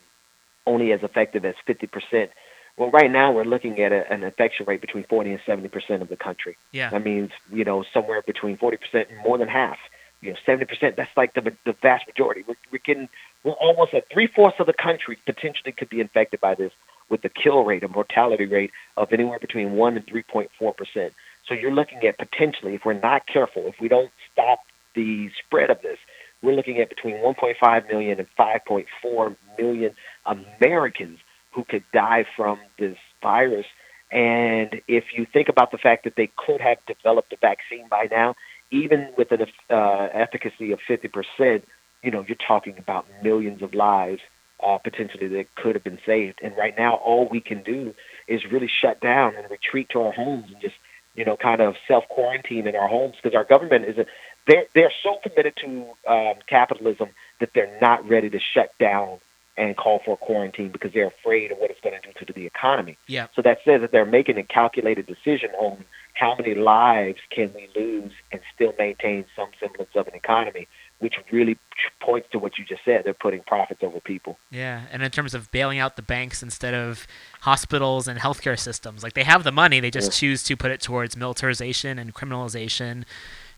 only 0.67 0.91
as 0.91 1.05
effective 1.05 1.45
as 1.45 1.55
50%, 1.69 2.31
well, 2.77 2.91
right 2.91 3.11
now 3.11 3.31
we're 3.31 3.45
looking 3.45 3.81
at 3.81 3.93
a, 3.93 4.13
an 4.13 4.25
infection 4.25 4.67
rate 4.67 4.81
between 4.81 5.05
40 5.05 5.31
and 5.31 5.41
70% 5.41 6.03
of 6.03 6.09
the 6.09 6.17
country. 6.17 6.57
Yeah. 6.73 6.91
That 6.91 7.05
means, 7.05 7.31
you 7.53 7.65
know, 7.65 7.85
somewhere 7.95 8.23
between 8.23 8.59
40% 8.59 8.79
and 8.93 9.19
more 9.25 9.39
than 9.39 9.49
half. 9.49 9.79
You 10.21 10.33
know, 10.33 10.37
70%, 10.47 10.97
that's 10.97 11.17
like 11.17 11.35
the, 11.35 11.53
the 11.65 11.77
vast 11.81 12.07
majority. 12.09 12.43
We're, 12.47 12.57
we're 12.73 12.81
getting, 12.85 13.09
we're 13.45 13.53
almost 13.53 13.95
at 13.95 14.05
three 14.13 14.27
fourths 14.27 14.57
of 14.59 14.67
the 14.67 14.73
country 14.73 15.19
potentially 15.25 15.73
could 15.73 15.89
be 15.89 16.01
infected 16.01 16.41
by 16.41 16.55
this 16.55 16.73
with 17.09 17.23
the 17.23 17.29
kill 17.29 17.65
rate, 17.65 17.83
a 17.83 17.89
mortality 17.89 18.47
rate 18.47 18.71
of 18.97 19.13
anywhere 19.13 19.39
between 19.39 19.73
1 19.73 19.97
and 19.97 20.07
3.4%. 20.07 21.11
So 21.47 21.55
you're 21.55 21.73
looking 21.73 22.05
at 22.07 22.19
potentially, 22.19 22.75
if 22.75 22.85
we're 22.85 22.93
not 22.95 23.27
careful, 23.27 23.67
if 23.67 23.77
we 23.81 23.89
don't 23.89 24.11
stop 24.33 24.61
the 24.95 25.31
spread 25.45 25.71
of 25.71 25.81
this, 25.83 25.99
we're 26.43 26.55
looking 26.55 26.79
at 26.79 26.89
between 26.89 27.17
1.5 27.17 27.89
million 27.89 28.19
and 28.19 28.29
5.4 28.39 29.37
million 29.59 29.95
Americans 30.27 31.19
who 31.53 31.65
could 31.65 31.85
die 31.93 32.27
from 32.37 32.59
this 32.79 32.97
virus. 33.23 33.67
And 34.13 34.81
if 34.87 35.05
you 35.17 35.27
think 35.33 35.49
about 35.49 35.71
the 35.71 35.79
fact 35.79 36.05
that 36.05 36.15
they 36.17 36.31
could 36.37 36.61
have 36.61 36.79
developed 36.87 37.33
a 37.33 37.37
vaccine 37.37 37.89
by 37.89 38.09
now, 38.11 38.35
even 38.71 39.11
with 39.17 39.33
an 39.33 39.47
uh, 39.71 40.09
efficacy 40.13 40.73
of 40.73 40.79
50%, 40.89 41.63
you 42.03 42.11
know, 42.11 42.25
you're 42.27 42.37
talking 42.37 42.77
about 42.79 43.07
millions 43.23 43.63
of 43.63 43.75
lives 43.75 44.21
uh, 44.63 44.79
potentially 44.79 45.29
that 45.29 45.55
could 45.55 45.75
have 45.75 45.85
been 45.85 45.99
saved. 46.05 46.41
And 46.43 46.57
right 46.57 46.77
now, 46.77 46.95
all 46.95 47.29
we 47.29 47.41
can 47.41 47.63
do 47.63 47.95
is 48.27 48.45
really 48.51 48.69
shut 48.69 49.01
down 49.01 49.37
and 49.37 49.51
retreat 49.51 49.89
to 49.91 50.01
our 50.03 50.13
homes 50.13 50.47
and 50.53 50.61
just, 50.61 50.75
you 51.15 51.25
know, 51.25 51.37
kind 51.37 51.61
of 51.61 51.77
self 51.87 52.09
quarantine 52.09 52.67
in 52.67 52.75
our 52.77 52.89
homes 52.89 53.17
because 53.23 53.35
our 53.35 53.45
government 53.45 53.85
is 53.85 53.99
a, 53.99 54.07
they're 54.47 54.67
they're 54.75 54.93
so 55.03 55.19
committed 55.23 55.55
to 55.57 55.87
um, 56.09 56.35
capitalism 56.47 57.11
that 57.41 57.51
they're 57.55 57.79
not 57.81 58.09
ready 58.09 58.31
to 58.31 58.41
shut 58.41 58.77
down 58.79 59.19
and 59.57 59.77
call 59.77 60.01
for 60.05 60.13
a 60.13 60.17
quarantine 60.17 60.71
because 60.71 60.93
they're 60.93 61.09
afraid 61.09 61.51
of 61.51 61.59
what 61.59 61.71
it's 61.71 61.81
going 61.81 62.01
to 62.01 62.09
do 62.13 62.25
to 62.25 62.33
the 62.33 62.47
economy. 62.47 62.97
Yeah. 63.09 63.27
So 63.35 63.43
that 63.43 63.59
says 63.65 63.81
that 63.81 63.91
they're 63.91 64.07
making 64.07 64.39
a 64.39 64.45
calculated 64.45 65.07
decision 65.07 65.51
on 65.59 65.85
how 66.15 66.37
many 66.37 66.55
lives 66.55 67.19
can 67.31 67.53
we 67.55 67.69
lose 67.75 68.13
and 68.33 68.41
still 68.55 68.73
maintain 68.79 69.25
some 69.37 69.49
semblance 69.61 69.91
of 69.95 70.07
an 70.07 70.15
economy 70.15 70.69
which 71.01 71.15
really 71.31 71.57
points 72.01 72.29
to 72.33 72.39
what 72.39 72.59
you 72.59 72.65
just 72.65 72.85
said. 72.85 73.03
They're 73.05 73.15
putting 73.15 73.41
profits 73.43 73.83
over 73.83 74.01
people. 74.01 74.39
Yeah, 74.51 74.83
and 74.91 75.03
in 75.03 75.11
terms 75.11 75.35
of 75.35 75.51
bailing 75.51 75.79
out 75.79 75.97
the 75.97 76.03
banks 76.03 76.43
instead 76.43 76.75
of 76.75 77.07
hospitals 77.43 78.09
and 78.09 78.19
healthcare 78.19 78.59
systems, 78.59 79.03
like 79.03 79.15
they 79.15 79.25
have 79.25 79.45
the 79.45 79.53
money, 79.53 79.81
they 79.81 79.91
just 79.91 80.09
yeah. 80.09 80.29
choose 80.29 80.43
to 80.45 80.57
put 80.57 80.71
it 80.71 80.81
towards 80.81 81.17
militarization 81.17 81.99
and 81.99 82.15
criminalization 82.15 83.05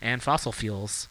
and 0.01 0.23
fossil 0.23 0.53
fuels. 0.53 1.09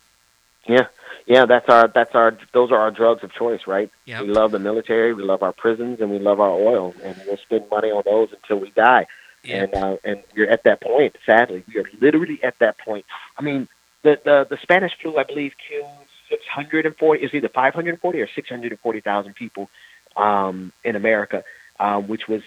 Yeah, 0.67 0.87
yeah, 1.25 1.45
that's 1.45 1.67
our 1.69 1.87
that's 1.87 2.13
our 2.15 2.37
those 2.53 2.71
are 2.71 2.77
our 2.79 2.91
drugs 2.91 3.23
of 3.23 3.33
choice, 3.33 3.61
right? 3.65 3.89
Yep. 4.05 4.21
We 4.23 4.27
love 4.29 4.51
the 4.51 4.59
military, 4.59 5.13
we 5.13 5.23
love 5.23 5.41
our 5.41 5.53
prisons, 5.53 6.01
and 6.01 6.11
we 6.11 6.19
love 6.19 6.39
our 6.39 6.51
oil, 6.51 6.93
and 7.03 7.15
we'll 7.25 7.37
spend 7.37 7.69
money 7.69 7.89
on 7.89 8.03
those 8.05 8.29
until 8.33 8.59
we 8.59 8.71
die. 8.71 9.07
Yep. 9.43 9.73
And 9.73 9.83
uh, 9.83 9.97
and 10.03 10.23
we're 10.35 10.49
at 10.49 10.63
that 10.63 10.81
point. 10.81 11.15
Sadly, 11.25 11.63
we 11.67 11.79
are 11.79 11.89
literally 12.01 12.43
at 12.43 12.59
that 12.59 12.77
point. 12.77 13.05
I 13.37 13.41
mean, 13.41 13.67
the 14.03 14.19
the, 14.23 14.47
the 14.49 14.57
Spanish 14.61 14.91
flu, 15.01 15.17
I 15.17 15.23
believe, 15.23 15.53
killed 15.69 15.87
640, 16.29 17.23
is 17.23 17.33
either 17.33 17.49
540 17.49 18.21
or 18.21 18.27
640,000 18.27 19.33
people 19.35 19.69
um, 20.15 20.71
in 20.83 20.95
America, 20.95 21.43
um, 21.79 22.07
which 22.07 22.27
was 22.27 22.41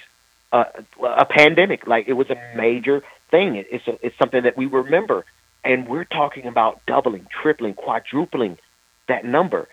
a, 0.53 0.67
a 1.03 1.25
pandemic. 1.25 1.87
Like 1.87 2.09
it 2.09 2.15
was 2.15 2.31
a 2.31 2.37
major 2.57 3.03
thing. 3.31 3.57
It, 3.57 3.67
it's, 3.71 3.89
a, 3.89 3.99
it's 4.05 4.19
something 4.19 4.43
that 4.45 4.57
we 4.57 4.67
remember. 4.67 5.25
And 5.65 5.89
we're 5.89 6.05
talking 6.05 6.47
about 6.47 6.85
doubling, 6.87 7.27
tripling, 7.31 7.75
quadrupling 7.75 8.59
that 9.09 9.25
number. 9.25 9.69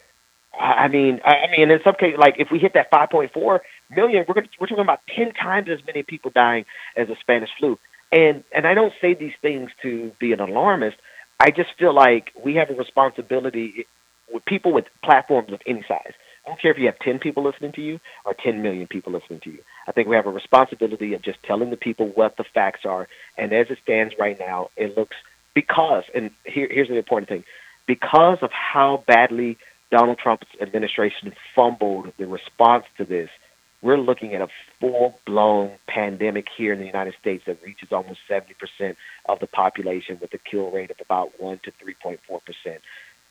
I 0.58 0.88
mean, 0.88 1.22
I 1.24 1.48
mean, 1.56 1.72
in 1.72 1.80
some 1.84 1.96
cases, 1.96 2.18
like 2.20 2.36
if 2.40 2.52
we 2.52 2.60
hit 2.60 2.74
that 2.74 2.92
5.4 2.92 3.60
million, 3.96 4.26
we're 4.28 4.34
gonna, 4.34 4.48
we're 4.60 4.68
talking 4.68 4.84
about 4.84 5.02
10 5.16 5.34
times 5.34 5.70
as 5.70 5.80
many 5.86 6.04
people 6.04 6.32
dying 6.32 6.66
as 6.96 7.08
the 7.08 7.16
Spanish 7.22 7.50
flu. 7.58 7.80
And 8.12 8.44
and 8.52 8.66
I 8.66 8.74
don't 8.74 8.94
say 9.00 9.14
these 9.14 9.34
things 9.42 9.70
to 9.84 10.12
be 10.20 10.34
an 10.34 10.40
alarmist. 10.40 10.98
I 11.40 11.52
just 11.52 11.70
feel 11.78 11.94
like 11.94 12.32
we 12.44 12.56
have 12.56 12.70
a 12.70 12.74
responsibility 12.74 13.86
with 14.34 14.46
people 14.46 14.72
with 14.72 14.86
platforms 15.04 15.52
of 15.52 15.62
any 15.66 15.84
size. 15.88 16.14
I 16.46 16.50
don't 16.50 16.62
care 16.62 16.72
if 16.72 16.80
you 16.80 16.86
have 16.88 17.00
10 17.00 17.20
people 17.20 17.44
listening 17.44 17.74
to 17.74 17.82
you 17.82 18.00
or 18.26 18.34
10 18.34 18.62
million 18.62 18.88
people 18.88 19.14
listening 19.14 19.40
to 19.42 19.52
you. 19.52 19.60
I 19.88 19.92
think 19.92 20.08
we 20.08 20.16
have 20.16 20.26
a 20.26 20.32
responsibility 20.32 21.14
of 21.14 21.22
just 21.22 21.42
telling 21.44 21.70
the 21.70 21.78
people 21.78 22.08
what 22.08 22.38
the 22.38 22.44
facts 22.44 22.86
are. 22.86 23.08
And 23.38 23.54
as 23.54 23.70
it 23.70 23.80
stands 23.84 24.16
right 24.18 24.40
now, 24.40 24.70
it 24.76 24.98
looks 24.98 25.16
because, 25.54 26.04
and 26.16 26.32
here, 26.46 26.68
here's 26.72 26.88
the 26.88 26.98
important 26.98 27.30
thing, 27.30 27.44
because 27.86 28.40
of 28.42 28.52
how 28.52 29.04
badly 29.08 29.58
Donald 29.92 30.18
Trump's 30.18 30.48
administration 30.62 31.34
fumbled 31.56 32.14
the 32.18 32.28
response 32.28 32.86
to 32.98 33.06
this, 33.06 33.30
we're 33.82 33.98
looking 33.98 34.34
at 34.36 34.42
a 34.42 34.50
full-blown 34.80 35.72
pandemic 35.88 36.48
here 36.56 36.74
in 36.74 36.80
the 36.80 36.86
United 36.86 37.16
States 37.20 37.46
that 37.46 37.64
reaches 37.64 37.92
almost 37.92 38.20
70% 38.30 38.96
of 39.28 39.40
the 39.40 39.48
population 39.48 40.18
with 40.22 40.34
a 40.34 40.38
kill 40.38 40.70
rate 40.70 40.92
of 40.92 41.00
about 41.00 41.40
1 41.40 41.60
to 41.64 41.72
3.4 41.72 42.18
percent. 42.44 42.82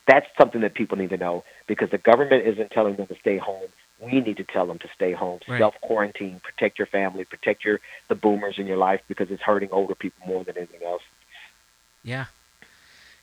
That's 0.09 0.25
something 0.39 0.61
that 0.61 0.73
people 0.73 0.97
need 0.97 1.11
to 1.11 1.17
know 1.17 1.43
because 1.67 1.91
the 1.91 1.99
government 1.99 2.47
isn't 2.47 2.71
telling 2.71 2.95
them 2.95 3.05
to 3.07 3.15
stay 3.21 3.37
home. 3.37 3.67
We 4.01 4.21
need 4.21 4.37
to 4.37 4.43
tell 4.43 4.65
them 4.65 4.79
to 4.79 4.89
stay 4.95 5.11
home, 5.11 5.39
right. 5.47 5.59
self 5.59 5.75
quarantine, 5.81 6.41
protect 6.43 6.79
your 6.79 6.87
family, 6.87 7.25
protect 7.25 7.63
your 7.63 7.79
the 8.07 8.15
boomers 8.15 8.57
in 8.57 8.65
your 8.65 8.77
life 8.77 9.01
because 9.07 9.29
it's 9.29 9.43
hurting 9.43 9.69
older 9.71 9.93
people 9.93 10.25
more 10.25 10.43
than 10.43 10.57
anything 10.57 10.81
else. 10.83 11.03
Yeah, 12.01 12.25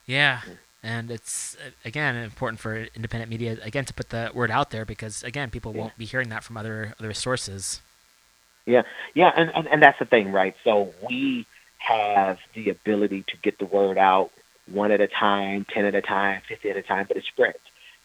yeah, 0.07 0.43
and 0.85 1.11
it's 1.11 1.57
again 1.85 2.15
important 2.15 2.61
for 2.61 2.87
independent 2.95 3.31
media 3.31 3.59
again 3.63 3.85
to 3.87 3.95
put 3.95 4.11
the 4.11 4.31
word 4.33 4.53
out 4.53 4.71
there 4.71 4.85
because 4.85 5.25
again 5.25 5.51
people 5.51 5.75
yeah. 5.75 5.81
won't 5.81 5.99
be 5.99 6.05
hearing 6.05 6.29
that 6.29 6.45
from 6.45 6.57
other 6.57 6.95
other 7.01 7.13
sources. 7.13 7.81
Yeah, 8.65 8.83
yeah, 9.15 9.33
and, 9.35 9.51
and 9.57 9.67
and 9.67 9.83
that's 9.83 9.99
the 9.99 10.05
thing, 10.05 10.31
right? 10.31 10.55
So 10.63 10.93
we 11.09 11.47
have 11.79 12.39
the 12.55 12.71
ability 12.71 13.25
to 13.29 13.37
get 13.43 13.59
the 13.59 13.67
word 13.67 13.99
out 13.99 14.31
one 14.71 14.91
at 14.91 15.01
a 15.01 15.07
time, 15.07 15.67
10 15.73 15.85
at 15.85 15.95
a 15.95 16.03
time, 16.03 16.43
50 16.49 16.71
at 16.71 16.77
a 16.77 16.83
time, 16.83 17.07
but 17.09 17.17
it 17.17 17.25
spreads. 17.25 17.59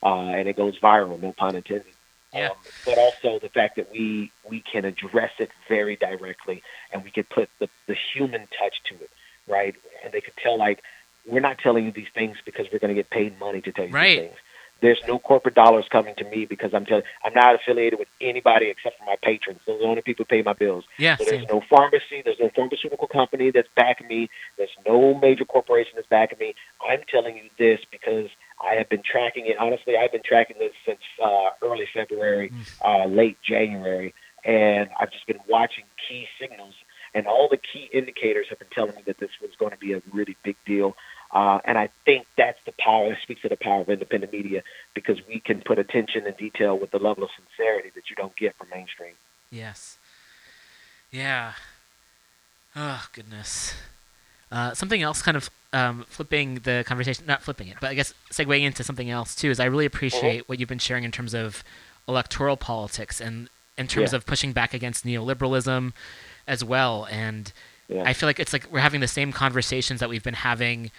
Uh, 0.03 0.29
and 0.29 0.47
it 0.47 0.55
goes 0.55 0.79
viral, 0.79 1.21
no 1.21 1.31
pun 1.31 1.55
intended. 1.55 1.85
Yeah. 2.33 2.49
Um, 2.49 2.55
but 2.85 2.97
also 2.97 3.39
the 3.39 3.49
fact 3.49 3.75
that 3.75 3.91
we, 3.91 4.31
we 4.49 4.61
can 4.61 4.85
address 4.85 5.31
it 5.39 5.51
very 5.67 5.95
directly 5.95 6.63
and 6.91 7.03
we 7.03 7.11
can 7.11 7.25
put 7.25 7.49
the, 7.59 7.69
the 7.87 7.95
human 8.13 8.47
touch 8.57 8.81
to 8.85 8.95
it, 8.95 9.09
right? 9.47 9.75
And 10.03 10.13
they 10.13 10.21
could 10.21 10.37
tell, 10.37 10.57
like, 10.57 10.81
we're 11.27 11.41
not 11.41 11.57
telling 11.59 11.85
you 11.85 11.91
these 11.91 12.07
things 12.13 12.37
because 12.43 12.67
we're 12.71 12.79
going 12.79 12.95
to 12.95 12.99
get 12.99 13.09
paid 13.09 13.39
money 13.39 13.61
to 13.61 13.71
tell 13.71 13.85
you 13.85 13.91
right. 13.91 14.19
these 14.19 14.29
things. 14.29 14.39
There's 14.81 14.99
no 15.07 15.19
corporate 15.19 15.55
dollars 15.55 15.85
coming 15.91 16.15
to 16.15 16.23
me 16.25 16.45
because 16.45 16.73
I'm 16.73 16.85
telling. 16.85 17.03
I'm 17.23 17.33
not 17.33 17.55
affiliated 17.55 17.99
with 17.99 18.07
anybody 18.19 18.67
except 18.67 18.97
for 18.97 19.05
my 19.05 19.15
patrons. 19.21 19.59
Those 19.65 19.75
are 19.75 19.83
the 19.83 19.85
only 19.85 20.01
people 20.01 20.25
who 20.25 20.35
pay 20.35 20.41
my 20.41 20.53
bills. 20.53 20.85
Yeah, 20.97 21.17
so 21.17 21.25
there's 21.25 21.47
no 21.47 21.61
pharmacy. 21.69 22.21
There's 22.23 22.39
no 22.39 22.49
pharmaceutical 22.55 23.07
company 23.07 23.51
that's 23.51 23.67
backing 23.75 24.07
me. 24.07 24.29
There's 24.57 24.75
no 24.87 25.13
major 25.13 25.45
corporation 25.45 25.93
that's 25.95 26.07
backing 26.07 26.39
me. 26.39 26.55
I'm 26.87 27.01
telling 27.09 27.37
you 27.37 27.49
this 27.59 27.79
because 27.91 28.27
I 28.59 28.75
have 28.75 28.89
been 28.89 29.03
tracking 29.03 29.45
it. 29.45 29.57
Honestly, 29.59 29.95
I've 29.97 30.11
been 30.11 30.23
tracking 30.25 30.57
this 30.59 30.73
since 30.85 31.01
uh, 31.23 31.49
early 31.61 31.85
February, 31.93 32.49
mm. 32.49 32.65
uh, 32.83 33.07
late 33.07 33.37
January, 33.47 34.13
and 34.43 34.89
I've 34.99 35.11
just 35.11 35.27
been 35.27 35.39
watching 35.47 35.85
key 36.07 36.27
signals. 36.39 36.73
And 37.13 37.27
all 37.27 37.49
the 37.51 37.57
key 37.57 37.89
indicators 37.91 38.45
have 38.49 38.59
been 38.59 38.69
telling 38.73 38.95
me 38.95 39.03
that 39.05 39.17
this 39.19 39.31
was 39.41 39.51
going 39.59 39.71
to 39.71 39.77
be 39.77 39.93
a 39.93 40.01
really 40.13 40.37
big 40.43 40.55
deal. 40.65 40.95
Uh, 41.33 41.59
and 41.63 41.77
I 41.77 41.89
think 42.03 42.27
that's 42.37 42.59
the 42.65 42.73
power, 42.77 43.17
speaks 43.23 43.41
to 43.43 43.49
the 43.49 43.55
power 43.55 43.81
of 43.81 43.89
independent 43.89 44.33
media 44.33 44.63
because 44.93 45.17
we 45.27 45.39
can 45.39 45.61
put 45.61 45.79
attention 45.79 46.25
and 46.27 46.35
detail 46.35 46.77
with 46.77 46.91
the 46.91 46.99
level 46.99 47.23
of 47.23 47.29
sincerity 47.37 47.89
that 47.95 48.09
you 48.09 48.15
don't 48.17 48.35
get 48.35 48.55
from 48.57 48.67
mainstream. 48.69 49.13
Yes. 49.49 49.97
Yeah. 51.09 51.53
Oh, 52.75 53.05
goodness. 53.13 53.73
Uh, 54.51 54.73
something 54.73 55.01
else 55.01 55.21
kind 55.21 55.37
of 55.37 55.49
um, 55.71 56.05
flipping 56.09 56.55
the 56.55 56.83
conversation, 56.85 57.25
not 57.25 57.41
flipping 57.41 57.69
it, 57.69 57.77
but 57.79 57.89
I 57.89 57.93
guess 57.93 58.13
segueing 58.31 58.63
into 58.63 58.83
something 58.83 59.09
else 59.09 59.33
too, 59.33 59.49
is 59.49 59.59
I 59.59 59.65
really 59.65 59.85
appreciate 59.85 60.49
what 60.49 60.59
you've 60.59 60.67
been 60.69 60.79
sharing 60.79 61.05
in 61.05 61.11
terms 61.11 61.33
of 61.33 61.63
electoral 62.09 62.57
politics 62.57 63.21
and 63.21 63.49
in 63.77 63.87
terms 63.87 64.11
Yeah. 64.11 64.17
of 64.17 64.25
pushing 64.25 64.51
back 64.51 64.73
against 64.73 65.05
neoliberalism 65.05 65.93
as 66.45 66.63
well. 66.63 67.07
And 67.09 67.53
Yeah. 67.87 68.03
I 68.05 68.11
feel 68.11 68.27
like 68.27 68.39
it's 68.39 68.51
like 68.51 68.69
we're 68.69 68.81
having 68.81 68.99
the 68.99 69.07
same 69.07 69.31
conversations 69.31 70.01
that 70.01 70.09
we've 70.09 70.23
been 70.23 70.33
having. 70.33 70.91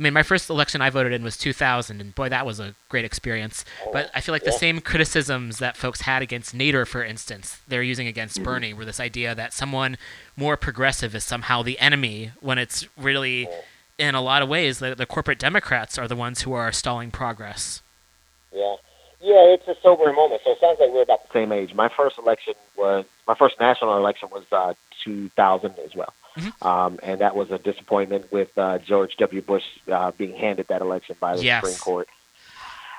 I 0.00 0.02
mean, 0.02 0.14
my 0.14 0.22
first 0.22 0.48
election 0.48 0.80
I 0.80 0.88
voted 0.88 1.12
in 1.12 1.22
was 1.22 1.36
2000, 1.36 2.00
and 2.00 2.14
boy, 2.14 2.30
that 2.30 2.46
was 2.46 2.58
a 2.58 2.74
great 2.88 3.04
experience. 3.04 3.66
But 3.92 4.10
I 4.14 4.22
feel 4.22 4.32
like 4.32 4.44
the 4.44 4.50
same 4.50 4.80
criticisms 4.80 5.58
that 5.58 5.76
folks 5.76 6.00
had 6.00 6.22
against 6.22 6.56
Nader, 6.56 6.86
for 6.86 7.04
instance, 7.04 7.60
they're 7.68 7.82
using 7.82 8.06
against 8.06 8.30
Mm-hmm. 8.36 8.44
Bernie, 8.44 8.72
were 8.72 8.84
this 8.84 9.00
idea 9.00 9.34
that 9.34 9.52
someone 9.52 9.98
more 10.36 10.56
progressive 10.56 11.14
is 11.14 11.24
somehow 11.24 11.62
the 11.62 11.78
enemy, 11.80 12.30
when 12.40 12.56
it's 12.58 12.86
really, 12.96 13.48
in 13.98 14.14
a 14.14 14.20
lot 14.22 14.40
of 14.40 14.48
ways, 14.48 14.78
the, 14.78 14.94
the 14.94 15.04
corporate 15.04 15.38
Democrats 15.38 15.98
are 15.98 16.08
the 16.08 16.16
ones 16.16 16.42
who 16.42 16.52
are 16.54 16.72
stalling 16.72 17.10
progress. 17.10 17.82
Yeah. 18.52 18.76
Yeah, 19.20 19.52
it's 19.52 19.68
a 19.68 19.74
sobering 19.82 20.16
moment. 20.16 20.40
So 20.44 20.52
it 20.52 20.58
sounds 20.60 20.78
like 20.80 20.90
we're 20.92 21.02
about 21.02 21.22
the 21.24 21.32
same 21.34 21.52
age. 21.52 21.74
My 21.74 21.90
first 21.94 22.16
election 22.16 22.54
was 22.76 23.04
my 23.28 23.34
first 23.34 23.56
national 23.60 23.98
election 23.98 24.30
was 24.32 24.44
uh, 24.50 24.72
2000 25.04 25.74
as 25.84 25.94
well, 25.94 26.14
Mhm. 26.40 26.66
um, 26.66 26.98
and 27.02 27.20
that 27.20 27.36
was 27.36 27.50
a 27.50 27.58
disappointment 27.58 28.32
with 28.32 28.56
uh, 28.56 28.78
George 28.78 29.16
W. 29.16 29.42
Bush 29.42 29.64
uh, 29.90 30.10
being 30.12 30.34
handed 30.34 30.68
that 30.68 30.80
election 30.82 31.16
by 31.20 31.36
the 31.36 31.44
Yes. 31.44 31.62
Supreme 31.62 31.78
Court. 31.78 32.08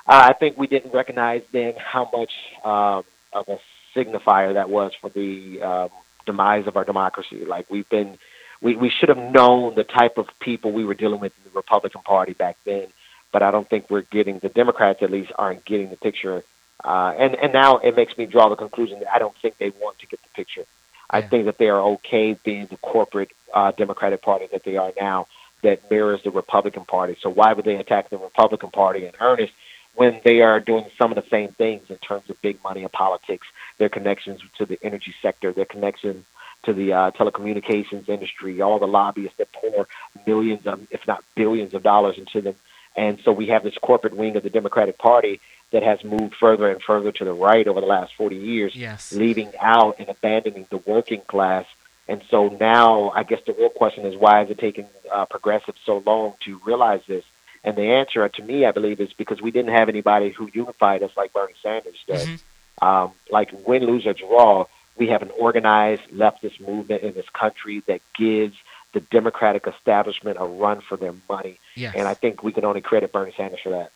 Uh, 0.06 0.28
I 0.30 0.32
think 0.32 0.56
we 0.58 0.66
didn't 0.66 0.92
recognize 0.92 1.42
then 1.52 1.74
how 1.76 2.08
much 2.12 2.32
um, 2.64 3.04
of 3.32 3.48
a 3.48 3.58
signifier 3.94 4.54
that 4.54 4.68
was 4.70 4.92
for 5.00 5.10
the 5.10 5.62
um, 5.62 5.88
demise 6.26 6.66
of 6.66 6.76
our 6.76 6.84
democracy. 6.84 7.44
Like 7.44 7.70
we've 7.70 7.88
been, 7.88 8.18
we, 8.60 8.74
we 8.76 8.90
should 8.90 9.08
have 9.08 9.18
known 9.18 9.74
the 9.74 9.84
type 9.84 10.18
of 10.18 10.26
people 10.40 10.72
we 10.72 10.84
were 10.84 10.94
dealing 10.94 11.20
with 11.20 11.32
in 11.38 11.50
the 11.52 11.56
Republican 11.56 12.02
Party 12.02 12.32
back 12.32 12.56
then 12.64 12.88
but 13.32 13.42
I 13.42 13.50
don't 13.50 13.68
think 13.68 13.90
we're 13.90 14.02
getting 14.02 14.38
the 14.38 14.50
Democrats 14.50 15.02
at 15.02 15.10
least 15.10 15.32
aren't 15.36 15.64
getting 15.64 15.88
the 15.90 15.96
picture. 15.96 16.44
Uh, 16.84 17.14
and 17.18 17.34
and 17.36 17.52
now 17.52 17.78
it 17.78 17.96
makes 17.96 18.16
me 18.18 18.26
draw 18.26 18.48
the 18.48 18.56
conclusion 18.56 19.00
that 19.00 19.12
I 19.12 19.18
don't 19.18 19.34
think 19.40 19.56
they 19.58 19.70
want 19.70 19.98
to 20.00 20.06
get 20.06 20.20
the 20.22 20.28
picture. 20.34 20.64
I 21.12 21.18
Yeah. 21.18 21.28
think 21.28 21.44
that 21.46 21.58
they 21.58 21.68
are 21.68 21.80
okay 21.80 22.34
being 22.44 22.66
the 22.66 22.76
corporate 22.78 23.30
uh, 23.52 23.72
Democratic 23.72 24.22
Party 24.22 24.46
that 24.52 24.64
they 24.64 24.76
are 24.76 24.92
now, 25.00 25.26
that 25.62 25.90
mirrors 25.90 26.22
the 26.22 26.30
Republican 26.30 26.84
Party. 26.84 27.16
So 27.20 27.30
why 27.30 27.52
would 27.52 27.64
they 27.64 27.76
attack 27.76 28.10
the 28.10 28.18
Republican 28.18 28.70
Party 28.70 29.06
in 29.06 29.12
earnest 29.20 29.52
when 29.94 30.20
they 30.24 30.40
are 30.40 30.58
doing 30.58 30.86
some 30.96 31.12
of 31.12 31.16
the 31.22 31.28
same 31.28 31.48
things 31.52 31.90
in 31.90 31.96
terms 31.96 32.28
of 32.30 32.40
big 32.40 32.62
money 32.64 32.82
and 32.82 32.90
politics, 32.90 33.46
their 33.78 33.90
connections 33.90 34.40
to 34.58 34.64
the 34.64 34.78
energy 34.82 35.14
sector, 35.20 35.52
their 35.52 35.66
connections 35.66 36.24
to 36.64 36.72
the 36.72 36.92
uh, 36.92 37.10
telecommunications 37.10 38.08
industry, 38.08 38.62
all 38.62 38.78
the 38.78 38.86
lobbyists 38.86 39.36
that 39.36 39.52
pour 39.52 39.86
millions 40.26 40.66
of, 40.66 40.80
if 40.90 41.06
not 41.06 41.22
billions 41.34 41.74
of 41.74 41.82
dollars 41.82 42.16
into 42.18 42.40
them. 42.40 42.54
And 42.96 43.20
so 43.24 43.32
we 43.32 43.48
have 43.48 43.62
this 43.62 43.76
corporate 43.78 44.16
wing 44.16 44.36
of 44.36 44.42
the 44.42 44.50
Democratic 44.50 44.98
Party 44.98 45.40
that 45.72 45.82
has 45.82 46.04
moved 46.04 46.34
further 46.36 46.70
and 46.70 46.80
further 46.82 47.10
to 47.12 47.24
the 47.24 47.32
right 47.32 47.66
over 47.66 47.80
the 47.80 47.86
last 47.86 48.14
40 48.14 48.36
years, 48.36 48.76
Yes. 48.76 49.12
leaving 49.12 49.52
out 49.60 49.96
and 49.98 50.08
abandoning 50.08 50.66
the 50.70 50.76
working 50.78 51.22
class. 51.22 51.66
And 52.08 52.22
so 52.30 52.48
now 52.60 53.10
I 53.14 53.22
guess 53.22 53.40
the 53.46 53.52
real 53.54 53.70
question 53.70 54.04
is 54.06 54.16
why 54.16 54.42
is 54.42 54.50
it 54.50 54.58
taking 54.58 54.86
uh, 55.10 55.24
progressives 55.26 55.80
so 55.84 56.02
long 56.06 56.34
to 56.44 56.60
realize 56.64 57.00
this? 57.08 57.24
And 57.64 57.76
the 57.76 57.82
answer 57.92 58.28
to 58.28 58.42
me, 58.42 58.66
I 58.66 58.72
believe, 58.72 59.00
is 59.00 59.12
because 59.12 59.40
we 59.40 59.50
didn't 59.50 59.72
have 59.72 59.88
anybody 59.88 60.30
who 60.30 60.50
unified 60.52 61.02
us 61.02 61.12
like 61.16 61.32
Bernie 61.32 61.54
Sanders 61.62 61.96
does. 62.06 62.26
Mhm. 62.26 62.40
Um, 62.82 63.12
like 63.30 63.50
win, 63.66 63.84
lose, 63.86 64.04
or 64.06 64.14
draw, 64.14 64.66
we 64.96 65.08
have 65.08 65.22
an 65.22 65.30
organized 65.38 66.02
leftist 66.12 66.60
movement 66.60 67.02
in 67.02 67.12
this 67.14 67.28
country 67.30 67.82
that 67.86 68.00
gives 68.14 68.56
the 68.92 69.00
Democratic 69.00 69.66
establishment 69.66 70.36
a 70.40 70.44
run 70.44 70.80
for 70.80 70.96
their 70.96 71.14
money. 71.28 71.58
Yes. 71.76 71.94
And 71.96 72.08
I 72.08 72.14
think 72.14 72.42
we 72.42 72.52
can 72.52 72.64
only 72.64 72.80
credit 72.80 73.12
Bernie 73.12 73.32
Sanders 73.36 73.60
for 73.62 73.70
that. 73.70 73.92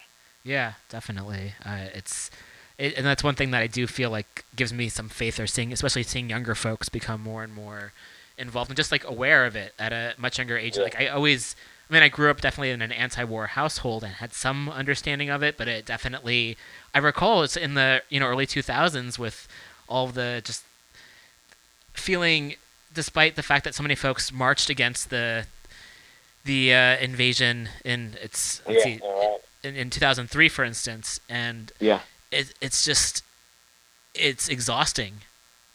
Yeah, 0.47 0.75
definitely. 0.89 1.55
Uh, 1.65 1.87
it's 1.93 2.31
it, 2.79 2.95
and 2.97 3.05
that's 3.05 3.25
one 3.25 3.35
thing 3.35 3.51
that 3.51 3.63
I 3.63 3.67
do 3.67 3.87
feel 3.89 4.11
like 4.11 4.45
gives 4.55 4.73
me 4.73 4.89
some 4.89 5.09
faith 5.09 5.41
or 5.41 5.47
seeing, 5.47 5.73
especially 5.73 6.05
seeing 6.05 6.31
younger 6.31 6.55
folks 6.55 6.89
become 6.89 7.21
more 7.21 7.43
and 7.43 7.53
more 7.53 7.93
involved 8.39 8.71
and 8.71 8.77
just 8.77 8.93
like 8.93 9.05
aware 9.05 9.45
of 9.45 9.57
it 9.57 9.75
at 9.79 9.93
a 9.93 10.15
much 10.19 10.39
younger 10.39 10.57
age. 10.57 10.77
Yeah. 10.77 10.85
Like 10.85 11.01
I 11.01 11.09
always, 11.09 11.57
I 11.91 11.95
mean, 11.95 12.03
I 12.05 12.09
grew 12.09 12.31
up 12.31 12.41
definitely 12.41 12.71
in 12.71 12.81
an 12.81 12.93
anti-war 12.93 13.49
household 13.49 14.05
and 14.05 14.15
had 14.15 14.33
some 14.33 14.69
understanding 14.69 15.31
of 15.31 15.43
it, 15.43 15.57
but 15.57 15.67
it 15.67 15.85
definitely, 15.85 16.57
I 16.95 16.99
recall 16.99 17.43
it's 17.43 17.57
in 17.57 17.75
the 17.75 18.03
you 18.09 18.21
know 18.21 18.27
early 18.27 18.47
2000s 18.47 19.19
with 19.19 19.49
all 19.89 20.07
the 20.07 20.43
just 20.45 20.63
feeling, 21.93 22.55
despite 22.95 23.35
the 23.35 23.43
fact 23.43 23.65
that 23.65 23.75
so 23.75 23.83
many 23.83 23.97
folks 23.97 24.33
marched 24.33 24.71
against 24.71 25.11
the 25.11 25.47
the 26.45 26.73
uh, 26.73 26.97
invasion 26.99 27.69
in 27.85 28.17
it's 28.23 28.63
let's 28.69 28.85
see, 28.85 29.01
right. 29.03 29.39
In, 29.67 29.77
in 29.77 29.91
2003 29.91 30.49
for 30.49 30.65
instance 30.65 31.21
and 31.29 31.73
Yeah. 31.81 32.01
it, 32.31 32.53
it's 32.61 32.85
just 32.85 33.23
it's 34.15 34.49
exhausting 34.49 35.15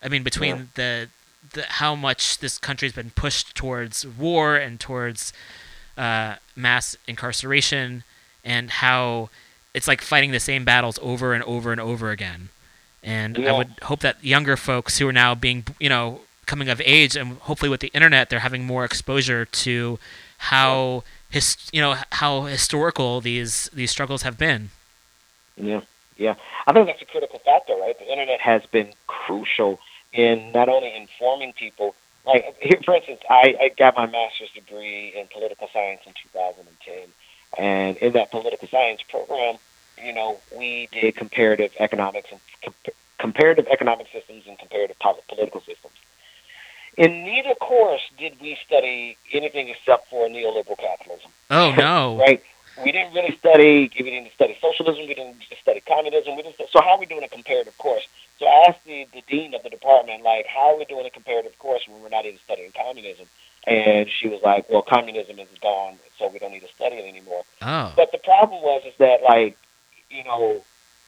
i 0.03 0.07
mean 0.07 0.23
between 0.23 0.55
Yeah. 0.55 0.63
the, 0.75 1.07
the 1.53 1.63
how 1.63 1.95
much 1.95 2.39
this 2.39 2.57
country's 2.57 2.93
been 2.93 3.11
pushed 3.11 3.55
towards 3.55 4.05
war 4.07 4.55
and 4.55 4.79
towards 4.79 5.33
uh, 5.97 6.35
mass 6.55 6.95
incarceration 7.07 8.03
and 8.43 8.71
how 8.71 9.29
it's 9.73 9.87
like 9.87 10.01
fighting 10.01 10.31
the 10.31 10.39
same 10.39 10.63
battles 10.65 10.97
over 11.01 11.33
and 11.33 11.43
over 11.43 11.71
and 11.71 11.81
over 11.81 12.09
again 12.11 12.49
and 13.03 13.37
i 13.47 13.51
would 13.51 13.71
hope 13.83 13.99
that 14.01 14.23
younger 14.23 14.55
folks 14.57 14.97
who 14.99 15.07
are 15.07 15.13
now 15.13 15.33
being 15.35 15.63
you 15.79 15.89
know 15.89 16.21
coming 16.45 16.69
of 16.69 16.81
age 16.85 17.15
and 17.15 17.37
hopefully 17.39 17.69
with 17.69 17.79
the 17.81 17.87
internet 17.93 18.29
they're 18.29 18.39
having 18.39 18.63
more 18.65 18.83
exposure 18.85 19.45
to 19.45 19.97
how 20.37 21.03
his 21.31 21.57
you 21.71 21.81
know 21.81 21.95
how 22.11 22.41
historical 22.43 23.21
these 23.21 23.69
these 23.73 23.89
struggles 23.89 24.21
have 24.21 24.37
been 24.37 24.69
Yeah, 25.57 25.81
yeah. 26.17 26.35
I 26.67 26.73
think 26.73 26.87
that's 26.87 27.01
a 27.01 27.05
critical 27.05 27.39
factor, 27.39 27.73
right? 27.73 27.97
The 27.97 28.11
internet 28.11 28.39
has 28.41 28.63
been 28.67 28.93
crucial 29.07 29.79
in 30.13 30.51
not 30.51 30.69
only 30.69 30.93
informing 30.95 31.53
people. 31.53 31.95
Like 32.25 32.55
here, 32.61 32.79
for 32.85 32.95
instance, 32.95 33.21
I, 33.29 33.55
I 33.59 33.71
got 33.75 33.95
my 33.95 34.05
master's 34.05 34.51
degree 34.51 35.13
in 35.15 35.27
political 35.27 35.67
science 35.73 36.01
in 36.05 36.13
2010, 36.31 36.95
and 37.57 37.97
in 37.97 38.13
that 38.13 38.29
political 38.29 38.67
science 38.67 39.01
program, 39.09 39.55
you 40.03 40.13
know, 40.13 40.39
we 40.55 40.87
did 40.91 41.15
comparative 41.15 41.71
economics 41.79 42.29
and 42.31 42.39
comp- 42.63 42.95
comparative 43.17 43.67
economic 43.67 44.07
systems 44.13 44.43
and 44.47 44.59
comparative 44.59 44.99
pol- 44.99 45.23
political 45.27 45.61
systems. 45.61 45.93
In 47.05 47.23
neither 47.23 47.55
course 47.55 48.05
did 48.17 48.33
we 48.39 48.57
study 48.65 49.17
anything 49.33 49.69
except 49.69 50.09
for 50.09 50.27
neoliberal 50.27 50.77
capitalism 50.77 51.31
oh 51.49 51.71
no 51.71 52.17
right? 52.25 52.41
We 52.83 52.91
didn't 52.91 53.13
really 53.13 53.35
study. 53.37 53.91
We 53.97 54.09
didn't 54.09 54.31
study 54.33 54.57
socialism. 54.61 55.07
We 55.07 55.13
didn't 55.13 55.43
study 55.61 55.81
communism. 55.81 56.35
We 56.37 56.43
didn't. 56.43 56.57
So 56.71 56.79
how 56.81 56.91
are 56.95 56.99
we 56.99 57.05
doing 57.05 57.23
a 57.23 57.27
comparative 57.27 57.77
course? 57.77 58.07
So 58.39 58.45
I 58.47 58.65
asked 58.69 58.83
the, 58.85 59.05
the 59.13 59.21
dean 59.27 59.53
of 59.53 59.61
the 59.63 59.69
department, 59.69 60.23
like, 60.23 60.45
how 60.47 60.73
are 60.73 60.77
we 60.77 60.85
doing 60.85 61.05
a 61.05 61.09
comparative 61.09 61.57
course 61.59 61.83
when 61.87 62.01
we're 62.01 62.09
not 62.09 62.25
even 62.25 62.39
studying 62.39 62.71
communism? 62.71 63.27
And 63.67 64.09
she 64.09 64.27
was 64.29 64.41
like, 64.41 64.69
well, 64.69 64.81
communism 64.81 65.37
is 65.37 65.47
gone, 65.61 65.99
so 66.17 66.27
we 66.29 66.39
don't 66.39 66.51
need 66.51 66.61
to 66.61 66.73
study 66.73 66.95
it 66.95 67.07
anymore. 67.07 67.43
oh 67.61 67.93
But 67.95 68.11
the 68.11 68.17
problem 68.17 68.63
was 68.63 68.83
is 68.85 68.93
that 68.97 69.21
like, 69.21 69.57
you 70.09 70.23
know, 70.23 70.63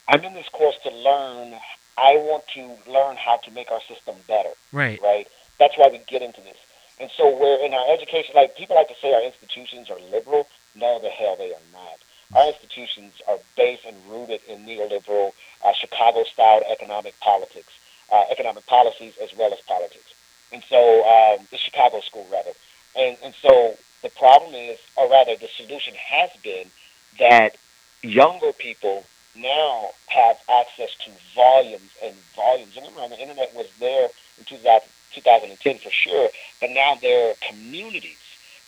I'm 0.08 0.24
in 0.24 0.34
this 0.34 0.50
course 0.50 0.76
to 0.84 0.92
learn. 0.92 1.56
I 1.98 2.18
want 2.18 2.48
to 2.56 2.92
learn 2.92 3.16
how 3.16 3.38
to 3.38 3.52
make 3.52 3.72
our 3.72 3.82
system 3.82 4.16
better 4.28 4.50
right 4.72 5.00
right? 5.02 5.28
That's 5.64 5.78
why 5.78 5.88
we 5.88 6.00
get 6.08 6.22
into 6.22 6.42
this. 6.42 6.58
And 7.00 7.10
so 7.16 7.24
we're 7.40 7.66
in 7.66 7.74
our 7.74 7.90
education, 7.90 8.36
like 8.36 8.58
people 8.58 8.76
like 8.76 8.90
to 8.90 8.96
say 9.02 9.14
our 9.14 9.24
institutions 9.24 9.90
are 9.90 9.98
liberal. 10.12 10.46
No, 10.76 11.00
the 11.00 11.08
hell 11.08 11.38
they 11.38 11.54
are 11.54 11.68
not. 11.72 12.00
Our 12.36 12.48
institutions 12.50 13.14
are 13.30 13.38
based 13.56 13.86
and 13.86 13.96
rooted 14.10 14.42
in 14.50 14.66
neoliberal, 14.66 15.32
uh, 15.64 15.72
Chicago-style 15.72 16.64
economic 16.70 17.18
politics, 17.22 17.72
uh, 18.12 18.26
economic 18.30 18.66
policies 18.68 19.14
as 19.24 19.34
well 19.38 19.54
as 19.54 19.62
politics. 19.62 20.14
And 20.52 20.62
so 20.68 20.78
um, 21.08 21.48
the 21.50 21.58
Chicago 21.58 22.02
school, 22.02 22.28
rather. 22.30 22.52
And, 22.98 23.16
and 23.24 23.34
so 23.36 23.78
the 24.02 24.10
problem 24.10 24.54
is, 24.54 24.80
or 24.98 25.10
rather 25.10 25.38
the 25.38 25.48
solution 25.48 25.94
has 25.96 26.30
been 26.44 26.68
that 27.20 27.56
younger 28.02 28.52
people 28.52 29.06
now 29.34 29.92
have 30.08 30.38
access 30.50 30.94
to 31.06 31.12
volumes 31.34 31.92
and 32.04 32.14
volumes. 32.36 32.76
And 32.76 32.86
remember, 32.86 33.16
the 33.16 33.22
internet 33.22 33.56
was 33.56 33.72
there 33.80 34.10
in 34.38 34.44
2000, 34.44 34.90
2010 35.14 35.78
for 35.80 35.90
sure, 35.92 36.30
but 36.60 36.70
now 36.72 36.96
there 37.02 37.32
are 37.32 37.34
communities 37.50 38.18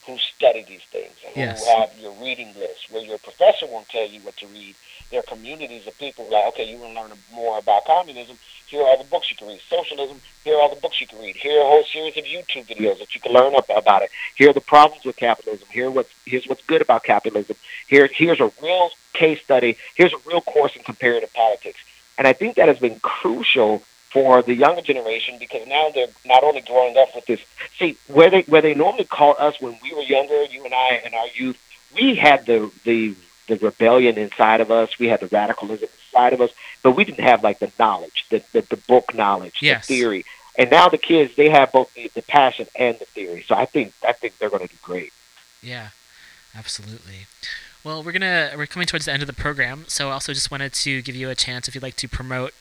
who 0.06 0.18
study 0.20 0.64
these 0.68 0.84
things 0.92 1.16
and 1.26 1.36
Yes. 1.36 1.66
who 1.66 1.80
have 1.80 1.98
your 2.00 2.12
reading 2.14 2.54
list 2.58 2.92
where 2.92 3.04
your 3.04 3.18
professor 3.18 3.66
won't 3.66 3.90
tell 3.90 4.08
you 4.08 4.20
what 4.22 4.38
to 4.38 4.48
read. 4.48 4.76
There 5.10 5.20
are 5.20 5.24
communities 5.24 5.88
of 5.88 5.98
people 5.98 6.26
like, 6.30 6.46
okay, 6.50 6.64
you 6.64 6.78
want 6.78 6.94
to 6.96 7.02
learn 7.02 7.12
more 7.34 7.58
about 7.58 7.86
communism. 7.86 8.38
Here 8.68 8.82
are 8.82 8.88
all 8.88 8.98
the 8.98 9.10
books 9.10 9.30
you 9.30 9.38
can 9.38 9.48
read. 9.48 9.62
Socialism. 9.70 10.20
Here 10.44 10.56
are 10.56 10.62
all 10.62 10.74
the 10.74 10.82
books 10.82 11.00
you 11.00 11.08
can 11.08 11.20
read. 11.20 11.36
Here 11.36 11.58
are 11.60 11.62
a 11.64 11.68
whole 11.68 11.84
series 11.84 12.18
of 12.18 12.24
YouTube 12.26 12.66
videos 12.66 13.00
that 13.00 13.14
you 13.16 13.22
can 13.22 13.32
learn 13.32 13.56
up 13.56 13.70
about 13.76 14.02
it. 14.02 14.10
Here 14.36 14.50
are 14.50 14.54
the 14.54 14.62
problems 14.62 15.06
with 15.06 15.16
capitalism. 15.16 15.68
Here 15.72 15.90
what's 15.92 16.10
here's 16.26 16.48
what's 16.48 16.64
good 16.64 16.82
about 16.82 17.04
capitalism. 17.04 17.56
Here 17.88 18.08
here's 18.12 18.40
a 18.40 18.52
real 18.62 18.90
case 19.14 19.42
study. 19.42 19.78
Here's 19.96 20.14
a 20.14 20.18
real 20.26 20.42
course 20.42 20.76
in 20.76 20.84
comparative 20.84 21.32
politics. 21.34 21.80
And 22.18 22.28
I 22.28 22.34
think 22.34 22.56
that 22.56 22.68
has 22.68 22.80
been 22.80 23.00
crucial 23.00 23.84
for 24.16 24.42
the 24.42 24.56
younger 24.56 24.82
generation 24.82 25.36
because 25.40 25.68
now 25.68 25.90
they're 25.94 26.08
not 26.26 26.42
only 26.44 26.62
growing 26.62 26.96
up 26.98 27.10
with 27.14 27.26
this. 27.26 27.42
See, 27.78 27.98
where 28.08 28.30
they 28.30 28.42
where 28.44 28.62
they 28.62 28.74
normally 28.74 29.04
called 29.04 29.36
us 29.40 29.60
when 29.60 29.78
we 29.84 29.94
were 29.94 30.02
younger, 30.18 30.40
you 30.46 30.64
and 30.64 30.74
I 30.74 31.02
and 31.04 31.14
our 31.14 31.28
youth, 31.36 31.58
we 31.94 32.16
had 32.16 32.46
the 32.46 32.72
the 32.86 33.14
the 33.48 33.58
rebellion 33.58 34.18
inside 34.18 34.62
of 34.62 34.72
us. 34.72 34.98
We 34.98 35.08
had 35.08 35.20
the 35.20 35.28
radicalism 35.28 35.90
inside 36.08 36.32
of 36.34 36.40
us, 36.42 36.52
but 36.82 36.92
we 36.92 37.04
didn't 37.04 37.26
have 37.26 37.44
like 37.44 37.60
the 37.60 37.72
knowledge, 37.78 38.26
the 38.30 38.42
the, 38.54 38.62
the 38.62 38.78
book 38.78 39.14
knowledge, 39.14 39.58
Yes. 39.62 39.86
the 39.88 39.96
theory. 39.98 40.24
And 40.58 40.72
now 40.72 40.88
the 40.88 40.98
kids, 40.98 41.36
they 41.36 41.50
have 41.50 41.74
both 41.74 41.94
the, 41.96 42.10
the 42.16 42.22
passion 42.22 42.68
and 42.78 42.98
the 42.98 43.06
theory. 43.06 43.44
So 43.46 43.54
I 43.56 43.66
think 43.66 43.92
I 44.08 44.14
think 44.14 44.38
they're 44.38 44.50
going 44.50 44.66
to 44.66 44.74
do 44.74 44.80
great. 44.82 45.12
Yeah, 45.62 45.90
absolutely. 46.58 47.28
Well, 47.84 48.02
we're 48.04 48.14
gonna 48.14 48.54
we're 48.58 48.66
coming 48.66 48.88
towards 48.88 49.06
the 49.06 49.12
end 49.14 49.22
of 49.22 49.28
the 49.28 49.34
program, 49.34 49.84
so 49.88 50.10
I 50.10 50.14
also 50.14 50.34
just 50.34 50.50
wanted 50.50 50.74
to 50.74 51.02
give 51.02 51.16
you 51.16 51.30
a 51.30 51.36
chance 51.36 51.68
if 51.68 51.76
you'd 51.76 51.84
like 51.84 51.98
to 51.98 52.08
promote 52.08 52.54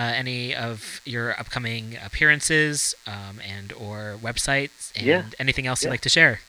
any 0.00 0.54
of 0.54 1.00
your 1.04 1.38
upcoming 1.38 1.96
appearances 2.04 2.94
um, 3.06 3.40
and 3.46 3.72
or 3.72 4.16
websites 4.22 4.92
and 4.96 5.06
Yeah. 5.06 5.22
anything 5.38 5.66
else 5.66 5.82
you'd 5.82 5.90
like 5.90 6.00
to 6.02 6.08
share. 6.08 6.40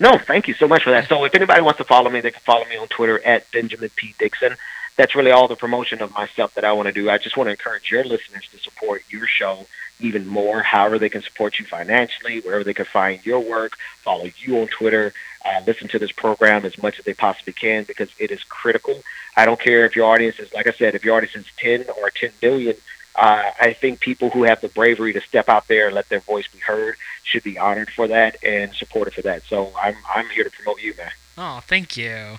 No, 0.00 0.18
thank 0.18 0.48
you 0.48 0.54
so 0.54 0.66
much 0.68 0.82
for 0.82 0.90
that. 0.90 1.08
So 1.08 1.24
if 1.24 1.34
anybody 1.34 1.60
wants 1.62 1.78
to 1.78 1.84
follow 1.84 2.10
me, 2.10 2.20
they 2.20 2.30
can 2.30 2.40
follow 2.40 2.64
me 2.66 2.76
on 2.76 2.88
Twitter 2.88 3.24
at 3.24 3.50
Benjamin 3.50 3.90
P. 3.96 4.14
Dixon. 4.18 4.56
That's 4.96 5.14
really 5.14 5.30
all 5.30 5.48
the 5.48 5.56
promotion 5.56 6.00
of 6.02 6.12
myself 6.14 6.54
that 6.54 6.64
I 6.64 6.72
want 6.72 6.86
to 6.86 6.92
do. 6.92 7.10
I 7.10 7.18
just 7.18 7.36
want 7.36 7.48
to 7.48 7.52
encourage 7.52 7.90
your 7.90 8.04
listeners 8.04 8.48
to 8.52 8.58
support 8.58 9.02
your 9.10 9.26
show 9.26 9.66
even 10.00 10.26
more, 10.26 10.62
however 10.62 10.98
they 10.98 11.08
can 11.08 11.22
support 11.22 11.58
you 11.58 11.64
financially, 11.64 12.40
wherever 12.40 12.64
they 12.64 12.74
can 12.74 12.84
find 12.84 13.24
your 13.24 13.40
work, 13.40 13.76
follow 14.02 14.28
you 14.38 14.60
on 14.60 14.68
Twitter, 14.68 15.12
uh, 15.44 15.60
listen 15.66 15.88
to 15.88 15.98
this 15.98 16.12
program 16.12 16.64
as 16.64 16.80
much 16.82 16.98
as 16.98 17.04
they 17.04 17.14
possibly 17.14 17.52
can 17.52 17.84
because 17.84 18.10
it 18.18 18.30
is 18.30 18.42
critical. 18.44 19.02
I 19.36 19.46
don't 19.46 19.60
care 19.60 19.86
if 19.86 19.96
your 19.96 20.06
audience 20.06 20.38
is, 20.38 20.52
like 20.52 20.66
I 20.66 20.72
said, 20.72 20.94
if 20.94 21.04
your 21.04 21.16
audience 21.16 21.36
is 21.36 21.46
10 21.58 21.86
or 21.98 22.10
10 22.10 22.30
million, 22.42 22.76
uh, 23.14 23.50
I 23.58 23.72
think 23.72 24.00
people 24.00 24.30
who 24.30 24.44
have 24.44 24.60
the 24.60 24.68
bravery 24.68 25.12
to 25.14 25.20
step 25.20 25.48
out 25.48 25.68
there 25.68 25.86
and 25.86 25.94
let 25.94 26.08
their 26.08 26.20
voice 26.20 26.46
be 26.48 26.58
heard 26.58 26.96
should 27.22 27.42
be 27.42 27.58
honored 27.58 27.90
for 27.90 28.06
that 28.08 28.36
and 28.44 28.74
supported 28.74 29.14
for 29.14 29.22
that. 29.22 29.42
So 29.44 29.72
I'm 29.80 29.96
I'm 30.14 30.28
here 30.28 30.44
to 30.44 30.50
promote 30.50 30.82
you, 30.82 30.94
man. 30.98 31.10
Oh, 31.38 31.60
thank 31.66 31.96
you. 31.96 32.36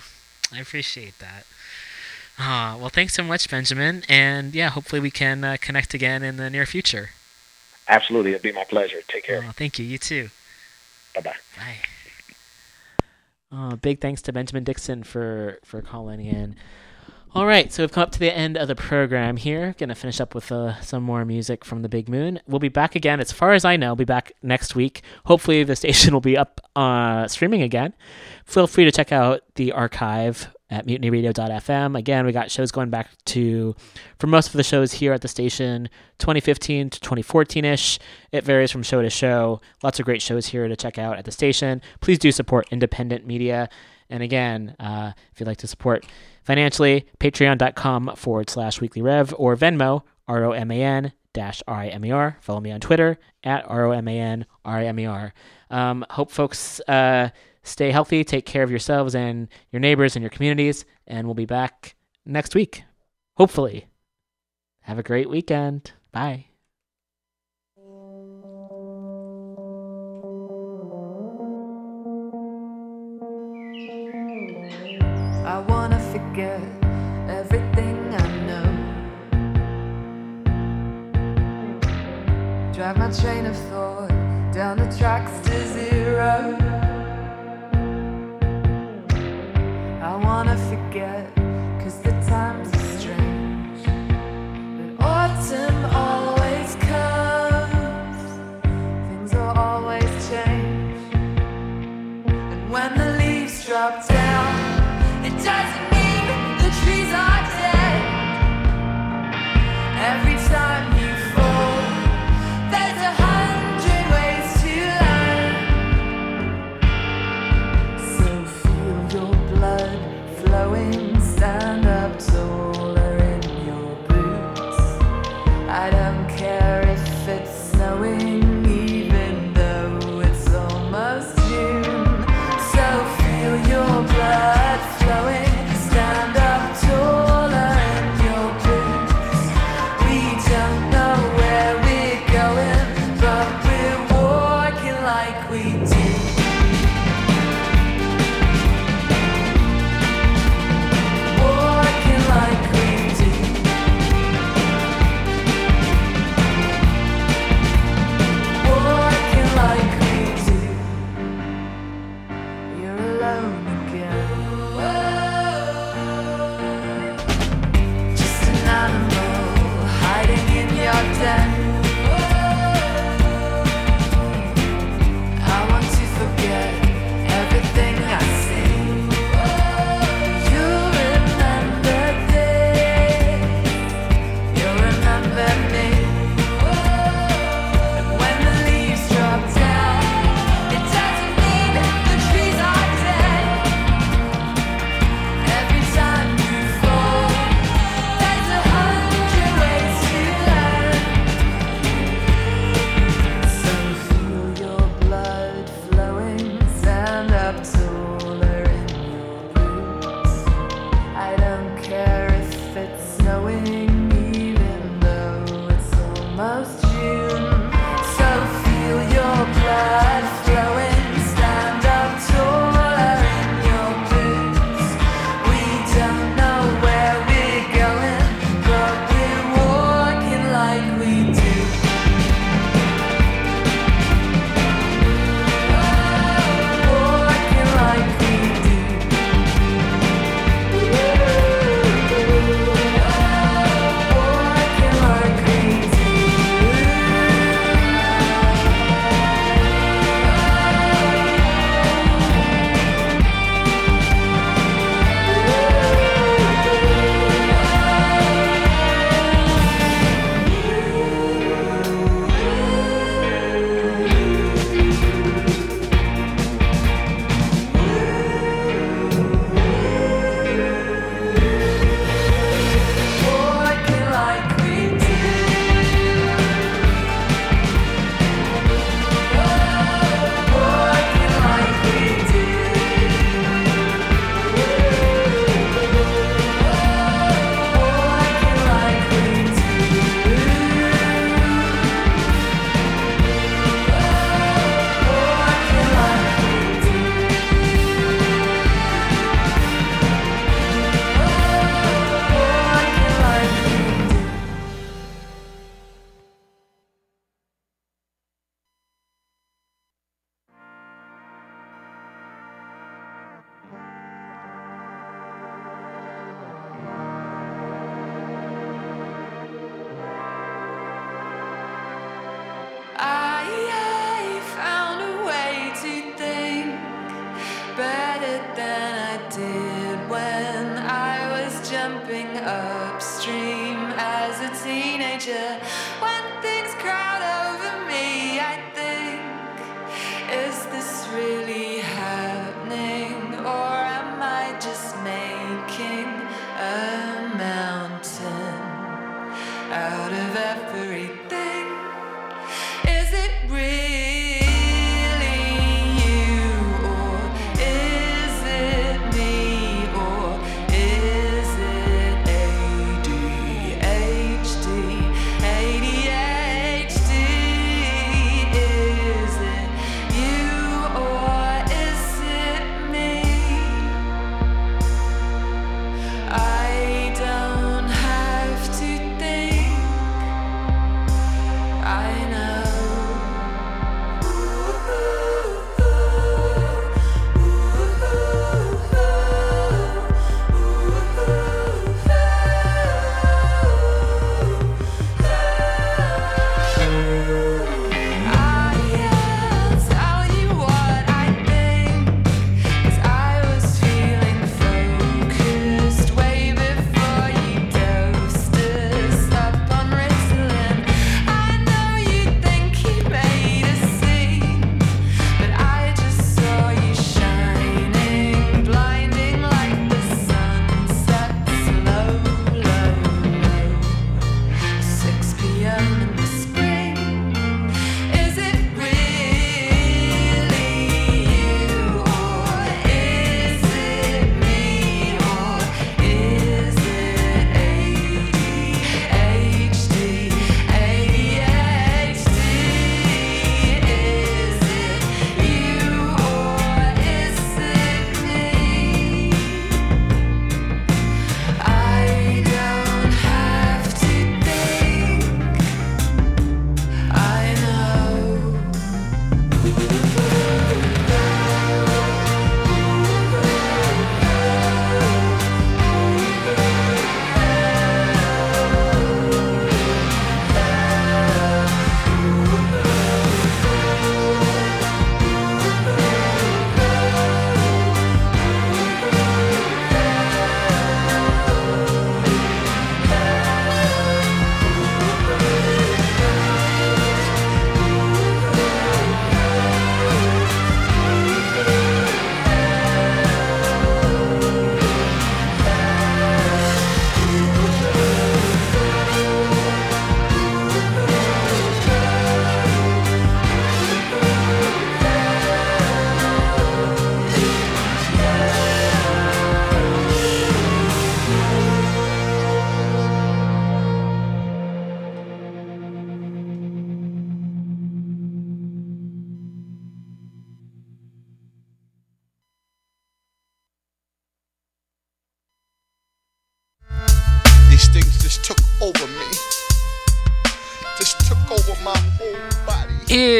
I 0.52 0.60
appreciate 0.60 1.18
that. 1.18 1.46
Ah, 2.38 2.76
well, 2.78 2.88
thanks 2.88 3.14
so 3.14 3.24
much, 3.24 3.50
Benjamin, 3.50 4.04
and 4.08 4.54
yeah, 4.54 4.68
hopefully 4.68 5.00
we 5.00 5.10
can 5.10 5.42
uh, 5.42 5.56
connect 5.60 5.92
again 5.92 6.22
in 6.22 6.36
the 6.36 6.48
near 6.48 6.66
future. 6.66 7.10
Absolutely, 7.88 8.30
it'd 8.30 8.42
be 8.42 8.52
my 8.52 8.64
pleasure. 8.64 9.00
Take 9.08 9.24
care. 9.24 9.44
Oh, 9.46 9.52
thank 9.52 9.78
you. 9.78 9.84
You 9.84 9.98
too. 9.98 10.30
Bye 11.14 11.22
bye. 11.22 11.34
Bye. 11.56 11.76
Uh, 13.50 13.76
big 13.76 14.00
thanks 14.00 14.22
to 14.22 14.32
Benjamin 14.32 14.62
Dixon 14.62 15.02
for 15.02 15.58
for 15.64 15.82
calling 15.82 16.20
in. 16.20 16.54
All 17.34 17.46
right, 17.46 17.72
so 17.72 17.82
we've 17.82 17.92
come 17.92 18.04
up 18.04 18.12
to 18.12 18.18
the 18.18 18.34
end 18.34 18.56
of 18.56 18.68
the 18.68 18.74
program 18.74 19.36
here. 19.36 19.74
Gonna 19.76 19.94
finish 19.94 20.20
up 20.20 20.34
with 20.34 20.50
uh, 20.52 20.80
some 20.80 21.02
more 21.02 21.24
music 21.24 21.64
from 21.64 21.82
the 21.82 21.88
Big 21.88 22.08
Moon. 22.08 22.40
We'll 22.46 22.58
be 22.58 22.68
back 22.68 22.94
again, 22.94 23.20
as 23.20 23.32
far 23.32 23.52
as 23.52 23.64
I 23.64 23.76
know. 23.76 23.88
We'll 23.88 23.96
be 23.96 24.04
back 24.04 24.32
next 24.42 24.74
week. 24.74 25.02
Hopefully, 25.26 25.64
the 25.64 25.76
station 25.76 26.14
will 26.14 26.20
be 26.20 26.36
up 26.36 26.60
uh, 26.76 27.26
streaming 27.26 27.62
again. 27.62 27.94
Feel 28.44 28.66
free 28.66 28.84
to 28.84 28.92
check 28.92 29.12
out 29.12 29.42
the 29.56 29.72
archive 29.72 30.48
at 30.70 30.86
mutinyradio.fm. 30.86 31.98
Again, 31.98 32.26
we 32.26 32.32
got 32.32 32.50
shows 32.50 32.70
going 32.70 32.90
back 32.90 33.10
to, 33.26 33.74
for 34.18 34.26
most 34.26 34.48
of 34.48 34.52
the 34.54 34.62
shows 34.62 34.92
here 34.92 35.12
at 35.12 35.22
the 35.22 35.28
station, 35.28 35.88
2015 36.18 36.90
to 36.90 37.00
2014 37.00 37.64
ish. 37.64 37.98
It 38.32 38.44
varies 38.44 38.70
from 38.70 38.82
show 38.82 39.00
to 39.02 39.10
show. 39.10 39.60
Lots 39.82 39.98
of 39.98 40.04
great 40.04 40.22
shows 40.22 40.46
here 40.46 40.68
to 40.68 40.76
check 40.76 40.98
out 40.98 41.16
at 41.16 41.24
the 41.24 41.32
station. 41.32 41.80
Please 42.00 42.18
do 42.18 42.30
support 42.32 42.68
independent 42.70 43.26
media. 43.26 43.68
And 44.10 44.22
again, 44.22 44.74
uh, 44.78 45.12
if 45.32 45.40
you'd 45.40 45.46
like 45.46 45.58
to 45.58 45.66
support 45.66 46.06
financially, 46.42 47.06
patreon.com 47.20 48.16
forward 48.16 48.50
slash 48.50 48.80
weekly 48.80 49.02
rev 49.02 49.34
or 49.36 49.56
Venmo, 49.56 50.02
R 50.26 50.44
O 50.44 50.52
M 50.52 50.70
A 50.70 50.82
N 50.82 51.12
dash 51.32 51.62
R 51.68 51.80
I 51.82 51.88
M 51.88 52.04
E 52.04 52.10
R. 52.10 52.36
Follow 52.40 52.60
me 52.60 52.72
on 52.72 52.80
Twitter 52.80 53.18
at 53.44 53.64
R 53.68 53.86
O 53.86 53.92
M 53.92 54.08
A 54.08 54.18
N 54.18 54.46
R 54.64 54.78
I 54.78 54.86
M 54.86 54.98
E 54.98 55.06
R. 55.06 55.32
Um, 55.70 56.04
hope 56.10 56.30
folks 56.30 56.80
uh, 56.88 57.30
stay 57.68 57.90
healthy, 57.90 58.24
take 58.24 58.46
care 58.46 58.62
of 58.62 58.70
yourselves 58.70 59.14
and 59.14 59.48
your 59.70 59.80
neighbors 59.80 60.16
and 60.16 60.22
your 60.22 60.30
communities, 60.30 60.84
and 61.06 61.26
we'll 61.26 61.34
be 61.34 61.46
back 61.46 61.94
next 62.24 62.54
week. 62.54 62.84
Hopefully. 63.36 63.86
Have 64.82 64.98
a 64.98 65.02
great 65.02 65.28
weekend. 65.28 65.92
Bye. 66.12 66.46
I 75.44 75.60
wanna 75.68 75.98
forget 76.12 76.60
everything 77.28 78.14
I 78.14 78.28
know. 78.46 78.68
Drive 82.72 82.96
my 82.96 83.10
train 83.10 83.46
of 83.46 83.56
thought 83.70 84.08
down 84.52 84.78
the 84.78 84.96
tracks 84.98 85.46
to 85.48 85.66
zero. 85.68 86.67
I 90.08 90.16
wanna 90.16 90.56
forget, 90.70 91.34
cause 91.82 91.98
the 92.00 92.12
times 92.30 92.87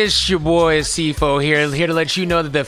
It's 0.09 0.31
your 0.31 0.39
boy 0.39 0.81
CFO 0.81 1.43
here, 1.43 1.71
here 1.71 1.87
to 1.87 1.93
let 1.93 2.17
you 2.17 2.25
know 2.25 2.43
that 2.43 2.49
the 2.49 2.65